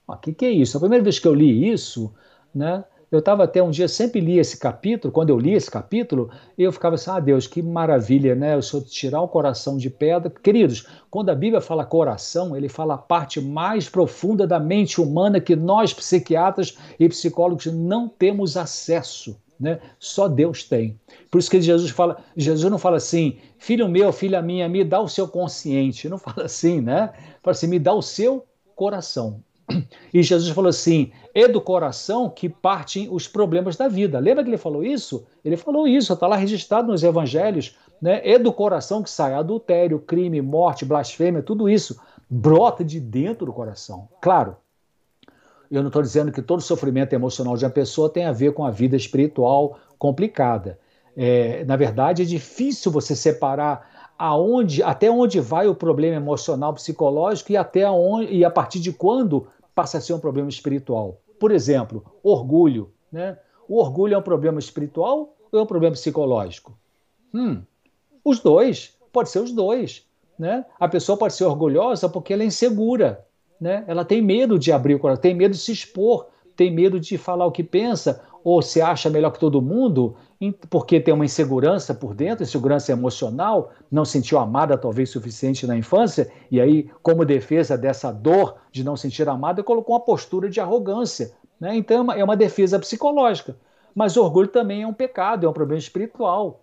O 0.07 0.15
que, 0.17 0.33
que 0.33 0.45
é 0.45 0.51
isso? 0.51 0.75
A 0.77 0.79
primeira 0.79 1.03
vez 1.03 1.17
que 1.17 1.27
eu 1.27 1.33
li 1.33 1.71
isso, 1.71 2.13
né, 2.53 2.83
eu 3.13 3.19
estava 3.19 3.43
até 3.43 3.61
um 3.61 3.69
dia, 3.69 3.87
sempre 3.87 4.19
li 4.19 4.39
esse 4.39 4.57
capítulo, 4.57 5.13
quando 5.13 5.29
eu 5.29 5.37
li 5.37 5.53
esse 5.53 5.69
capítulo, 5.69 6.31
eu 6.57 6.71
ficava 6.73 6.95
assim: 6.95 7.11
ah, 7.11 7.19
Deus, 7.19 7.45
que 7.45 7.61
maravilha, 7.61 8.33
né? 8.33 8.57
O 8.57 8.61
Senhor 8.63 8.83
tirar 8.83 9.21
o 9.21 9.27
coração 9.27 9.77
de 9.77 9.87
pedra. 9.87 10.31
Queridos, 10.31 10.87
quando 11.11 11.29
a 11.29 11.35
Bíblia 11.35 11.61
fala 11.61 11.85
coração, 11.85 12.57
ele 12.57 12.67
fala 12.67 12.95
a 12.95 12.97
parte 12.97 13.39
mais 13.39 13.87
profunda 13.87 14.47
da 14.47 14.59
mente 14.59 14.99
humana 14.99 15.39
que 15.39 15.55
nós, 15.55 15.93
psiquiatras 15.93 16.75
e 16.99 17.07
psicólogos, 17.07 17.67
não 17.67 18.09
temos 18.09 18.57
acesso. 18.57 19.37
Né? 19.59 19.79
Só 19.99 20.27
Deus 20.27 20.63
tem. 20.63 20.99
Por 21.31 21.37
isso 21.39 21.49
que 21.49 21.61
Jesus 21.61 21.91
fala, 21.91 22.17
Jesus 22.35 22.69
não 22.71 22.77
fala 22.77 22.97
assim, 22.97 23.37
filho 23.57 23.87
meu, 23.87 24.11
filha 24.11 24.41
minha, 24.41 24.67
me 24.67 24.83
dá 24.83 24.99
o 24.99 25.07
seu 25.07 25.27
consciente. 25.27 26.09
Não 26.09 26.17
fala 26.17 26.45
assim, 26.45 26.81
né? 26.81 27.13
Fala 27.41 27.51
assim, 27.51 27.67
me 27.67 27.79
dá 27.79 27.93
o 27.93 28.01
seu 28.01 28.45
coração. 28.75 29.41
E 30.13 30.21
Jesus 30.21 30.53
falou 30.53 30.69
assim: 30.69 31.11
é 31.33 31.47
do 31.47 31.61
coração 31.61 32.29
que 32.29 32.49
partem 32.49 33.07
os 33.09 33.27
problemas 33.27 33.75
da 33.75 33.87
vida. 33.87 34.19
Lembra 34.19 34.43
que 34.43 34.49
ele 34.49 34.57
falou 34.57 34.83
isso? 34.83 35.25
Ele 35.43 35.57
falou 35.57 35.87
isso, 35.87 36.13
está 36.13 36.27
lá 36.27 36.35
registrado 36.35 36.91
nos 36.91 37.03
evangelhos. 37.03 37.75
Né? 38.01 38.21
É 38.23 38.37
do 38.37 38.51
coração 38.51 39.01
que 39.01 39.09
sai 39.09 39.33
adultério, 39.33 39.99
crime, 39.99 40.41
morte, 40.41 40.83
blasfêmia, 40.85 41.41
tudo 41.41 41.69
isso. 41.69 41.97
brota 42.29 42.83
de 42.83 42.99
dentro 42.99 43.45
do 43.45 43.53
coração. 43.53 44.09
Claro, 44.21 44.57
eu 45.75 45.81
não 45.81 45.87
estou 45.87 46.01
dizendo 46.01 46.31
que 46.31 46.41
todo 46.41 46.61
sofrimento 46.61 47.13
emocional 47.13 47.57
de 47.57 47.65
uma 47.65 47.71
pessoa 47.71 48.09
tem 48.09 48.25
a 48.25 48.31
ver 48.31 48.53
com 48.53 48.63
a 48.63 48.69
vida 48.69 48.95
espiritual 48.95 49.79
complicada. 49.97 50.79
É, 51.17 51.65
na 51.65 51.75
verdade, 51.75 52.21
é 52.21 52.25
difícil 52.25 52.91
você 52.91 53.15
separar 53.15 54.13
aonde, 54.17 54.83
até 54.83 55.09
onde 55.09 55.39
vai 55.39 55.67
o 55.67 55.75
problema 55.75 56.17
emocional, 56.17 56.73
psicológico 56.73 57.51
e 57.51 57.57
até 57.57 57.89
onde, 57.89 58.33
e 58.33 58.45
a 58.45 58.51
partir 58.51 58.79
de 58.79 58.93
quando 58.93 59.47
passa 59.73 59.97
a 59.97 60.01
ser 60.01 60.13
um 60.13 60.19
problema 60.19 60.49
espiritual. 60.49 61.19
Por 61.39 61.51
exemplo, 61.51 62.05
orgulho. 62.21 62.91
Né? 63.11 63.37
O 63.67 63.79
orgulho 63.79 64.13
é 64.13 64.17
um 64.17 64.21
problema 64.21 64.59
espiritual 64.59 65.35
ou 65.51 65.59
é 65.59 65.63
um 65.63 65.65
problema 65.65 65.95
psicológico? 65.95 66.77
Hum, 67.33 67.61
os 68.23 68.39
dois. 68.39 68.95
Pode 69.11 69.29
ser 69.29 69.39
os 69.39 69.51
dois. 69.51 70.05
Né? 70.37 70.65
A 70.79 70.87
pessoa 70.87 71.17
pode 71.17 71.33
ser 71.33 71.45
orgulhosa 71.45 72.07
porque 72.07 72.33
ela 72.33 72.43
é 72.43 72.45
insegura. 72.45 73.25
Né? 73.63 73.85
Ela 73.87 74.03
tem 74.03 74.21
medo 74.21 74.59
de 74.59 74.73
abrir 74.73 74.93
o 74.93 74.99
coração, 74.99 75.21
tem 75.21 75.33
medo 75.33 75.53
de 75.53 75.57
se 75.57 75.71
expor, 75.71 76.27
tem 76.53 76.69
medo 76.69 76.99
de 76.99 77.17
falar 77.17 77.45
o 77.45 77.51
que 77.51 77.63
pensa, 77.63 78.21
ou 78.43 78.61
se 78.61 78.81
acha 78.81 79.09
melhor 79.09 79.31
que 79.31 79.39
todo 79.39 79.61
mundo, 79.61 80.17
porque 80.69 80.99
tem 80.99 81.13
uma 81.13 81.23
insegurança 81.23 81.93
por 81.93 82.13
dentro, 82.13 82.43
insegurança 82.43 82.91
emocional, 82.91 83.71
não 83.89 84.03
sentiu 84.03 84.37
amada 84.37 84.77
talvez 84.77 85.09
suficiente 85.09 85.65
na 85.65 85.77
infância, 85.77 86.29
e 86.51 86.59
aí, 86.59 86.89
como 87.01 87.23
defesa 87.23 87.77
dessa 87.77 88.11
dor 88.11 88.55
de 88.69 88.83
não 88.83 88.97
sentir 88.97 89.29
amada, 89.29 89.63
colocou 89.63 89.95
uma 89.95 90.03
postura 90.03 90.49
de 90.49 90.59
arrogância. 90.59 91.31
Né? 91.57 91.73
Então 91.77 92.11
é 92.11 92.19
é 92.19 92.23
uma 92.23 92.35
defesa 92.35 92.77
psicológica. 92.77 93.55
Mas 93.95 94.17
orgulho 94.17 94.49
também 94.49 94.81
é 94.81 94.87
um 94.87 94.93
pecado, 94.93 95.45
é 95.45 95.49
um 95.49 95.53
problema 95.53 95.79
espiritual. 95.79 96.62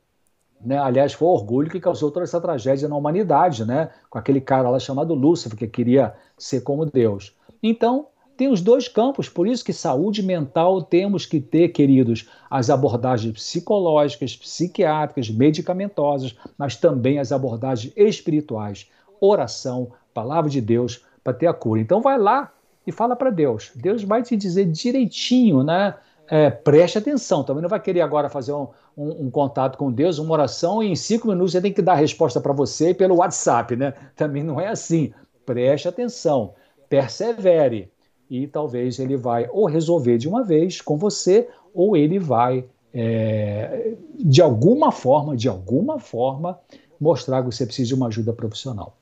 Né? 0.65 0.79
Aliás, 0.79 1.13
foi 1.13 1.27
o 1.27 1.33
orgulho 1.33 1.71
que 1.71 1.81
causou 1.81 2.11
toda 2.11 2.25
essa 2.25 2.41
tragédia 2.41 2.89
na 2.89 2.97
humanidade, 2.97 3.65
né? 3.65 3.91
com 4.09 4.19
aquele 4.19 4.41
cara 4.41 4.69
lá 4.69 4.79
chamado 4.79 5.15
Lúcifer, 5.15 5.57
que 5.57 5.67
queria 5.67 6.15
ser 6.37 6.61
como 6.63 6.85
Deus. 6.87 7.35
Então, 7.63 8.07
tem 8.41 8.49
os 8.49 8.63
dois 8.63 8.89
campos, 8.89 9.29
por 9.29 9.47
isso 9.47 9.63
que 9.63 9.71
saúde 9.71 10.23
mental 10.23 10.83
temos 10.83 11.27
que 11.27 11.43
ter, 11.43 11.69
queridos, 11.69 12.27
as 12.49 12.71
abordagens 12.71 13.35
psicológicas, 13.35 14.35
psiquiátricas, 14.35 15.29
medicamentosas, 15.29 16.35
mas 16.57 16.75
também 16.75 17.19
as 17.19 17.33
abordagens 17.33 17.93
espirituais, 17.95 18.91
oração, 19.21 19.93
palavra 20.15 20.49
de 20.49 20.59
Deus 20.59 21.05
para 21.23 21.35
ter 21.35 21.49
a 21.49 21.53
cura. 21.53 21.83
Então 21.83 22.01
vai 22.01 22.19
lá 22.19 22.51
e 22.87 22.91
fala 22.91 23.15
para 23.15 23.29
Deus. 23.29 23.73
Deus 23.75 24.03
vai 24.03 24.23
te 24.23 24.35
dizer 24.37 24.65
direitinho, 24.65 25.63
né? 25.63 25.95
É, 26.27 26.49
preste 26.49 26.97
atenção, 26.97 27.43
também 27.43 27.61
não 27.61 27.69
vai 27.69 27.81
querer 27.81 28.01
agora 28.01 28.31
fazer 28.31 28.53
um, 28.53 28.69
um, 29.01 29.27
um, 29.27 29.31
contato 29.31 29.79
com 29.79 29.91
Deus, 29.91 30.19
uma 30.19 30.33
oração, 30.33 30.83
e 30.83 30.89
em 30.89 30.95
cinco 30.95 31.29
minutos 31.29 31.53
você 31.53 31.61
tem 31.61 31.73
que 31.73 31.81
dar 31.81 31.93
a 31.93 31.97
resposta 31.97 32.39
para 32.39 32.53
você 32.53 32.93
pelo 32.93 33.17
WhatsApp, 33.17 33.75
né? 33.75 33.95
Também 34.15 34.43
não 34.43 34.61
é 34.61 34.69
assim. 34.69 35.13
Preste 35.47 35.89
atenção, 35.89 36.53
persevere 36.89 37.91
e 38.29 38.47
talvez 38.47 38.99
ele 38.99 39.17
vai 39.17 39.49
ou 39.51 39.67
resolver 39.67 40.19
de 40.19 40.29
uma 40.29 40.45
vez 40.45 40.81
com 40.81 40.97
você, 40.97 41.49
ou 41.75 41.97
ele 41.97 42.19
vai, 42.19 42.65
é, 42.93 43.95
de 44.15 44.43
alguma 44.43 44.93
forma, 44.93 45.37
de 45.37 45.49
alguma 45.49 45.99
forma, 45.99 46.61
mostrar 47.01 47.43
que 47.43 47.47
você 47.47 47.65
precisa 47.65 47.89
de 47.89 47.95
uma 47.95 48.09
ajuda 48.09 48.33
profissional. 48.33 48.97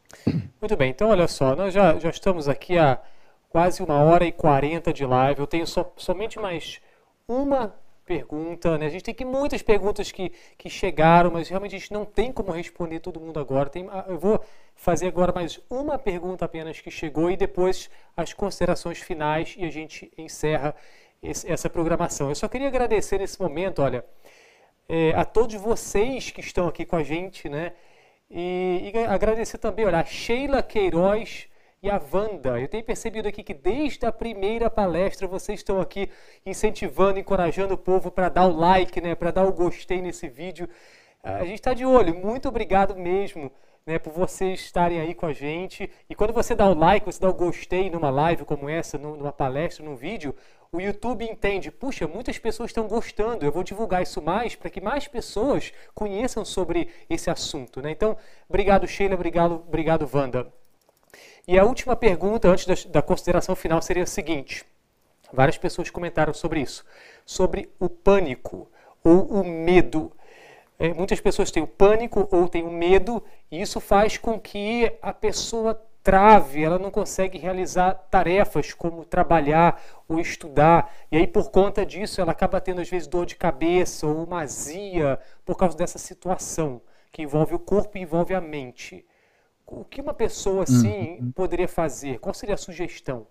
Muito 0.61 0.77
bem, 0.77 0.91
então 0.91 1.11
olha 1.11 1.29
só, 1.29 1.55
nós 1.55 1.75
já, 1.75 1.99
já 1.99 2.09
estamos 2.09 2.49
aqui 2.49 2.79
há 2.79 2.99
quase 3.51 3.83
uma 3.83 4.03
hora 4.03 4.25
e 4.25 4.33
quarenta 4.33 4.93
de 4.93 5.05
live, 5.05 5.41
eu 5.41 5.47
tenho 5.47 5.66
so, 5.66 5.85
somente 5.97 6.39
mais 6.39 6.81
uma 7.27 7.75
pergunta, 8.09 8.79
né? 8.79 8.87
A 8.87 8.89
gente 8.89 9.05
tem 9.05 9.15
que 9.15 9.25
muitas 9.25 9.61
perguntas 9.61 10.11
que, 10.11 10.33
que 10.57 10.71
chegaram, 10.71 11.31
mas 11.31 11.51
realmente 11.51 11.77
a 11.77 11.79
gente 11.79 11.93
não 11.93 12.07
tem 12.07 12.33
como 12.33 12.51
responder 12.51 13.01
todo 13.01 13.21
mundo 13.21 13.39
agora. 13.39 13.69
Tem, 13.69 13.87
ah, 13.91 14.07
eu 14.09 14.19
vou 14.19 14.43
fazer 14.75 15.09
agora 15.09 15.31
mais 15.31 15.61
uma 15.69 15.99
pergunta 15.99 16.47
apenas 16.47 16.81
que 16.81 16.91
chegou 16.91 17.31
e 17.31 17.37
depois 17.37 17.91
as 18.17 18.33
considerações 18.33 18.99
finais 18.99 19.55
e 19.59 19.65
a 19.67 19.71
gente 19.71 20.11
encerra 20.17 20.75
esse, 21.23 21.51
essa 21.53 21.69
programação. 21.69 22.31
Eu 22.31 22.35
só 22.35 22.49
queria 22.49 22.69
agradecer 22.69 23.19
nesse 23.19 23.39
momento, 23.39 23.83
olha, 23.83 24.03
é, 24.89 25.13
a 25.15 25.25
todos 25.27 25.57
vocês 25.57 26.31
que 26.31 26.41
estão 26.41 26.67
aqui 26.67 26.87
com 26.87 26.97
a 26.97 27.03
gente, 27.03 27.47
né? 27.47 27.75
E, 28.31 28.91
e 28.95 28.99
agradecer 29.07 29.59
também, 29.59 29.85
olha, 29.85 30.01
a 30.01 30.05
Sheila 30.05 30.63
Queiroz 30.63 31.47
e 31.83 31.91
a 31.91 32.01
Wanda. 32.13 32.61
Eu 32.61 32.69
tenho 32.69 32.85
percebido 32.85 33.29
aqui 33.29 33.43
que 33.43 33.55
desde 33.55 34.05
a 34.07 34.13
primeira 34.13 34.69
palestra 34.69 35.27
vocês 35.27 35.61
estão 35.61 35.81
aqui 35.81 36.11
incentivando, 36.45 37.19
encorajando 37.19 37.75
o 37.75 37.79
povo 37.79 38.11
para 38.11 38.29
dar 38.29 38.47
o 38.47 38.57
like, 38.57 39.01
né, 39.01 39.15
para 39.15 39.31
dar 39.31 39.47
o 39.47 39.53
gostei 39.53 40.01
nesse 40.01 40.29
vídeo. 40.29 40.69
A 41.23 41.45
gente 41.45 41.55
está 41.55 41.75
de 41.75 41.85
olho. 41.85 42.15
Muito 42.15 42.49
obrigado 42.49 42.97
mesmo. 42.97 43.51
Né, 43.87 43.99
por 43.99 44.13
vocês 44.13 44.61
estarem 44.61 45.01
aí 45.01 45.15
com 45.15 45.25
a 45.25 45.33
gente. 45.33 45.91
E 46.11 46.15
quando 46.15 46.31
você 46.31 46.55
dá 46.55 46.69
o 46.69 46.75
like, 46.75 47.07
você 47.07 47.19
dá 47.19 47.31
o 47.31 47.33
gostei 47.33 47.89
numa 47.89 48.11
live 48.11 48.45
como 48.45 48.69
essa, 48.69 48.99
numa 48.99 49.33
palestra, 49.33 49.83
num 49.83 49.97
vídeo, 49.97 50.35
o 50.71 50.79
YouTube 50.79 51.25
entende, 51.25 51.71
puxa, 51.71 52.07
muitas 52.07 52.39
pessoas 52.39 52.69
estão 52.69 52.87
gostando, 52.87 53.47
eu 53.47 53.51
vou 53.51 53.65
divulgar 53.65 54.03
isso 54.03 54.21
mais 54.21 54.55
para 54.55 54.69
que 54.69 54.79
mais 54.79 55.09
pessoas 55.09 55.73
conheçam 55.95 56.45
sobre 56.45 56.91
esse 57.09 57.31
assunto. 57.31 57.81
Né? 57.81 57.91
Então, 57.91 58.15
obrigado 58.47 58.87
Sheila, 58.87 59.15
obrigado, 59.15 59.55
obrigado 59.55 60.07
Wanda. 60.13 60.53
E 61.49 61.59
a 61.59 61.65
última 61.65 61.97
pergunta, 61.97 62.47
antes 62.47 62.85
da, 62.85 63.01
consideração 63.01 63.57
final, 63.57 63.81
seria 63.81 64.03
a 64.03 64.07
seguinte: 64.07 64.66
várias 65.33 65.57
pessoas 65.57 65.89
comentaram 65.89 66.35
sobre 66.35 66.61
isso, 66.61 66.85
sobre 67.25 67.70
o 67.81 67.89
pânico 67.89 68.70
ou 69.03 69.25
o 69.25 69.43
medo. 69.43 70.12
É, 70.79 70.93
muitas 70.93 71.23
pessoas 71.23 71.51
têm 71.51 71.62
o 71.62 71.66
pânico 71.66 72.29
ou 72.31 72.51
têm 72.51 72.65
o 72.65 72.70
medo, 72.70 73.25
e 73.51 73.62
isso 73.62 73.81
faz 73.81 74.19
com 74.19 74.39
que 74.39 74.93
a 75.01 75.11
pessoa 75.11 75.83
trave, 76.03 76.62
ela 76.62 76.79
não 76.79 76.91
consegue 76.91 77.39
realizar 77.39 77.95
tarefas 78.11 78.75
como 78.75 79.07
trabalhar 79.07 79.83
ou 80.07 80.20
estudar, 80.20 80.95
e 81.11 81.16
aí 81.16 81.27
por 81.27 81.51
conta 81.51 81.85
disso 81.85 82.20
ela 82.20 82.33
acaba 82.33 82.61
tendo 82.61 82.83
às 82.83 82.91
vezes 82.91 83.09
dor 83.09 83.25
de 83.25 83.37
cabeça 83.37 84.07
ou 84.07 84.25
uma 84.25 84.43
azia 84.43 85.19
por 85.47 85.57
causa 85.57 85.77
dessa 85.77 85.99
situação 85.99 86.81
que 87.11 87.23
envolve 87.23 87.55
o 87.55 87.59
corpo 87.59 87.97
e 87.97 88.03
envolve 88.03 88.35
a 88.35 88.41
mente. 88.41 89.05
O 89.70 89.85
que 89.85 90.01
uma 90.01 90.15
pessoa 90.15 90.62
assim 90.62 91.19
uhum. 91.20 91.31
poderia 91.32 91.69
fazer? 91.69 92.19
Qual 92.19 92.35
seria 92.35 92.55
a 92.55 92.59
sugestão? 92.59 93.27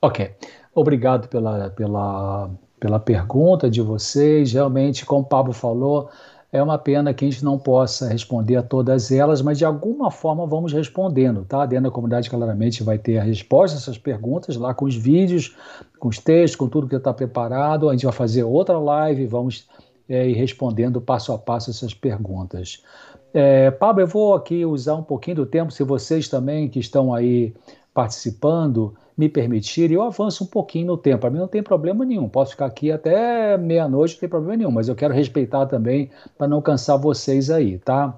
Ok. 0.00 0.34
Obrigado 0.74 1.28
pela, 1.28 1.68
pela, 1.70 2.50
pela 2.80 2.98
pergunta 2.98 3.70
de 3.70 3.82
vocês. 3.82 4.52
Realmente, 4.52 5.04
como 5.04 5.20
o 5.20 5.26
Pablo 5.26 5.52
falou, 5.52 6.08
é 6.50 6.62
uma 6.62 6.78
pena 6.78 7.12
que 7.12 7.24
a 7.24 7.30
gente 7.30 7.44
não 7.44 7.58
possa 7.58 8.08
responder 8.08 8.56
a 8.56 8.62
todas 8.62 9.12
elas, 9.12 9.42
mas 9.42 9.58
de 9.58 9.64
alguma 9.64 10.10
forma 10.10 10.46
vamos 10.46 10.72
respondendo, 10.72 11.44
tá? 11.44 11.66
Dentro 11.66 11.84
da 11.84 11.90
comunidade, 11.90 12.30
claramente, 12.30 12.82
vai 12.82 12.98
ter 12.98 13.18
a 13.18 13.22
resposta 13.22 13.76
a 13.76 13.80
essas 13.80 13.98
perguntas 13.98 14.56
lá 14.56 14.72
com 14.72 14.86
os 14.86 14.96
vídeos, 14.96 15.54
com 15.98 16.08
os 16.08 16.18
textos, 16.18 16.56
com 16.56 16.66
tudo 16.66 16.88
que 16.88 16.96
está 16.96 17.12
preparado. 17.12 17.90
A 17.90 17.92
gente 17.92 18.06
vai 18.06 18.12
fazer 18.14 18.42
outra 18.42 18.78
live, 18.78 19.26
vamos 19.26 19.68
é, 20.08 20.28
ir 20.28 20.34
respondendo 20.34 21.00
passo 21.00 21.32
a 21.32 21.38
passo 21.38 21.70
essas 21.70 21.94
perguntas. 21.94 22.82
É, 23.34 23.70
Pablo, 23.70 24.02
eu 24.02 24.06
vou 24.06 24.34
aqui 24.34 24.64
usar 24.64 24.94
um 24.94 25.02
pouquinho 25.02 25.36
do 25.36 25.46
tempo, 25.46 25.72
se 25.72 25.82
vocês 25.82 26.28
também 26.28 26.68
que 26.68 26.78
estão 26.78 27.14
aí 27.14 27.54
participando 27.94 28.94
me 29.16 29.28
permitirem, 29.28 29.96
eu 29.96 30.02
avanço 30.02 30.44
um 30.44 30.46
pouquinho 30.46 30.86
no 30.86 30.96
tempo. 30.96 31.20
Para 31.20 31.30
mim 31.30 31.38
não 31.38 31.48
tem 31.48 31.62
problema 31.62 32.04
nenhum, 32.04 32.28
posso 32.28 32.52
ficar 32.52 32.66
aqui 32.66 32.90
até 32.90 33.56
meia-noite, 33.56 34.14
não 34.14 34.20
tem 34.20 34.28
problema 34.28 34.56
nenhum, 34.56 34.70
mas 34.70 34.88
eu 34.88 34.94
quero 34.94 35.14
respeitar 35.14 35.66
também 35.66 36.10
para 36.36 36.46
não 36.48 36.60
cansar 36.60 36.98
vocês 36.98 37.50
aí, 37.50 37.78
tá? 37.78 38.14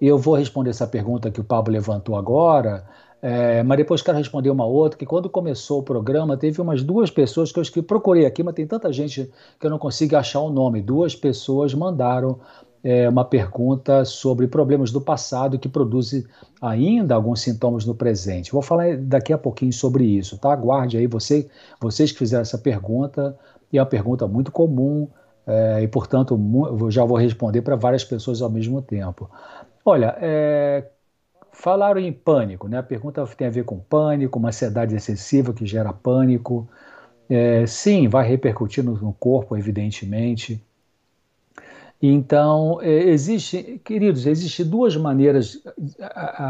Eu 0.00 0.18
vou 0.18 0.34
responder 0.34 0.70
essa 0.70 0.86
pergunta 0.86 1.30
que 1.30 1.40
o 1.40 1.44
Pablo 1.44 1.72
levantou 1.72 2.16
agora, 2.16 2.86
é, 3.22 3.62
mas 3.62 3.78
depois 3.78 4.02
quero 4.02 4.18
responder 4.18 4.50
uma 4.50 4.66
outra, 4.66 4.98
que 4.98 5.06
quando 5.06 5.28
começou 5.28 5.80
o 5.80 5.82
programa, 5.82 6.36
teve 6.36 6.60
umas 6.60 6.82
duas 6.82 7.10
pessoas 7.10 7.50
que 7.50 7.78
eu 7.78 7.82
procurei 7.82 8.26
aqui, 8.26 8.42
mas 8.42 8.54
tem 8.54 8.66
tanta 8.66 8.92
gente 8.92 9.30
que 9.58 9.66
eu 9.66 9.70
não 9.70 9.78
consigo 9.78 10.16
achar 10.16 10.40
o 10.40 10.50
nome. 10.50 10.82
Duas 10.82 11.16
pessoas 11.16 11.72
mandaram 11.74 12.38
é, 12.86 13.08
uma 13.08 13.24
pergunta 13.24 14.04
sobre 14.04 14.46
problemas 14.46 14.92
do 14.92 15.00
passado 15.00 15.58
que 15.58 15.68
produzem 15.68 16.24
ainda 16.62 17.16
alguns 17.16 17.40
sintomas 17.40 17.84
no 17.84 17.96
presente. 17.96 18.52
Vou 18.52 18.62
falar 18.62 18.96
daqui 18.96 19.32
a 19.32 19.38
pouquinho 19.38 19.72
sobre 19.72 20.04
isso, 20.04 20.38
tá? 20.38 20.52
Aguarde 20.52 20.96
aí, 20.96 21.08
você, 21.08 21.50
vocês 21.80 22.12
que 22.12 22.18
fizeram 22.18 22.42
essa 22.42 22.56
pergunta, 22.56 23.36
e 23.72 23.78
é 23.78 23.80
uma 23.82 23.88
pergunta 23.88 24.28
muito 24.28 24.52
comum, 24.52 25.08
é, 25.44 25.82
e 25.82 25.88
portanto 25.88 26.38
já 26.88 27.04
vou 27.04 27.18
responder 27.18 27.60
para 27.60 27.74
várias 27.74 28.04
pessoas 28.04 28.40
ao 28.40 28.48
mesmo 28.48 28.80
tempo. 28.80 29.28
Olha, 29.84 30.16
é, 30.20 30.88
falaram 31.50 32.00
em 32.00 32.12
pânico, 32.12 32.68
né? 32.68 32.78
A 32.78 32.84
pergunta 32.84 33.26
tem 33.36 33.48
a 33.48 33.50
ver 33.50 33.64
com 33.64 33.80
pânico, 33.80 34.38
uma 34.38 34.50
ansiedade 34.50 34.94
excessiva 34.94 35.52
que 35.52 35.66
gera 35.66 35.92
pânico. 35.92 36.68
É, 37.28 37.66
sim, 37.66 38.06
vai 38.06 38.28
repercutir 38.28 38.84
no 38.84 39.12
corpo, 39.14 39.56
evidentemente. 39.56 40.64
Então, 42.00 42.78
é, 42.82 43.08
existe, 43.08 43.80
queridos, 43.84 44.26
existem 44.26 44.66
duas 44.66 44.96
maneiras, 44.96 45.62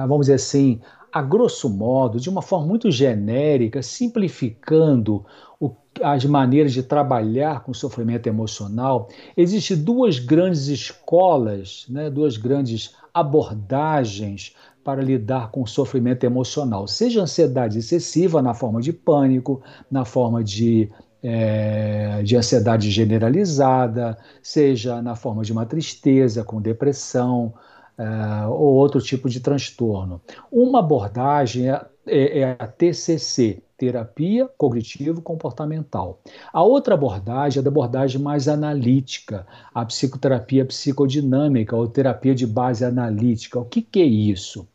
vamos 0.09 0.27
dizer 0.27 0.35
assim, 0.35 0.81
a 1.12 1.23
grosso 1.23 1.70
modo, 1.70 2.18
de 2.18 2.28
uma 2.28 2.43
forma 2.43 2.66
muito 2.66 2.90
genérica, 2.90 3.82
simplificando 3.82 5.24
o 5.60 5.70
as 6.02 6.24
maneiras 6.24 6.73
de 6.73 6.82
trabalhar 6.82 7.62
com 7.62 7.73
sofrimento 7.73 8.27
emocional, 8.27 9.09
existem 9.36 9.77
duas 9.77 10.18
grandes 10.18 10.68
escolas, 10.68 11.86
né, 11.89 12.10
duas 12.10 12.36
grandes 12.36 12.94
abordagens 13.12 14.55
para 14.85 15.02
lidar 15.02 15.51
com 15.51 15.62
o 15.62 15.66
sofrimento 15.66 16.24
emocional, 16.24 16.86
seja 16.86 17.23
ansiedade 17.23 17.78
excessiva 17.78 18.40
na 18.40 18.55
forma 18.55 18.81
de 18.81 18.93
pânico, 18.93 19.60
na 19.90 20.05
forma 20.05 20.44
de, 20.44 20.89
é, 21.22 22.22
de 22.22 22.36
ansiedade 22.36 22.90
generalizada, 22.90 24.16
seja 24.43 25.01
na 25.02 25.14
forma 25.14 25.43
de 25.43 25.52
uma 25.52 25.66
tristeza 25.66 26.44
com 26.44 26.60
depressão, 26.60 27.55
é, 27.98 28.47
ou 28.47 28.74
outro 28.74 29.01
tipo 29.01 29.28
de 29.28 29.40
transtorno. 29.40 30.20
Uma 30.52 30.80
abordagem 30.80 31.70
é, 31.70 31.84
é, 32.06 32.40
é 32.40 32.56
a 32.59 32.66
TCC, 32.66 33.62
terapia 33.76 34.48
cognitivo-comportamental. 34.56 36.20
A 36.52 36.62
outra 36.62 36.94
abordagem 36.94 37.62
é 37.62 37.64
a 37.64 37.68
abordagem 37.68 38.20
mais 38.20 38.48
analítica, 38.48 39.47
a 39.74 39.84
psicoterapia 39.84 40.64
psicodinâmica 40.64 41.76
ou 41.76 41.86
terapia 41.86 42.34
de 42.34 42.47
base 42.47 42.84
analítica. 42.84 43.59
O 43.59 43.64
que, 43.64 43.82
que 43.82 44.01
é 44.01 44.05
isso? 44.05 44.66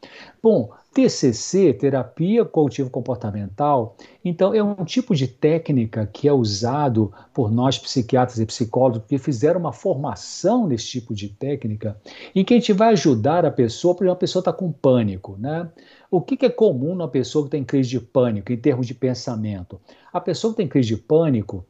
Bom, 0.41 0.71
TCC, 0.93 1.73
terapia 1.73 2.43
cognitivo-comportamental, 2.43 3.95
então 4.25 4.53
é 4.53 4.61
um 4.61 4.83
tipo 4.83 5.15
de 5.15 5.25
técnica 5.25 6.05
que 6.05 6.27
é 6.27 6.33
usado 6.33 7.13
por 7.33 7.49
nós 7.49 7.79
psiquiatras 7.79 8.39
e 8.39 8.45
psicólogos 8.45 9.03
que 9.07 9.17
fizeram 9.17 9.61
uma 9.61 9.71
formação 9.71 10.67
nesse 10.67 10.87
tipo 10.87 11.15
de 11.15 11.29
técnica, 11.29 11.97
em 12.35 12.43
que 12.43 12.53
a 12.53 12.57
gente 12.57 12.73
vai 12.73 12.89
ajudar 12.89 13.45
a 13.45 13.51
pessoa, 13.51 13.95
por 13.95 14.03
exemplo, 14.03 14.13
a 14.13 14.19
pessoa 14.19 14.41
está 14.41 14.51
com 14.51 14.69
pânico, 14.69 15.37
né? 15.39 15.69
O 16.09 16.19
que, 16.19 16.35
que 16.35 16.45
é 16.45 16.49
comum 16.49 16.93
numa 16.93 17.07
pessoa 17.07 17.45
que 17.45 17.51
tem 17.51 17.63
crise 17.63 17.89
de 17.89 17.99
pânico, 18.01 18.51
em 18.51 18.57
termos 18.57 18.85
de 18.85 18.93
pensamento? 18.93 19.79
A 20.11 20.19
pessoa 20.19 20.51
que 20.51 20.57
tem 20.57 20.67
crise 20.67 20.89
de 20.89 20.97
pânico, 20.97 21.65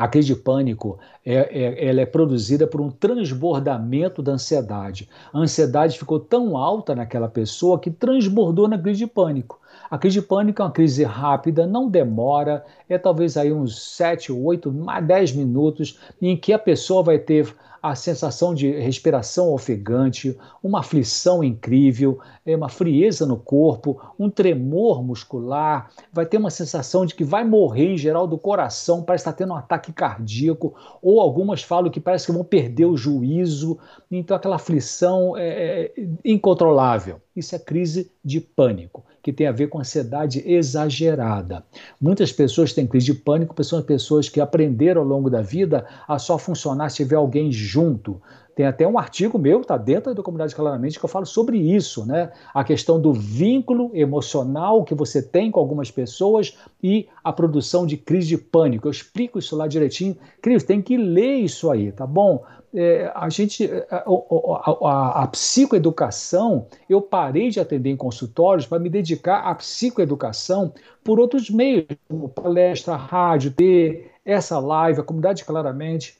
a 0.00 0.08
crise 0.08 0.28
de 0.28 0.34
pânico 0.34 0.98
é, 1.22 1.34
é, 1.34 1.88
ela 1.88 2.00
é 2.00 2.06
produzida 2.06 2.66
por 2.66 2.80
um 2.80 2.90
transbordamento 2.90 4.22
da 4.22 4.32
ansiedade. 4.32 5.06
A 5.30 5.38
ansiedade 5.38 5.98
ficou 5.98 6.18
tão 6.18 6.56
alta 6.56 6.94
naquela 6.94 7.28
pessoa 7.28 7.78
que 7.78 7.90
transbordou 7.90 8.66
na 8.66 8.78
crise 8.78 9.00
de 9.00 9.06
pânico. 9.06 9.60
A 9.90 9.98
crise 9.98 10.18
de 10.18 10.26
pânico 10.26 10.62
é 10.62 10.64
uma 10.64 10.70
crise 10.70 11.04
rápida, 11.04 11.66
não 11.66 11.86
demora, 11.86 12.64
é 12.88 12.96
talvez 12.96 13.36
aí 13.36 13.52
uns 13.52 13.78
7, 13.94 14.32
8, 14.32 14.74
10 15.06 15.32
minutos, 15.32 15.98
em 16.22 16.34
que 16.34 16.54
a 16.54 16.58
pessoa 16.58 17.02
vai 17.02 17.18
ter 17.18 17.54
a 17.82 17.94
sensação 17.94 18.54
de 18.54 18.70
respiração 18.70 19.52
ofegante, 19.52 20.36
uma 20.62 20.80
aflição 20.80 21.42
incrível, 21.42 22.18
é 22.44 22.54
uma 22.54 22.68
frieza 22.68 23.24
no 23.24 23.36
corpo, 23.36 24.00
um 24.18 24.28
tremor 24.28 25.02
muscular, 25.02 25.90
vai 26.12 26.26
ter 26.26 26.36
uma 26.36 26.50
sensação 26.50 27.06
de 27.06 27.14
que 27.14 27.24
vai 27.24 27.44
morrer 27.44 27.94
em 27.94 27.96
geral 27.96 28.26
do 28.26 28.36
coração, 28.36 29.02
parece 29.02 29.22
estar 29.22 29.32
tendo 29.32 29.52
um 29.52 29.56
ataque 29.56 29.92
cardíaco, 29.92 30.74
ou 31.00 31.20
algumas 31.20 31.62
falam 31.62 31.90
que 31.90 32.00
parece 32.00 32.26
que 32.26 32.32
vão 32.32 32.44
perder 32.44 32.86
o 32.86 32.96
juízo, 32.96 33.78
então 34.10 34.36
aquela 34.36 34.56
aflição 34.56 35.36
é, 35.36 35.92
é 35.96 36.08
incontrolável. 36.24 37.20
Isso 37.34 37.54
é 37.54 37.58
crise 37.58 38.10
de 38.24 38.40
pânico 38.40 39.04
que 39.22 39.32
tem 39.32 39.46
a 39.46 39.52
ver 39.52 39.68
com 39.68 39.78
ansiedade 39.78 40.42
exagerada. 40.46 41.64
Muitas 42.00 42.32
pessoas 42.32 42.72
têm 42.72 42.86
crise 42.86 43.06
de 43.06 43.14
pânico, 43.14 43.54
são 43.62 43.82
pessoas 43.82 44.28
que 44.28 44.40
aprenderam 44.40 45.02
ao 45.02 45.06
longo 45.06 45.30
da 45.30 45.42
vida 45.42 45.86
a 46.08 46.18
só 46.18 46.38
funcionar 46.38 46.88
se 46.88 46.96
tiver 46.96 47.16
alguém 47.16 47.52
junto. 47.52 48.20
Tem 48.54 48.66
até 48.66 48.86
um 48.86 48.98
artigo 48.98 49.38
meu, 49.38 49.60
está 49.60 49.76
dentro 49.76 50.14
da 50.14 50.22
comunidade 50.22 50.54
claramente, 50.54 50.98
que 50.98 51.04
eu 51.04 51.08
falo 51.08 51.24
sobre 51.24 51.56
isso, 51.56 52.04
né? 52.04 52.30
A 52.52 52.62
questão 52.64 53.00
do 53.00 53.12
vínculo 53.12 53.90
emocional 53.94 54.84
que 54.84 54.94
você 54.94 55.22
tem 55.22 55.50
com 55.50 55.60
algumas 55.60 55.90
pessoas 55.90 56.58
e 56.82 57.08
a 57.22 57.32
produção 57.32 57.86
de 57.86 57.96
crise 57.96 58.28
de 58.28 58.38
pânico. 58.38 58.86
Eu 58.86 58.90
explico 58.90 59.38
isso 59.38 59.56
lá 59.56 59.66
direitinho. 59.66 60.16
Cris, 60.42 60.64
tem 60.64 60.82
que 60.82 60.96
ler 60.96 61.36
isso 61.36 61.70
aí, 61.70 61.92
tá 61.92 62.06
bom? 62.06 62.44
É, 62.74 63.10
a 63.14 63.28
gente, 63.28 63.64
é, 63.64 63.86
a, 63.90 64.04
a, 64.04 64.88
a, 64.88 65.22
a, 65.24 65.26
psicoeducação, 65.26 66.66
eu 66.88 67.02
parei 67.02 67.50
de 67.50 67.58
atender 67.58 67.90
em 67.90 67.96
consultórios 67.96 68.66
para 68.66 68.78
me 68.78 68.88
dedicar 68.88 69.40
à 69.40 69.54
psicoeducação 69.54 70.72
por 71.02 71.18
outros 71.18 71.50
meios, 71.50 71.86
como 72.08 72.28
palestra, 72.28 72.96
rádio, 72.96 73.50
ter 73.50 74.12
essa 74.24 74.58
live, 74.58 75.00
a 75.00 75.04
comunidade 75.04 75.44
claramente, 75.44 76.18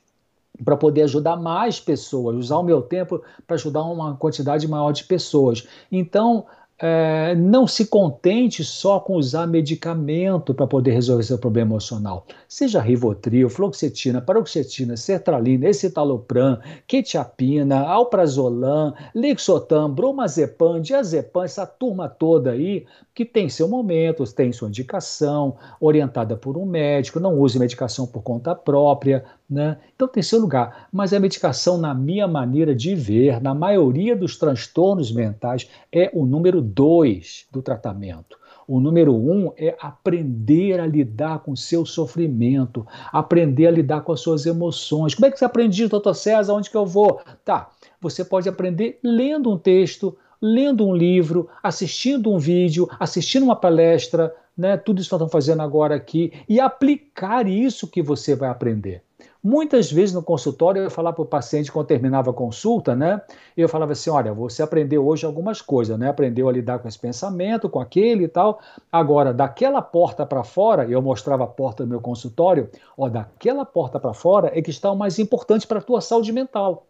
para 0.64 0.76
poder 0.76 1.02
ajudar 1.02 1.36
mais 1.36 1.80
pessoas, 1.80 2.36
usar 2.36 2.58
o 2.58 2.62
meu 2.62 2.82
tempo 2.82 3.22
para 3.46 3.54
ajudar 3.54 3.84
uma 3.84 4.16
quantidade 4.16 4.66
maior 4.68 4.92
de 4.92 5.04
pessoas. 5.04 5.66
Então, 5.90 6.46
é, 6.82 7.34
não 7.34 7.66
se 7.66 7.86
contente 7.86 8.64
só 8.64 8.98
com 8.98 9.14
usar 9.14 9.46
medicamento 9.46 10.54
para 10.54 10.66
poder 10.66 10.92
resolver 10.92 11.22
seu 11.22 11.38
problema 11.38 11.72
emocional. 11.72 12.26
Seja 12.48 12.80
Rivotril, 12.80 13.50
Fluoxetina, 13.50 14.22
Paroxetina, 14.22 14.96
Sertralina, 14.96 15.68
Escitalopram, 15.68 16.58
Quetiapina, 16.86 17.80
Alprazolam, 17.80 18.94
Lexotan, 19.14 19.90
Bromazepam, 19.90 20.80
Diazepam, 20.80 21.44
essa 21.44 21.66
turma 21.66 22.08
toda 22.08 22.52
aí 22.52 22.86
que 23.14 23.24
tem 23.26 23.50
seu 23.50 23.68
momento, 23.68 24.24
tem 24.32 24.50
sua 24.50 24.68
indicação, 24.68 25.56
orientada 25.78 26.36
por 26.36 26.56
um 26.56 26.64
médico, 26.64 27.20
não 27.20 27.38
use 27.38 27.58
medicação 27.58 28.06
por 28.06 28.22
conta 28.22 28.54
própria, 28.54 29.22
né? 29.50 29.78
Então 29.94 30.06
tem 30.06 30.22
seu 30.22 30.38
lugar. 30.38 30.88
Mas 30.92 31.12
a 31.12 31.18
medicação, 31.18 31.76
na 31.76 31.92
minha 31.92 32.28
maneira 32.28 32.74
de 32.74 32.94
ver, 32.94 33.40
na 33.40 33.54
maioria 33.54 34.14
dos 34.14 34.36
transtornos 34.36 35.10
mentais, 35.10 35.68
é 35.92 36.10
o 36.14 36.24
número 36.24 36.62
dois 36.62 37.46
do 37.50 37.60
tratamento. 37.60 38.38
O 38.68 38.78
número 38.78 39.12
um 39.12 39.52
é 39.56 39.76
aprender 39.80 40.78
a 40.78 40.86
lidar 40.86 41.40
com 41.40 41.50
o 41.50 41.56
seu 41.56 41.84
sofrimento, 41.84 42.86
aprender 43.12 43.66
a 43.66 43.70
lidar 43.72 44.02
com 44.02 44.12
as 44.12 44.20
suas 44.20 44.46
emoções. 44.46 45.12
Como 45.12 45.26
é 45.26 45.30
que 45.32 45.38
você 45.38 45.44
aprende, 45.44 45.88
doutor 45.88 46.14
César? 46.14 46.54
Onde 46.54 46.70
que 46.70 46.76
eu 46.76 46.86
vou? 46.86 47.20
Tá, 47.44 47.68
você 48.00 48.24
pode 48.24 48.48
aprender 48.48 49.00
lendo 49.02 49.50
um 49.50 49.58
texto, 49.58 50.16
lendo 50.40 50.86
um 50.86 50.94
livro, 50.94 51.48
assistindo 51.60 52.32
um 52.32 52.38
vídeo, 52.38 52.88
assistindo 53.00 53.42
uma 53.42 53.56
palestra, 53.56 54.32
né, 54.56 54.76
tudo 54.76 55.00
isso 55.00 55.08
que 55.08 55.14
nós 55.14 55.20
estamos 55.20 55.32
fazendo 55.32 55.62
agora 55.62 55.96
aqui, 55.96 56.32
e 56.48 56.60
aplicar 56.60 57.48
isso 57.48 57.88
que 57.88 58.00
você 58.00 58.36
vai 58.36 58.50
aprender. 58.50 59.02
Muitas 59.42 59.90
vezes 59.90 60.14
no 60.14 60.22
consultório 60.22 60.82
eu 60.82 60.90
falar 60.90 61.14
para 61.14 61.22
o 61.22 61.26
paciente 61.26 61.72
quando 61.72 61.86
terminava 61.86 62.30
a 62.30 62.34
consulta, 62.34 62.94
né? 62.94 63.22
Eu 63.56 63.70
falava 63.70 63.92
assim: 63.92 64.10
olha, 64.10 64.34
você 64.34 64.62
aprendeu 64.62 65.06
hoje 65.06 65.24
algumas 65.24 65.62
coisas, 65.62 65.98
né? 65.98 66.10
Aprendeu 66.10 66.46
a 66.46 66.52
lidar 66.52 66.78
com 66.78 66.86
esse 66.86 66.98
pensamento, 66.98 67.68
com 67.68 67.80
aquele 67.80 68.24
e 68.24 68.28
tal. 68.28 68.60
Agora, 68.92 69.32
daquela 69.32 69.80
porta 69.80 70.26
para 70.26 70.44
fora, 70.44 70.84
eu 70.86 71.00
mostrava 71.00 71.44
a 71.44 71.46
porta 71.46 71.84
do 71.84 71.88
meu 71.88 72.02
consultório, 72.02 72.68
ó, 72.98 73.08
daquela 73.08 73.64
porta 73.64 73.98
para 73.98 74.12
fora 74.12 74.50
é 74.54 74.60
que 74.60 74.70
está 74.70 74.90
o 74.90 74.96
mais 74.96 75.18
importante 75.18 75.66
para 75.66 75.78
a 75.78 75.82
tua 75.82 76.02
saúde 76.02 76.32
mental. 76.32 76.86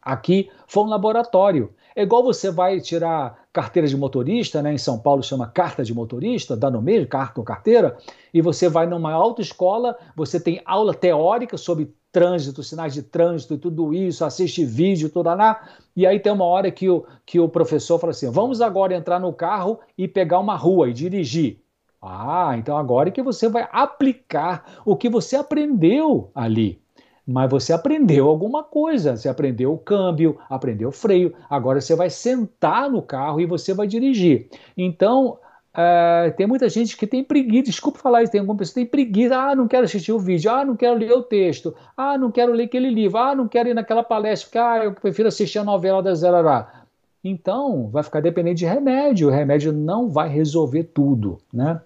Aqui 0.00 0.50
foi 0.66 0.84
um 0.84 0.88
laboratório. 0.88 1.74
É 1.94 2.02
igual 2.02 2.22
você 2.22 2.50
vai 2.50 2.80
tirar 2.80 3.45
carteira 3.56 3.88
de 3.88 3.96
motorista, 3.96 4.60
né? 4.60 4.74
Em 4.74 4.78
São 4.78 4.98
Paulo 4.98 5.22
chama 5.22 5.46
carta 5.46 5.82
de 5.82 5.94
motorista, 5.94 6.54
dá 6.54 6.70
no 6.70 6.82
meio, 6.82 7.08
carta 7.08 7.40
ou 7.40 7.44
carteira, 7.44 7.96
e 8.34 8.42
você 8.42 8.68
vai 8.68 8.86
numa 8.86 9.10
autoescola, 9.10 9.96
você 10.14 10.38
tem 10.38 10.60
aula 10.66 10.92
teórica 10.92 11.56
sobre 11.56 11.90
trânsito, 12.12 12.62
sinais 12.62 12.92
de 12.92 13.02
trânsito 13.02 13.54
e 13.54 13.58
tudo 13.58 13.94
isso, 13.94 14.26
assiste 14.26 14.62
vídeo, 14.62 15.08
tudo 15.08 15.34
lá, 15.34 15.66
e 15.96 16.06
aí 16.06 16.20
tem 16.20 16.30
uma 16.30 16.44
hora 16.44 16.70
que 16.70 16.90
o, 16.90 17.06
que 17.24 17.40
o 17.40 17.48
professor 17.48 17.98
fala 17.98 18.10
assim: 18.10 18.30
vamos 18.30 18.60
agora 18.60 18.94
entrar 18.94 19.18
no 19.18 19.32
carro 19.32 19.80
e 19.96 20.06
pegar 20.06 20.38
uma 20.38 20.54
rua 20.54 20.90
e 20.90 20.92
dirigir. 20.92 21.58
Ah, 22.02 22.54
então 22.58 22.76
agora 22.76 23.08
é 23.08 23.12
que 23.12 23.22
você 23.22 23.48
vai 23.48 23.66
aplicar 23.72 24.82
o 24.84 24.94
que 24.94 25.08
você 25.08 25.34
aprendeu 25.34 26.30
ali 26.34 26.78
mas 27.26 27.50
você 27.50 27.72
aprendeu 27.72 28.28
alguma 28.28 28.62
coisa. 28.62 29.16
Você 29.16 29.28
aprendeu 29.28 29.72
o 29.72 29.78
câmbio, 29.78 30.38
aprendeu 30.48 30.90
o 30.90 30.92
freio. 30.92 31.34
Agora 31.50 31.80
você 31.80 31.96
vai 31.96 32.08
sentar 32.08 32.88
no 32.88 33.02
carro 33.02 33.40
e 33.40 33.46
você 33.46 33.74
vai 33.74 33.86
dirigir. 33.86 34.48
Então, 34.76 35.38
é, 35.76 36.30
tem 36.30 36.46
muita 36.46 36.68
gente 36.68 36.96
que 36.96 37.06
tem 37.06 37.22
preguiça, 37.22 37.64
desculpa 37.64 37.98
falar 37.98 38.22
isso, 38.22 38.32
tem 38.32 38.40
alguma 38.40 38.56
pessoa 38.56 38.72
que 38.74 38.80
tem 38.80 38.86
preguiça, 38.86 39.36
ah, 39.36 39.54
não 39.54 39.68
quero 39.68 39.84
assistir 39.84 40.10
o 40.10 40.18
vídeo, 40.18 40.50
ah, 40.50 40.64
não 40.64 40.74
quero 40.74 40.98
ler 40.98 41.12
o 41.12 41.22
texto, 41.22 41.74
ah, 41.94 42.16
não 42.16 42.30
quero 42.30 42.52
ler 42.52 42.64
aquele 42.64 42.88
livro, 42.88 43.18
ah, 43.18 43.34
não 43.34 43.46
quero 43.46 43.68
ir 43.68 43.74
naquela 43.74 44.02
palestra, 44.02 44.46
porque, 44.46 44.58
ah, 44.58 44.84
eu 44.84 44.92
prefiro 44.92 45.28
assistir 45.28 45.58
a 45.58 45.64
novela 45.64 46.02
da 46.02 46.14
Zerará. 46.14 46.84
Então, 47.22 47.88
vai 47.88 48.02
ficar 48.02 48.20
dependente 48.20 48.60
de 48.60 48.64
remédio, 48.64 49.28
o 49.28 49.30
remédio 49.30 49.70
não 49.70 50.08
vai 50.08 50.28
resolver 50.30 50.84
tudo, 50.84 51.38
né? 51.52 51.80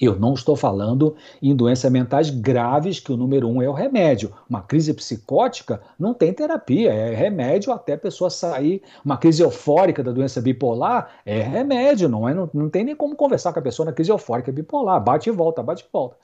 Eu 0.00 0.18
não 0.18 0.32
estou 0.32 0.56
falando 0.56 1.14
em 1.42 1.54
doenças 1.54 1.92
mentais 1.92 2.30
graves, 2.30 2.98
que 2.98 3.12
o 3.12 3.16
número 3.16 3.48
um 3.48 3.60
é 3.60 3.68
o 3.68 3.72
remédio. 3.72 4.32
Uma 4.48 4.62
crise 4.62 4.94
psicótica 4.94 5.82
não 5.98 6.14
tem 6.14 6.32
terapia, 6.32 6.92
é 6.92 7.14
remédio 7.14 7.72
até 7.72 7.92
a 7.92 7.98
pessoa 7.98 8.30
sair. 8.30 8.82
Uma 9.04 9.18
crise 9.18 9.42
eufórica 9.42 10.02
da 10.02 10.10
doença 10.10 10.40
bipolar 10.40 11.10
é 11.26 11.42
remédio, 11.42 12.08
não, 12.08 12.26
é, 12.28 12.32
não, 12.32 12.48
não 12.54 12.70
tem 12.70 12.84
nem 12.84 12.96
como 12.96 13.14
conversar 13.14 13.52
com 13.52 13.58
a 13.58 13.62
pessoa 13.62 13.86
na 13.86 13.92
crise 13.92 14.10
eufórica 14.10 14.50
bipolar. 14.50 15.02
Bate 15.02 15.28
e 15.28 15.32
volta, 15.32 15.62
bate 15.62 15.84
e 15.84 15.92
volta. 15.92 16.16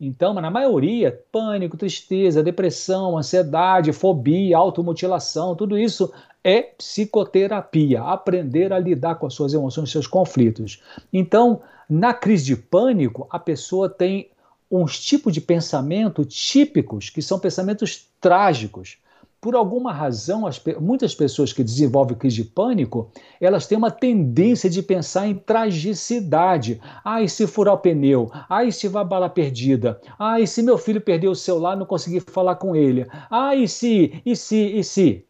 Então, 0.00 0.32
na 0.32 0.50
maioria, 0.50 1.22
pânico, 1.30 1.76
tristeza, 1.76 2.42
depressão, 2.42 3.18
ansiedade, 3.18 3.92
fobia, 3.92 4.56
automutilação, 4.56 5.54
tudo 5.54 5.76
isso 5.76 6.10
é 6.42 6.62
psicoterapia, 6.62 8.02
aprender 8.02 8.72
a 8.72 8.78
lidar 8.78 9.16
com 9.16 9.26
as 9.26 9.34
suas 9.34 9.52
emoções, 9.52 9.92
seus 9.92 10.06
conflitos. 10.06 10.82
Então, 11.12 11.60
na 11.90 12.14
crise 12.14 12.44
de 12.44 12.56
pânico, 12.56 13.26
a 13.28 13.38
pessoa 13.38 13.88
tem 13.88 14.30
uns 14.70 15.00
tipos 15.00 15.34
de 15.34 15.40
pensamento 15.40 16.24
típicos, 16.24 17.10
que 17.10 17.20
são 17.20 17.40
pensamentos 17.40 18.06
trágicos. 18.20 18.98
Por 19.40 19.56
alguma 19.56 19.92
razão, 19.92 20.46
as, 20.46 20.62
muitas 20.78 21.14
pessoas 21.14 21.52
que 21.52 21.64
desenvolvem 21.64 22.16
crise 22.16 22.36
de 22.36 22.44
pânico, 22.44 23.10
elas 23.40 23.66
têm 23.66 23.76
uma 23.76 23.90
tendência 23.90 24.70
de 24.70 24.82
pensar 24.82 25.26
em 25.26 25.34
tragicidade. 25.34 26.80
Ah, 27.02 27.22
e 27.22 27.28
se 27.28 27.46
furar 27.46 27.74
o 27.74 27.78
pneu? 27.78 28.30
Ah, 28.48 28.62
e 28.64 28.70
se 28.70 28.86
vai 28.86 29.04
bala 29.04 29.28
perdida? 29.28 30.00
Ah, 30.16 30.38
e 30.38 30.46
se 30.46 30.62
meu 30.62 30.78
filho 30.78 31.00
perdeu 31.00 31.32
o 31.32 31.36
celular 31.36 31.76
não 31.76 31.86
conseguir 31.86 32.20
falar 32.20 32.56
com 32.56 32.76
ele? 32.76 33.06
Ah, 33.28 33.56
e 33.56 33.66
se, 33.66 34.22
e 34.24 34.36
se, 34.36 34.78
e 34.78 34.84
se? 34.84 35.24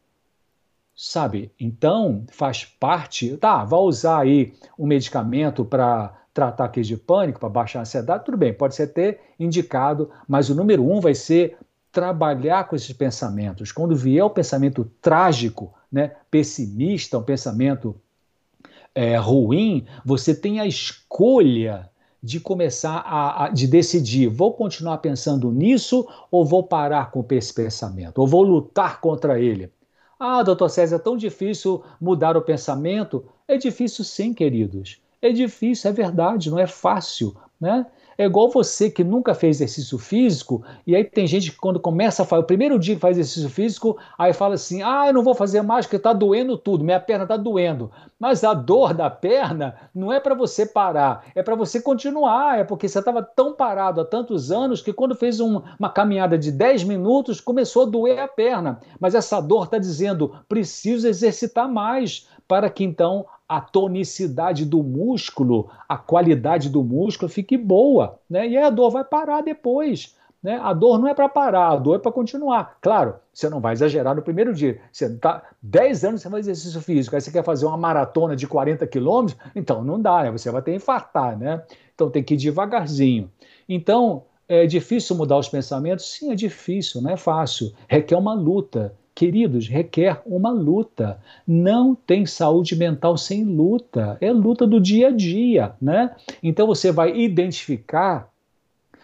Sabe? 0.94 1.50
Então, 1.58 2.26
faz 2.30 2.64
parte. 2.64 3.36
Tá, 3.38 3.64
vai 3.64 3.80
usar 3.80 4.18
aí 4.18 4.52
um 4.78 4.86
medicamento 4.86 5.64
para 5.64 6.19
tratar 6.32 6.68
crise 6.68 6.90
de 6.90 6.96
pânico, 6.96 7.40
para 7.40 7.48
baixar 7.48 7.80
a 7.80 7.82
ansiedade, 7.82 8.24
tudo 8.24 8.36
bem, 8.36 8.52
pode 8.54 8.74
ser 8.74 8.84
até 8.84 9.20
indicado, 9.38 10.10
mas 10.28 10.48
o 10.48 10.54
número 10.54 10.88
um 10.88 11.00
vai 11.00 11.14
ser 11.14 11.56
trabalhar 11.92 12.68
com 12.68 12.76
esses 12.76 12.92
pensamentos. 12.92 13.72
Quando 13.72 13.96
vier 13.96 14.24
o 14.24 14.30
pensamento 14.30 14.88
trágico, 15.02 15.74
né, 15.90 16.12
pessimista, 16.30 17.18
um 17.18 17.22
pensamento 17.22 17.96
é, 18.94 19.16
ruim, 19.16 19.86
você 20.04 20.34
tem 20.34 20.60
a 20.60 20.66
escolha 20.66 21.90
de 22.22 22.38
começar 22.38 22.98
a, 22.98 23.44
a, 23.44 23.48
de 23.48 23.66
decidir, 23.66 24.28
vou 24.28 24.52
continuar 24.52 24.98
pensando 24.98 25.50
nisso 25.50 26.06
ou 26.30 26.44
vou 26.44 26.62
parar 26.62 27.10
com 27.10 27.24
esse 27.30 27.52
pensamento, 27.52 28.18
ou 28.18 28.26
vou 28.26 28.42
lutar 28.42 29.00
contra 29.00 29.40
ele. 29.40 29.72
Ah, 30.18 30.42
doutor 30.42 30.68
César, 30.68 30.96
é 30.96 30.98
tão 30.98 31.16
difícil 31.16 31.82
mudar 31.98 32.36
o 32.36 32.42
pensamento. 32.42 33.24
É 33.48 33.56
difícil 33.56 34.04
sim, 34.04 34.34
queridos. 34.34 35.00
É 35.22 35.30
difícil, 35.30 35.90
é 35.90 35.92
verdade, 35.92 36.50
não 36.50 36.58
é 36.58 36.66
fácil, 36.66 37.36
né? 37.60 37.86
É 38.16 38.24
igual 38.24 38.50
você 38.50 38.90
que 38.90 39.02
nunca 39.02 39.34
fez 39.34 39.56
exercício 39.56 39.96
físico, 39.96 40.62
e 40.86 40.94
aí 40.94 41.02
tem 41.02 41.26
gente 41.26 41.50
que 41.50 41.56
quando 41.56 41.80
começa 41.80 42.22
a 42.22 42.26
fazer, 42.26 42.42
o 42.42 42.46
primeiro 42.46 42.78
dia 42.78 42.94
que 42.94 43.00
faz 43.00 43.16
exercício 43.16 43.48
físico, 43.48 43.96
aí 44.18 44.34
fala 44.34 44.56
assim: 44.56 44.82
ah, 44.82 45.06
eu 45.06 45.14
não 45.14 45.22
vou 45.22 45.34
fazer 45.34 45.62
mais 45.62 45.86
porque 45.86 45.96
está 45.96 46.12
doendo 46.12 46.58
tudo, 46.58 46.84
minha 46.84 47.00
perna 47.00 47.24
está 47.24 47.38
doendo. 47.38 47.90
Mas 48.18 48.44
a 48.44 48.52
dor 48.52 48.92
da 48.92 49.08
perna 49.08 49.74
não 49.94 50.12
é 50.12 50.20
para 50.20 50.34
você 50.34 50.66
parar, 50.66 51.24
é 51.34 51.42
para 51.42 51.54
você 51.54 51.80
continuar, 51.80 52.58
é 52.58 52.64
porque 52.64 52.88
você 52.88 52.98
estava 52.98 53.22
tão 53.22 53.54
parado 53.54 54.02
há 54.02 54.04
tantos 54.04 54.52
anos 54.52 54.82
que 54.82 54.92
quando 54.92 55.14
fez 55.14 55.40
um, 55.40 55.62
uma 55.78 55.88
caminhada 55.88 56.36
de 56.36 56.52
10 56.52 56.84
minutos 56.84 57.40
começou 57.40 57.84
a 57.84 57.90
doer 57.90 58.18
a 58.18 58.28
perna. 58.28 58.80
Mas 59.00 59.14
essa 59.14 59.40
dor 59.40 59.64
está 59.64 59.78
dizendo: 59.78 60.34
preciso 60.46 61.08
exercitar 61.08 61.66
mais 61.66 62.28
para 62.46 62.68
que 62.68 62.84
então 62.84 63.24
a 63.50 63.60
tonicidade 63.60 64.64
do 64.64 64.80
músculo, 64.80 65.68
a 65.88 65.98
qualidade 65.98 66.68
do 66.68 66.84
músculo 66.84 67.28
fique 67.28 67.56
boa, 67.56 68.20
né? 68.30 68.46
E 68.46 68.56
a 68.56 68.70
dor 68.70 68.92
vai 68.92 69.02
parar 69.02 69.40
depois. 69.40 70.14
Né? 70.40 70.56
A 70.62 70.72
dor 70.72 71.00
não 71.00 71.08
é 71.08 71.14
para 71.14 71.28
parar, 71.28 71.70
a 71.70 71.76
dor 71.76 71.96
é 71.96 71.98
para 71.98 72.12
continuar. 72.12 72.78
Claro, 72.80 73.16
você 73.34 73.50
não 73.50 73.60
vai 73.60 73.72
exagerar 73.72 74.14
no 74.14 74.22
primeiro 74.22 74.54
dia. 74.54 74.80
Você 74.92 75.06
está 75.06 75.42
10 75.60 76.04
anos 76.04 76.22
sem 76.22 76.30
fazer 76.30 76.52
exercício 76.52 76.80
físico, 76.80 77.16
aí 77.16 77.20
você 77.20 77.32
quer 77.32 77.42
fazer 77.42 77.66
uma 77.66 77.76
maratona 77.76 78.36
de 78.36 78.46
40 78.46 78.86
quilômetros, 78.86 79.36
então 79.56 79.82
não 79.82 80.00
dá, 80.00 80.22
né? 80.22 80.30
você 80.30 80.48
vai 80.52 80.62
ter 80.62 80.70
que 80.70 80.76
infartar, 80.76 81.36
né? 81.36 81.60
Então 81.92 82.08
tem 82.08 82.22
que 82.22 82.34
ir 82.34 82.36
devagarzinho. 82.36 83.28
Então, 83.68 84.22
é 84.48 84.64
difícil 84.64 85.16
mudar 85.16 85.38
os 85.38 85.48
pensamentos? 85.48 86.08
Sim, 86.08 86.30
é 86.30 86.36
difícil, 86.36 87.02
não 87.02 87.10
é 87.10 87.16
fácil. 87.16 87.72
Requer 87.88 88.14
uma 88.14 88.32
luta. 88.32 88.94
Queridos, 89.20 89.68
requer 89.68 90.22
uma 90.24 90.50
luta. 90.50 91.20
Não 91.46 91.94
tem 91.94 92.24
saúde 92.24 92.74
mental 92.74 93.18
sem 93.18 93.44
luta. 93.44 94.16
É 94.18 94.32
luta 94.32 94.66
do 94.66 94.80
dia 94.80 95.08
a 95.08 95.10
dia, 95.10 95.74
né? 95.78 96.16
Então 96.42 96.66
você 96.66 96.90
vai 96.90 97.14
identificar 97.14 98.30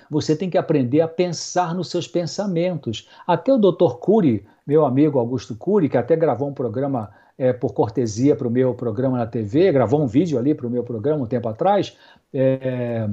você 0.08 0.34
tem 0.34 0.48
que 0.48 0.56
aprender 0.56 1.02
a 1.02 1.08
pensar 1.08 1.74
nos 1.74 1.90
seus 1.90 2.08
pensamentos. 2.08 3.10
Até 3.26 3.52
o 3.52 3.58
Dr. 3.58 3.96
Cury, 4.00 4.46
meu 4.66 4.86
amigo 4.86 5.18
Augusto 5.18 5.54
Cury, 5.54 5.86
que 5.90 5.98
até 5.98 6.16
gravou 6.16 6.48
um 6.48 6.54
programa 6.54 7.10
é, 7.36 7.52
por 7.52 7.74
cortesia 7.74 8.34
para 8.34 8.48
o 8.48 8.50
meu 8.50 8.72
programa 8.72 9.18
na 9.18 9.26
TV, 9.26 9.70
gravou 9.70 10.00
um 10.00 10.06
vídeo 10.06 10.38
ali 10.38 10.54
para 10.54 10.66
o 10.66 10.70
meu 10.70 10.82
programa 10.82 11.24
um 11.24 11.26
tempo 11.26 11.46
atrás. 11.46 11.94
É, 12.32 13.06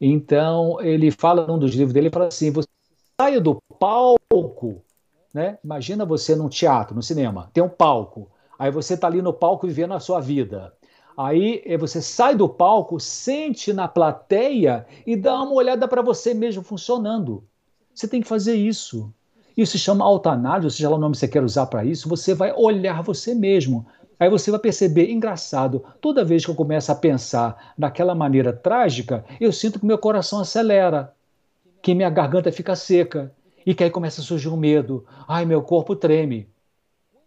então, 0.00 0.80
ele 0.80 1.10
fala 1.10 1.46
num 1.46 1.58
dos 1.58 1.74
livros 1.74 1.92
dele, 1.92 2.06
ele 2.06 2.14
fala 2.14 2.28
assim: 2.28 2.50
você 2.50 2.68
saia 3.20 3.38
do 3.38 3.60
palco 3.78 4.82
né? 5.32 5.58
Imagina 5.64 6.04
você 6.04 6.34
num 6.34 6.48
teatro, 6.48 6.94
no 6.94 7.02
cinema, 7.02 7.50
tem 7.52 7.62
um 7.62 7.68
palco. 7.68 8.30
Aí 8.58 8.70
você 8.70 8.94
está 8.94 9.06
ali 9.06 9.22
no 9.22 9.32
palco 9.32 9.66
vivendo 9.66 9.94
a 9.94 10.00
sua 10.00 10.20
vida. 10.20 10.72
Aí 11.16 11.62
eh, 11.64 11.76
você 11.76 12.00
sai 12.00 12.34
do 12.34 12.48
palco, 12.48 12.98
sente 13.00 13.72
na 13.72 13.88
plateia 13.88 14.86
e 15.06 15.16
dá 15.16 15.42
uma 15.42 15.52
olhada 15.52 15.86
para 15.88 16.02
você 16.02 16.32
mesmo 16.32 16.62
funcionando. 16.62 17.44
Você 17.94 18.06
tem 18.06 18.20
que 18.20 18.28
fazer 18.28 18.54
isso. 18.54 19.12
Isso 19.56 19.72
se 19.72 19.78
chama 19.78 20.04
autoanálise, 20.04 20.76
seja 20.76 20.88
lá 20.88 20.96
o 20.96 21.00
nome 21.00 21.14
que 21.14 21.18
você 21.18 21.26
quer 21.26 21.42
usar 21.42 21.66
para 21.66 21.84
isso. 21.84 22.08
Você 22.08 22.34
vai 22.34 22.52
olhar 22.52 23.02
você 23.02 23.34
mesmo. 23.34 23.84
Aí 24.20 24.30
você 24.30 24.50
vai 24.50 24.60
perceber, 24.60 25.10
engraçado, 25.10 25.84
toda 26.00 26.24
vez 26.24 26.44
que 26.44 26.50
eu 26.50 26.54
começo 26.54 26.90
a 26.90 26.94
pensar 26.94 27.72
daquela 27.76 28.14
maneira 28.14 28.52
trágica, 28.52 29.24
eu 29.40 29.52
sinto 29.52 29.78
que 29.78 29.86
meu 29.86 29.98
coração 29.98 30.40
acelera, 30.40 31.12
que 31.82 31.94
minha 31.94 32.10
garganta 32.10 32.50
fica 32.50 32.74
seca, 32.74 33.32
e 33.68 33.74
que 33.74 33.84
aí 33.84 33.90
começa 33.90 34.22
a 34.22 34.24
surgir 34.24 34.48
um 34.48 34.56
medo. 34.56 35.04
Ai, 35.28 35.44
meu 35.44 35.60
corpo 35.60 35.94
treme. 35.94 36.48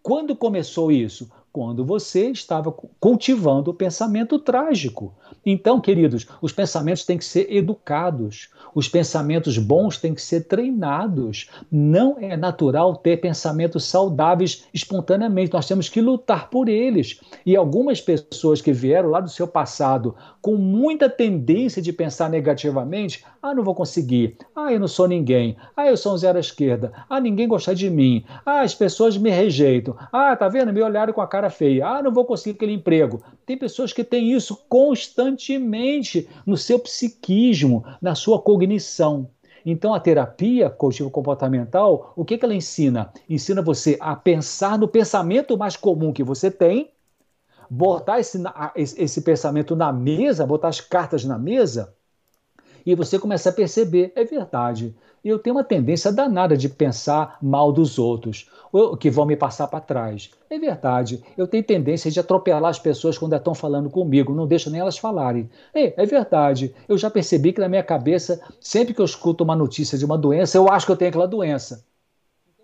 Quando 0.02 0.36
começou 0.36 0.92
isso? 0.92 1.30
Quando 1.54 1.86
você 1.86 2.32
estava 2.32 2.72
cultivando 3.00 3.70
o 3.70 3.74
pensamento 3.76 4.40
trágico. 4.40 5.14
Então, 5.46 5.80
queridos, 5.80 6.26
os 6.42 6.52
pensamentos 6.52 7.06
têm 7.06 7.20
que 7.20 7.26
ser 7.26 7.54
educados, 7.54 8.50
os 8.74 8.88
pensamentos 8.88 9.60
bons 9.60 10.00
têm 10.00 10.16
que 10.16 10.22
ser 10.22 10.48
treinados. 10.48 11.52
Não 11.72 12.18
é 12.20 12.36
natural 12.36 12.96
ter 12.96 13.18
pensamentos 13.18 13.84
saudáveis 13.84 14.66
espontaneamente, 14.74 15.54
nós 15.54 15.68
temos 15.68 15.90
que 15.90 16.02
lutar 16.02 16.50
por 16.50 16.68
eles. 16.68 17.20
E 17.46 17.56
algumas 17.56 18.02
pessoas 18.02 18.62
que 18.62 18.74
vieram 18.74 19.10
lá 19.10 19.20
do 19.20 19.30
seu 19.30 19.48
passado 19.48 20.16
com 20.42 20.56
muita 20.56 21.08
tendência 21.08 21.84
de 21.84 21.94
pensar 21.94 22.32
negativamente, 22.32 23.24
ah, 23.42 23.56
não 23.56 23.64
vou 23.64 23.74
conseguir, 23.74 24.38
ah, 24.56 24.72
eu 24.72 24.80
não 24.80 24.88
sou 24.88 25.08
ninguém, 25.08 25.58
ah, 25.76 25.88
eu 25.88 25.98
sou 25.98 26.14
um 26.14 26.18
zero 26.18 26.38
à 26.38 26.42
esquerda, 26.42 26.92
ah, 27.10 27.20
ninguém 27.20 27.48
gosta 27.48 27.74
de 27.74 27.90
mim, 27.90 28.24
ah, 28.46 28.62
as 28.62 28.76
pessoas 28.76 29.18
me 29.18 29.30
rejeitam, 29.30 29.96
ah, 30.12 30.36
tá 30.36 30.48
vendo? 30.48 30.72
Me 30.72 30.82
olharam 30.82 31.14
com 31.14 31.22
a 31.22 31.28
cara 31.28 31.50
feia, 31.50 31.88
ah, 31.88 32.04
não 32.04 32.14
vou 32.14 32.26
conseguir 32.26 32.56
aquele 32.56 32.74
emprego. 32.74 33.22
Tem 33.46 33.58
pessoas 33.58 33.92
que 33.92 34.04
têm 34.04 34.32
isso 34.32 34.56
constantemente 34.70 36.30
no 36.46 36.58
seu 36.58 36.80
psiquismo, 36.80 37.84
na 38.02 38.16
sua 38.16 38.40
cognição. 38.40 39.30
Então, 39.66 39.94
a 39.94 40.00
terapia 40.00 40.70
cognitivo-comportamental, 40.70 42.14
o 42.16 42.26
que, 42.26 42.38
que 42.38 42.46
ela 42.46 42.54
ensina? 42.54 43.14
Ensina 43.30 43.62
você 43.62 43.98
a 44.00 44.16
pensar 44.16 44.78
no 44.78 44.88
pensamento 44.88 45.58
mais 45.58 45.76
comum 45.76 46.12
que 46.12 46.24
você 46.24 46.50
tem, 46.50 46.92
botar 47.70 48.20
esse, 48.20 48.42
esse 48.76 49.22
pensamento 49.22 49.76
na 49.76 49.94
mesa, 49.94 50.46
botar 50.46 50.68
as 50.68 50.82
cartas 50.82 51.24
na 51.24 51.38
mesa, 51.38 51.94
e 52.86 52.96
você 52.96 53.20
começa 53.20 53.50
a 53.50 53.54
perceber, 53.54 54.12
é 54.16 54.24
verdade, 54.24 54.96
eu 55.24 55.38
tenho 55.38 55.56
uma 55.56 55.64
tendência 55.64 56.12
danada 56.12 56.58
de 56.58 56.68
pensar 56.68 57.38
mal 57.42 57.72
dos 57.72 58.00
outros, 58.00 58.50
que 59.00 59.10
vão 59.10 59.26
me 59.26 59.36
passar 59.36 59.68
para 59.68 59.80
trás. 59.80 60.32
É 60.50 60.58
verdade, 60.58 61.24
eu 61.38 61.48
tenho 61.48 61.64
tendência 61.64 62.10
de 62.10 62.20
atropelar 62.20 62.70
as 62.70 62.80
pessoas 62.80 63.18
quando 63.18 63.36
estão 63.36 63.54
falando 63.54 63.90
comigo, 63.90 64.34
não 64.34 64.48
deixo 64.48 64.70
nem 64.70 64.82
elas 64.82 64.98
falarem. 64.98 65.50
É, 65.74 66.02
é 66.02 66.06
verdade, 66.06 66.74
eu 66.88 66.98
já 66.98 67.10
percebi 67.10 67.54
que 67.54 67.62
na 67.62 67.70
minha 67.70 67.84
cabeça, 67.84 68.42
sempre 68.60 68.94
que 68.94 69.02
eu 69.02 69.06
escuto 69.06 69.44
uma 69.44 69.56
notícia 69.56 69.98
de 69.98 70.06
uma 70.06 70.18
doença, 70.18 70.58
eu 70.58 70.68
acho 70.70 70.86
que 70.86 70.92
eu 70.92 70.98
tenho 70.98 71.10
aquela 71.10 71.28
doença. 71.28 71.86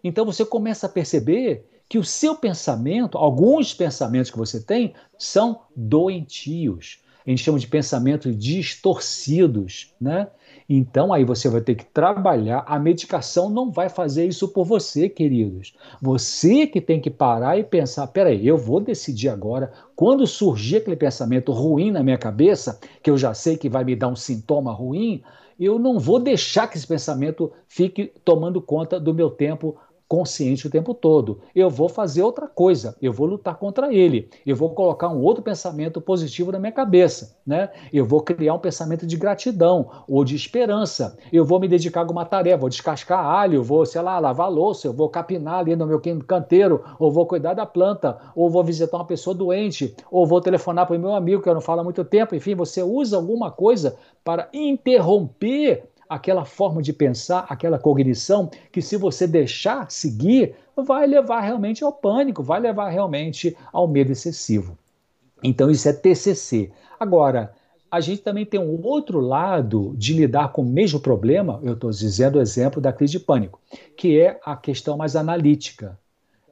Então 0.04 0.26
você 0.26 0.46
começa 0.46 0.88
a 0.88 0.90
perceber 0.90 1.66
que 1.90 1.98
o 1.98 2.04
seu 2.04 2.36
pensamento, 2.36 3.18
alguns 3.18 3.74
pensamentos 3.74 4.32
que 4.32 4.38
você 4.38 4.60
tem, 4.60 4.94
são 5.18 5.62
doentios. 5.76 7.02
A 7.28 7.30
gente 7.30 7.44
chama 7.44 7.60
de 7.60 7.68
pensamentos 7.68 8.38
distorcidos, 8.38 9.94
né? 10.00 10.30
Então 10.70 11.12
aí 11.12 11.26
você 11.26 11.50
vai 11.50 11.60
ter 11.60 11.76
que 11.76 11.84
trabalhar. 11.84 12.64
A 12.66 12.80
medicação 12.80 13.50
não 13.50 13.70
vai 13.70 13.90
fazer 13.90 14.26
isso 14.26 14.48
por 14.48 14.64
você, 14.64 15.10
queridos. 15.10 15.74
Você 16.02 16.66
que 16.66 16.80
tem 16.80 17.02
que 17.02 17.10
parar 17.10 17.60
e 17.60 17.66
pensar: 17.66 18.08
peraí, 18.08 18.48
eu 18.48 18.58
vou 18.58 18.80
decidir 18.80 19.28
agora. 19.28 19.74
Quando 19.94 20.26
surgir 20.26 20.78
aquele 20.78 20.96
pensamento 20.96 21.52
ruim 21.52 21.92
na 21.92 22.02
minha 22.02 22.18
cabeça, 22.18 22.80
que 23.04 23.10
eu 23.10 23.18
já 23.18 23.34
sei 23.34 23.58
que 23.58 23.68
vai 23.68 23.84
me 23.84 23.96
dar 23.96 24.08
um 24.08 24.16
sintoma 24.16 24.72
ruim, 24.72 25.22
eu 25.60 25.78
não 25.78 26.00
vou 26.00 26.20
deixar 26.20 26.68
que 26.68 26.78
esse 26.78 26.88
pensamento 26.88 27.52
fique 27.68 28.14
tomando 28.24 28.62
conta 28.62 29.00
do 29.00 29.14
meu 29.14 29.30
tempo 29.30 29.76
consciente 30.08 30.68
o 30.68 30.70
tempo 30.70 30.94
todo. 30.94 31.42
Eu 31.54 31.70
vou 31.70 31.90
fazer 31.90 32.24
outra 32.24 32.48
coisa, 32.48 32.96
eu 33.02 33.12
vou 33.12 33.28
lutar 33.28 33.58
contra 33.58 33.94
ele, 33.94 34.30
eu 34.46 34.56
vou 34.56 34.70
colocar 34.70 35.10
um 35.10 35.22
outro 35.22 35.44
pensamento 35.44 36.00
positivo 36.00 36.52
na 36.52 36.60
minha 36.60 36.72
cabeça, 36.72 37.38
né? 37.46 37.70
Eu 37.92 38.06
vou 38.06 38.22
criar 38.22 38.54
um 38.54 38.60
pensamento 38.60 39.06
de 39.06 39.18
gratidão 39.18 39.90
ou 40.08 40.24
de 40.24 40.36
esperança. 40.36 41.18
Eu 41.32 41.44
vou 41.44 41.60
me 41.60 41.68
dedicar 41.68 42.00
a 42.00 42.04
alguma 42.04 42.26
tarefa, 42.26 42.58
vou 42.58 42.70
descascar 42.70 43.26
alho, 43.26 43.64
vou, 43.64 43.86
sei 43.86 44.02
lá, 44.02 44.18
lavar 44.20 44.50
louça, 44.50 44.88
eu 44.88 44.94
vou 44.94 45.10
capinar 45.10 45.60
ali 45.60 45.76
no 45.76 45.86
meu 45.86 46.02
canteiro, 46.26 46.84
ou 46.98 47.12
vou 47.12 47.26
cuidar 47.26 47.54
da 47.54 47.66
planta, 47.66 48.18
ou 48.36 48.50
vou 48.50 48.64
visitar 48.64 48.98
uma 48.98 49.06
pessoa 49.06 49.36
doente, 49.36 49.96
ou 50.10 50.26
vou 50.26 50.40
telefonar 50.40 50.88
para 50.88 50.96
o 50.96 51.00
meu 51.00 51.14
amigo 51.14 51.42
que 51.42 51.50
eu 51.50 51.54
não 51.54 51.62
falo 51.62 51.82
há 51.82 51.84
muito 51.84 52.06
tempo. 52.06 52.36
Enfim, 52.36 52.56
você 52.56 52.82
usa 52.82 53.18
alguma 53.18 53.52
coisa 53.52 53.98
para 54.24 54.48
interromper 54.54 55.84
aquela 56.10 56.46
forma 56.46 56.82
de 56.82 56.94
pensar, 56.94 57.46
aquela 57.50 57.78
cognição 57.80 58.50
que, 58.72 58.82
se 58.82 58.98
você 58.98 59.28
deixar 59.28 59.90
seguir, 59.92 60.56
vai 60.76 61.08
levar 61.08 61.42
realmente 61.42 61.84
ao 61.84 61.92
pânico, 61.92 62.44
vai 62.44 62.60
levar 62.60 62.90
realmente 62.90 63.56
ao 63.72 63.88
medo 63.88 64.12
excessivo. 64.12 64.78
Então, 65.44 65.70
isso 65.70 65.88
é 65.88 65.94
TCC. 65.94 66.72
Agora, 67.00 67.54
a 67.90 68.00
gente 68.00 68.22
também 68.22 68.46
tem 68.46 68.60
um 68.60 68.82
outro 68.84 69.20
lado 69.20 69.94
de 69.98 70.14
lidar 70.14 70.52
com 70.52 70.62
o 70.62 70.66
mesmo 70.66 71.00
problema, 71.00 71.60
eu 71.64 71.74
estou 71.74 71.90
dizendo 71.90 72.38
o 72.38 72.42
exemplo 72.42 72.82
da 72.82 72.92
crise 72.92 73.14
de 73.14 73.20
pânico, 73.20 73.60
que 73.96 74.20
é 74.20 74.40
a 74.44 74.56
questão 74.56 74.98
mais 74.98 75.16
analítica. 75.16 75.98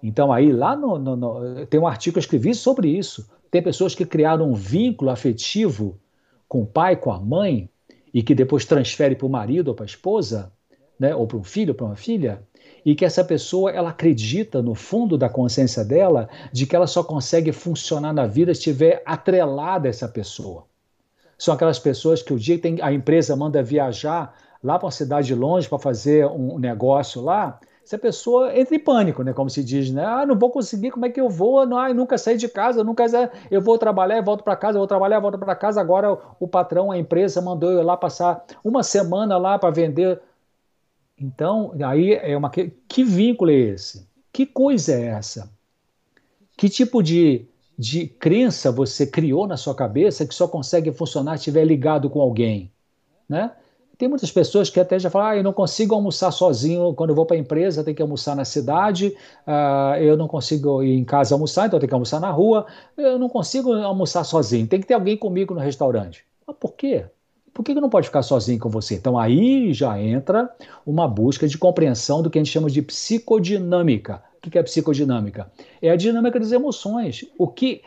Então, 0.01 0.31
aí, 0.31 0.51
lá 0.51 0.75
no, 0.75 0.97
no, 0.97 1.15
no, 1.15 1.65
tem 1.65 1.79
um 1.79 1.87
artigo 1.87 2.13
que 2.13 2.19
eu 2.19 2.21
escrevi 2.21 2.53
sobre 2.53 2.89
isso. 2.89 3.27
Tem 3.49 3.61
pessoas 3.61 3.95
que 3.95 4.05
criaram 4.05 4.49
um 4.49 4.53
vínculo 4.53 5.09
afetivo 5.09 5.97
com 6.47 6.61
o 6.61 6.65
pai, 6.65 6.95
com 6.95 7.11
a 7.11 7.19
mãe, 7.19 7.69
e 8.15 8.23
que 8.23 8.33
depois 8.33 8.63
transfere 8.63 9.13
para 9.13 9.27
o 9.27 9.29
marido 9.29 9.67
ou 9.67 9.75
para 9.75 9.83
a 9.83 9.85
esposa, 9.85 10.49
né, 10.97 11.13
ou 11.13 11.27
para 11.27 11.35
um 11.35 11.43
filho, 11.43 11.71
ou 11.71 11.75
para 11.75 11.85
uma 11.85 11.97
filha, 11.97 12.41
e 12.85 12.95
que 12.95 13.03
essa 13.03 13.25
pessoa 13.25 13.71
ela 13.71 13.89
acredita 13.89 14.61
no 14.61 14.73
fundo 14.73 15.17
da 15.17 15.27
consciência 15.27 15.83
dela 15.83 16.29
de 16.49 16.65
que 16.65 16.73
ela 16.73 16.87
só 16.87 17.03
consegue 17.03 17.51
funcionar 17.51 18.13
na 18.13 18.25
vida 18.25 18.53
se 18.53 18.59
estiver 18.59 19.03
atrelada 19.05 19.89
a 19.89 19.91
essa 19.91 20.07
pessoa. 20.07 20.65
São 21.37 21.53
aquelas 21.53 21.77
pessoas 21.77 22.23
que 22.23 22.33
o 22.33 22.39
dia 22.39 22.55
que 22.55 22.61
tem, 22.61 22.77
a 22.81 22.93
empresa 22.93 23.35
manda 23.35 23.61
viajar 23.61 24.33
lá 24.63 24.79
para 24.79 24.85
uma 24.85 24.91
cidade 24.91 25.35
longe 25.35 25.67
para 25.67 25.77
fazer 25.77 26.25
um 26.25 26.57
negócio 26.57 27.21
lá, 27.21 27.59
se 27.85 27.95
a 27.95 27.99
pessoa 27.99 28.57
entra 28.57 28.75
em 28.75 28.79
pânico, 28.79 29.21
né? 29.21 29.31
Como 29.31 29.47
se 29.47 29.63
diz, 29.63 29.91
né? 29.91 30.03
Ah, 30.03 30.25
não 30.25 30.37
vou 30.37 30.49
conseguir, 30.49 30.89
como 30.89 31.05
é 31.05 31.09
que 31.09 31.21
eu 31.21 31.29
vou? 31.29 31.59
Ah, 31.59 31.93
nunca 31.93 32.17
saí 32.17 32.35
de 32.35 32.49
casa, 32.49 32.83
nunca 32.83 33.05
eu 33.51 33.61
vou 33.61 33.77
trabalhar 33.77 34.21
volto 34.21 34.43
para 34.43 34.55
casa, 34.55 34.77
eu 34.77 34.79
vou 34.79 34.87
trabalhar, 34.87 35.19
volto 35.19 35.37
para 35.37 35.55
casa. 35.55 35.79
Agora 35.79 36.17
o 36.39 36.47
patrão, 36.47 36.91
a 36.91 36.97
empresa 36.97 37.39
mandou 37.43 37.71
eu 37.71 37.83
lá 37.83 37.95
passar 37.95 38.43
uma 38.63 38.81
semana 38.81 39.37
lá 39.37 39.59
para 39.59 39.69
vender. 39.69 40.19
Então, 41.15 41.73
aí 41.85 42.13
é 42.13 42.35
uma 42.35 42.49
que 42.49 43.03
vínculo 43.03 43.51
é 43.51 43.53
esse? 43.53 44.07
Que 44.33 44.47
coisa 44.47 44.93
é 44.93 45.05
essa? 45.05 45.49
Que 46.57 46.67
tipo 46.67 47.03
de, 47.03 47.45
de 47.77 48.07
crença 48.07 48.71
você 48.71 49.05
criou 49.05 49.45
na 49.45 49.57
sua 49.57 49.75
cabeça 49.75 50.25
que 50.25 50.33
só 50.33 50.47
consegue 50.47 50.91
funcionar 50.91 51.33
se 51.33 51.41
estiver 51.41 51.65
ligado 51.65 52.09
com 52.09 52.19
alguém, 52.19 52.71
né? 53.29 53.51
Tem 53.97 54.09
muitas 54.09 54.31
pessoas 54.31 54.69
que 54.69 54.79
até 54.79 54.99
já 54.99 55.09
falam, 55.09 55.27
ah, 55.29 55.37
eu 55.37 55.43
não 55.43 55.53
consigo 55.53 55.95
almoçar 55.95 56.31
sozinho 56.31 56.93
quando 56.93 57.11
eu 57.11 57.15
vou 57.15 57.25
para 57.25 57.35
a 57.35 57.39
empresa, 57.39 57.83
tem 57.83 57.93
que 57.93 58.01
almoçar 58.01 58.35
na 58.35 58.43
cidade, 58.43 59.15
uh, 59.47 59.95
eu 59.97 60.17
não 60.17 60.27
consigo 60.27 60.83
ir 60.83 60.97
em 60.97 61.03
casa 61.03 61.35
almoçar, 61.35 61.67
então 61.67 61.79
tem 61.79 61.87
que 61.87 61.93
almoçar 61.93 62.19
na 62.19 62.29
rua, 62.29 62.65
eu 62.97 63.17
não 63.17 63.29
consigo 63.29 63.71
almoçar 63.73 64.23
sozinho, 64.23 64.67
tem 64.67 64.81
que 64.81 64.87
ter 64.87 64.93
alguém 64.93 65.17
comigo 65.17 65.53
no 65.53 65.59
restaurante. 65.59 66.25
Mas 66.45 66.55
por 66.57 66.73
quê? 66.73 67.05
Por 67.53 67.63
que 67.63 67.73
não 67.73 67.89
pode 67.89 68.07
ficar 68.07 68.21
sozinho 68.21 68.59
com 68.59 68.69
você? 68.69 68.95
Então 68.95 69.17
aí 69.17 69.73
já 69.73 69.97
entra 69.97 70.49
uma 70.85 71.07
busca 71.07 71.47
de 71.47 71.57
compreensão 71.57 72.21
do 72.21 72.29
que 72.29 72.37
a 72.37 72.43
gente 72.43 72.51
chama 72.51 72.69
de 72.69 72.81
psicodinâmica. 72.81 74.21
O 74.45 74.49
que 74.49 74.59
é 74.59 74.63
psicodinâmica? 74.63 75.49
É 75.81 75.89
a 75.89 75.95
dinâmica 75.95 76.37
das 76.37 76.51
emoções. 76.51 77.25
O 77.37 77.47
que 77.47 77.81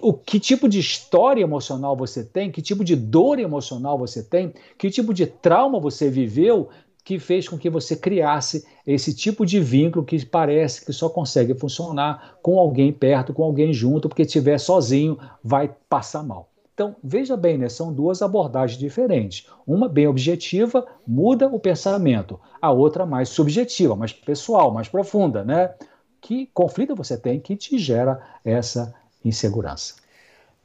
o 0.00 0.12
que 0.12 0.40
tipo 0.40 0.68
de 0.68 0.80
história 0.80 1.42
emocional 1.42 1.96
você 1.96 2.24
tem, 2.24 2.50
que 2.50 2.60
tipo 2.60 2.82
de 2.82 2.96
dor 2.96 3.38
emocional 3.38 3.96
você 3.96 4.22
tem, 4.22 4.52
que 4.76 4.90
tipo 4.90 5.14
de 5.14 5.26
trauma 5.26 5.78
você 5.78 6.10
viveu 6.10 6.68
que 7.04 7.18
fez 7.18 7.48
com 7.48 7.56
que 7.56 7.70
você 7.70 7.96
criasse 7.96 8.66
esse 8.86 9.14
tipo 9.14 9.46
de 9.46 9.60
vínculo 9.60 10.04
que 10.04 10.26
parece 10.26 10.84
que 10.84 10.92
só 10.92 11.08
consegue 11.08 11.54
funcionar 11.54 12.36
com 12.42 12.58
alguém 12.58 12.92
perto, 12.92 13.32
com 13.32 13.42
alguém 13.42 13.72
junto, 13.72 14.10
porque 14.10 14.22
estiver 14.22 14.58
sozinho 14.58 15.18
vai 15.42 15.74
passar 15.88 16.22
mal. 16.22 16.50
Então, 16.74 16.94
veja 17.02 17.34
bem, 17.34 17.56
né, 17.56 17.68
são 17.68 17.94
duas 17.94 18.20
abordagens 18.20 18.78
diferentes. 18.78 19.46
Uma 19.66 19.88
bem 19.88 20.06
objetiva, 20.06 20.86
muda 21.06 21.48
o 21.48 21.58
pensamento. 21.58 22.38
A 22.60 22.70
outra 22.70 23.06
mais 23.06 23.30
subjetiva, 23.30 23.96
mais 23.96 24.12
pessoal, 24.12 24.70
mais 24.70 24.86
profunda, 24.86 25.42
né? 25.42 25.74
Que 26.20 26.50
conflito 26.52 26.94
você 26.94 27.16
tem 27.16 27.40
que 27.40 27.56
te 27.56 27.78
gera 27.78 28.20
essa 28.44 28.94
insegurança. 29.28 29.94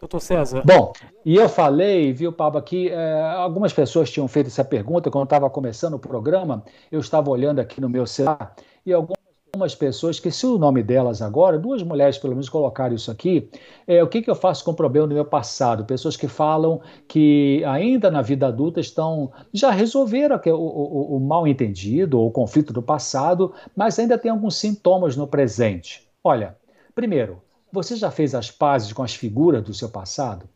Doutor 0.04 0.20
César. 0.20 0.64
Bom, 0.66 0.92
e 1.26 1.38
eu 1.38 1.48
falei, 1.48 2.12
viu, 2.12 2.34
Pablo, 2.34 2.62
que 2.62 2.90
é, 2.90 3.22
algumas 3.38 3.72
pessoas 3.72 4.12
tinham 4.12 4.28
feito 4.28 4.48
essa 4.48 4.64
pergunta 4.64 5.10
quando 5.10 5.24
estava 5.24 5.50
começando 5.50 5.94
o 5.94 6.00
programa. 6.00 6.62
Eu 6.92 7.00
estava 7.00 7.30
olhando 7.30 7.60
aqui 7.60 7.80
no 7.80 7.88
meu 7.88 8.06
celular 8.06 8.54
e 8.86 8.92
algumas 8.92 9.76
pessoas, 9.76 10.16
esqueci 10.16 10.46
o 10.46 10.58
nome 10.58 10.82
delas 10.84 11.22
agora, 11.22 11.60
duas 11.60 11.84
mulheres 11.84 12.18
pelo 12.18 12.34
menos 12.34 12.50
colocaram 12.50 12.96
isso 12.96 13.12
aqui. 13.12 13.50
É, 13.88 14.04
o 14.04 14.08
que, 14.08 14.22
que 14.22 14.30
eu 14.30 14.36
faço 14.36 14.66
com 14.66 14.72
o 14.72 14.76
problema 14.76 15.08
do 15.08 15.14
meu 15.14 15.24
passado? 15.24 15.86
Pessoas 15.86 16.18
que 16.18 16.28
falam 16.28 16.82
que 17.08 17.64
ainda 17.64 18.10
na 18.10 18.22
vida 18.22 18.48
adulta 18.48 18.80
estão 18.80 19.32
já 19.54 19.70
resolveram 19.70 20.42
o, 20.48 20.50
o, 20.50 21.18
o 21.18 21.20
mal 21.20 21.48
entendido 21.48 22.20
ou 22.20 22.28
o 22.28 22.32
conflito 22.32 22.74
do 22.74 22.82
passado, 22.82 23.54
mas 23.76 23.98
ainda 24.00 24.18
tem 24.18 24.32
alguns 24.32 24.56
sintomas 24.56 25.16
no 25.16 25.28
presente. 25.28 26.10
Olha, 26.24 26.58
primeiro, 26.96 27.43
você 27.74 27.96
já 27.96 28.12
fez 28.12 28.36
as 28.36 28.52
pazes 28.52 28.94
com 28.94 29.02
as 29.02 29.16
figuras 29.16 29.64
do 29.64 29.74
seu 29.74 29.90
passado? 29.90 30.48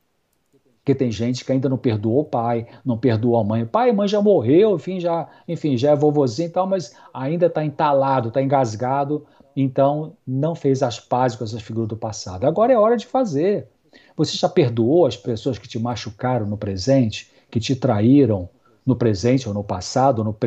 Porque 0.77 0.93
tem 0.93 1.11
gente 1.11 1.43
que 1.43 1.51
ainda 1.51 1.67
não 1.67 1.77
perdoou 1.77 2.19
o 2.19 2.25
pai, 2.25 2.67
não 2.85 2.95
perdoou 2.95 3.37
a 3.37 3.43
mãe. 3.43 3.63
O 3.63 3.67
pai 3.67 3.89
e 3.89 3.93
mãe 3.93 4.07
já 4.07 4.21
morreu, 4.21 4.75
enfim, 4.75 4.99
já, 4.99 5.27
enfim, 5.47 5.75
já 5.75 5.91
é 5.91 5.95
vovozinho 5.95 6.47
e 6.47 6.51
tal, 6.51 6.67
mas 6.67 6.95
ainda 7.11 7.47
está 7.47 7.65
entalado, 7.65 8.27
está 8.27 8.39
engasgado, 8.41 9.25
então 9.55 10.15
não 10.25 10.53
fez 10.53 10.83
as 10.83 10.99
pazes 10.99 11.35
com 11.35 11.43
essas 11.43 11.61
figuras 11.63 11.89
do 11.89 11.97
passado. 11.97 12.45
Agora 12.45 12.71
é 12.71 12.77
hora 12.77 12.95
de 12.95 13.07
fazer. 13.07 13.67
Você 14.15 14.37
já 14.37 14.47
perdoou 14.47 15.07
as 15.07 15.17
pessoas 15.17 15.57
que 15.57 15.67
te 15.67 15.79
machucaram 15.79 16.45
no 16.45 16.55
presente, 16.55 17.31
que 17.49 17.59
te 17.59 17.75
traíram 17.75 18.47
no 18.85 18.95
presente 18.95 19.47
ou 19.47 19.55
no 19.55 19.63
passado, 19.63 20.23
no, 20.23 20.37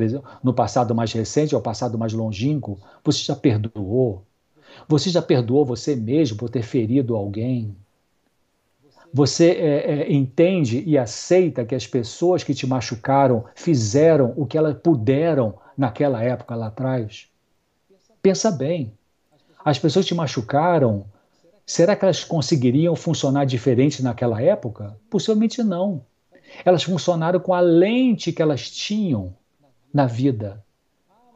no 0.43 0.55
passado 0.55 0.95
mais 0.95 1.13
recente 1.13 1.53
ou 1.55 1.61
passado 1.61 1.99
mais 1.99 2.13
longínquo? 2.13 2.79
Você 3.05 3.25
já 3.25 3.35
perdoou? 3.35 4.25
Você 4.89 5.11
já 5.11 5.23
perdoou 5.23 5.65
você 5.65 5.95
mesmo 5.97 6.37
por 6.37 6.49
ter 6.49 6.63
ferido 6.63 7.17
alguém? 7.17 7.77
Você 9.13 9.51
é, 9.51 9.93
é, 9.93 10.13
entende 10.13 10.85
e 10.87 10.97
aceita 10.97 11.65
que 11.65 11.75
as 11.75 11.87
pessoas 11.87 12.45
que 12.45 12.55
te 12.55 12.67
machucaram 12.67 13.45
fizeram 13.57 14.33
o 14.37 14.47
que 14.47 14.57
elas 14.57 14.77
puderam 14.79 15.55
naquela 15.77 16.23
época 16.23 16.55
lá 16.55 16.69
atrás? 16.69 17.29
Pensa 18.23 18.51
bem. 18.51 18.93
As 19.65 19.79
pessoas 19.79 20.07
te 20.07 20.15
machucaram, 20.15 21.05
será 21.67 21.97
que 21.97 22.05
elas 22.05 22.23
conseguiriam 22.23 22.95
funcionar 22.95 23.45
diferente 23.45 24.03
naquela 24.03 24.41
época? 24.41 24.97
Possivelmente 25.11 25.63
não. 25.63 26.03
Elas 26.65 26.85
funcionaram 26.85 27.41
com 27.41 27.53
a 27.53 27.61
lente 27.61 28.33
que 28.33 28.43
elas 28.43 28.71
tinham 28.71 29.35
na 29.93 30.07
vida. 30.07 30.63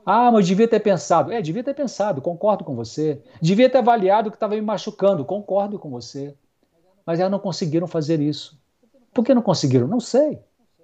Ah, 0.05 0.31
mas 0.31 0.47
devia 0.47 0.69
ter 0.69 0.81
pensado. 0.81 1.33
É, 1.33 1.41
devia 1.41 1.65
ter 1.65 1.75
pensado, 1.75 2.21
concordo 2.21 2.65
com 2.65 2.75
você. 2.75 3.23
Devia 3.41 3.71
ter 3.71 3.79
avaliado 3.79 4.29
o 4.29 4.31
que 4.31 4.37
estava 4.37 4.55
me 4.55 4.61
machucando, 4.61 5.25
concordo 5.25 5.79
com 5.79 5.91
você. 5.91 6.35
Mas 7.07 7.21
elas 7.21 7.33
não 7.33 7.39
conseguiram 7.39 7.87
fazer 7.87 8.21
isso. 8.21 8.59
Por 9.13 9.25
que 9.25 9.35
não 9.35 9.43
conseguiram? 9.43 9.87
Não 9.87 10.01
sei. 10.01 10.39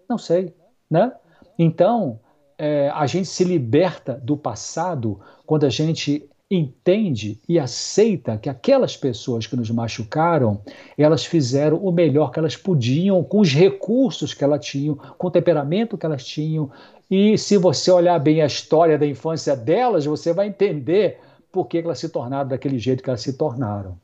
Não 0.09 0.17
sei. 0.17 0.55
Né? 0.91 1.13
Então, 1.59 2.21
é, 2.57 2.91
a 2.91 3.07
gente 3.07 3.27
se 3.27 3.45
liberta 3.45 4.15
do 4.15 4.37
passado 4.37 5.21
quando 5.45 5.65
a 5.65 5.71
gente 5.71 6.30
entende 6.51 7.41
e 7.49 7.61
aceita 7.61 8.37
que 8.37 8.49
aquelas 8.49 8.97
pessoas 8.97 9.47
que 9.47 9.55
nos 9.55 9.71
machucaram, 9.71 10.61
elas 10.99 11.25
fizeram 11.25 11.77
o 11.77 11.93
melhor 11.93 12.33
que 12.33 12.41
elas 12.41 12.57
podiam 12.57 13.23
com 13.23 13.39
os 13.41 13.53
recursos 13.53 14.35
que 14.35 14.43
elas 14.43 14.67
tinham, 14.67 14.97
com 14.97 15.29
o 15.29 15.31
temperamento 15.31 15.97
que 15.97 16.05
elas 16.05 16.25
tinham. 16.25 16.69
E 17.09 17.39
se 17.39 17.57
você 17.57 17.93
olhar 17.93 18.19
bem 18.19 18.43
a 18.43 18.47
história 18.47 18.99
da 18.99 19.07
infância 19.07 19.55
delas, 19.57 20.05
você 20.05 20.33
vai 20.33 20.49
entender 20.49 21.21
por 21.53 21.67
que 21.67 21.79
elas 21.79 22.01
se 22.01 22.09
tornaram 22.09 22.49
daquele 22.49 22.79
jeito 22.79 23.03
que 23.03 23.11
elas 23.11 23.23
se 23.23 23.35
tornaram. 23.35 23.97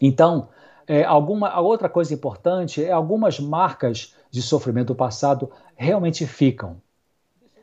Então, 0.00 0.48
é, 0.86 1.02
alguma, 1.02 1.48
a 1.48 1.60
outra 1.60 1.88
coisa 1.88 2.14
importante 2.14 2.84
é 2.84 2.92
algumas 2.92 3.40
marcas 3.40 4.14
de 4.30 4.40
sofrimento 4.40 4.88
do 4.88 4.94
passado 4.94 5.50
realmente 5.74 6.26
ficam. 6.26 6.80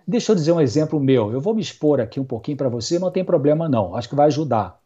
Deixa 0.05 0.31
eu 0.31 0.35
dizer 0.35 0.51
um 0.51 0.61
exemplo 0.61 0.99
meu. 0.99 1.31
Eu 1.31 1.39
vou 1.39 1.55
me 1.55 1.61
expor 1.61 2.01
aqui 2.01 2.19
um 2.19 2.25
pouquinho 2.25 2.57
para 2.57 2.69
você, 2.69 2.99
não 2.99 3.11
tem 3.11 3.23
problema 3.23 3.69
não. 3.69 3.95
Acho 3.95 4.09
que 4.09 4.15
vai 4.15 4.27
ajudar. 4.27 4.79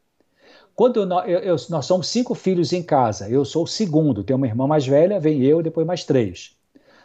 Quando 0.76 1.02
eu, 1.02 1.40
eu, 1.40 1.56
nós 1.70 1.86
somos 1.88 2.08
cinco 2.08 2.36
filhos 2.36 2.72
em 2.72 2.84
casa, 2.84 3.28
eu 3.28 3.44
sou 3.44 3.64
o 3.64 3.68
segundo, 3.68 4.24
tenho 4.24 4.38
uma 4.38 4.46
irmã 4.46 4.68
mais 4.68 4.86
velha, 4.86 5.20
vem 5.20 5.44
eu 5.44 5.60
e 5.60 5.64
depois 5.64 5.88
mais 5.88 6.04
três. 6.04 6.56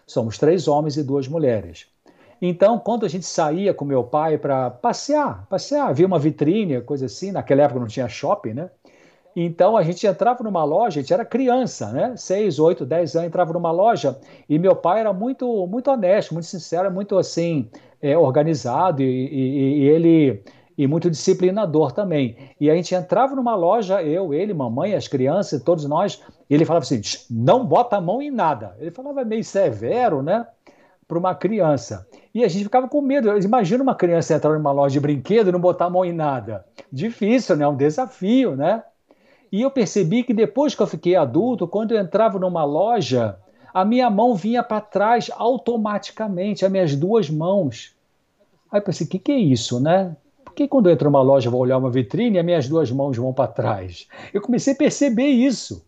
Somos 0.06 0.36
três 0.36 0.68
homens 0.68 0.98
e 0.98 1.02
duas 1.02 1.26
mulheres. 1.26 1.86
Então, 2.40 2.78
quando 2.78 3.06
a 3.06 3.08
gente 3.08 3.24
saía 3.24 3.72
com 3.72 3.84
meu 3.84 4.04
pai 4.04 4.36
para 4.36 4.68
passear, 4.68 5.46
passear, 5.48 5.94
via 5.94 6.06
uma 6.06 6.18
vitrine, 6.18 6.82
coisa 6.82 7.06
assim, 7.06 7.32
naquela 7.32 7.62
época 7.62 7.80
não 7.80 7.86
tinha 7.86 8.08
shopping, 8.08 8.52
né? 8.52 8.70
Então 9.34 9.76
a 9.76 9.82
gente 9.82 10.06
entrava 10.06 10.42
numa 10.44 10.64
loja, 10.64 11.00
a 11.00 11.02
gente 11.02 11.12
era 11.12 11.24
criança, 11.24 11.90
né? 11.90 12.14
Seis, 12.16 12.58
oito, 12.58 12.84
dez 12.84 13.14
anos, 13.16 13.28
entrava 13.28 13.52
numa 13.52 13.70
loja 13.70 14.18
e 14.48 14.58
meu 14.58 14.76
pai 14.76 15.00
era 15.00 15.12
muito, 15.12 15.66
muito 15.66 15.90
honesto, 15.90 16.34
muito 16.34 16.46
sincero, 16.46 16.90
muito 16.90 17.16
assim, 17.16 17.68
é, 18.00 18.16
organizado 18.16 19.02
e, 19.02 19.06
e, 19.06 19.78
e, 19.80 19.88
ele 19.88 20.42
e 20.76 20.86
muito 20.86 21.10
disciplinador 21.10 21.92
também. 21.92 22.36
E 22.60 22.70
a 22.70 22.74
gente 22.74 22.94
entrava 22.94 23.34
numa 23.34 23.54
loja, 23.54 24.02
eu, 24.02 24.34
ele, 24.34 24.52
mamãe, 24.52 24.94
as 24.94 25.08
crianças, 25.08 25.62
todos 25.62 25.86
nós, 25.86 26.22
e 26.48 26.54
ele 26.54 26.64
falava 26.64 26.84
assim: 26.84 27.00
não 27.30 27.64
bota 27.64 27.96
a 27.96 28.00
mão 28.00 28.20
em 28.20 28.30
nada. 28.30 28.76
Ele 28.78 28.90
falava 28.90 29.24
meio 29.24 29.44
severo, 29.44 30.22
né? 30.22 30.46
para 31.12 31.18
uma 31.18 31.34
criança. 31.34 32.06
E 32.34 32.42
a 32.42 32.48
gente 32.48 32.64
ficava 32.64 32.88
com 32.88 33.02
medo. 33.02 33.36
Imagina 33.38 33.82
uma 33.82 33.94
criança 33.94 34.34
entrar 34.34 34.54
numa 34.54 34.72
loja 34.72 34.94
de 34.94 35.00
brinquedo 35.00 35.48
e 35.48 35.52
não 35.52 35.60
botar 35.60 35.84
a 35.84 35.90
mão 35.90 36.06
em 36.06 36.12
nada. 36.12 36.64
Difícil, 36.90 37.54
né? 37.54 37.68
Um 37.68 37.76
desafio, 37.76 38.56
né? 38.56 38.82
E 39.52 39.60
eu 39.60 39.70
percebi 39.70 40.22
que 40.22 40.32
depois 40.32 40.74
que 40.74 40.80
eu 40.80 40.86
fiquei 40.86 41.14
adulto, 41.14 41.68
quando 41.68 41.92
eu 41.92 42.00
entrava 42.00 42.38
numa 42.38 42.64
loja, 42.64 43.38
a 43.72 43.84
minha 43.84 44.08
mão 44.08 44.34
vinha 44.34 44.62
para 44.62 44.80
trás 44.80 45.30
automaticamente, 45.36 46.64
as 46.64 46.72
minhas 46.72 46.96
duas 46.96 47.28
mãos. 47.28 47.94
Aí 48.70 48.80
eu 48.80 48.82
pensei, 48.82 49.06
o 49.06 49.10
que, 49.10 49.18
que 49.18 49.30
é 49.30 49.36
isso, 49.36 49.78
né? 49.78 50.16
Por 50.42 50.54
que 50.54 50.66
quando 50.66 50.88
eu 50.88 50.92
entro 50.92 51.10
numa 51.10 51.20
loja 51.20 51.50
vou 51.50 51.60
olhar 51.60 51.76
uma 51.76 51.90
vitrine 51.90 52.36
e 52.36 52.38
as 52.38 52.44
minhas 52.44 52.68
duas 52.68 52.90
mãos 52.90 53.14
vão 53.18 53.34
para 53.34 53.46
trás? 53.46 54.08
Eu 54.32 54.40
comecei 54.40 54.72
a 54.72 54.76
perceber 54.76 55.28
isso. 55.28 55.84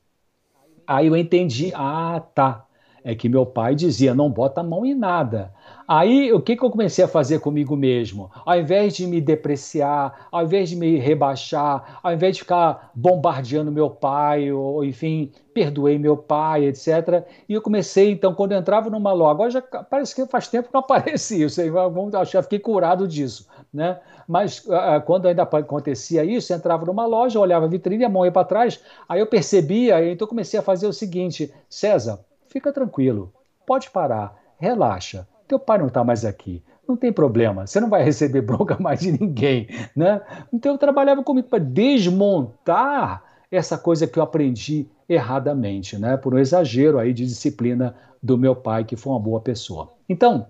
Aí 0.86 1.06
eu 1.06 1.16
entendi, 1.16 1.72
ah, 1.74 2.22
tá. 2.34 2.63
É 3.06 3.14
que 3.14 3.28
meu 3.28 3.44
pai 3.44 3.74
dizia, 3.74 4.14
não 4.14 4.30
bota 4.30 4.62
a 4.62 4.64
mão 4.64 4.86
em 4.86 4.94
nada. 4.94 5.52
Aí, 5.86 6.32
o 6.32 6.40
que, 6.40 6.56
que 6.56 6.64
eu 6.64 6.70
comecei 6.70 7.04
a 7.04 7.08
fazer 7.08 7.38
comigo 7.38 7.76
mesmo? 7.76 8.30
Ao 8.46 8.58
invés 8.58 8.96
de 8.96 9.06
me 9.06 9.20
depreciar, 9.20 10.26
ao 10.32 10.42
invés 10.42 10.70
de 10.70 10.76
me 10.76 10.96
rebaixar, 10.96 12.00
ao 12.02 12.14
invés 12.14 12.36
de 12.36 12.42
ficar 12.42 12.90
bombardeando 12.94 13.70
meu 13.70 13.90
pai, 13.90 14.50
ou 14.50 14.82
enfim, 14.82 15.30
perdoei 15.52 15.98
meu 15.98 16.16
pai, 16.16 16.64
etc. 16.64 17.26
E 17.46 17.52
eu 17.52 17.60
comecei, 17.60 18.10
então, 18.10 18.32
quando 18.32 18.52
eu 18.52 18.58
entrava 18.58 18.88
numa 18.88 19.12
loja, 19.12 19.30
agora 19.32 19.50
já 19.50 19.60
parece 19.60 20.14
que 20.14 20.24
faz 20.24 20.48
tempo 20.48 20.68
que 20.68 20.74
não 20.74 20.80
aparece 20.82 21.42
isso, 21.42 21.60
vamos 21.70 22.14
achar, 22.14 22.42
fiquei 22.42 22.58
curado 22.58 23.06
disso, 23.06 23.46
né? 23.70 24.00
Mas 24.26 24.64
uh, 24.64 25.02
quando 25.04 25.28
ainda 25.28 25.42
acontecia 25.42 26.24
isso, 26.24 26.54
eu 26.54 26.56
entrava 26.56 26.86
numa 26.86 27.04
loja, 27.04 27.38
olhava 27.38 27.66
a 27.66 27.68
vitrine, 27.68 28.04
a 28.04 28.08
mão 28.08 28.24
ia 28.24 28.32
para 28.32 28.46
trás, 28.46 28.80
aí 29.06 29.20
eu 29.20 29.26
percebia, 29.26 30.02
então 30.10 30.24
eu 30.24 30.28
comecei 30.28 30.58
a 30.58 30.62
fazer 30.62 30.86
o 30.86 30.92
seguinte: 30.94 31.52
César, 31.68 32.18
fica 32.54 32.72
tranquilo, 32.72 33.30
pode 33.66 33.90
parar, 33.90 34.34
relaxa 34.58 35.28
teu 35.46 35.58
pai 35.58 35.78
não 35.78 35.86
está 35.86 36.02
mais 36.02 36.24
aqui. 36.24 36.62
Não 36.86 36.96
tem 36.96 37.12
problema, 37.12 37.66
você 37.66 37.80
não 37.80 37.88
vai 37.88 38.02
receber 38.02 38.40
bronca 38.42 38.76
mais 38.78 39.00
de 39.00 39.12
ninguém, 39.12 39.68
né? 39.96 40.20
Então 40.52 40.72
eu 40.72 40.78
trabalhava 40.78 41.22
comigo 41.22 41.48
para 41.48 41.58
desmontar 41.58 43.22
essa 43.50 43.78
coisa 43.78 44.06
que 44.06 44.18
eu 44.18 44.22
aprendi 44.22 44.88
erradamente, 45.08 45.98
né? 45.98 46.16
Por 46.16 46.34
um 46.34 46.38
exagero 46.38 46.98
aí 46.98 47.12
de 47.12 47.24
disciplina 47.24 47.94
do 48.22 48.36
meu 48.36 48.56
pai, 48.56 48.84
que 48.84 48.96
foi 48.96 49.12
uma 49.12 49.20
boa 49.20 49.40
pessoa. 49.40 49.92
Então, 50.08 50.48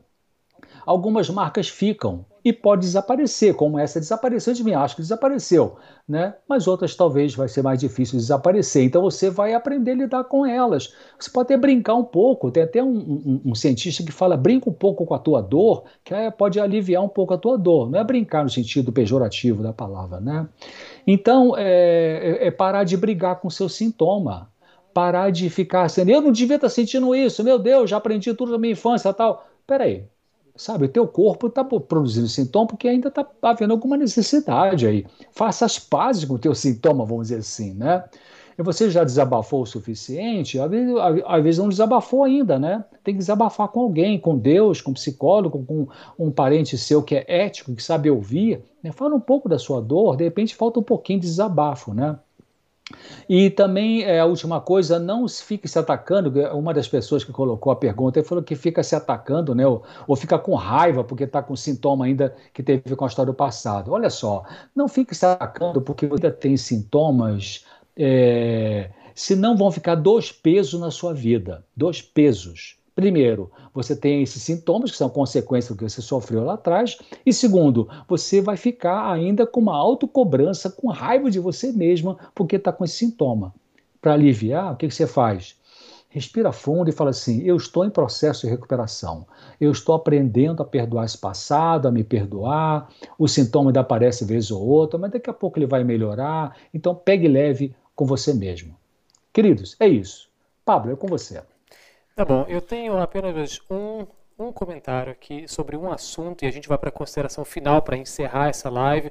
algumas 0.86 1.28
marcas 1.28 1.68
ficam 1.68 2.24
e 2.44 2.52
pode 2.52 2.82
desaparecer, 2.82 3.54
como 3.54 3.78
essa 3.78 3.98
desapareceu 3.98 4.52
de 4.52 4.62
mim, 4.62 4.74
acho 4.74 4.94
que 4.94 5.00
desapareceu, 5.00 5.76
né? 6.06 6.34
Mas 6.46 6.68
outras 6.68 6.94
talvez 6.94 7.34
vai 7.34 7.48
ser 7.48 7.62
mais 7.62 7.80
difícil 7.80 8.18
desaparecer. 8.18 8.84
Então 8.84 9.00
você 9.00 9.30
vai 9.30 9.54
aprender 9.54 9.92
a 9.92 9.94
lidar 9.94 10.24
com 10.24 10.44
elas. 10.44 10.92
Você 11.18 11.30
pode 11.30 11.46
até 11.46 11.56
brincar 11.56 11.94
um 11.94 12.04
pouco. 12.04 12.50
Tem 12.50 12.62
até 12.62 12.82
um, 12.82 12.94
um, 12.94 13.42
um 13.46 13.54
cientista 13.54 14.04
que 14.04 14.12
fala 14.12 14.36
brinca 14.36 14.68
um 14.68 14.74
pouco 14.74 15.06
com 15.06 15.14
a 15.14 15.18
tua 15.18 15.40
dor, 15.40 15.84
que 16.04 16.14
pode 16.32 16.60
aliviar 16.60 17.02
um 17.02 17.08
pouco 17.08 17.32
a 17.32 17.38
tua 17.38 17.56
dor. 17.56 17.90
Não 17.90 17.98
é 17.98 18.04
brincar 18.04 18.44
no 18.44 18.50
sentido 18.50 18.92
pejorativo 18.92 19.62
da 19.62 19.72
palavra, 19.72 20.20
né? 20.20 20.46
Então 21.06 21.54
é, 21.56 22.40
é, 22.42 22.46
é 22.48 22.50
parar 22.50 22.84
de 22.84 22.96
brigar 22.96 23.40
com 23.40 23.48
o 23.48 23.50
seu 23.50 23.70
sintoma 23.70 24.52
parar 24.92 25.30
de 25.30 25.50
ficar 25.50 25.82
assim, 25.82 26.08
eu 26.08 26.20
não 26.20 26.30
devia 26.30 26.54
estar 26.54 26.68
sentindo 26.68 27.16
isso, 27.16 27.42
meu 27.42 27.58
Deus, 27.58 27.90
já 27.90 27.96
aprendi 27.96 28.32
tudo 28.32 28.52
da 28.52 28.58
minha 28.58 28.74
infância 28.74 29.12
tal. 29.12 29.44
Peraí, 29.66 30.06
Sabe, 30.56 30.85
o 30.85 30.89
teu 30.89 31.09
corpo 31.09 31.48
está 31.48 31.64
produzindo 31.64 32.28
sintoma 32.28 32.68
porque 32.68 32.86
ainda 32.86 33.09
está 33.09 33.28
havendo 33.43 33.72
alguma 33.72 33.97
necessidade 33.97 34.86
aí. 34.86 35.05
Faça 35.32 35.64
as 35.64 35.81
pazes 35.81 36.24
com 36.24 36.35
o 36.35 36.39
teu 36.39 36.55
sintoma, 36.55 37.05
vamos 37.05 37.28
dizer 37.28 37.40
assim, 37.40 37.74
né? 37.74 38.05
E 38.56 38.62
você 38.62 38.89
já 38.89 39.02
desabafou 39.02 39.62
o 39.62 39.66
suficiente? 39.66 40.60
Às 40.60 40.70
vezes, 40.70 40.94
às 41.26 41.43
vezes 41.43 41.59
não 41.59 41.68
desabafou 41.68 42.22
ainda, 42.22 42.56
né? 42.56 42.85
Tem 43.02 43.14
que 43.14 43.18
desabafar 43.18 43.66
com 43.66 43.81
alguém, 43.81 44.16
com 44.18 44.39
Deus, 44.39 44.81
com 44.81 44.93
um 44.93 44.94
psicólogo, 44.94 45.64
com 45.64 45.89
um 46.16 46.31
parente 46.31 46.78
seu 46.78 47.02
que 47.02 47.16
é 47.16 47.24
ético, 47.26 47.74
que 47.74 47.82
sabe 47.82 48.09
ouvir. 48.09 48.62
Né? 48.81 48.93
Fala 48.93 49.14
um 49.16 49.20
pouco 49.20 49.48
da 49.48 49.59
sua 49.59 49.81
dor, 49.81 50.16
de 50.16 50.22
repente 50.22 50.55
falta 50.55 50.78
um 50.78 50.85
pouquinho 50.85 51.18
de 51.18 51.26
desabafo, 51.26 51.93
né? 51.93 52.16
E 53.28 53.48
também 53.51 54.02
é, 54.02 54.20
a 54.20 54.27
última 54.27 54.61
coisa, 54.61 54.98
não 54.98 55.27
fique 55.28 55.66
se 55.66 55.78
atacando. 55.78 56.31
Uma 56.55 56.74
das 56.74 56.86
pessoas 56.86 57.24
que 57.24 57.32
colocou 57.32 57.73
a 57.73 57.77
pergunta 57.77 58.23
falou 58.23 58.44
que 58.44 58.55
fica 58.55 58.82
se 58.82 58.94
atacando, 58.94 59.55
né? 59.55 59.66
Ou, 59.66 59.82
ou 60.06 60.15
fica 60.16 60.39
com 60.39 60.55
raiva 60.55 61.02
porque 61.02 61.24
está 61.24 61.43
com 61.43 61.56
sintoma 61.56 62.05
ainda 62.05 62.35
que 62.52 62.62
teve 62.62 62.94
com 62.94 63.05
a 63.05 63.09
história 63.09 63.32
do 63.32 63.36
passado. 63.36 63.93
Olha 63.93 64.11
só, 64.11 64.44
não 64.74 64.86
fique 64.89 65.15
se 65.15 65.24
atacando 65.24 65.81
porque 65.81 66.06
ainda 66.06 66.31
tem 66.31 66.56
sintomas. 66.56 67.65
É, 67.97 68.90
senão 69.15 69.56
vão 69.56 69.70
ficar 69.70 69.94
dois 69.94 70.31
pesos 70.31 70.78
na 70.78 70.90
sua 70.90 71.15
vida, 71.15 71.65
dois 71.77 72.02
pesos. 72.02 72.77
Primeiro, 72.94 73.50
você 73.72 73.96
tem 73.96 74.22
esses 74.22 74.40
sintomas 74.40 74.90
que 74.90 74.96
são 74.96 75.10
consequência 75.10 75.74
do 75.74 75.78
que 75.78 75.88
você 75.88 76.00
sofreu 76.00 76.44
lá 76.44 76.54
atrás. 76.54 76.96
E 77.26 77.32
segundo, 77.32 77.88
você 78.08 78.40
vai 78.40 78.56
ficar 78.56 79.10
ainda 79.10 79.44
com 79.46 79.60
uma 79.60 79.76
autocobrança, 79.76 80.70
com 80.70 80.88
raiva 80.88 81.28
de 81.28 81.40
você 81.40 81.72
mesma, 81.72 82.16
porque 82.34 82.54
está 82.56 82.72
com 82.72 82.84
esse 82.84 82.98
sintoma. 82.98 83.52
Para 84.00 84.12
aliviar, 84.12 84.72
o 84.72 84.76
que, 84.76 84.86
que 84.86 84.94
você 84.94 85.08
faz? 85.08 85.56
Respira 86.08 86.52
fundo 86.52 86.88
e 86.88 86.92
fala 86.92 87.10
assim: 87.10 87.42
Eu 87.42 87.56
estou 87.56 87.84
em 87.84 87.90
processo 87.90 88.42
de 88.42 88.46
recuperação. 88.52 89.26
Eu 89.60 89.72
estou 89.72 89.96
aprendendo 89.96 90.62
a 90.62 90.64
perdoar 90.64 91.04
esse 91.04 91.18
passado, 91.18 91.88
a 91.88 91.90
me 91.90 92.04
perdoar. 92.04 92.88
O 93.18 93.26
sintoma 93.26 93.70
ainda 93.70 93.80
aparece 93.80 94.24
vez 94.24 94.52
ou 94.52 94.64
outra, 94.64 94.96
mas 94.96 95.10
daqui 95.10 95.28
a 95.28 95.34
pouco 95.34 95.58
ele 95.58 95.66
vai 95.66 95.82
melhorar. 95.82 96.56
Então, 96.72 96.94
pegue 96.94 97.26
leve 97.26 97.74
com 97.96 98.06
você 98.06 98.32
mesmo. 98.32 98.76
Queridos, 99.32 99.74
é 99.80 99.88
isso. 99.88 100.28
Pablo, 100.64 100.92
é 100.92 100.96
com 100.96 101.08
você. 101.08 101.42
Tá 102.16 102.24
bom, 102.24 102.46
eu 102.48 102.60
tenho 102.60 102.96
apenas 102.98 103.60
um, 103.68 104.06
um 104.38 104.52
comentário 104.52 105.10
aqui 105.10 105.48
sobre 105.48 105.76
um 105.76 105.90
assunto 105.90 106.44
e 106.44 106.46
a 106.46 106.50
gente 106.52 106.68
vai 106.68 106.78
para 106.78 106.88
a 106.88 106.92
consideração 106.92 107.44
final 107.44 107.82
para 107.82 107.96
encerrar 107.96 108.48
essa 108.48 108.70
live. 108.70 109.10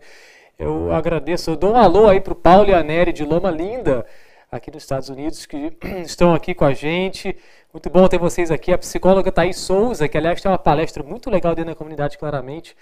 Eu 0.58 0.90
agradeço, 0.94 1.50
eu 1.52 1.58
dou 1.58 1.74
um 1.74 1.76
alô 1.76 2.08
aí 2.08 2.22
para 2.22 2.32
o 2.32 2.36
Paulo 2.36 2.70
e 2.70 2.74
a 2.74 2.82
Nery 2.82 3.12
de 3.12 3.26
Loma 3.26 3.52
Linda, 3.52 4.06
aqui 4.50 4.72
nos 4.72 4.84
Estados 4.84 5.10
Unidos, 5.10 5.46
que 5.46 5.76
estão 6.06 6.34
aqui 6.34 6.54
com 6.54 6.64
a 6.64 6.74
gente. 6.74 7.36
Muito 7.74 7.90
bom 7.90 8.08
ter 8.08 8.18
vocês 8.18 8.50
aqui. 8.50 8.72
A 8.72 8.78
psicóloga 8.78 9.34
Thaís 9.34 9.58
Souza, 9.58 10.08
que 10.08 10.18
aliás 10.18 10.42
tem 10.42 10.50
uma 10.50 10.58
palestra 10.58 11.04
muito 11.04 11.30
legal 11.30 11.54
dentro 11.54 11.72
da 11.72 11.76
comunidade, 11.76 12.18
claramente. 12.18 12.74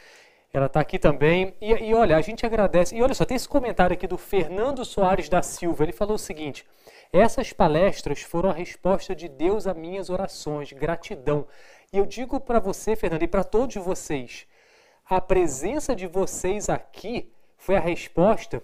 Ela 0.53 0.65
está 0.65 0.79
aqui 0.79 0.99
também. 0.99 1.55
E, 1.61 1.71
e 1.71 1.93
olha, 1.93 2.17
a 2.17 2.21
gente 2.21 2.45
agradece. 2.45 2.95
E 2.95 3.01
olha 3.01 3.13
só, 3.13 3.25
tem 3.25 3.35
esse 3.35 3.47
comentário 3.47 3.93
aqui 3.93 4.07
do 4.07 4.17
Fernando 4.17 4.83
Soares 4.83 5.29
da 5.29 5.41
Silva. 5.41 5.83
Ele 5.83 5.93
falou 5.93 6.15
o 6.15 6.19
seguinte. 6.19 6.65
Essas 7.13 7.51
palestras 7.51 8.21
foram 8.21 8.49
a 8.49 8.53
resposta 8.53 9.15
de 9.15 9.27
Deus 9.27 9.67
a 9.67 9.73
minhas 9.73 10.09
orações, 10.09 10.71
gratidão. 10.71 11.45
E 11.91 11.97
eu 11.97 12.05
digo 12.05 12.39
para 12.39 12.59
você, 12.59 12.95
Fernando, 12.95 13.23
e 13.23 13.27
para 13.27 13.43
todos 13.43 13.75
vocês, 13.75 14.47
a 15.09 15.19
presença 15.19 15.93
de 15.93 16.07
vocês 16.07 16.69
aqui 16.69 17.33
foi 17.57 17.75
a 17.75 17.81
resposta 17.81 18.63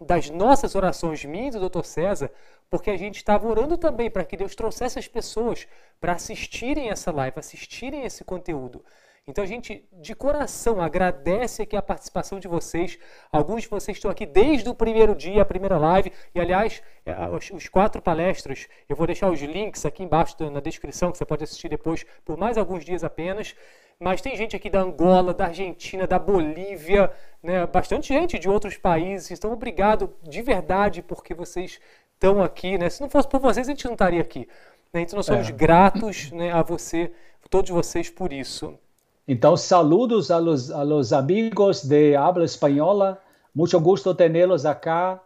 das 0.00 0.28
nossas 0.28 0.74
orações, 0.74 1.24
minhas 1.24 1.54
e 1.54 1.58
do 1.58 1.70
Dr. 1.70 1.84
César, 1.84 2.30
porque 2.68 2.90
a 2.90 2.96
gente 2.96 3.16
estava 3.16 3.46
orando 3.48 3.78
também 3.78 4.10
para 4.10 4.24
que 4.24 4.36
Deus 4.36 4.54
trouxesse 4.54 4.98
as 4.98 5.08
pessoas 5.08 5.66
para 6.00 6.12
assistirem 6.12 6.90
essa 6.90 7.10
live, 7.10 7.38
assistirem 7.38 8.04
esse 8.04 8.24
conteúdo. 8.24 8.84
Então 9.26 9.42
a 9.42 9.46
gente, 9.46 9.82
de 9.90 10.14
coração, 10.14 10.82
agradece 10.82 11.62
aqui 11.62 11.74
a 11.74 11.80
participação 11.80 12.38
de 12.38 12.46
vocês. 12.46 12.98
Alguns 13.32 13.62
de 13.62 13.68
vocês 13.68 13.96
estão 13.96 14.10
aqui 14.10 14.26
desde 14.26 14.68
o 14.68 14.74
primeiro 14.74 15.14
dia, 15.14 15.40
a 15.40 15.46
primeira 15.46 15.78
live. 15.78 16.12
E, 16.34 16.40
aliás, 16.40 16.82
é, 17.06 17.14
os, 17.30 17.50
os 17.50 17.68
quatro 17.68 18.02
palestras, 18.02 18.68
eu 18.86 18.94
vou 18.94 19.06
deixar 19.06 19.30
os 19.30 19.40
links 19.40 19.86
aqui 19.86 20.02
embaixo 20.02 20.36
na 20.50 20.60
descrição, 20.60 21.10
que 21.10 21.16
você 21.16 21.24
pode 21.24 21.42
assistir 21.42 21.70
depois 21.70 22.04
por 22.22 22.36
mais 22.36 22.58
alguns 22.58 22.84
dias 22.84 23.02
apenas. 23.02 23.56
Mas 23.98 24.20
tem 24.20 24.36
gente 24.36 24.54
aqui 24.54 24.68
da 24.68 24.80
Angola, 24.80 25.32
da 25.32 25.46
Argentina, 25.46 26.06
da 26.06 26.18
Bolívia, 26.18 27.10
né? 27.42 27.66
bastante 27.66 28.08
gente 28.08 28.38
de 28.38 28.50
outros 28.50 28.76
países. 28.76 29.30
Então, 29.30 29.50
obrigado 29.52 30.14
de 30.22 30.42
verdade 30.42 31.00
porque 31.00 31.32
vocês 31.32 31.80
estão 32.12 32.42
aqui. 32.42 32.76
Né? 32.76 32.90
Se 32.90 33.00
não 33.00 33.08
fosse 33.08 33.28
por 33.28 33.40
vocês, 33.40 33.66
a 33.66 33.70
gente 33.70 33.86
não 33.86 33.94
estaria 33.94 34.20
aqui. 34.20 34.46
Né? 34.92 35.00
Então, 35.00 35.16
nós 35.16 35.24
somos 35.24 35.48
é. 35.48 35.52
gratos 35.52 36.30
né, 36.30 36.52
a 36.52 36.60
você, 36.60 37.10
todos 37.48 37.70
vocês, 37.70 38.10
por 38.10 38.30
isso. 38.30 38.78
Então, 39.26 39.56
saludos 39.56 40.30
a 40.30 40.40
los, 40.40 40.70
a 40.70 40.84
los 40.84 41.12
amigos 41.12 41.88
de 41.88 42.16
habla 42.16 42.44
española. 42.44 43.20
Mucho 43.54 43.80
gusto 43.80 44.14
tê-los 44.14 44.66
acá. 44.66 45.22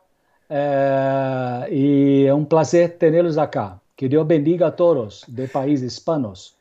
Eh, 0.49 1.69
y 1.71 2.27
es 2.27 2.33
un 2.33 2.47
placer 2.47 2.97
tenerlos 2.99 3.39
acá. 3.39 3.81
Que 3.97 4.09
Deus 4.09 4.27
bendiga 4.27 4.69
a 4.69 4.77
todos 4.77 5.25
de 5.27 5.49
países 5.49 5.95
hispanos. 5.95 6.58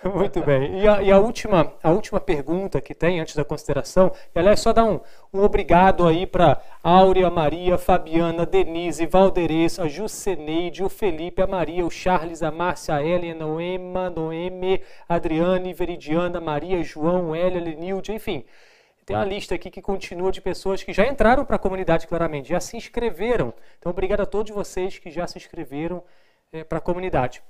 Muito 0.14 0.42
bem. 0.42 0.80
E, 0.80 0.88
a, 0.88 1.02
e 1.02 1.12
a, 1.12 1.18
última, 1.18 1.74
a 1.82 1.90
última 1.90 2.18
pergunta 2.18 2.80
que 2.80 2.94
tem 2.94 3.20
antes 3.20 3.36
da 3.36 3.44
consideração, 3.44 4.10
ela 4.34 4.50
é 4.50 4.56
só 4.56 4.72
dar 4.72 4.84
um, 4.84 4.98
um 5.32 5.42
obrigado 5.42 6.06
aí 6.08 6.26
para 6.26 6.60
Áurea, 6.82 7.28
Maria, 7.28 7.76
Fabiana, 7.76 8.46
Denise, 8.46 9.04
Valderez, 9.04 9.78
a 9.78 9.88
Juceneide, 9.88 10.82
o 10.82 10.88
Felipe, 10.88 11.42
a 11.42 11.46
Maria, 11.46 11.84
o 11.84 11.90
Charles, 11.90 12.42
a 12.42 12.50
Márcia, 12.50 12.94
a 12.94 13.04
Helena, 13.04 13.46
o 13.46 13.60
Emma, 13.60 14.08
Noemi, 14.08 14.82
Adriane, 15.06 15.74
Veridiana, 15.74 16.40
Maria, 16.40 16.82
João, 16.82 17.34
Hélia, 17.36 17.60
Lenilde, 17.60 18.12
enfim. 18.12 18.44
Tem 19.04 19.14
uma 19.16 19.24
lista 19.24 19.54
aqui 19.54 19.70
que 19.70 19.82
continua 19.82 20.32
de 20.32 20.40
pessoas 20.40 20.82
que 20.82 20.94
já 20.94 21.06
entraram 21.06 21.44
para 21.44 21.56
a 21.56 21.58
comunidade 21.58 22.06
claramente, 22.06 22.48
já 22.48 22.60
se 22.60 22.74
inscreveram. 22.76 23.52
Então, 23.78 23.90
obrigado 23.90 24.20
a 24.20 24.26
todos 24.26 24.54
vocês 24.54 24.98
que 24.98 25.10
já 25.10 25.26
se 25.26 25.36
inscreveram 25.36 26.02
é, 26.52 26.64
para 26.64 26.78
a 26.78 26.80
comunidade. 26.80 27.42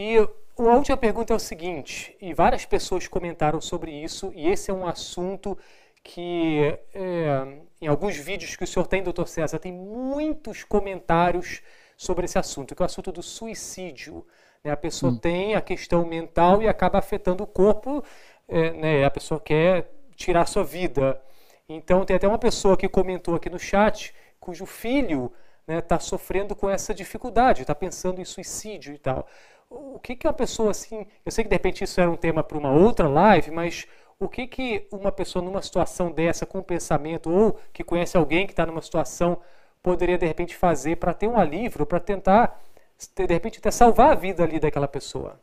E 0.00 0.16
a 0.16 0.76
última 0.76 0.96
pergunta 0.96 1.32
é 1.32 1.36
o 1.36 1.40
seguinte, 1.40 2.16
e 2.20 2.32
várias 2.32 2.64
pessoas 2.64 3.08
comentaram 3.08 3.60
sobre 3.60 3.90
isso, 3.90 4.30
e 4.32 4.46
esse 4.46 4.70
é 4.70 4.74
um 4.74 4.86
assunto 4.86 5.58
que 6.04 6.78
é, 6.94 7.58
em 7.82 7.88
alguns 7.88 8.16
vídeos 8.16 8.54
que 8.54 8.62
o 8.62 8.66
senhor 8.66 8.86
tem, 8.86 9.02
doutor 9.02 9.26
César, 9.26 9.58
tem 9.58 9.72
muitos 9.72 10.62
comentários 10.62 11.62
sobre 11.96 12.26
esse 12.26 12.38
assunto, 12.38 12.76
que 12.76 12.80
é 12.80 12.84
o 12.84 12.86
assunto 12.86 13.10
do 13.10 13.24
suicídio. 13.24 14.24
Né? 14.62 14.70
A 14.70 14.76
pessoa 14.76 15.10
hum. 15.10 15.18
tem 15.18 15.56
a 15.56 15.60
questão 15.60 16.06
mental 16.06 16.62
e 16.62 16.68
acaba 16.68 17.00
afetando 17.00 17.42
o 17.42 17.46
corpo, 17.46 18.00
é, 18.46 18.70
né? 18.70 19.04
a 19.04 19.10
pessoa 19.10 19.40
quer 19.40 19.90
tirar 20.14 20.46
sua 20.46 20.62
vida. 20.62 21.20
Então, 21.68 22.04
tem 22.04 22.14
até 22.14 22.28
uma 22.28 22.38
pessoa 22.38 22.76
que 22.76 22.88
comentou 22.88 23.34
aqui 23.34 23.50
no 23.50 23.58
chat, 23.58 24.14
cujo 24.38 24.64
filho 24.64 25.32
está 25.62 25.74
né, 25.74 25.80
tá 25.80 25.98
sofrendo 25.98 26.54
com 26.54 26.70
essa 26.70 26.94
dificuldade, 26.94 27.62
está 27.62 27.74
pensando 27.74 28.20
em 28.20 28.24
suicídio 28.24 28.94
e 28.94 28.98
tal. 28.98 29.26
O 29.70 29.98
que, 29.98 30.16
que 30.16 30.26
uma 30.26 30.32
pessoa 30.32 30.70
assim. 30.70 31.06
Eu 31.24 31.30
sei 31.30 31.44
que 31.44 31.50
de 31.50 31.54
repente 31.54 31.84
isso 31.84 32.00
era 32.00 32.10
um 32.10 32.16
tema 32.16 32.42
para 32.42 32.56
uma 32.56 32.72
outra 32.72 33.06
live, 33.06 33.50
mas 33.50 33.86
o 34.18 34.28
que, 34.28 34.46
que 34.46 34.86
uma 34.90 35.12
pessoa 35.12 35.44
numa 35.44 35.62
situação 35.62 36.10
dessa, 36.10 36.46
com 36.46 36.62
pensamento, 36.62 37.30
ou 37.30 37.58
que 37.72 37.84
conhece 37.84 38.16
alguém 38.16 38.46
que 38.46 38.52
está 38.52 38.66
numa 38.66 38.82
situação, 38.82 39.38
poderia 39.82 40.18
de 40.18 40.26
repente 40.26 40.56
fazer 40.56 40.96
para 40.96 41.14
ter 41.14 41.28
um 41.28 41.38
alívio, 41.38 41.86
para 41.86 42.00
tentar, 42.00 42.60
de 43.16 43.26
repente, 43.26 43.58
até 43.58 43.70
salvar 43.70 44.10
a 44.12 44.14
vida 44.14 44.42
ali 44.42 44.58
daquela 44.58 44.88
pessoa? 44.88 45.38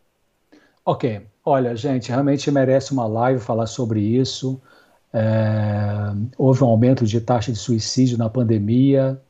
Ok. 0.84 1.26
Olha, 1.44 1.76
gente, 1.76 2.10
realmente 2.10 2.50
merece 2.52 2.92
uma 2.92 3.08
live 3.08 3.40
falar 3.40 3.68
sobre 3.68 4.02
isso. 4.02 4.62
É, 5.14 6.12
houve 6.38 6.64
um 6.64 6.68
aumento 6.68 7.06
de 7.06 7.22
taxa 7.22 7.52
de 7.52 7.58
suicídio 7.58 8.18
na 8.18 8.30
pandemia. 8.30 9.22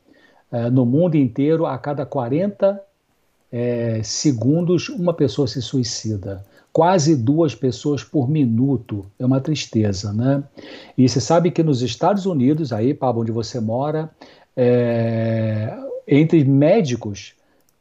É, 0.50 0.70
no 0.70 0.84
mundo 0.84 1.16
inteiro, 1.16 1.66
a 1.66 1.78
cada 1.78 2.04
40 2.04 2.82
é, 3.50 4.00
segundos, 4.02 4.88
uma 4.88 5.14
pessoa 5.14 5.46
se 5.46 5.62
suicida. 5.62 6.44
Quase 6.72 7.16
duas 7.16 7.54
pessoas 7.54 8.04
por 8.04 8.28
minuto. 8.28 9.06
É 9.18 9.24
uma 9.24 9.40
tristeza, 9.40 10.12
né? 10.12 10.42
E 10.96 11.08
você 11.08 11.20
sabe 11.20 11.50
que 11.50 11.62
nos 11.62 11.80
Estados 11.80 12.26
Unidos, 12.26 12.72
aí, 12.72 12.92
para 12.92 13.16
onde 13.16 13.32
você 13.32 13.58
mora, 13.60 14.10
é, 14.56 15.74
entre 16.06 16.44
médicos, 16.44 17.34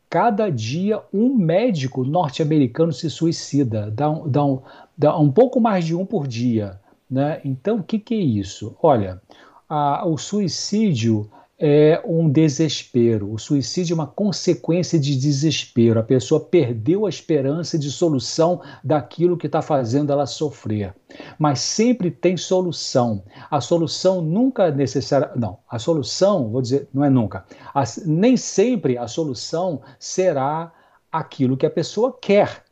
cada 0.09 0.49
dia 0.49 1.01
um 1.13 1.35
médico 1.35 2.05
norte-americano 2.05 2.93
se 2.93 3.09
suicida. 3.09 3.91
Dá 3.91 4.09
um, 4.09 4.29
dá, 4.29 4.45
um, 4.45 4.61
dá 4.97 5.19
um 5.19 5.31
pouco 5.31 5.59
mais 5.59 5.83
de 5.83 5.93
um 5.93 6.05
por 6.05 6.25
dia. 6.25 6.79
Né? 7.09 7.41
Então, 7.43 7.77
o 7.77 7.83
que, 7.83 7.99
que 7.99 8.15
é 8.15 8.19
isso? 8.19 8.75
Olha, 8.81 9.21
a, 9.67 10.07
o 10.07 10.17
suicídio 10.17 11.29
é 11.57 12.01
um 12.05 12.29
desespero. 12.29 13.31
O 13.31 13.39
suicídio 13.39 13.93
é 13.93 13.95
uma 13.95 14.07
consequência 14.07 14.99
de 14.99 15.15
desespero. 15.15 15.99
A 15.99 16.03
pessoa 16.03 16.39
perdeu 16.39 17.05
a 17.05 17.09
esperança 17.09 17.79
de 17.79 17.89
solução 17.89 18.61
daquilo 18.83 19.37
que 19.37 19.47
está 19.47 19.61
fazendo 19.61 20.11
ela 20.11 20.25
sofrer. 20.25 20.93
Mas 21.39 21.59
sempre 21.59 22.11
tem 22.11 22.35
solução. 22.35 23.23
A 23.49 23.61
solução 23.61 24.21
nunca 24.21 24.67
é 24.67 24.71
necessária. 24.71 25.31
Não, 25.35 25.57
a 25.69 25.79
solução, 25.79 26.49
vou 26.49 26.61
dizer, 26.61 26.87
não 26.93 27.03
é 27.03 27.09
nunca. 27.09 27.45
A, 27.73 27.83
nem 28.05 28.35
sempre 28.35 28.97
a 28.97 29.07
solução 29.07 29.81
será 29.97 30.73
aquilo 31.11 31.55
que 31.55 31.65
a 31.65 31.71
pessoa 31.71 32.17
quer 32.19 32.65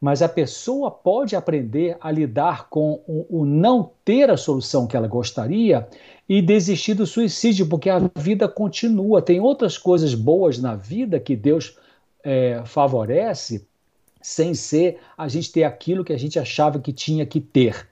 mas 0.00 0.22
a 0.22 0.28
pessoa 0.28 0.90
pode 0.90 1.34
aprender 1.34 1.96
a 2.00 2.10
lidar 2.10 2.68
com 2.68 3.02
o, 3.06 3.40
o, 3.40 3.44
não 3.44 3.90
ter 4.04 4.30
a 4.30 4.36
solução 4.36 4.86
que 4.86 4.96
ela 4.96 5.08
gostaria 5.08 5.88
e 6.28 6.42
desistir 6.42 6.94
do 6.94 7.06
suicídio, 7.06 7.66
porque 7.66 7.88
a 7.88 8.10
vida 8.16 8.46
continua. 8.46 9.22
Tem 9.22 9.40
outras 9.40 9.78
coisas 9.78 10.14
boas 10.14 10.58
na 10.58 10.76
vida 10.76 11.18
que 11.18 11.34
Deus 11.34 11.78
é, 12.22 12.62
favorece, 12.66 13.66
sem 14.20 14.52
ser 14.52 14.98
a 15.16 15.26
gente 15.26 15.50
ter 15.50 15.64
aquilo 15.64 16.04
que 16.04 16.12
a 16.12 16.18
gente 16.18 16.38
achava 16.38 16.78
que 16.78 16.92
tinha 16.92 17.24
que 17.24 17.40
ter. 17.40 17.88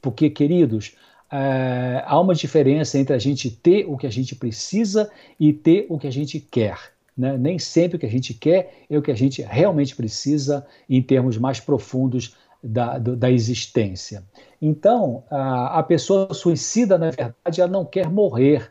Porque, 0.00 0.30
queridos, 0.30 0.94
é, 1.32 2.02
há 2.06 2.18
uma 2.20 2.34
diferença 2.34 2.98
entre 2.98 3.14
a 3.14 3.18
gente 3.18 3.50
ter 3.50 3.84
o 3.88 3.96
que 3.96 4.06
a 4.06 4.10
gente 4.10 4.36
precisa 4.36 5.10
e 5.38 5.52
ter 5.52 5.86
o 5.88 5.98
que 5.98 6.06
a 6.06 6.12
gente 6.12 6.38
quer. 6.38 6.78
Né? 7.16 7.36
Nem 7.36 7.58
sempre 7.58 7.96
o 7.96 8.00
que 8.00 8.06
a 8.06 8.10
gente 8.10 8.32
quer 8.34 8.84
é 8.88 8.96
o 8.96 9.02
que 9.02 9.10
a 9.10 9.16
gente 9.16 9.42
realmente 9.42 9.96
precisa 9.96 10.64
em 10.88 11.02
termos 11.02 11.36
mais 11.36 11.58
profundos 11.58 12.36
da, 12.62 12.98
do, 12.98 13.16
da 13.16 13.30
existência. 13.30 14.24
Então, 14.60 15.24
a, 15.30 15.78
a 15.78 15.82
pessoa 15.82 16.32
suicida, 16.34 16.98
na 16.98 17.10
verdade, 17.10 17.60
ela 17.60 17.70
não 17.70 17.84
quer 17.84 18.08
morrer. 18.08 18.70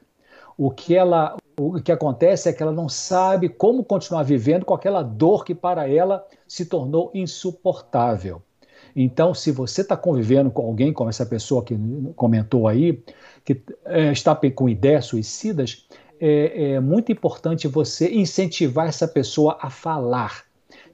O 0.58 0.70
que, 0.70 0.96
ela, 0.96 1.38
o 1.58 1.82
que 1.82 1.92
acontece 1.92 2.50
é 2.50 2.54
que 2.54 2.62
ela 2.62 2.74
não 2.74 2.90
sabe 2.90 3.48
como 3.50 3.84
continuar 3.84 4.24
vivendo 4.24 4.66
com 4.66 4.74
aquela 4.74 5.02
dor 5.02 5.46
que 5.46 5.56
para 5.56 5.90
ela 5.90 6.26
se 6.48 6.66
tornou 6.66 7.12
insuportável. 7.14 8.42
Então, 8.96 9.34
se 9.34 9.52
você 9.52 9.82
está 9.82 9.96
convivendo 9.96 10.52
com 10.52 10.64
alguém, 10.64 10.92
como 10.92 11.10
essa 11.10 11.26
pessoa 11.26 11.64
que 11.64 11.78
comentou 12.16 12.68
aí, 12.68 13.02
que 13.46 13.62
é, 13.86 14.12
está 14.12 14.36
com 14.36 14.68
ideias 14.68 15.06
suicidas, 15.06 15.88
é, 16.20 16.74
é 16.74 16.80
muito 16.80 17.12
importante 17.12 17.68
você 17.68 18.10
incentivar 18.10 18.88
essa 18.88 19.08
pessoa 19.08 19.58
a 19.62 19.70
falar. 19.70 20.49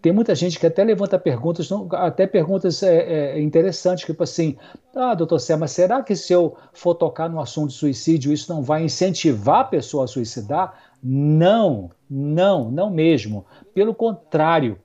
Tem 0.05 0.13
muita 0.13 0.35
gente 0.35 0.59
que 0.59 0.67
até 0.67 0.83
levanta 0.83 1.17
perguntas, 1.17 1.67
até 1.93 2.27
perguntas 2.27 2.83
é, 2.83 3.37
é, 3.37 3.41
interessantes, 3.41 4.05
tipo 4.05 4.21
assim, 4.21 4.55
ah, 4.95 5.15
doutor 5.15 5.39
Sé, 5.39 5.55
mas 5.55 5.71
será 5.71 6.03
que 6.03 6.15
se 6.15 6.31
eu 6.31 6.55
for 6.73 6.93
tocar 6.93 7.27
no 7.27 7.39
assunto 7.39 7.69
de 7.69 7.73
suicídio, 7.73 8.31
isso 8.31 8.53
não 8.53 8.61
vai 8.61 8.83
incentivar 8.83 9.61
a 9.61 9.63
pessoa 9.63 10.03
a 10.03 10.07
suicidar? 10.07 10.75
Não, 11.01 11.89
não, 12.07 12.69
não 12.69 12.91
mesmo. 12.91 13.47
Pelo 13.73 13.95
contrário, 13.95 14.77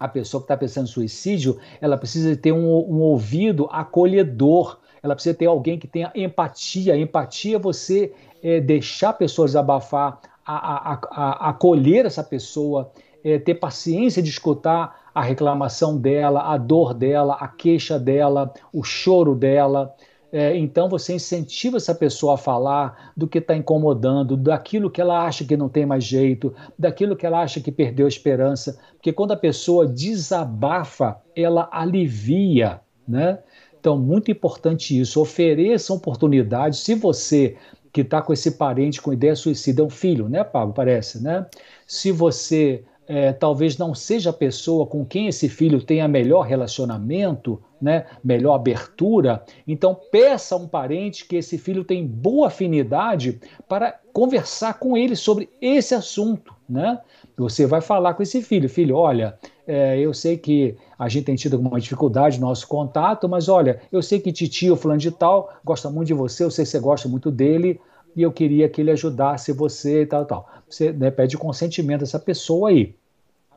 a 0.00 0.08
pessoa 0.08 0.40
que 0.40 0.46
está 0.46 0.56
pensando 0.56 0.84
em 0.84 0.90
suicídio, 0.90 1.58
ela 1.78 1.98
precisa 1.98 2.34
ter 2.34 2.52
um, 2.52 2.66
um 2.66 3.02
ouvido 3.02 3.68
acolhedor, 3.70 4.78
ela 5.02 5.14
precisa 5.14 5.34
ter 5.34 5.44
alguém 5.44 5.78
que 5.78 5.86
tenha 5.86 6.10
empatia. 6.14 6.96
Empatia 6.96 7.56
é 7.56 7.60
você 7.60 8.10
é, 8.42 8.58
deixar 8.58 9.12
pessoas 9.12 9.54
abafar, 9.54 10.18
a, 10.46 10.92
a, 10.92 11.00
a, 11.10 11.50
acolher 11.50 12.06
essa 12.06 12.22
pessoa, 12.22 12.92
é, 13.26 13.40
ter 13.40 13.56
paciência 13.56 14.22
de 14.22 14.30
escutar 14.30 15.10
a 15.12 15.20
reclamação 15.20 15.98
dela, 15.98 16.52
a 16.52 16.56
dor 16.56 16.94
dela, 16.94 17.34
a 17.40 17.48
queixa 17.48 17.98
dela, 17.98 18.54
o 18.72 18.84
choro 18.84 19.34
dela. 19.34 19.92
É, 20.30 20.56
então 20.56 20.88
você 20.88 21.12
incentiva 21.14 21.76
essa 21.76 21.92
pessoa 21.92 22.34
a 22.34 22.36
falar 22.36 23.12
do 23.16 23.26
que 23.26 23.38
está 23.38 23.56
incomodando, 23.56 24.36
daquilo 24.36 24.88
que 24.88 25.00
ela 25.00 25.26
acha 25.26 25.44
que 25.44 25.56
não 25.56 25.68
tem 25.68 25.84
mais 25.84 26.04
jeito, 26.04 26.54
daquilo 26.78 27.16
que 27.16 27.26
ela 27.26 27.40
acha 27.40 27.60
que 27.60 27.72
perdeu 27.72 28.06
a 28.06 28.08
esperança. 28.08 28.78
Porque 28.92 29.12
quando 29.12 29.32
a 29.32 29.36
pessoa 29.36 29.88
desabafa, 29.88 31.16
ela 31.34 31.68
alivia, 31.72 32.80
né? 33.08 33.40
Então, 33.80 33.98
muito 33.98 34.30
importante 34.30 34.98
isso. 34.98 35.20
Ofereça 35.20 35.92
oportunidades. 35.92 36.78
Se 36.78 36.94
você 36.94 37.56
que 37.92 38.02
está 38.02 38.20
com 38.20 38.32
esse 38.32 38.52
parente 38.52 39.00
com 39.00 39.12
ideia 39.12 39.34
suicida, 39.34 39.82
é 39.82 39.84
um 39.84 39.90
filho, 39.90 40.28
né, 40.28 40.44
Pablo? 40.44 40.74
Parece, 40.74 41.22
né? 41.22 41.46
Se 41.86 42.12
você 42.12 42.84
é, 43.08 43.32
talvez 43.32 43.78
não 43.78 43.94
seja 43.94 44.30
a 44.30 44.32
pessoa 44.32 44.86
com 44.86 45.04
quem 45.04 45.28
esse 45.28 45.48
filho 45.48 45.82
tenha 45.82 46.08
melhor 46.08 46.42
relacionamento, 46.42 47.60
né, 47.80 48.06
melhor 48.24 48.54
abertura, 48.54 49.44
então 49.66 49.94
peça 50.10 50.54
a 50.54 50.58
um 50.58 50.66
parente 50.66 51.26
que 51.26 51.36
esse 51.36 51.58
filho 51.58 51.84
tem 51.84 52.06
boa 52.06 52.48
afinidade 52.48 53.38
para 53.68 54.00
conversar 54.12 54.78
com 54.78 54.96
ele 54.96 55.14
sobre 55.14 55.48
esse 55.60 55.94
assunto. 55.94 56.54
Né? 56.68 56.98
Você 57.36 57.66
vai 57.66 57.80
falar 57.80 58.14
com 58.14 58.22
esse 58.22 58.42
filho, 58.42 58.68
filho, 58.68 58.96
olha, 58.96 59.38
é, 59.66 59.98
eu 59.98 60.14
sei 60.14 60.36
que 60.36 60.76
a 60.98 61.08
gente 61.08 61.24
tem 61.24 61.36
tido 61.36 61.54
alguma 61.54 61.78
dificuldade 61.78 62.40
no 62.40 62.46
nosso 62.46 62.66
contato, 62.66 63.28
mas 63.28 63.48
olha, 63.48 63.80
eu 63.92 64.00
sei 64.02 64.18
que 64.18 64.32
titio 64.32 64.74
fulano 64.74 65.00
de 65.00 65.10
tal 65.10 65.52
gosta 65.64 65.90
muito 65.90 66.08
de 66.08 66.14
você, 66.14 66.44
eu 66.44 66.50
sei 66.50 66.64
que 66.64 66.70
você 66.70 66.80
gosta 66.80 67.08
muito 67.08 67.30
dele, 67.30 67.80
e 68.16 68.22
eu 68.22 68.32
queria 68.32 68.68
que 68.68 68.80
ele 68.80 68.90
ajudasse 68.90 69.52
você 69.52 70.02
e 70.02 70.06
tal, 70.06 70.24
tal. 70.24 70.48
Você 70.68 70.90
né, 70.90 71.10
pede 71.10 71.36
consentimento 71.36 72.00
dessa 72.00 72.18
pessoa 72.18 72.70
aí. 72.70 72.94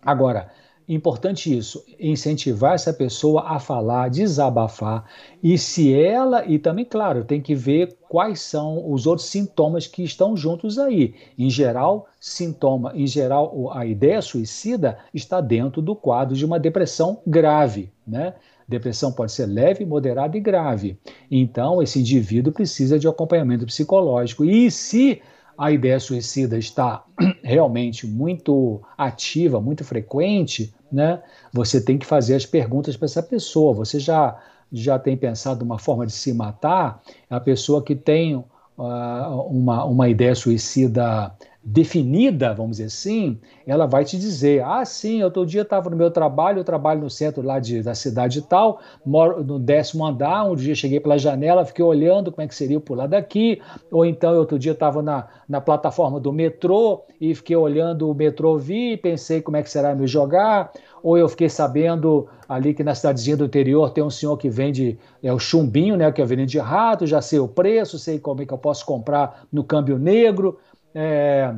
Agora, 0.02 0.52
importante 0.88 1.56
isso, 1.56 1.86
incentivar 1.99 2.73
essa 2.73 2.91
pessoa 2.91 3.44
a 3.44 3.60
falar, 3.60 4.10
desabafar, 4.10 5.06
e 5.41 5.57
se 5.57 5.94
ela, 5.94 6.45
e 6.45 6.57
também, 6.57 6.84
claro, 6.84 7.23
tem 7.23 7.40
que 7.40 7.53
ver 7.53 7.95
quais 8.10 8.41
são 8.41 8.91
os 8.91 9.06
outros 9.06 9.27
sintomas 9.27 9.86
que 9.86 10.03
estão 10.03 10.36
juntos 10.36 10.80
aí. 10.80 11.14
Em 11.38 11.49
geral, 11.49 12.07
sintoma, 12.19 12.91
em 12.95 13.06
geral, 13.06 13.72
a 13.72 13.86
ideia 13.86 14.22
suicida 14.22 14.98
está 15.14 15.40
dentro 15.40 15.81
do 15.81 15.95
quadro 15.95 16.36
de 16.36 16.45
uma 16.45 16.60
depressão 16.60 17.22
grave, 17.26 17.91
né? 18.06 18.34
Depressão 18.69 19.11
pode 19.11 19.31
ser 19.31 19.47
leve, 19.47 19.83
moderada 19.83 20.37
e 20.37 20.39
grave. 20.39 20.99
Então, 21.31 21.81
esse 21.81 21.99
indivíduo 21.99 22.53
precisa 22.53 22.99
de 22.99 23.07
acompanhamento 23.07 23.65
psicológico. 23.65 24.45
E 24.45 24.69
se 24.69 25.19
a 25.57 25.71
ideia 25.71 25.99
suicida 25.99 26.55
está 26.55 27.03
realmente 27.43 28.05
muito 28.05 28.79
ativa, 28.95 29.59
muito 29.59 29.83
frequente, 29.83 30.71
né, 30.91 31.19
você 31.51 31.81
tem 31.81 31.97
que 31.97 32.05
fazer 32.05 32.35
as 32.35 32.45
perguntas 32.45 32.95
para 32.95 33.07
essa 33.07 33.23
pessoa. 33.23 33.73
Você 33.73 33.99
já, 33.99 34.39
já 34.71 34.99
tem 34.99 35.17
pensado 35.17 35.65
uma 35.65 35.79
forma 35.79 36.05
de 36.05 36.13
se 36.13 36.31
matar? 36.31 37.01
A 37.27 37.39
pessoa 37.39 37.83
que 37.83 37.95
tem 37.95 38.35
uh, 38.35 38.45
uma, 39.49 39.83
uma 39.83 40.07
ideia 40.07 40.35
suicida 40.35 41.35
definida, 41.71 42.51
vamos 42.51 42.77
dizer 42.77 42.85
assim, 42.85 43.37
ela 43.65 43.85
vai 43.85 44.03
te 44.03 44.17
dizer: 44.17 44.63
ah, 44.63 44.83
sim, 44.83 45.21
outro 45.21 45.45
dia 45.45 45.61
estava 45.61 45.87
no 45.89 45.95
meu 45.95 46.09
trabalho, 46.09 46.59
eu 46.59 46.63
trabalho 46.63 47.01
no 47.01 47.09
centro 47.09 47.43
lá 47.43 47.59
de, 47.59 47.83
da 47.83 47.93
cidade 47.93 48.39
e 48.39 48.41
tal, 48.41 48.79
moro 49.05 49.43
no 49.43 49.59
décimo 49.59 50.05
andar, 50.05 50.45
um 50.45 50.55
dia 50.55 50.73
cheguei 50.73 50.99
pela 50.99 51.17
janela, 51.17 51.63
fiquei 51.63 51.85
olhando 51.85 52.31
como 52.31 52.43
é 52.43 52.47
que 52.47 52.55
seria 52.55 52.79
pular 52.79 53.05
daqui, 53.05 53.61
ou 53.91 54.03
então 54.03 54.35
outro 54.35 54.57
dia 54.57 54.71
estava 54.71 55.03
na, 55.03 55.27
na 55.47 55.61
plataforma 55.61 56.19
do 56.19 56.33
metrô 56.33 57.03
e 57.21 57.35
fiquei 57.35 57.55
olhando 57.55 58.09
o 58.09 58.15
metrô 58.15 58.57
vir 58.57 58.97
pensei 58.97 59.41
como 59.41 59.57
é 59.57 59.61
que 59.61 59.69
será 59.69 59.93
me 59.93 60.07
jogar, 60.07 60.71
ou 61.03 61.17
eu 61.17 61.29
fiquei 61.29 61.49
sabendo 61.49 62.27
ali 62.47 62.73
que 62.73 62.83
na 62.83 62.95
cidadezinha 62.95 63.37
do 63.37 63.45
interior 63.45 63.91
tem 63.91 64.03
um 64.03 64.09
senhor 64.09 64.35
que 64.37 64.49
vende 64.49 64.97
é 65.21 65.31
o 65.31 65.37
chumbinho, 65.37 65.95
né, 65.95 66.11
que 66.11 66.19
é 66.19 66.23
o 66.23 66.27
veneno 66.27 66.47
de 66.47 66.57
rato, 66.57 67.05
já 67.05 67.21
sei 67.21 67.39
o 67.39 67.47
preço, 67.47 67.99
sei 67.99 68.17
como 68.17 68.41
é 68.41 68.45
que 68.45 68.53
eu 68.53 68.57
posso 68.57 68.83
comprar 68.85 69.45
no 69.51 69.63
câmbio 69.63 69.99
negro, 69.99 70.57
é, 70.93 71.53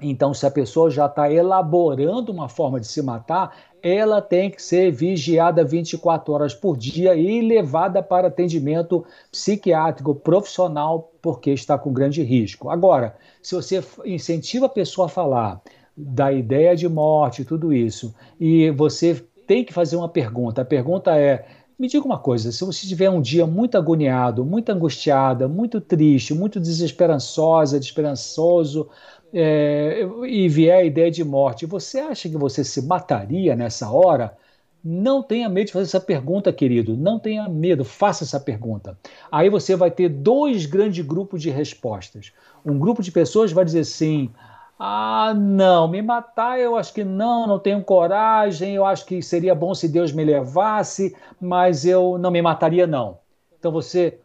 então, 0.00 0.32
se 0.32 0.46
a 0.46 0.50
pessoa 0.50 0.90
já 0.90 1.06
está 1.06 1.30
elaborando 1.30 2.30
uma 2.30 2.48
forma 2.48 2.78
de 2.78 2.86
se 2.86 3.02
matar, 3.02 3.56
ela 3.82 4.20
tem 4.20 4.50
que 4.50 4.62
ser 4.62 4.90
vigiada 4.90 5.64
24 5.64 6.32
horas 6.32 6.54
por 6.54 6.76
dia 6.76 7.14
e 7.14 7.40
levada 7.40 8.02
para 8.02 8.28
atendimento 8.28 9.04
psiquiátrico 9.30 10.14
profissional, 10.14 11.12
porque 11.20 11.50
está 11.50 11.76
com 11.76 11.92
grande 11.92 12.22
risco. 12.22 12.70
Agora, 12.70 13.16
se 13.42 13.54
você 13.54 13.82
incentiva 14.04 14.66
a 14.66 14.70
pessoa 14.70 15.06
a 15.06 15.10
falar 15.10 15.60
da 15.96 16.32
ideia 16.32 16.76
de 16.76 16.88
morte, 16.88 17.44
tudo 17.44 17.72
isso, 17.72 18.14
e 18.38 18.70
você 18.70 19.24
tem 19.46 19.64
que 19.64 19.72
fazer 19.72 19.96
uma 19.96 20.08
pergunta, 20.08 20.62
a 20.62 20.64
pergunta 20.64 21.16
é: 21.16 21.44
me 21.78 21.88
diga 21.88 22.04
uma 22.04 22.18
coisa, 22.18 22.50
se 22.50 22.64
você 22.64 22.86
tiver 22.86 23.08
um 23.08 23.20
dia 23.20 23.46
muito 23.46 23.78
agoniado, 23.78 24.44
muito 24.44 24.70
angustiada, 24.70 25.48
muito 25.48 25.80
triste, 25.80 26.34
muito 26.34 26.58
desesperançosa, 26.58 27.78
desesperançoso, 27.78 28.88
é, 29.32 30.00
e 30.26 30.48
vier 30.48 30.78
a 30.78 30.84
ideia 30.84 31.10
de 31.10 31.22
morte, 31.24 31.66
você 31.66 32.00
acha 32.00 32.28
que 32.28 32.36
você 32.36 32.64
se 32.64 32.82
mataria 32.82 33.54
nessa 33.54 33.90
hora? 33.90 34.36
Não 34.82 35.22
tenha 35.22 35.48
medo 35.48 35.66
de 35.66 35.72
fazer 35.72 35.84
essa 35.84 36.00
pergunta, 36.00 36.52
querido. 36.52 36.96
Não 36.96 37.18
tenha 37.18 37.48
medo, 37.48 37.84
faça 37.84 38.24
essa 38.24 38.40
pergunta. 38.40 38.98
Aí 39.30 39.50
você 39.50 39.76
vai 39.76 39.90
ter 39.90 40.08
dois 40.08 40.66
grandes 40.66 41.04
grupos 41.04 41.42
de 41.42 41.50
respostas. 41.50 42.32
Um 42.64 42.78
grupo 42.78 43.02
de 43.02 43.12
pessoas 43.12 43.52
vai 43.52 43.64
dizer 43.64 43.84
sim. 43.84 44.30
Ah, 44.78 45.34
não, 45.34 45.88
me 45.88 46.00
matar 46.00 46.60
eu 46.60 46.76
acho 46.76 46.94
que 46.94 47.02
não, 47.02 47.48
não 47.48 47.58
tenho 47.58 47.82
coragem, 47.82 48.76
eu 48.76 48.84
acho 48.84 49.04
que 49.04 49.20
seria 49.20 49.52
bom 49.54 49.74
se 49.74 49.88
Deus 49.88 50.12
me 50.12 50.24
levasse, 50.24 51.16
mas 51.40 51.84
eu 51.84 52.16
não 52.16 52.30
me 52.30 52.40
mataria, 52.40 52.86
não. 52.86 53.18
Então 53.58 53.72
você 53.72 54.18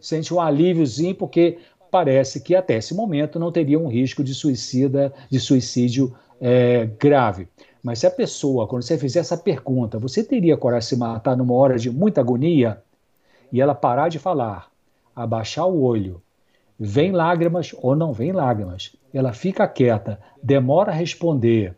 sente 0.00 0.34
um 0.34 0.40
alíviozinho, 0.40 1.14
porque 1.14 1.58
parece 1.88 2.40
que 2.40 2.56
até 2.56 2.78
esse 2.78 2.94
momento 2.94 3.38
não 3.38 3.52
teria 3.52 3.78
um 3.78 3.86
risco 3.86 4.24
de 4.24 4.34
suicida, 4.34 5.12
de 5.30 5.38
suicídio 5.38 6.16
é, 6.40 6.86
grave. 6.98 7.46
Mas 7.82 8.00
se 8.00 8.06
a 8.06 8.10
pessoa, 8.10 8.66
quando 8.66 8.82
você 8.82 8.98
fizer 8.98 9.20
essa 9.20 9.36
pergunta, 9.36 9.98
você 9.98 10.24
teria 10.24 10.56
coragem 10.56 10.80
de 10.80 10.86
se 10.86 10.96
matar 10.96 11.36
numa 11.36 11.54
hora 11.54 11.78
de 11.78 11.90
muita 11.90 12.20
agonia? 12.20 12.82
E 13.52 13.60
ela 13.60 13.74
parar 13.74 14.08
de 14.08 14.18
falar, 14.18 14.68
abaixar 15.14 15.66
o 15.66 15.82
olho, 15.82 16.20
vem 16.78 17.12
lágrimas 17.12 17.74
ou 17.80 17.94
não 17.94 18.12
vem 18.12 18.32
lágrimas, 18.32 18.96
ela 19.12 19.32
fica 19.32 19.66
quieta, 19.66 20.20
demora 20.42 20.90
a 20.92 20.94
responder 20.94 21.76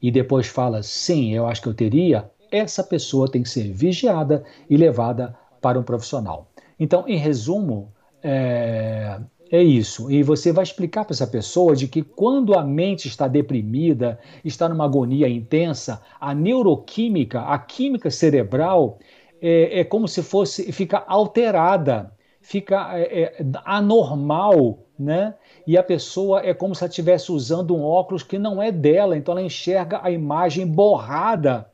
e 0.00 0.10
depois 0.10 0.46
fala, 0.46 0.82
sim, 0.82 1.34
eu 1.34 1.46
acho 1.46 1.62
que 1.62 1.68
eu 1.68 1.74
teria, 1.74 2.30
essa 2.50 2.84
pessoa 2.84 3.30
tem 3.30 3.42
que 3.42 3.48
ser 3.48 3.72
vigiada 3.72 4.44
e 4.68 4.76
levada 4.76 5.34
para 5.60 5.78
um 5.78 5.82
profissional. 5.82 6.50
Então, 6.78 7.04
em 7.08 7.16
resumo, 7.16 7.90
é, 8.22 9.18
é 9.50 9.62
isso. 9.62 10.10
E 10.10 10.22
você 10.22 10.52
vai 10.52 10.62
explicar 10.62 11.04
para 11.04 11.14
essa 11.14 11.26
pessoa 11.26 11.74
de 11.74 11.88
que 11.88 12.02
quando 12.02 12.54
a 12.54 12.64
mente 12.64 13.08
está 13.08 13.28
deprimida, 13.28 14.18
está 14.44 14.68
numa 14.68 14.84
agonia 14.84 15.28
intensa, 15.28 16.02
a 16.20 16.34
neuroquímica, 16.34 17.40
a 17.40 17.58
química 17.58 18.10
cerebral, 18.10 18.98
é, 19.40 19.80
é 19.80 19.84
como 19.84 20.08
se 20.08 20.22
fosse, 20.22 20.70
fica 20.72 21.04
alterada, 21.06 22.12
fica 22.40 22.98
é, 22.98 23.22
é, 23.22 23.46
anormal, 23.64 24.80
né? 24.98 25.34
E 25.66 25.78
a 25.78 25.82
pessoa 25.82 26.40
é 26.44 26.52
como 26.52 26.74
se 26.74 26.84
ela 26.84 26.90
estivesse 26.90 27.32
usando 27.32 27.74
um 27.74 27.82
óculos 27.82 28.22
que 28.22 28.38
não 28.38 28.62
é 28.62 28.70
dela, 28.70 29.16
então 29.16 29.32
ela 29.32 29.42
enxerga 29.42 30.00
a 30.02 30.10
imagem 30.10 30.66
borrada 30.66 31.66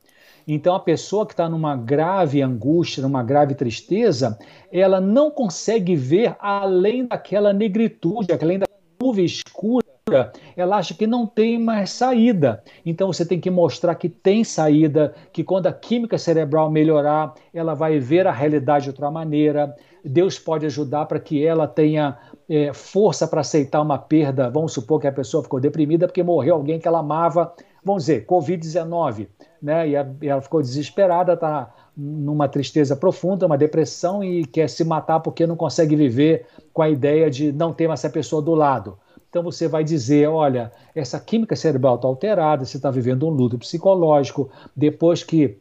então, 0.52 0.74
a 0.74 0.80
pessoa 0.80 1.24
que 1.24 1.32
está 1.32 1.48
numa 1.48 1.76
grave 1.76 2.42
angústia, 2.42 3.02
numa 3.02 3.22
grave 3.22 3.54
tristeza, 3.54 4.36
ela 4.72 5.00
não 5.00 5.30
consegue 5.30 5.94
ver 5.94 6.34
além 6.40 7.06
daquela 7.06 7.52
negritude, 7.52 8.32
além 8.32 8.58
da 8.58 8.66
nuvem 9.00 9.24
escura. 9.24 10.32
Ela 10.56 10.78
acha 10.78 10.92
que 10.92 11.06
não 11.06 11.24
tem 11.24 11.56
mais 11.56 11.90
saída. 11.90 12.64
Então 12.84 13.12
você 13.12 13.24
tem 13.24 13.38
que 13.38 13.48
mostrar 13.48 13.94
que 13.94 14.08
tem 14.08 14.42
saída, 14.42 15.14
que 15.32 15.44
quando 15.44 15.68
a 15.68 15.72
química 15.72 16.18
cerebral 16.18 16.68
melhorar, 16.68 17.32
ela 17.54 17.74
vai 17.74 18.00
ver 18.00 18.26
a 18.26 18.32
realidade 18.32 18.84
de 18.84 18.90
outra 18.90 19.08
maneira. 19.08 19.72
Deus 20.04 20.36
pode 20.36 20.66
ajudar 20.66 21.06
para 21.06 21.20
que 21.20 21.46
ela 21.46 21.68
tenha 21.68 22.18
é, 22.50 22.74
força 22.74 23.26
para 23.26 23.40
aceitar 23.40 23.80
uma 23.80 23.96
perda. 23.96 24.50
Vamos 24.50 24.74
supor 24.74 25.00
que 25.00 25.06
a 25.06 25.12
pessoa 25.12 25.42
ficou 25.42 25.58
deprimida 25.58 26.06
porque 26.06 26.22
morreu 26.22 26.56
alguém 26.56 26.78
que 26.78 26.86
ela 26.86 26.98
amava 26.98 27.54
vamos 27.84 28.04
dizer, 28.04 28.26
Covid-19, 28.26 29.28
né? 29.60 29.88
E, 29.88 29.92
e 30.22 30.28
ela 30.28 30.40
ficou 30.40 30.60
desesperada, 30.60 31.34
está 31.34 31.72
numa 31.96 32.48
tristeza 32.48 32.96
profunda, 32.96 33.46
uma 33.46 33.58
depressão 33.58 34.22
e 34.22 34.44
quer 34.44 34.68
se 34.68 34.84
matar 34.84 35.20
porque 35.20 35.46
não 35.46 35.56
consegue 35.56 35.96
viver 35.96 36.46
com 36.72 36.82
a 36.82 36.88
ideia 36.88 37.30
de 37.30 37.52
não 37.52 37.72
ter 37.72 37.88
mais 37.88 38.00
essa 38.00 38.12
pessoa 38.12 38.40
do 38.40 38.54
lado. 38.54 38.98
Então 39.28 39.42
você 39.42 39.68
vai 39.68 39.84
dizer, 39.84 40.28
olha, 40.28 40.72
essa 40.94 41.20
química 41.20 41.54
cerebral 41.54 41.96
está 41.96 42.08
alterada, 42.08 42.64
você 42.64 42.76
está 42.76 42.90
vivendo 42.90 43.26
um 43.26 43.30
luto 43.30 43.58
psicológico, 43.58 44.50
depois 44.74 45.22
que 45.22 45.58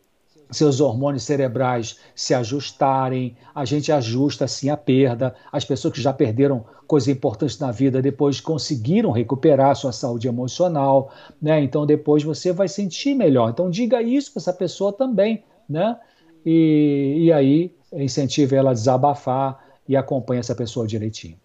seus 0.52 0.80
hormônios 0.80 1.24
cerebrais 1.24 2.00
se 2.16 2.34
ajustarem, 2.34 3.36
a 3.54 3.66
gente 3.66 3.92
ajusta 3.92 4.46
assim 4.46 4.70
a 4.70 4.78
perda. 4.78 5.36
As 5.52 5.64
pessoas 5.64 5.94
que 5.94 6.02
já 6.02 6.12
perderam 6.12 6.66
coisas 6.88 7.08
importantes 7.08 7.60
na 7.60 7.72
vida 7.72 8.02
depois 8.02 8.42
conseguiram 8.42 9.12
recuperar 9.12 9.76
sua 9.76 9.92
saúde 9.92 10.28
emocional, 10.28 11.12
né? 11.42 11.62
Então 11.62 11.86
depois 11.86 12.24
você 12.24 12.52
vai 12.52 12.68
sentir 12.68 13.14
melhor. 13.14 13.50
Então 13.52 13.70
diga 13.70 14.02
isso 14.02 14.32
para 14.32 14.40
essa 14.40 14.54
pessoa 14.54 14.92
também, 14.92 15.44
né? 15.70 15.98
E, 16.46 17.26
e 17.26 17.32
aí 17.32 17.76
incentive 17.94 18.56
ela 18.56 18.72
a 18.72 18.74
desabafar 18.74 19.64
e 19.88 19.96
acompanhe 19.96 20.40
essa 20.40 20.56
pessoa 20.56 20.88
direitinho. 20.88 21.38